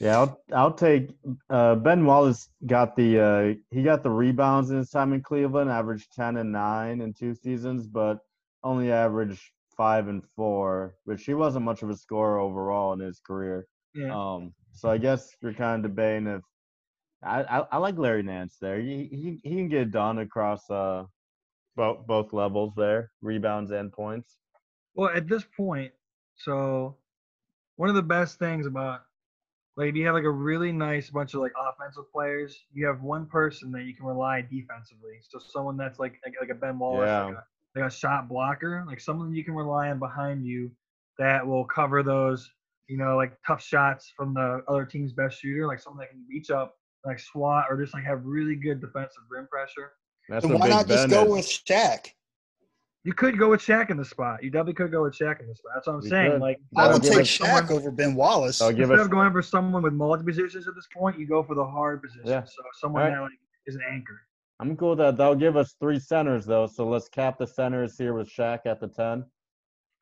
Yeah. 0.00 0.18
I'll 0.18 0.42
I'll 0.52 0.72
take. 0.72 1.10
Uh, 1.48 1.76
ben 1.76 2.04
Wallace 2.04 2.48
got 2.66 2.96
the 2.96 3.20
uh 3.20 3.54
he 3.70 3.82
got 3.82 4.02
the 4.02 4.10
rebounds 4.10 4.70
in 4.70 4.78
his 4.78 4.90
time 4.90 5.12
in 5.12 5.22
Cleveland. 5.22 5.70
Averaged 5.70 6.12
ten 6.12 6.36
and 6.38 6.50
nine 6.50 7.00
in 7.00 7.12
two 7.12 7.34
seasons, 7.34 7.86
but 7.86 8.18
only 8.64 8.90
averaged 8.90 9.42
five 9.76 10.08
and 10.08 10.24
four, 10.36 10.94
which 11.04 11.24
he 11.24 11.34
wasn't 11.34 11.64
much 11.64 11.82
of 11.82 11.90
a 11.90 11.96
scorer 11.96 12.38
overall 12.38 12.92
in 12.94 13.00
his 13.00 13.20
career. 13.20 13.66
Yeah. 13.94 14.14
Um, 14.14 14.54
so 14.72 14.90
I 14.90 14.98
guess 14.98 15.30
you're 15.40 15.54
kind 15.54 15.84
of 15.84 15.90
debating 15.90 16.26
if 16.26 16.42
I, 17.22 17.42
I, 17.42 17.58
I 17.72 17.76
like 17.76 17.98
Larry 17.98 18.22
Nance 18.22 18.56
there. 18.60 18.80
He, 18.80 19.08
he 19.10 19.40
he 19.42 19.56
can 19.56 19.68
get 19.68 19.90
done 19.90 20.18
across 20.18 20.68
uh 20.70 21.04
both 21.76 22.06
both 22.06 22.32
levels 22.32 22.74
there, 22.76 23.10
rebounds 23.20 23.70
and 23.70 23.92
points. 23.92 24.36
Well, 24.94 25.10
at 25.14 25.28
this 25.28 25.44
point, 25.56 25.92
so 26.36 26.96
one 27.76 27.88
of 27.88 27.94
the 27.94 28.02
best 28.02 28.38
things 28.38 28.66
about 28.66 29.02
like 29.80 29.88
if 29.88 29.96
you 29.96 30.04
have 30.04 30.14
like 30.14 30.24
a 30.24 30.30
really 30.30 30.72
nice 30.72 31.08
bunch 31.08 31.32
of 31.32 31.40
like 31.40 31.52
offensive 31.58 32.04
players, 32.12 32.64
you 32.70 32.86
have 32.86 33.00
one 33.00 33.24
person 33.24 33.72
that 33.72 33.84
you 33.84 33.94
can 33.94 34.04
rely 34.04 34.42
defensively. 34.42 35.20
So 35.26 35.38
someone 35.38 35.78
that's 35.78 35.98
like 35.98 36.20
like, 36.24 36.34
like 36.38 36.50
a 36.50 36.54
Ben 36.54 36.78
Wallace, 36.78 37.08
Yeah. 37.08 37.24
like, 37.24 37.34
a, 37.34 37.80
like 37.80 37.90
a 37.90 37.90
shot 37.90 38.28
blocker, 38.28 38.84
like 38.86 39.00
someone 39.00 39.32
you 39.32 39.42
can 39.42 39.54
rely 39.54 39.88
on 39.88 39.98
behind 39.98 40.44
you 40.44 40.70
that 41.18 41.46
will 41.46 41.64
cover 41.64 42.02
those, 42.02 42.50
you 42.88 42.98
know, 42.98 43.16
like 43.16 43.32
tough 43.46 43.62
shots 43.62 44.12
from 44.14 44.34
the 44.34 44.62
other 44.68 44.84
team's 44.84 45.14
best 45.14 45.40
shooter, 45.40 45.66
like 45.66 45.80
someone 45.80 46.00
that 46.00 46.10
can 46.10 46.26
reach 46.28 46.50
up, 46.50 46.74
like 47.06 47.18
swat, 47.18 47.64
or 47.70 47.80
just 47.80 47.94
like 47.94 48.04
have 48.04 48.26
really 48.26 48.56
good 48.56 48.82
defensive 48.82 49.22
rim 49.30 49.46
pressure. 49.50 49.92
That's 50.28 50.44
So 50.44 50.50
what 50.52 50.60
why 50.60 50.66
Big 50.66 50.76
not 50.76 50.88
just 50.88 51.08
go 51.08 51.24
is. 51.24 51.30
with 51.30 51.46
Shaq? 51.46 52.10
You 53.04 53.14
could 53.14 53.38
go 53.38 53.48
with 53.50 53.60
Shaq 53.60 53.88
in 53.90 53.96
the 53.96 54.04
spot. 54.04 54.42
You 54.42 54.50
definitely 54.50 54.74
could 54.74 54.90
go 54.92 55.02
with 55.04 55.14
Shaq 55.16 55.40
in 55.40 55.46
the 55.48 55.54
spot. 55.54 55.72
That's 55.74 55.86
what 55.86 55.94
I'm 55.94 56.02
You 56.02 56.08
saying. 56.10 56.30
could. 56.32 56.40
Like 56.42 56.58
I 56.76 56.82
That'll 56.84 57.00
would 57.00 57.02
take 57.02 57.18
us 57.20 57.28
Shaq 57.28 57.66
someone- 57.68 57.72
over 57.78 57.90
Ben 57.90 58.14
Wallace. 58.14 58.58
That'll 58.58 58.72
give 58.76 58.90
Instead 58.90 58.98
us 59.00 59.04
of 59.06 59.10
going 59.10 59.32
for 59.32 59.40
someone 59.42 59.82
with 59.82 59.94
multiple 59.94 60.30
positions 60.30 60.68
at 60.68 60.74
this 60.74 60.86
point, 60.94 61.18
you 61.18 61.26
go 61.26 61.42
for 61.42 61.54
the 61.54 61.64
hard 61.64 62.02
position. 62.02 62.26
Yeah. 62.26 62.44
So 62.44 62.62
someone 62.78 63.02
Alright. 63.04 63.16
that 63.16 63.22
like 63.22 63.38
is 63.66 63.74
an 63.76 63.82
anchor. 63.90 64.20
I'm 64.58 64.76
cool 64.76 64.90
with 64.90 64.98
that. 64.98 65.16
That'll 65.16 65.34
give 65.34 65.56
us 65.56 65.76
three 65.80 65.98
centers 65.98 66.44
though. 66.44 66.66
So 66.66 66.86
let's 66.86 67.08
cap 67.08 67.38
the 67.38 67.46
centers 67.46 67.96
here 67.96 68.12
with 68.12 68.28
Shaq 68.28 68.60
at 68.66 68.80
the 68.80 68.88
ten. 68.88 69.24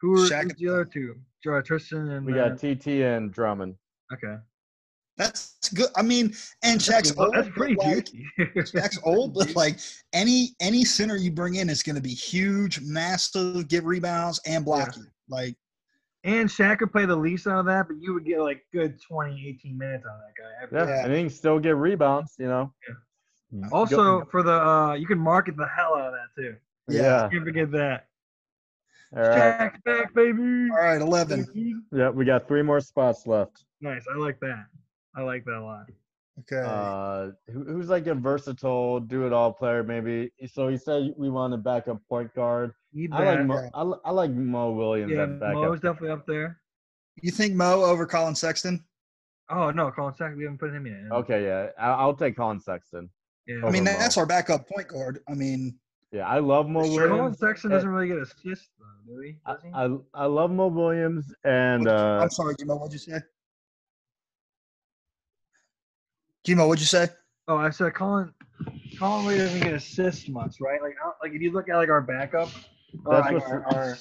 Who 0.00 0.14
are 0.14 0.28
Shaq 0.28 0.56
the 0.56 0.68
other 0.68 0.84
two? 0.84 1.14
Joe 1.44 1.60
Tristan 1.62 2.08
and 2.10 2.26
We 2.26 2.32
uh, 2.38 2.48
got 2.48 2.58
TT 2.58 2.88
and 3.04 3.30
Drummond. 3.32 3.76
okay. 4.12 4.36
That's 5.18 5.68
good. 5.74 5.88
I 5.96 6.02
mean, 6.02 6.32
and 6.62 6.80
Shaq's 6.80 7.12
old. 7.18 7.34
That's 7.34 7.48
pretty 7.50 7.74
like, 7.74 8.06
juicy. 8.06 8.26
Shaq's 8.56 8.98
old, 9.02 9.34
but 9.34 9.54
like 9.56 9.78
any 10.12 10.50
any 10.60 10.84
center 10.84 11.16
you 11.16 11.32
bring 11.32 11.56
in 11.56 11.68
is 11.68 11.82
going 11.82 11.96
to 11.96 12.02
be 12.02 12.14
huge, 12.14 12.80
massive, 12.82 13.66
give 13.68 13.84
rebounds 13.84 14.40
and 14.46 14.64
block 14.64 14.96
you. 14.96 15.04
Like 15.28 15.56
And 16.24 16.48
Shaq 16.48 16.78
could 16.78 16.92
play 16.92 17.04
the 17.04 17.16
least 17.16 17.46
out 17.48 17.58
of 17.58 17.66
that, 17.66 17.88
but 17.88 17.96
you 18.00 18.14
would 18.14 18.24
get 18.24 18.40
like 18.40 18.64
good 18.72 18.98
20, 19.02 19.44
18 19.60 19.76
minutes 19.76 20.04
out 20.06 20.14
of 20.14 20.20
that 20.20 20.34
guy. 20.40 20.62
every 20.62 20.78
Yeah, 20.78 20.84
day. 20.86 20.90
Yeah. 21.00 21.04
and 21.06 21.14
he 21.14 21.20
can 21.22 21.30
still 21.30 21.58
get 21.58 21.74
rebounds. 21.76 22.36
You 22.38 22.46
know. 22.46 22.72
Yeah. 23.52 23.68
Also, 23.72 24.24
for 24.30 24.42
the 24.42 24.52
uh, 24.52 24.94
you 24.94 25.06
can 25.06 25.18
market 25.18 25.56
the 25.56 25.66
hell 25.66 25.94
out 25.96 26.08
of 26.08 26.12
that 26.12 26.40
too. 26.40 26.54
yeah. 26.88 27.28
Can't 27.30 27.44
forget 27.44 27.70
that. 27.72 28.04
All 29.16 29.22
right. 29.22 29.72
Shaq's 29.72 29.80
back, 29.84 30.14
baby. 30.14 30.68
all 30.70 30.76
right, 30.78 31.00
eleven. 31.00 31.82
Yeah, 31.92 32.10
we 32.10 32.24
got 32.24 32.46
three 32.46 32.62
more 32.62 32.80
spots 32.80 33.26
left. 33.26 33.64
Nice. 33.80 34.04
I 34.12 34.16
like 34.18 34.38
that. 34.40 34.66
I 35.14 35.22
like 35.22 35.44
that 35.44 35.54
a 35.58 35.64
lot. 35.64 35.86
Okay. 36.40 36.62
Uh, 36.64 37.32
who, 37.52 37.64
who's 37.64 37.88
like 37.88 38.06
a 38.06 38.14
versatile, 38.14 39.00
do-it-all 39.00 39.52
player? 39.52 39.82
Maybe. 39.82 40.30
So 40.52 40.68
he 40.68 40.76
said 40.76 41.12
we 41.16 41.28
want 41.30 41.52
a 41.52 41.56
backup 41.56 42.00
point 42.08 42.32
guard. 42.34 42.72
Need 42.92 43.12
I 43.12 43.24
like. 43.34 43.44
Mo, 43.46 43.54
Yeah. 43.60 43.68
I, 43.74 43.82
I 44.08 44.10
like 44.12 44.30
Mo 44.30 44.70
Williams 44.72 45.12
yeah, 45.12 45.24
at 45.24 45.40
backup. 45.40 45.54
Mo's 45.62 45.80
definitely 45.80 46.10
up 46.10 46.26
there. 46.26 46.60
you 47.22 47.32
think 47.32 47.54
Mo 47.54 47.82
over 47.84 48.06
Collin 48.06 48.34
Sexton? 48.36 48.84
Oh 49.50 49.70
no, 49.70 49.90
Collin 49.90 50.14
Sexton. 50.14 50.36
We 50.38 50.44
haven't 50.44 50.58
put 50.58 50.72
him 50.72 50.86
in. 50.86 51.08
Okay, 51.10 51.44
yeah, 51.44 51.70
I, 51.78 51.88
I'll 51.94 52.14
take 52.14 52.36
Collin 52.36 52.60
Sexton. 52.60 53.10
Yeah. 53.46 53.66
I 53.66 53.70
mean, 53.70 53.84
Mo. 53.84 53.92
that's 53.98 54.16
our 54.16 54.26
backup 54.26 54.68
point 54.68 54.88
guard. 54.88 55.20
I 55.28 55.34
mean, 55.34 55.74
Yeah, 56.12 56.28
I 56.28 56.38
love 56.38 56.68
Mo 56.68 56.84
Sure. 56.84 57.08
Collin 57.08 57.12
Williams. 57.16 57.38
Sexton 57.40 57.72
Eh, 57.72 57.74
doesn't 57.74 57.90
really 57.90 58.06
get 58.08 58.18
assists 58.18 58.68
though, 58.78 59.12
do 59.14 59.20
he? 59.22 59.36
I, 59.44 59.52
Does 59.54 59.62
he? 59.64 59.70
I 59.74 59.96
I 60.14 60.26
love 60.26 60.50
Mo 60.52 60.68
Williams 60.68 61.34
and 61.44 61.82
you- 61.84 61.90
uh, 61.90 62.20
I'm 62.22 62.30
sorry, 62.30 62.54
G-Mo. 62.58 62.76
What'd 62.76 62.92
you 62.92 62.98
say? 63.00 63.20
G-Mo, 66.44 66.66
what'd 66.66 66.80
you 66.80 66.86
say? 66.86 67.08
Oh, 67.48 67.56
I 67.56 67.70
said 67.70 67.94
Collin. 67.94 68.32
Collin 68.98 69.26
really 69.26 69.38
doesn't 69.38 69.60
get 69.60 69.74
assists 69.74 70.28
much, 70.28 70.56
right? 70.60 70.80
Like, 70.82 70.94
I 71.00 71.04
don't- 71.04 71.16
like 71.22 71.32
if 71.32 71.42
you 71.42 71.52
look 71.52 71.68
at 71.68 71.76
like 71.76 71.88
our 71.88 72.00
backup, 72.02 72.48
that's 72.50 73.04
like 73.04 73.32
what's- 73.34 73.46
our, 73.50 73.64
our 73.74 73.98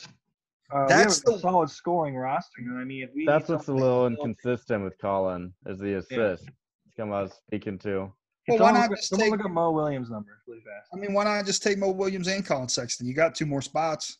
uh, 0.69 0.85
That's 0.87 1.23
we 1.25 1.31
have 1.31 1.35
a 1.35 1.37
the- 1.37 1.39
solid 1.41 1.69
scoring 1.69 2.15
roster. 2.15 2.61
You 2.61 2.67
know 2.69 2.75
what 2.75 2.81
I 2.81 2.85
mean? 2.85 3.03
If 3.03 3.11
we 3.15 3.25
that's 3.25 3.47
what's 3.47 3.67
a 3.69 3.73
little 3.73 4.05
inconsistent 4.07 4.83
with 4.83 4.97
Collin 4.99 5.53
is 5.65 5.79
the 5.79 5.93
assist. 5.95 6.43
It's 6.43 6.95
kind 6.97 7.07
of 7.07 7.09
what 7.09 7.17
I 7.17 7.21
was 7.23 7.33
speaking 7.47 7.77
to. 7.79 8.11
Well, 8.49 8.59
why 8.59 8.71
not 8.71 8.91
at- 8.91 8.97
just 8.97 9.13
take? 9.13 9.31
look 9.31 9.43
at 9.45 9.51
Mo 9.51 9.71
Williams' 9.71 10.09
numbers 10.09 10.37
really 10.47 10.61
fast? 10.61 10.89
I 10.93 10.97
mean, 10.97 11.13
why 11.13 11.23
not 11.25 11.45
just 11.45 11.63
take 11.63 11.77
Mo 11.77 11.91
Williams 11.91 12.27
and 12.27 12.45
Colin 12.45 12.67
Sexton? 12.67 13.07
You 13.07 13.13
got 13.13 13.33
two 13.35 13.45
more 13.45 13.61
spots. 13.61 14.17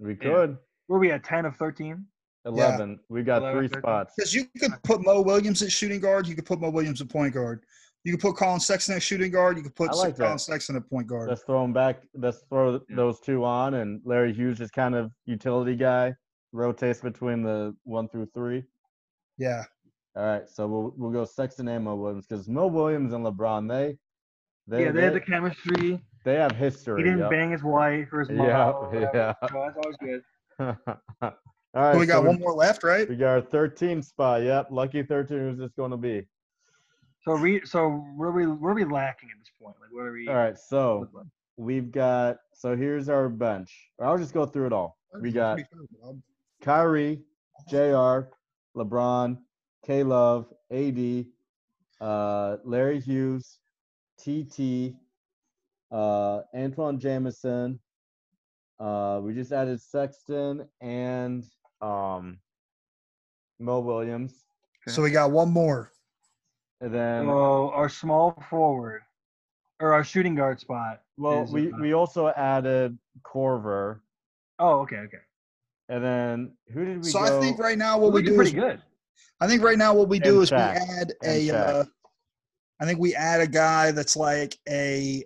We 0.00 0.10
Yeah. 0.10 0.16
could 0.16 0.58
Where 0.88 0.98
we 0.98 1.10
at 1.12 1.22
ten 1.24 1.44
of 1.44 1.56
thirteen? 1.56 2.06
Eleven. 2.46 3.00
We 3.08 3.22
got 3.22 3.42
11, 3.42 3.58
three 3.58 3.68
13. 3.68 3.82
spots. 3.82 4.14
Because 4.16 4.34
you 4.34 4.44
could 4.58 4.72
put 4.84 5.04
Mo 5.04 5.20
Williams 5.20 5.62
at 5.62 5.72
shooting 5.72 6.00
guard. 6.00 6.26
You 6.26 6.34
could 6.34 6.46
put 6.46 6.60
Mo 6.60 6.70
Williams 6.70 7.00
at 7.00 7.08
point 7.08 7.34
guard. 7.34 7.64
You 8.04 8.12
could 8.12 8.20
put 8.20 8.36
Collin 8.36 8.60
Sexton 8.60 8.94
at 8.94 9.02
shooting 9.02 9.32
guard. 9.32 9.56
You 9.56 9.64
could 9.64 9.74
put 9.74 9.90
I 9.90 9.94
like 9.94 10.16
Collin 10.16 10.34
that. 10.34 10.40
Sexton 10.40 10.76
at 10.76 10.88
point 10.88 11.08
guard. 11.08 11.28
Let's 11.28 11.42
throw 11.42 11.60
them 11.62 11.72
back. 11.72 12.02
Let's 12.14 12.38
throw 12.48 12.74
Yeah. 12.74 12.96
those 12.96 13.18
two 13.18 13.44
on, 13.44 13.74
and 13.74 14.00
Larry 14.04 14.32
Hughes 14.32 14.60
is 14.60 14.70
kind 14.70 14.94
of 14.94 15.10
utility 15.24 15.74
guy, 15.74 16.14
rotates 16.52 17.00
between 17.00 17.42
the 17.42 17.74
one 17.82 18.08
through 18.08 18.26
three. 18.32 18.64
Yeah. 19.38 19.64
All 20.14 20.24
right, 20.24 20.48
so 20.48 20.66
we'll 20.66 20.94
we'll 20.96 21.10
go 21.10 21.24
Sexton 21.24 21.68
and 21.68 21.84
Mo 21.84 21.96
Williams 21.96 22.26
because 22.26 22.48
Mo 22.48 22.68
Williams 22.68 23.12
and 23.12 23.26
LeBron 23.26 23.68
they 23.68 23.98
they 24.66 24.84
yeah, 24.84 24.92
they, 24.92 25.00
they, 25.00 25.04
had 25.04 25.14
the 25.14 25.20
chemistry. 25.20 26.00
they 26.24 26.36
have 26.36 26.52
history. 26.52 27.02
He 27.02 27.04
didn't 27.04 27.18
yep. 27.18 27.30
bang 27.30 27.50
his 27.50 27.62
wife 27.62 28.08
or 28.12 28.20
his 28.20 28.30
mom. 28.30 28.46
Yeah, 28.46 28.72
oh, 28.72 28.88
or 28.92 29.10
yeah. 29.14 29.34
So 29.48 29.66
that's 29.66 29.76
always 29.76 29.96
good. 30.00 31.32
All 31.76 31.82
right, 31.82 31.92
So 31.92 31.98
we 31.98 32.06
got 32.06 32.22
so 32.22 32.28
one 32.28 32.40
more 32.40 32.54
left, 32.54 32.82
right? 32.82 33.06
We 33.06 33.16
got 33.16 33.28
our 33.28 33.40
13 33.42 34.00
spot. 34.02 34.42
Yep, 34.42 34.68
lucky 34.70 35.02
13. 35.02 35.36
Who's 35.36 35.58
this 35.58 35.72
going 35.76 35.90
to 35.90 35.98
be? 35.98 36.26
So 37.22 37.32
re, 37.32 37.60
so 37.66 38.02
where 38.16 38.30
are 38.30 38.32
we 38.32 38.46
where 38.46 38.72
are 38.72 38.74
we 38.74 38.84
lacking 38.84 39.28
at 39.30 39.38
this 39.38 39.50
point? 39.60 39.76
Like 39.78 39.92
what 39.92 40.06
are 40.06 40.12
we? 40.12 40.26
All 40.26 40.36
right, 40.36 40.58
so 40.58 41.06
we've 41.58 41.90
got. 41.92 42.38
So 42.54 42.74
here's 42.74 43.10
our 43.10 43.28
bench. 43.28 43.90
I'll 44.00 44.16
just 44.16 44.32
go 44.32 44.46
through 44.46 44.68
it 44.68 44.72
all. 44.72 44.96
We 45.20 45.32
got 45.32 45.58
Kyrie, 46.62 47.20
Jr., 47.68 48.30
LeBron, 48.74 49.36
K 49.84 50.02
Love, 50.02 50.46
AD, 50.70 51.26
uh, 52.00 52.56
Larry 52.64 53.00
Hughes, 53.00 53.58
TT, 54.18 54.94
uh, 55.92 56.40
Antoine 56.54 56.98
Jamison. 56.98 57.78
Uh, 58.80 59.20
we 59.22 59.34
just 59.34 59.52
added 59.52 59.80
Sexton 59.80 60.66
and 60.80 61.44
um, 61.80 62.38
Mo 63.58 63.80
Williams, 63.80 64.44
So 64.88 65.02
we 65.02 65.10
got 65.10 65.30
one 65.30 65.50
more. 65.50 65.92
and 66.80 66.92
then 66.94 67.24
So 67.26 67.70
our 67.70 67.88
small 67.88 68.32
forward 68.50 69.02
or 69.80 69.92
our 69.92 70.04
shooting 70.04 70.34
guard 70.34 70.60
spot. 70.60 71.02
well, 71.16 71.44
is, 71.44 71.50
we 71.52 71.72
uh, 71.72 71.76
we 71.80 71.92
also 71.92 72.28
added 72.28 72.98
Korver, 73.22 74.00
Oh, 74.58 74.80
okay, 74.80 74.96
okay. 74.96 75.18
and 75.88 76.02
then 76.04 76.52
who 76.72 76.84
did 76.84 77.02
we 77.04 77.10
So 77.10 77.18
go? 77.20 77.24
I 77.26 77.40
think 77.40 77.58
right 77.58 77.78
now 77.78 77.98
what 77.98 78.12
we 78.12 78.20
Looking 78.20 78.36
do 78.36 78.40
is 78.42 78.52
pretty 78.52 78.66
good. 78.68 78.82
I 79.40 79.46
think 79.46 79.62
right 79.62 79.78
now 79.78 79.94
what 79.94 80.08
we 80.08 80.18
do 80.18 80.34
And 80.40 80.42
is 80.42 80.50
we 80.50 80.56
add 80.56 81.12
And 81.22 81.50
a. 81.50 81.56
Uh, 81.56 81.84
I 82.80 82.84
think 82.84 82.98
we 83.00 83.14
add 83.14 83.40
a 83.40 83.46
guy 83.46 83.90
that's 83.90 84.16
like 84.16 84.58
a 84.68 85.24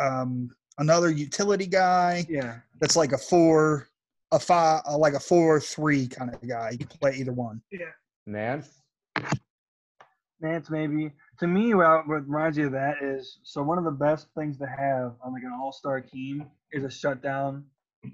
um, 0.00 0.50
another 0.78 1.10
utility 1.10 1.66
guy 1.66 2.26
Yeah. 2.28 2.58
that's 2.80 2.96
like 2.96 3.12
a 3.12 3.18
four, 3.18 3.88
a 4.32 4.38
five, 4.38 4.82
uh, 4.88 4.96
like 4.98 5.14
a 5.14 5.20
four 5.20 5.56
or 5.56 5.60
three 5.60 6.08
kind 6.08 6.34
of 6.34 6.46
guy. 6.48 6.70
You 6.72 6.78
can 6.78 6.88
play 6.98 7.14
either 7.16 7.32
one. 7.32 7.62
Yeah. 7.70 7.86
Nance. 8.26 8.68
Nance 10.40 10.70
maybe. 10.70 11.12
To 11.38 11.46
me, 11.46 11.74
what, 11.74 12.08
what 12.08 12.28
reminds 12.28 12.56
you 12.56 12.66
of 12.66 12.72
that 12.72 12.96
is 13.02 13.38
so 13.42 13.62
one 13.62 13.78
of 13.78 13.84
the 13.84 13.90
best 13.90 14.28
things 14.36 14.58
to 14.58 14.66
have 14.66 15.14
on 15.24 15.32
like 15.32 15.42
an 15.42 15.52
all-star 15.52 16.00
team 16.00 16.46
is 16.72 16.84
a 16.84 16.90
shutdown, 16.90 17.64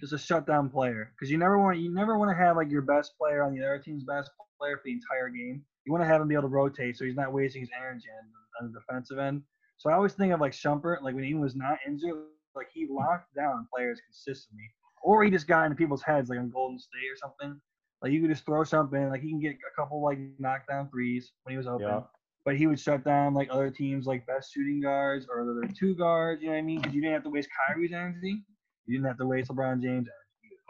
just 0.01 0.12
a 0.12 0.19
shutdown 0.19 0.69
player. 0.69 1.12
Because 1.15 1.31
you 1.31 1.39
never 1.39 1.59
want 1.59 1.78
you 1.78 1.95
never 1.95 2.19
want 2.19 2.31
to 2.31 2.36
have 2.36 2.57
like 2.57 2.70
your 2.70 2.82
best 2.82 3.12
player 3.19 3.43
on 3.43 3.55
the 3.55 3.65
other 3.65 3.78
team's 3.78 4.05
best 4.05 4.31
player 4.61 4.77
for 4.77 4.82
the 4.85 4.93
entire 4.93 5.28
game. 5.28 5.62
You 5.86 5.93
want 5.93 6.03
to 6.03 6.09
have 6.09 6.20
him 6.20 6.28
be 6.28 6.35
able 6.35 6.43
to 6.43 6.49
rotate 6.49 6.97
so 6.97 7.05
he's 7.05 7.16
not 7.16 7.32
wasting 7.32 7.62
his 7.62 7.70
energy 7.78 8.09
on, 8.11 8.66
on 8.66 8.73
the 8.73 8.78
defensive 8.78 9.19
end. 9.19 9.43
So 9.78 9.90
I 9.90 9.95
always 9.95 10.12
think 10.12 10.32
of 10.32 10.40
like 10.40 10.53
Shumpert, 10.53 11.03
like 11.03 11.15
when 11.15 11.24
he 11.24 11.35
was 11.35 11.55
not 11.55 11.78
injured, 11.86 12.16
like 12.55 12.69
he 12.74 12.86
locked 12.90 13.35
down 13.35 13.69
players 13.73 14.01
consistently, 14.05 14.65
or 15.02 15.22
he 15.24 15.30
just 15.30 15.46
got 15.46 15.64
into 15.64 15.76
people's 15.76 16.02
heads 16.02 16.28
like 16.30 16.38
on 16.38 16.50
Golden 16.50 16.78
State 16.78 17.10
or 17.12 17.16
something. 17.16 17.60
Like 18.02 18.12
you 18.12 18.20
could 18.20 18.30
just 18.30 18.44
throw 18.46 18.62
something, 18.64 19.08
like 19.08 19.22
he 19.22 19.30
can 19.30 19.40
get 19.40 19.52
a 19.54 19.80
couple 19.80 20.02
like 20.02 20.18
knockdown 20.38 20.88
threes 20.90 21.32
when 21.42 21.52
he 21.52 21.56
was 21.56 21.66
open 21.66 21.86
Yeah. 21.88 22.00
but 22.44 22.56
he 22.56 22.66
would 22.68 22.78
shut 22.78 23.04
down 23.04 23.34
like 23.34 23.48
other 23.50 23.70
teams 23.70 24.06
like 24.06 24.24
best 24.26 24.52
shooting 24.54 24.80
guards 24.80 25.26
or 25.28 25.40
other 25.42 25.68
two 25.78 25.94
guards. 25.96 26.40
You 26.40 26.48
know 26.48 26.54
what 26.54 26.58
I 26.58 26.62
mean? 26.62 26.78
Because 26.80 26.94
you 26.94 27.00
didn't 27.00 27.14
have 27.14 27.24
to 27.24 27.30
waste 27.30 27.48
Kyrie's 27.68 27.92
energy. 27.92 28.42
You 28.86 28.96
didn't 28.96 29.08
have 29.08 29.18
to 29.18 29.26
waste 29.26 29.50
LeBron 29.50 29.82
James' 29.82 30.06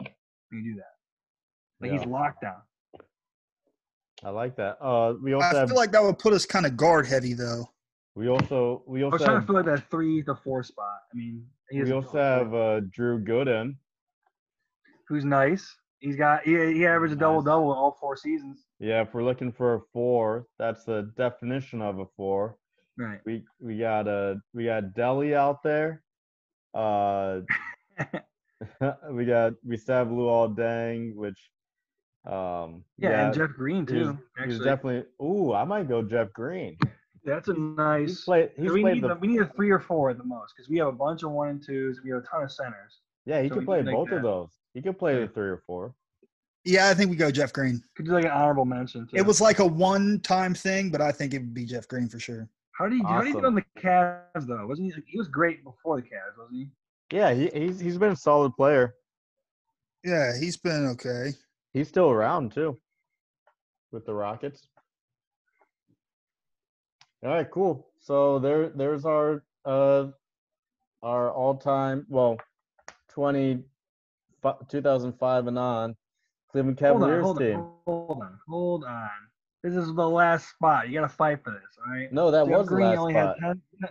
energy. 0.01 0.15
You 0.51 0.63
do 0.63 0.75
that. 0.77 0.93
Like 1.81 1.91
Yeah. 1.91 1.99
he's 1.99 2.07
locked 2.07 2.41
down. 2.41 2.61
I 4.23 4.29
like 4.31 4.55
that. 4.57 4.77
Uh, 4.83 5.13
we 5.21 5.33
also 5.33 5.45
I 5.55 5.59
have 5.59 5.69
feel 5.69 5.77
like 5.77 5.91
that 5.91 6.03
would 6.03 6.19
put 6.19 6.33
us 6.33 6.45
kind 6.45 6.65
of 6.65 6.75
guard 6.75 7.05
heavy 7.05 7.33
though. 7.33 7.69
we 8.15 8.27
also 8.27 8.83
we 8.85 9.03
also 9.03 9.11
I 9.13 9.17
also 9.17 9.17
was 9.17 9.21
trying 9.23 9.35
to 9.35 9.39
have, 9.39 9.45
fill 9.45 9.55
like 9.55 9.65
that 9.65 9.89
three 9.91 10.23
to 10.23 10.35
four 10.43 10.63
spot. 10.63 10.97
I 11.13 11.15
mean, 11.17 11.45
he 11.69 11.83
we 11.83 11.91
also 11.91 12.17
have 12.17 12.53
uh, 12.53 12.79
Drew 12.91 13.23
Gooden. 13.23 13.75
Who's 15.09 15.25
nice. 15.25 15.75
He's 15.99 16.15
got 16.15 16.43
he, 16.43 16.51
he 16.73 16.85
averaged 16.85 17.13
a 17.13 17.15
Nice. 17.15 17.21
double 17.21 17.41
double 17.41 17.71
in 17.73 17.77
all 17.77 17.97
four 17.99 18.15
seasons. 18.15 18.63
Yeah, 18.79 19.01
if 19.01 19.13
we're 19.13 19.23
looking 19.23 19.51
for 19.51 19.75
a 19.75 19.79
four, 19.91 20.45
that's 20.57 20.85
the 20.85 21.11
definition 21.17 21.81
of 21.81 21.99
a 21.99 22.05
four. 22.15 22.55
Right. 22.97 23.19
We 23.25 23.43
we 23.59 23.77
got 23.79 24.07
uh 24.07 24.35
we 24.53 24.65
got 24.65 24.93
Delly 24.95 25.33
out 25.33 25.61
there. 25.63 26.03
Uh, 26.73 27.41
we 29.11 29.25
got 29.25 29.53
we 29.65 29.77
still 29.77 29.95
have 29.95 30.07
Luol 30.07 30.55
Deng, 30.55 31.15
which 31.15 31.39
um 32.25 32.83
Yeah, 32.97 33.25
and 33.25 33.33
Jeff 33.33 33.51
Green 33.51 33.85
too. 33.85 33.95
he's 33.95 34.15
Actually, 34.39 34.65
definitely. 34.65 35.03
Ooh, 35.25 35.53
I 35.53 35.63
might 35.63 35.87
go 35.89 36.01
Jeff 36.03 36.31
Green. 36.33 36.77
that's 37.25 37.47
a 37.47 37.53
nice. 37.53 38.09
He's 38.09 38.21
played. 38.23 38.51
He's 38.57 38.71
we 38.71 38.83
need 38.83 39.03
the. 39.03 39.11
a, 39.13 39.15
we 39.15 39.27
need 39.29 39.41
a 39.41 39.47
three 39.55 39.71
or 39.71 39.79
four 39.79 40.09
at 40.11 40.17
the 40.17 40.23
most 40.23 40.53
because 40.55 40.69
we 40.69 40.77
have 40.77 40.87
a 40.87 40.91
bunch 40.93 41.23
of 41.23 41.31
one 41.31 41.49
and 41.49 41.65
twos. 41.65 42.01
We 42.03 42.11
have 42.11 42.19
a 42.19 42.25
ton 42.27 42.43
of 42.43 42.51
centers. 42.51 42.99
yeah, 43.25 43.41
he 43.41 43.49
so 43.49 43.55
we 43.55 43.65
play 43.65 43.81
both 43.81 44.11
of 44.11 44.21
those. 44.21 44.49
He 44.73 44.81
could 44.81 44.97
play 44.99 45.13
Yeah. 45.19 45.25
the 45.25 45.27
three 45.33 45.49
or 45.49 45.57
four. 45.65 45.93
Yeah, 46.65 46.89
I 46.89 46.93
think 46.93 47.09
we 47.09 47.15
go 47.15 47.31
Jeff 47.31 47.53
Green. 47.53 47.81
Could 47.95 48.05
do 48.05 48.11
like 48.11 48.25
an 48.25 48.31
honorable 48.31 48.65
mention. 48.65 49.07
Too. 49.07 49.15
It 49.15 49.25
was 49.25 49.39
like 49.41 49.59
a 49.59 49.65
one-time 49.65 50.53
thing, 50.53 50.91
but 50.91 51.01
I 51.01 51.11
think 51.11 51.33
it 51.33 51.39
would 51.39 51.53
be 51.53 51.65
Jeff 51.65 51.87
Green 51.87 52.07
for 52.09 52.19
sure. 52.19 52.49
How 52.73 52.85
did 52.87 52.97
he 52.97 53.03
how 53.03 53.19
did 53.19 53.27
he 53.27 53.31
do 53.33 53.39
Awesome. 53.39 53.45
on 53.45 53.55
the 53.55 53.81
Cavs 53.81 54.45
though? 54.47 54.67
Wasn't 54.67 54.93
he? 54.93 55.01
He 55.07 55.17
was 55.17 55.27
great 55.27 55.63
before 55.63 55.95
the 55.97 56.03
Cavs, 56.03 56.37
wasn't 56.37 56.57
he? 56.57 56.69
Yeah, 57.17 57.33
he, 57.33 57.47
he's 57.53 57.79
he's 57.79 57.97
been 57.97 58.11
a 58.11 58.15
solid 58.15 58.53
player. 58.55 58.93
Yeah, 60.03 60.37
he's 60.39 60.57
been 60.57 60.85
okay. 60.91 61.31
He's 61.73 61.87
still 61.87 62.09
around 62.09 62.51
too, 62.53 62.77
with 63.91 64.05
the 64.05 64.13
Rockets. 64.13 64.67
All 67.23 67.31
right, 67.31 67.49
cool. 67.51 67.87
So 67.99 68.39
there, 68.39 68.69
there's 68.69 69.03
our 69.05 69.43
uh, 69.65 70.07
our 71.03 71.31
all-time, 71.31 72.05
well, 72.09 72.37
20, 73.09 73.55
fi- 73.55 73.63
2005 74.69 75.47
and 75.47 75.59
on 75.59 75.95
Cleveland 76.51 76.79
Hold 76.79 76.91
on, 76.93 76.99
Cavaliers 76.99 77.23
hold 77.23 77.39
team. 77.39 77.55
on, 77.59 77.71
hold 77.85 78.21
on, 78.21 78.39
hold 78.47 78.83
on. 78.85 79.09
This 79.63 79.75
is 79.75 79.93
the 79.93 80.09
last 80.09 80.49
spot. 80.49 80.87
You 80.87 80.99
got 80.99 81.07
to 81.07 81.13
fight 81.13 81.43
for 81.43 81.51
this, 81.51 81.77
all 81.85 81.93
right? 81.93 82.11
No, 82.11 82.31
that 82.31 82.47
Jeff 82.47 82.57
was 82.57 82.69
the 82.69 82.75
last 82.75 82.97
only 82.97 83.13
spot. 83.13 83.35
had 83.41 83.61
10. 83.81 83.89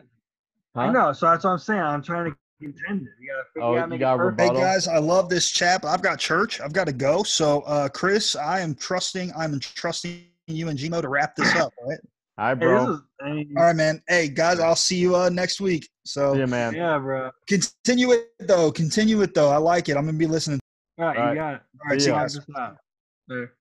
Huh? 0.74 0.80
I 0.80 0.92
know, 0.92 1.12
so 1.12 1.26
that's 1.26 1.44
what 1.44 1.50
I'm 1.50 1.58
saying. 1.58 1.80
I'm 1.80 2.02
trying 2.02 2.30
to 2.30 2.36
contend 2.60 3.02
it. 3.02 3.08
You 3.20 3.28
got 3.28 3.60
to 3.60 3.60
Oh, 3.60 3.68
you 3.68 3.74
you 3.74 3.80
gotta 3.80 3.88
make 3.88 4.00
got 4.00 4.14
it 4.14 4.18
perfect. 4.18 4.40
Hey 4.40 4.60
guys, 4.60 4.88
I 4.88 4.98
love 4.98 5.28
this 5.28 5.50
chap. 5.50 5.84
I've 5.84 6.02
got 6.02 6.18
church. 6.18 6.60
I've 6.60 6.72
got 6.72 6.86
to 6.86 6.92
go. 6.92 7.22
So, 7.22 7.60
uh, 7.62 7.88
Chris, 7.88 8.34
I 8.34 8.60
am 8.60 8.74
trusting. 8.74 9.32
I'm 9.36 9.52
entrusting 9.52 10.24
you 10.46 10.68
and 10.68 10.78
G-Mo 10.78 11.02
to 11.02 11.08
wrap 11.08 11.36
this 11.36 11.54
up. 11.54 11.72
All 11.82 11.90
right. 11.90 11.98
Hi, 12.38 12.54
bro. 12.54 12.86
this 12.86 12.96
is, 12.96 13.02
I 13.20 13.32
mean, 13.32 13.54
All 13.56 13.64
right, 13.64 13.74
man. 13.74 14.00
Hey 14.06 14.28
guys, 14.28 14.60
I'll 14.60 14.76
see 14.76 14.96
you 14.96 15.16
uh, 15.16 15.28
next 15.28 15.60
week. 15.60 15.88
So 16.04 16.34
yeah, 16.34 16.46
man. 16.46 16.72
yeah, 16.72 16.96
bro. 16.98 17.32
continue 17.48 18.12
it 18.12 18.28
though. 18.38 18.70
Continue 18.70 19.20
it 19.22 19.34
though. 19.34 19.50
I 19.50 19.56
like 19.56 19.88
it. 19.88 19.96
I'm 19.96 20.04
gonna 20.06 20.16
be 20.16 20.28
listening. 20.28 20.60
All 20.98 21.06
right, 21.06 21.16
All 21.16 21.24
right. 21.24 21.30
you 21.30 21.36
got 21.36 21.54
it. 21.54 21.60
All 21.84 21.90
right, 21.90 22.00
see 22.00 22.08
yeah. 22.10 22.14
you 22.14 22.20
guys. 22.22 22.38
There. 23.26 23.52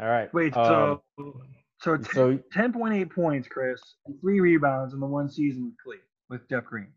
All 0.00 0.08
right. 0.08 0.34
Wait, 0.34 0.56
um, 0.56 1.00
so 1.18 1.40
so 1.80 1.96
t- 1.96 2.10
so 2.12 2.38
10.8 2.54 3.10
points, 3.10 3.46
Chris, 3.48 3.80
and 4.06 4.20
three 4.20 4.40
rebounds 4.40 4.92
in 4.92 4.98
the 5.00 5.06
one 5.06 5.30
season 5.30 5.66
with 5.66 5.74
Clee, 5.84 6.02
with 6.28 6.48
Jeff 6.48 6.64
Green. 6.64 6.88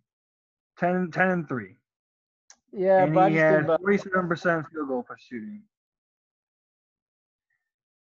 10, 0.79 1.11
10 1.11 1.29
and 1.29 1.47
3. 1.47 1.75
yeah, 2.73 3.03
and 3.03 3.13
but 3.13 3.25
I 3.25 3.29
he 3.29 3.35
just 3.35 3.67
had 3.69 3.79
47% 3.79 4.71
field 4.71 4.87
goal 4.87 5.03
for 5.05 5.17
shooting. 5.19 5.61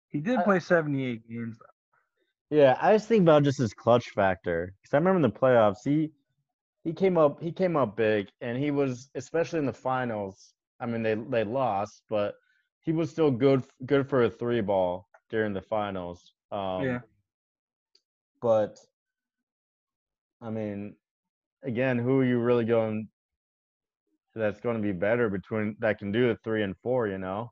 He 0.10 0.20
did 0.20 0.40
I- 0.40 0.44
play 0.44 0.60
78 0.60 1.28
games, 1.28 1.58
though. 1.58 1.66
Yeah, 2.50 2.78
I 2.80 2.94
just 2.94 3.08
think 3.08 3.24
about 3.24 3.44
just 3.44 3.58
his 3.58 3.74
clutch 3.74 4.10
factor 4.10 4.74
because 4.82 4.94
I 4.94 4.98
remember 4.98 5.18
in 5.18 5.34
the 5.34 5.40
playoffs 5.40 5.84
he 5.84 6.12
he 6.84 6.94
came 6.94 7.18
up 7.18 7.42
he 7.42 7.52
came 7.52 7.76
up 7.76 7.98
big 7.98 8.28
and 8.42 8.58
he 8.58 8.72
was 8.72 9.10
especially 9.16 9.60
in 9.60 9.66
the 9.66 9.74
finals. 9.74 10.54
I 10.80 10.86
mean 10.86 11.02
they 11.02 11.16
they 11.16 11.44
lost, 11.44 12.04
but 12.10 12.36
he 12.82 12.92
was 12.92 13.10
still 13.10 13.32
good 13.32 13.64
good 13.86 14.08
for 14.08 14.24
a 14.24 14.30
three 14.30 14.62
ball 14.62 15.08
during 15.30 15.54
the 15.54 15.62
finals. 15.62 16.34
Um, 16.52 16.84
yeah. 16.84 17.00
But 18.42 18.78
I 20.42 20.52
mean, 20.52 20.96
again, 21.64 21.98
who 21.98 22.20
are 22.20 22.26
you 22.26 22.40
really 22.40 22.66
going? 22.66 23.08
That's 24.36 24.60
going 24.60 24.76
to 24.76 24.82
be 24.82 24.92
better 24.92 25.30
between 25.30 25.78
that 25.80 25.98
can 25.98 26.12
do 26.12 26.28
the 26.28 26.38
three 26.44 26.62
and 26.62 26.76
four. 26.84 27.08
You 27.08 27.18
know. 27.18 27.52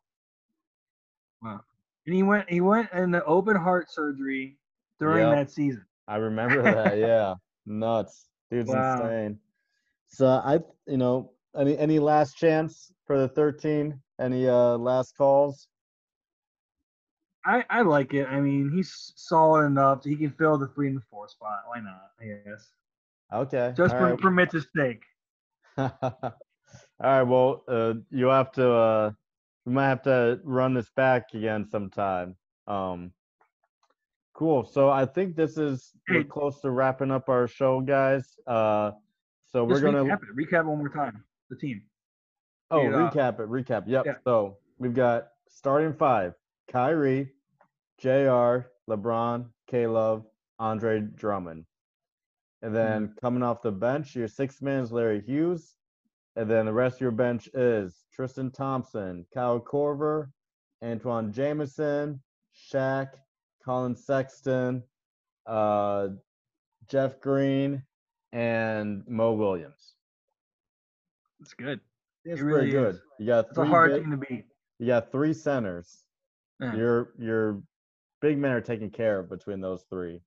Wow. 1.42 1.62
And 2.06 2.14
he 2.14 2.22
went 2.22 2.50
he 2.50 2.62
went 2.62 2.92
in 2.94 3.10
the 3.10 3.24
open 3.26 3.56
heart 3.56 3.90
surgery 3.90 4.58
during 5.00 5.30
Yep. 5.30 5.36
that 5.36 5.52
season. 5.52 5.86
I 6.08 6.18
remember 6.18 6.62
that. 6.74 6.98
Yeah, 6.98 7.36
nuts. 7.66 8.30
Dude's 8.52 8.70
Wow. 8.70 9.06
insane. 9.06 9.40
So 10.10 10.28
I, 10.28 10.60
you 10.88 10.98
know, 10.98 11.32
any 11.58 11.78
any 11.78 12.00
last 12.00 12.38
chance 12.38 12.92
for 13.06 13.20
the 13.20 13.28
13? 13.28 14.00
Any 14.20 14.48
uh 14.48 14.78
last 14.78 15.18
calls? 15.18 15.68
I, 17.46 17.66
I 17.70 17.82
like 17.82 18.14
it. 18.14 18.26
I 18.28 18.40
mean, 18.40 18.72
he's 18.74 19.12
solid 19.16 19.66
enough. 19.66 20.06
He 20.06 20.16
can 20.16 20.32
fill 20.32 20.58
the 20.58 20.68
three 20.68 20.88
and 20.88 20.98
the 20.98 21.02
four 21.10 21.28
spot. 21.28 21.64
Why 21.68 21.82
not? 21.82 22.12
I 22.22 22.50
guess. 22.50 22.70
Okay. 23.34 23.74
Just 23.76 23.98
for, 23.98 24.12
right. 24.12 24.22
for 24.22 24.32
Mitch's 24.32 24.68
sake. 24.76 25.04
all 25.78 25.92
right. 27.02 27.24
Well, 27.24 27.64
uh, 27.68 27.96
you 28.12 28.28
have 28.28 28.52
to. 28.54 28.72
Uh, 28.72 29.12
we 29.66 29.74
might 29.74 29.90
have 29.90 30.04
to 30.04 30.40
run 30.44 30.74
this 30.74 30.90
back 30.96 31.34
again 31.34 31.66
sometime. 31.70 32.36
Um. 32.68 33.12
Cool. 34.44 34.66
So 34.66 34.90
I 34.90 35.06
think 35.06 35.38
this 35.38 35.58
is 35.58 35.94
we're 36.10 36.26
close 36.26 36.60
to 36.64 36.70
wrapping 36.72 37.12
up 37.12 37.30
our 37.30 37.48
show, 37.48 37.80
guys. 37.80 38.38
Uh, 38.46 38.92
so 39.46 39.64
we're 39.64 39.76
Just 39.80 39.84
gonna. 39.86 40.04
recap 40.04 40.20
it. 40.22 40.36
Recap 40.52 40.66
one 40.66 40.80
more 40.80 40.90
time. 40.90 41.24
The 41.50 41.56
team. 41.56 41.82
Oh, 42.70 42.82
recap 42.82 43.40
it. 43.40 43.48
Recap. 43.48 43.84
Yep. 43.88 44.06
Yeah. 44.06 44.14
So 44.26 44.58
we've 44.80 44.94
got 44.94 45.30
starting 45.48 45.94
five: 45.94 46.34
Kyrie, 46.70 47.30
Jr., 48.00 48.68
LeBron, 48.90 49.46
K 49.68 49.88
Love, 49.88 50.26
Andre 50.60 51.00
Drummond, 51.00 51.64
and 52.62 52.76
then 52.76 53.04
Mm-hmm. 53.08 53.20
coming 53.22 53.44
off 53.44 53.62
the 53.62 53.72
bench, 53.72 54.14
your 54.14 54.28
sixth 54.28 54.62
man 54.62 54.84
is 54.84 54.92
Larry 54.92 55.22
Hughes, 55.22 55.78
and 56.36 56.52
then 56.52 56.66
the 56.66 56.74
rest 56.74 56.96
of 56.98 57.02
your 57.02 57.12
bench 57.12 57.48
is 57.54 58.04
Tristan 58.14 58.52
Thompson, 58.52 59.26
Kyle 59.34 59.62
Korver, 59.62 60.32
Antoine 60.84 61.32
Jamison, 61.32 62.22
Shaq, 62.54 63.12
Collin 63.64 63.96
Sexton, 63.96 64.84
uh, 65.46 66.10
Jeff 66.90 67.20
Green, 67.20 67.84
and 68.32 69.04
Mo 69.08 69.34
Williams. 69.34 69.96
It's 71.40 71.54
good. 71.54 71.80
It's 72.26 72.40
It 72.42 72.44
really 72.44 72.70
good. 72.72 72.96
is. 72.96 73.02
You 73.20 73.26
got 73.28 73.46
It's 73.50 73.52
a 73.58 73.62
three 73.62 73.70
hard 73.70 73.92
big- 73.92 74.02
team 74.04 74.12
to 74.12 74.18
beat. 74.18 74.46
you 74.80 74.88
got 74.88 75.12
three 75.12 75.34
centers. 75.34 76.06
Yeah. 76.60 76.76
Your 76.76 77.14
your 77.18 77.62
big 78.22 78.38
men 78.38 78.52
are 78.52 78.62
taken 78.62 78.90
care 78.90 79.20
of 79.20 79.30
between 79.30 79.60
those 79.60 79.84
three, 79.90 80.22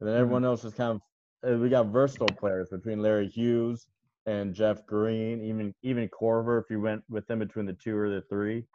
and 0.00 0.08
then 0.08 0.16
everyone 0.16 0.44
else 0.44 0.64
is 0.64 0.74
kind 0.74 1.00
of. 1.42 1.54
uh, 1.54 1.58
We 1.58 1.68
got 1.70 1.86
versatile 1.86 2.26
players 2.36 2.68
between 2.70 3.00
Larry 3.00 3.28
Hughes 3.28 3.86
and 4.26 4.54
Jeff 4.54 4.84
Green, 4.86 5.40
even 5.42 5.74
even 5.82 6.08
Korver 6.08 6.60
if 6.62 6.68
you 6.70 6.80
went 6.80 7.02
with 7.08 7.26
them 7.26 7.38
between 7.38 7.64
the 7.66 7.72
two 7.74 7.96
or 7.96 8.08
the 8.10 8.22
three. 8.22 8.66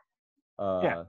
Uh, 0.57 0.81
Yeah. 0.83 1.03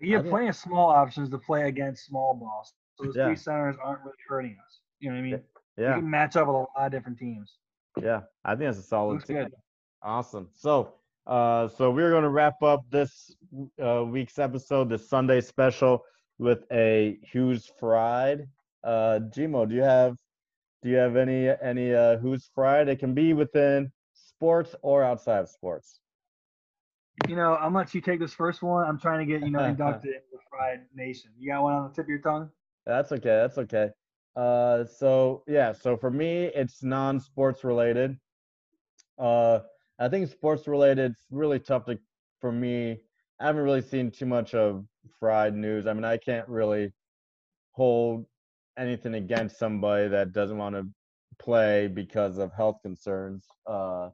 You 0.00 0.16
have 0.16 0.26
plenty 0.26 0.48
of 0.48 0.56
small 0.56 0.90
options 0.90 1.30
to 1.30 1.38
play 1.38 1.68
against 1.68 2.04
small 2.06 2.34
balls. 2.34 2.74
So 2.96 3.04
those 3.06 3.16
Yeah. 3.16 3.26
three 3.26 3.36
centers 3.36 3.76
aren't 3.82 4.02
really 4.02 4.16
hurting 4.28 4.56
us. 4.64 4.80
You 5.00 5.10
know 5.10 5.16
what 5.16 5.20
I 5.20 5.22
mean? 5.22 5.42
Yeah. 5.76 5.94
You 5.96 6.00
can 6.02 6.10
match 6.10 6.36
up 6.36 6.46
with 6.46 6.54
a 6.56 6.58
lot 6.58 6.68
of 6.78 6.90
different 6.92 7.18
teams. 7.18 7.58
yeah. 8.00 8.22
I 8.44 8.50
think 8.56 8.66
that's 8.68 8.78
a 8.78 8.82
solid 8.82 9.14
Looks 9.14 9.26
team. 9.26 9.36
good. 9.36 9.54
Awesome. 10.02 10.48
So, 10.52 10.94
uh, 11.26 11.68
so 11.68 11.90
we're 11.90 12.10
going 12.10 12.22
to 12.24 12.28
wrap 12.28 12.62
up 12.62 12.82
this 12.90 13.34
uh, 13.82 14.04
week's 14.04 14.38
episode, 14.38 14.88
the 14.88 14.98
Sunday 14.98 15.40
special, 15.40 16.04
with 16.38 16.64
a 16.72 17.18
Who's 17.32 17.66
Fried. 17.66 18.48
Uh, 18.82 19.20
G-Mo, 19.20 19.66
do 19.66 19.74
you 19.74 19.82
have 19.82 20.16
do 20.82 20.90
you 20.90 20.96
have 20.96 21.16
any 21.16 21.48
any 21.62 21.94
uh, 21.94 22.18
Who's 22.18 22.50
Fried? 22.54 22.88
It 22.88 22.98
can 22.98 23.14
be 23.14 23.32
within 23.32 23.90
sports 24.12 24.74
or 24.82 25.02
outside 25.02 25.38
of 25.40 25.48
sports. 25.48 26.00
You 27.28 27.36
know, 27.36 27.56
I'm 27.56 27.72
let 27.74 27.94
you 27.94 28.00
take 28.00 28.20
this 28.20 28.34
first 28.34 28.62
one. 28.62 28.86
I'm 28.86 28.98
trying 28.98 29.26
to 29.26 29.32
get, 29.32 29.42
you 29.44 29.50
know, 29.50 29.64
inducted 29.64 30.10
into 30.14 30.26
the 30.32 30.38
Fried 30.50 30.80
Nation. 30.94 31.30
You 31.38 31.50
got 31.50 31.62
one 31.62 31.74
on 31.74 31.88
the 31.88 31.94
tip 31.94 32.04
of 32.04 32.08
your 32.08 32.18
tongue? 32.18 32.50
That's 32.86 33.12
okay. 33.12 33.36
That's 33.36 33.58
okay. 33.58 33.90
Uh, 34.36 34.84
so 34.84 35.42
yeah, 35.46 35.72
so 35.72 35.96
for 35.96 36.10
me, 36.10 36.50
it's 36.54 36.82
non-sports 36.82 37.62
related. 37.62 38.18
Uh, 39.18 39.60
I 39.98 40.08
think 40.08 40.28
sports 40.28 40.66
related, 40.66 41.12
it's 41.12 41.26
really 41.30 41.60
tough 41.60 41.84
to 41.86 41.98
for 42.40 42.50
me. 42.50 42.98
I 43.40 43.46
haven't 43.46 43.62
really 43.62 43.82
seen 43.82 44.10
too 44.10 44.26
much 44.26 44.54
of 44.54 44.84
fried 45.20 45.54
news. 45.54 45.86
I 45.86 45.92
mean, 45.92 46.04
I 46.04 46.16
can't 46.16 46.48
really 46.48 46.92
hold 47.72 48.26
anything 48.76 49.14
against 49.14 49.58
somebody 49.58 50.08
that 50.08 50.32
doesn't 50.32 50.58
want 50.58 50.74
to 50.74 50.86
play 51.38 51.86
because 51.86 52.38
of 52.38 52.52
health 52.52 52.78
concerns. 52.82 53.44
Uh, 53.66 54.10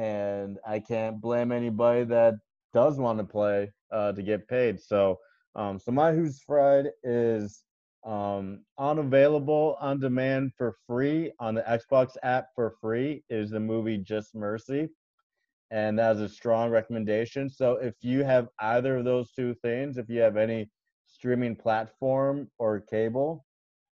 and 0.00 0.58
I 0.66 0.80
can't 0.80 1.20
blame 1.20 1.52
anybody 1.52 2.04
that 2.04 2.34
does 2.72 2.98
want 2.98 3.18
to 3.18 3.24
play 3.24 3.70
uh, 3.92 4.12
to 4.12 4.22
get 4.22 4.48
paid. 4.48 4.80
So, 4.80 5.18
um, 5.54 5.78
so 5.78 5.92
my 5.92 6.12
Who's 6.12 6.40
Fried 6.40 6.86
is 7.04 7.64
um, 8.06 8.60
unavailable 8.78 9.76
on 9.78 10.00
demand 10.00 10.52
for 10.56 10.76
free 10.86 11.32
on 11.38 11.54
the 11.54 11.62
Xbox 11.62 12.16
app 12.22 12.46
for 12.54 12.76
free 12.80 13.22
is 13.28 13.50
the 13.50 13.60
movie 13.60 13.98
Just 13.98 14.34
Mercy. 14.34 14.88
And 15.70 15.98
that 15.98 16.16
is 16.16 16.22
a 16.22 16.28
strong 16.30 16.70
recommendation. 16.70 17.50
So 17.50 17.74
if 17.74 17.94
you 18.00 18.24
have 18.24 18.48
either 18.58 18.96
of 18.96 19.04
those 19.04 19.32
two 19.32 19.54
things, 19.62 19.98
if 19.98 20.08
you 20.08 20.20
have 20.20 20.38
any 20.38 20.70
streaming 21.08 21.56
platform 21.56 22.50
or 22.58 22.80
cable, 22.80 23.44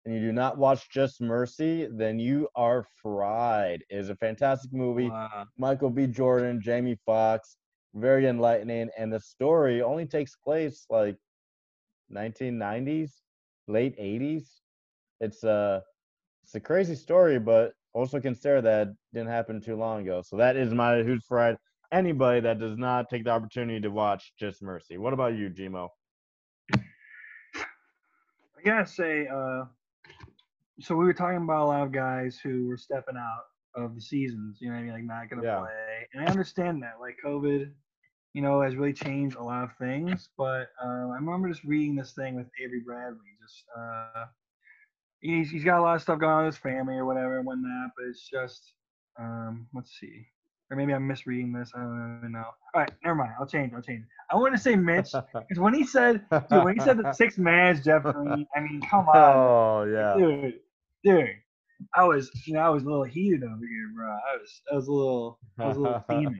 and 0.05 0.13
you 0.13 0.21
do 0.21 0.31
not 0.31 0.57
watch 0.57 0.89
Just 0.89 1.19
Mercy, 1.19 1.87
then 1.91 2.19
you 2.19 2.47
are 2.55 2.85
fried. 3.01 3.83
It 3.89 3.97
is 3.97 4.09
a 4.09 4.15
fantastic 4.15 4.71
movie. 4.71 5.09
Wow. 5.09 5.45
Michael 5.57 5.89
B. 5.89 6.05
Jordan, 6.05 6.61
Jamie 6.61 6.99
Foxx, 7.05 7.57
very 7.95 8.27
enlightening, 8.27 8.89
and 8.97 9.11
the 9.11 9.19
story 9.19 9.81
only 9.81 10.05
takes 10.05 10.35
place 10.35 10.85
like 10.89 11.17
1990s, 12.13 13.11
late 13.67 13.97
80s. 13.97 14.43
It's 15.21 15.43
a 15.43 15.83
it's 16.43 16.53
a 16.53 16.59
crazy 16.59 16.93
story, 16.95 17.39
but 17.39 17.73
also 17.93 18.19
consider 18.19 18.61
that 18.61 18.89
didn't 19.13 19.29
happen 19.29 19.59
too 19.59 19.75
long 19.75 20.01
ago. 20.01 20.21
So 20.21 20.37
that 20.37 20.55
is 20.55 20.73
my 20.73 21.01
who's 21.01 21.25
fried. 21.25 21.57
Anybody 21.91 22.41
that 22.41 22.59
does 22.59 22.77
not 22.77 23.09
take 23.09 23.23
the 23.23 23.31
opportunity 23.31 23.79
to 23.79 23.89
watch 23.89 24.33
Just 24.37 24.61
Mercy. 24.61 24.97
What 24.97 25.13
about 25.13 25.35
you, 25.35 25.49
G-Mo? 25.49 25.89
I 26.73 28.61
gotta 28.63 28.85
say, 28.85 29.27
uh, 29.27 29.65
so 30.79 30.95
we 30.95 31.05
were 31.05 31.13
talking 31.13 31.37
about 31.43 31.63
a 31.63 31.67
lot 31.67 31.83
of 31.83 31.91
guys 31.91 32.39
who 32.41 32.67
were 32.67 32.77
stepping 32.77 33.15
out 33.17 33.43
of 33.81 33.95
the 33.95 34.01
seasons, 34.01 34.57
you 34.61 34.69
know 34.69 34.75
what 34.75 34.81
I 34.81 34.83
mean, 34.83 34.93
like 34.93 35.03
not 35.03 35.29
gonna 35.29 35.43
Yeah. 35.43 35.59
play. 35.59 36.07
And 36.13 36.23
I 36.23 36.29
understand 36.31 36.81
that, 36.83 36.99
like 36.99 37.17
COVID, 37.23 37.71
you 38.33 38.41
know, 38.41 38.61
has 38.61 38.75
really 38.75 38.93
changed 38.93 39.37
a 39.37 39.43
lot 39.43 39.63
of 39.63 39.75
things. 39.77 40.29
But 40.37 40.69
um, 40.81 41.11
I 41.11 41.15
remember 41.15 41.49
just 41.49 41.63
reading 41.63 41.95
this 41.95 42.13
thing 42.13 42.35
with 42.35 42.47
Avery 42.63 42.81
Bradley. 42.85 43.19
Just 43.41 43.63
uh, 43.77 44.25
he's 45.21 45.49
he's 45.49 45.63
got 45.63 45.79
a 45.79 45.81
lot 45.81 45.95
of 45.95 46.01
stuff 46.01 46.19
going 46.19 46.31
on 46.33 46.45
with 46.45 46.55
his 46.55 46.61
family 46.61 46.95
or 46.95 47.05
whatever 47.05 47.37
and 47.37 47.45
whatnot. 47.45 47.91
But 47.97 48.05
it's 48.07 48.27
just 48.29 48.73
um, 49.19 49.67
let's 49.73 49.97
see. 49.99 50.25
or 50.69 50.77
maybe 50.77 50.93
I'm 50.93 51.07
misreading 51.07 51.53
this. 51.53 51.71
I 51.75 51.79
don't 51.79 52.17
even 52.19 52.31
know. 52.33 52.45
All 52.73 52.81
right, 52.81 52.91
never 53.03 53.15
mind. 53.15 53.31
I'll 53.39 53.45
change. 53.47 53.71
I'll 53.73 53.81
change. 53.81 54.03
I 54.31 54.35
want 54.35 54.53
to 54.55 54.61
say 54.61 54.75
Mitch 54.75 55.11
because 55.33 55.59
when 55.59 55.73
he 55.73 55.85
said, 55.85 56.21
dude, 56.49 56.63
when 56.63 56.73
he 56.75 56.79
said 56.81 56.97
the 56.97 57.11
six 57.13 57.37
man 57.37 57.75
is 57.75 57.83
Jeff 57.83 58.03
Green, 58.03 58.45
I 58.55 58.59
mean, 58.61 58.81
come 58.89 59.07
on, 59.07 59.37
oh 59.37 59.83
yeah. 59.83 60.17
dude, 60.17 60.53
dude. 61.05 61.29
I 61.93 62.03
was, 62.05 62.31
you 62.47 62.53
know, 62.53 62.61
I 62.61 62.69
was 62.69 62.83
a 62.83 62.85
little 62.87 63.03
heated 63.03 63.43
over 63.43 63.65
here, 63.65 63.91
bro. 63.95 64.07
I 64.07 64.37
was, 64.39 64.61
I 64.71 64.75
was 64.75 64.87
a 64.87 64.91
little, 64.91 65.39
I 65.59 65.67
was 65.67 65.77
a 65.77 65.79
little 65.81 65.99
steaming. 66.09 66.37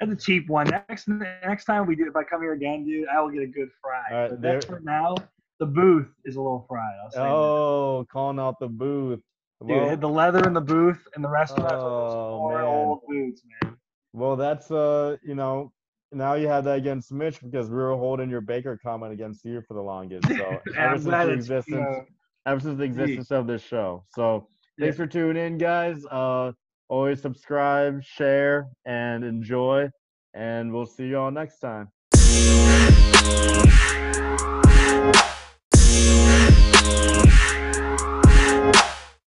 That's 0.00 0.12
a 0.12 0.16
cheap 0.16 0.48
one. 0.48 0.68
Next, 0.68 1.08
next 1.08 1.64
time 1.64 1.86
we 1.86 1.96
do, 1.96 2.06
if 2.08 2.14
I 2.14 2.22
come 2.22 2.40
here 2.40 2.52
again, 2.52 2.84
dude, 2.84 3.08
I 3.08 3.20
will 3.20 3.30
get 3.30 3.42
a 3.42 3.46
good 3.48 3.68
fry. 3.82 4.04
Right, 4.22 4.30
but 4.30 4.40
that's 4.40 4.66
for 4.66 4.80
now. 4.80 5.16
The 5.58 5.66
booth 5.66 6.06
is 6.24 6.36
a 6.36 6.40
little 6.40 6.64
fried. 6.68 6.84
I'll 7.04 7.10
say 7.10 7.18
that. 7.18 7.26
oh, 7.28 8.06
calling 8.10 8.38
out 8.38 8.60
the 8.60 8.68
booth. 8.68 9.18
Dude, 9.60 9.70
Well, 9.70 9.96
the 9.96 10.08
leather 10.08 10.46
in 10.46 10.52
the 10.54 10.60
booth 10.60 11.04
and 11.16 11.24
the 11.24 11.28
restaurant 11.28 11.72
are 11.72 11.80
those 11.80 12.14
Oh, 12.14 12.48
man. 12.48 12.64
old 12.64 13.00
boots, 13.08 13.42
man. 13.64 13.76
well, 14.12 14.36
that's 14.36 14.70
uh, 14.70 15.16
you 15.24 15.34
know, 15.34 15.72
now 16.12 16.34
you 16.34 16.46
had 16.46 16.62
that 16.64 16.78
against 16.78 17.10
Mitch 17.10 17.42
because 17.42 17.68
we 17.68 17.74
were 17.76 17.96
holding 17.96 18.30
your 18.30 18.40
Baker 18.40 18.78
comment 18.80 19.12
against 19.12 19.44
you 19.44 19.60
for 19.66 19.74
the 19.74 19.82
longest. 19.82 20.28
So 20.28 20.60
ever 20.76 20.94
since 20.96 21.04
the 21.06 21.20
it's, 21.20 21.26
you 21.28 21.32
existence, 21.34 21.76
know, 21.80 22.04
ever 22.48 22.60
since 22.60 22.78
the 22.78 22.84
existence 22.84 23.30
of 23.30 23.46
this 23.46 23.62
show. 23.62 24.04
So 24.14 24.48
thanks 24.78 24.96
Yeah. 24.98 25.04
for 25.04 25.06
tuning 25.06 25.44
in, 25.44 25.58
guys. 25.58 26.04
Uh, 26.10 26.52
always 26.88 27.20
subscribe, 27.20 28.02
share, 28.02 28.68
and 28.86 29.22
enjoy. 29.24 29.90
And 30.34 30.72
we'll 30.72 30.86
see 30.86 31.08
you 31.08 31.18
all 31.18 31.30
next 31.30 31.58
time. 31.60 31.88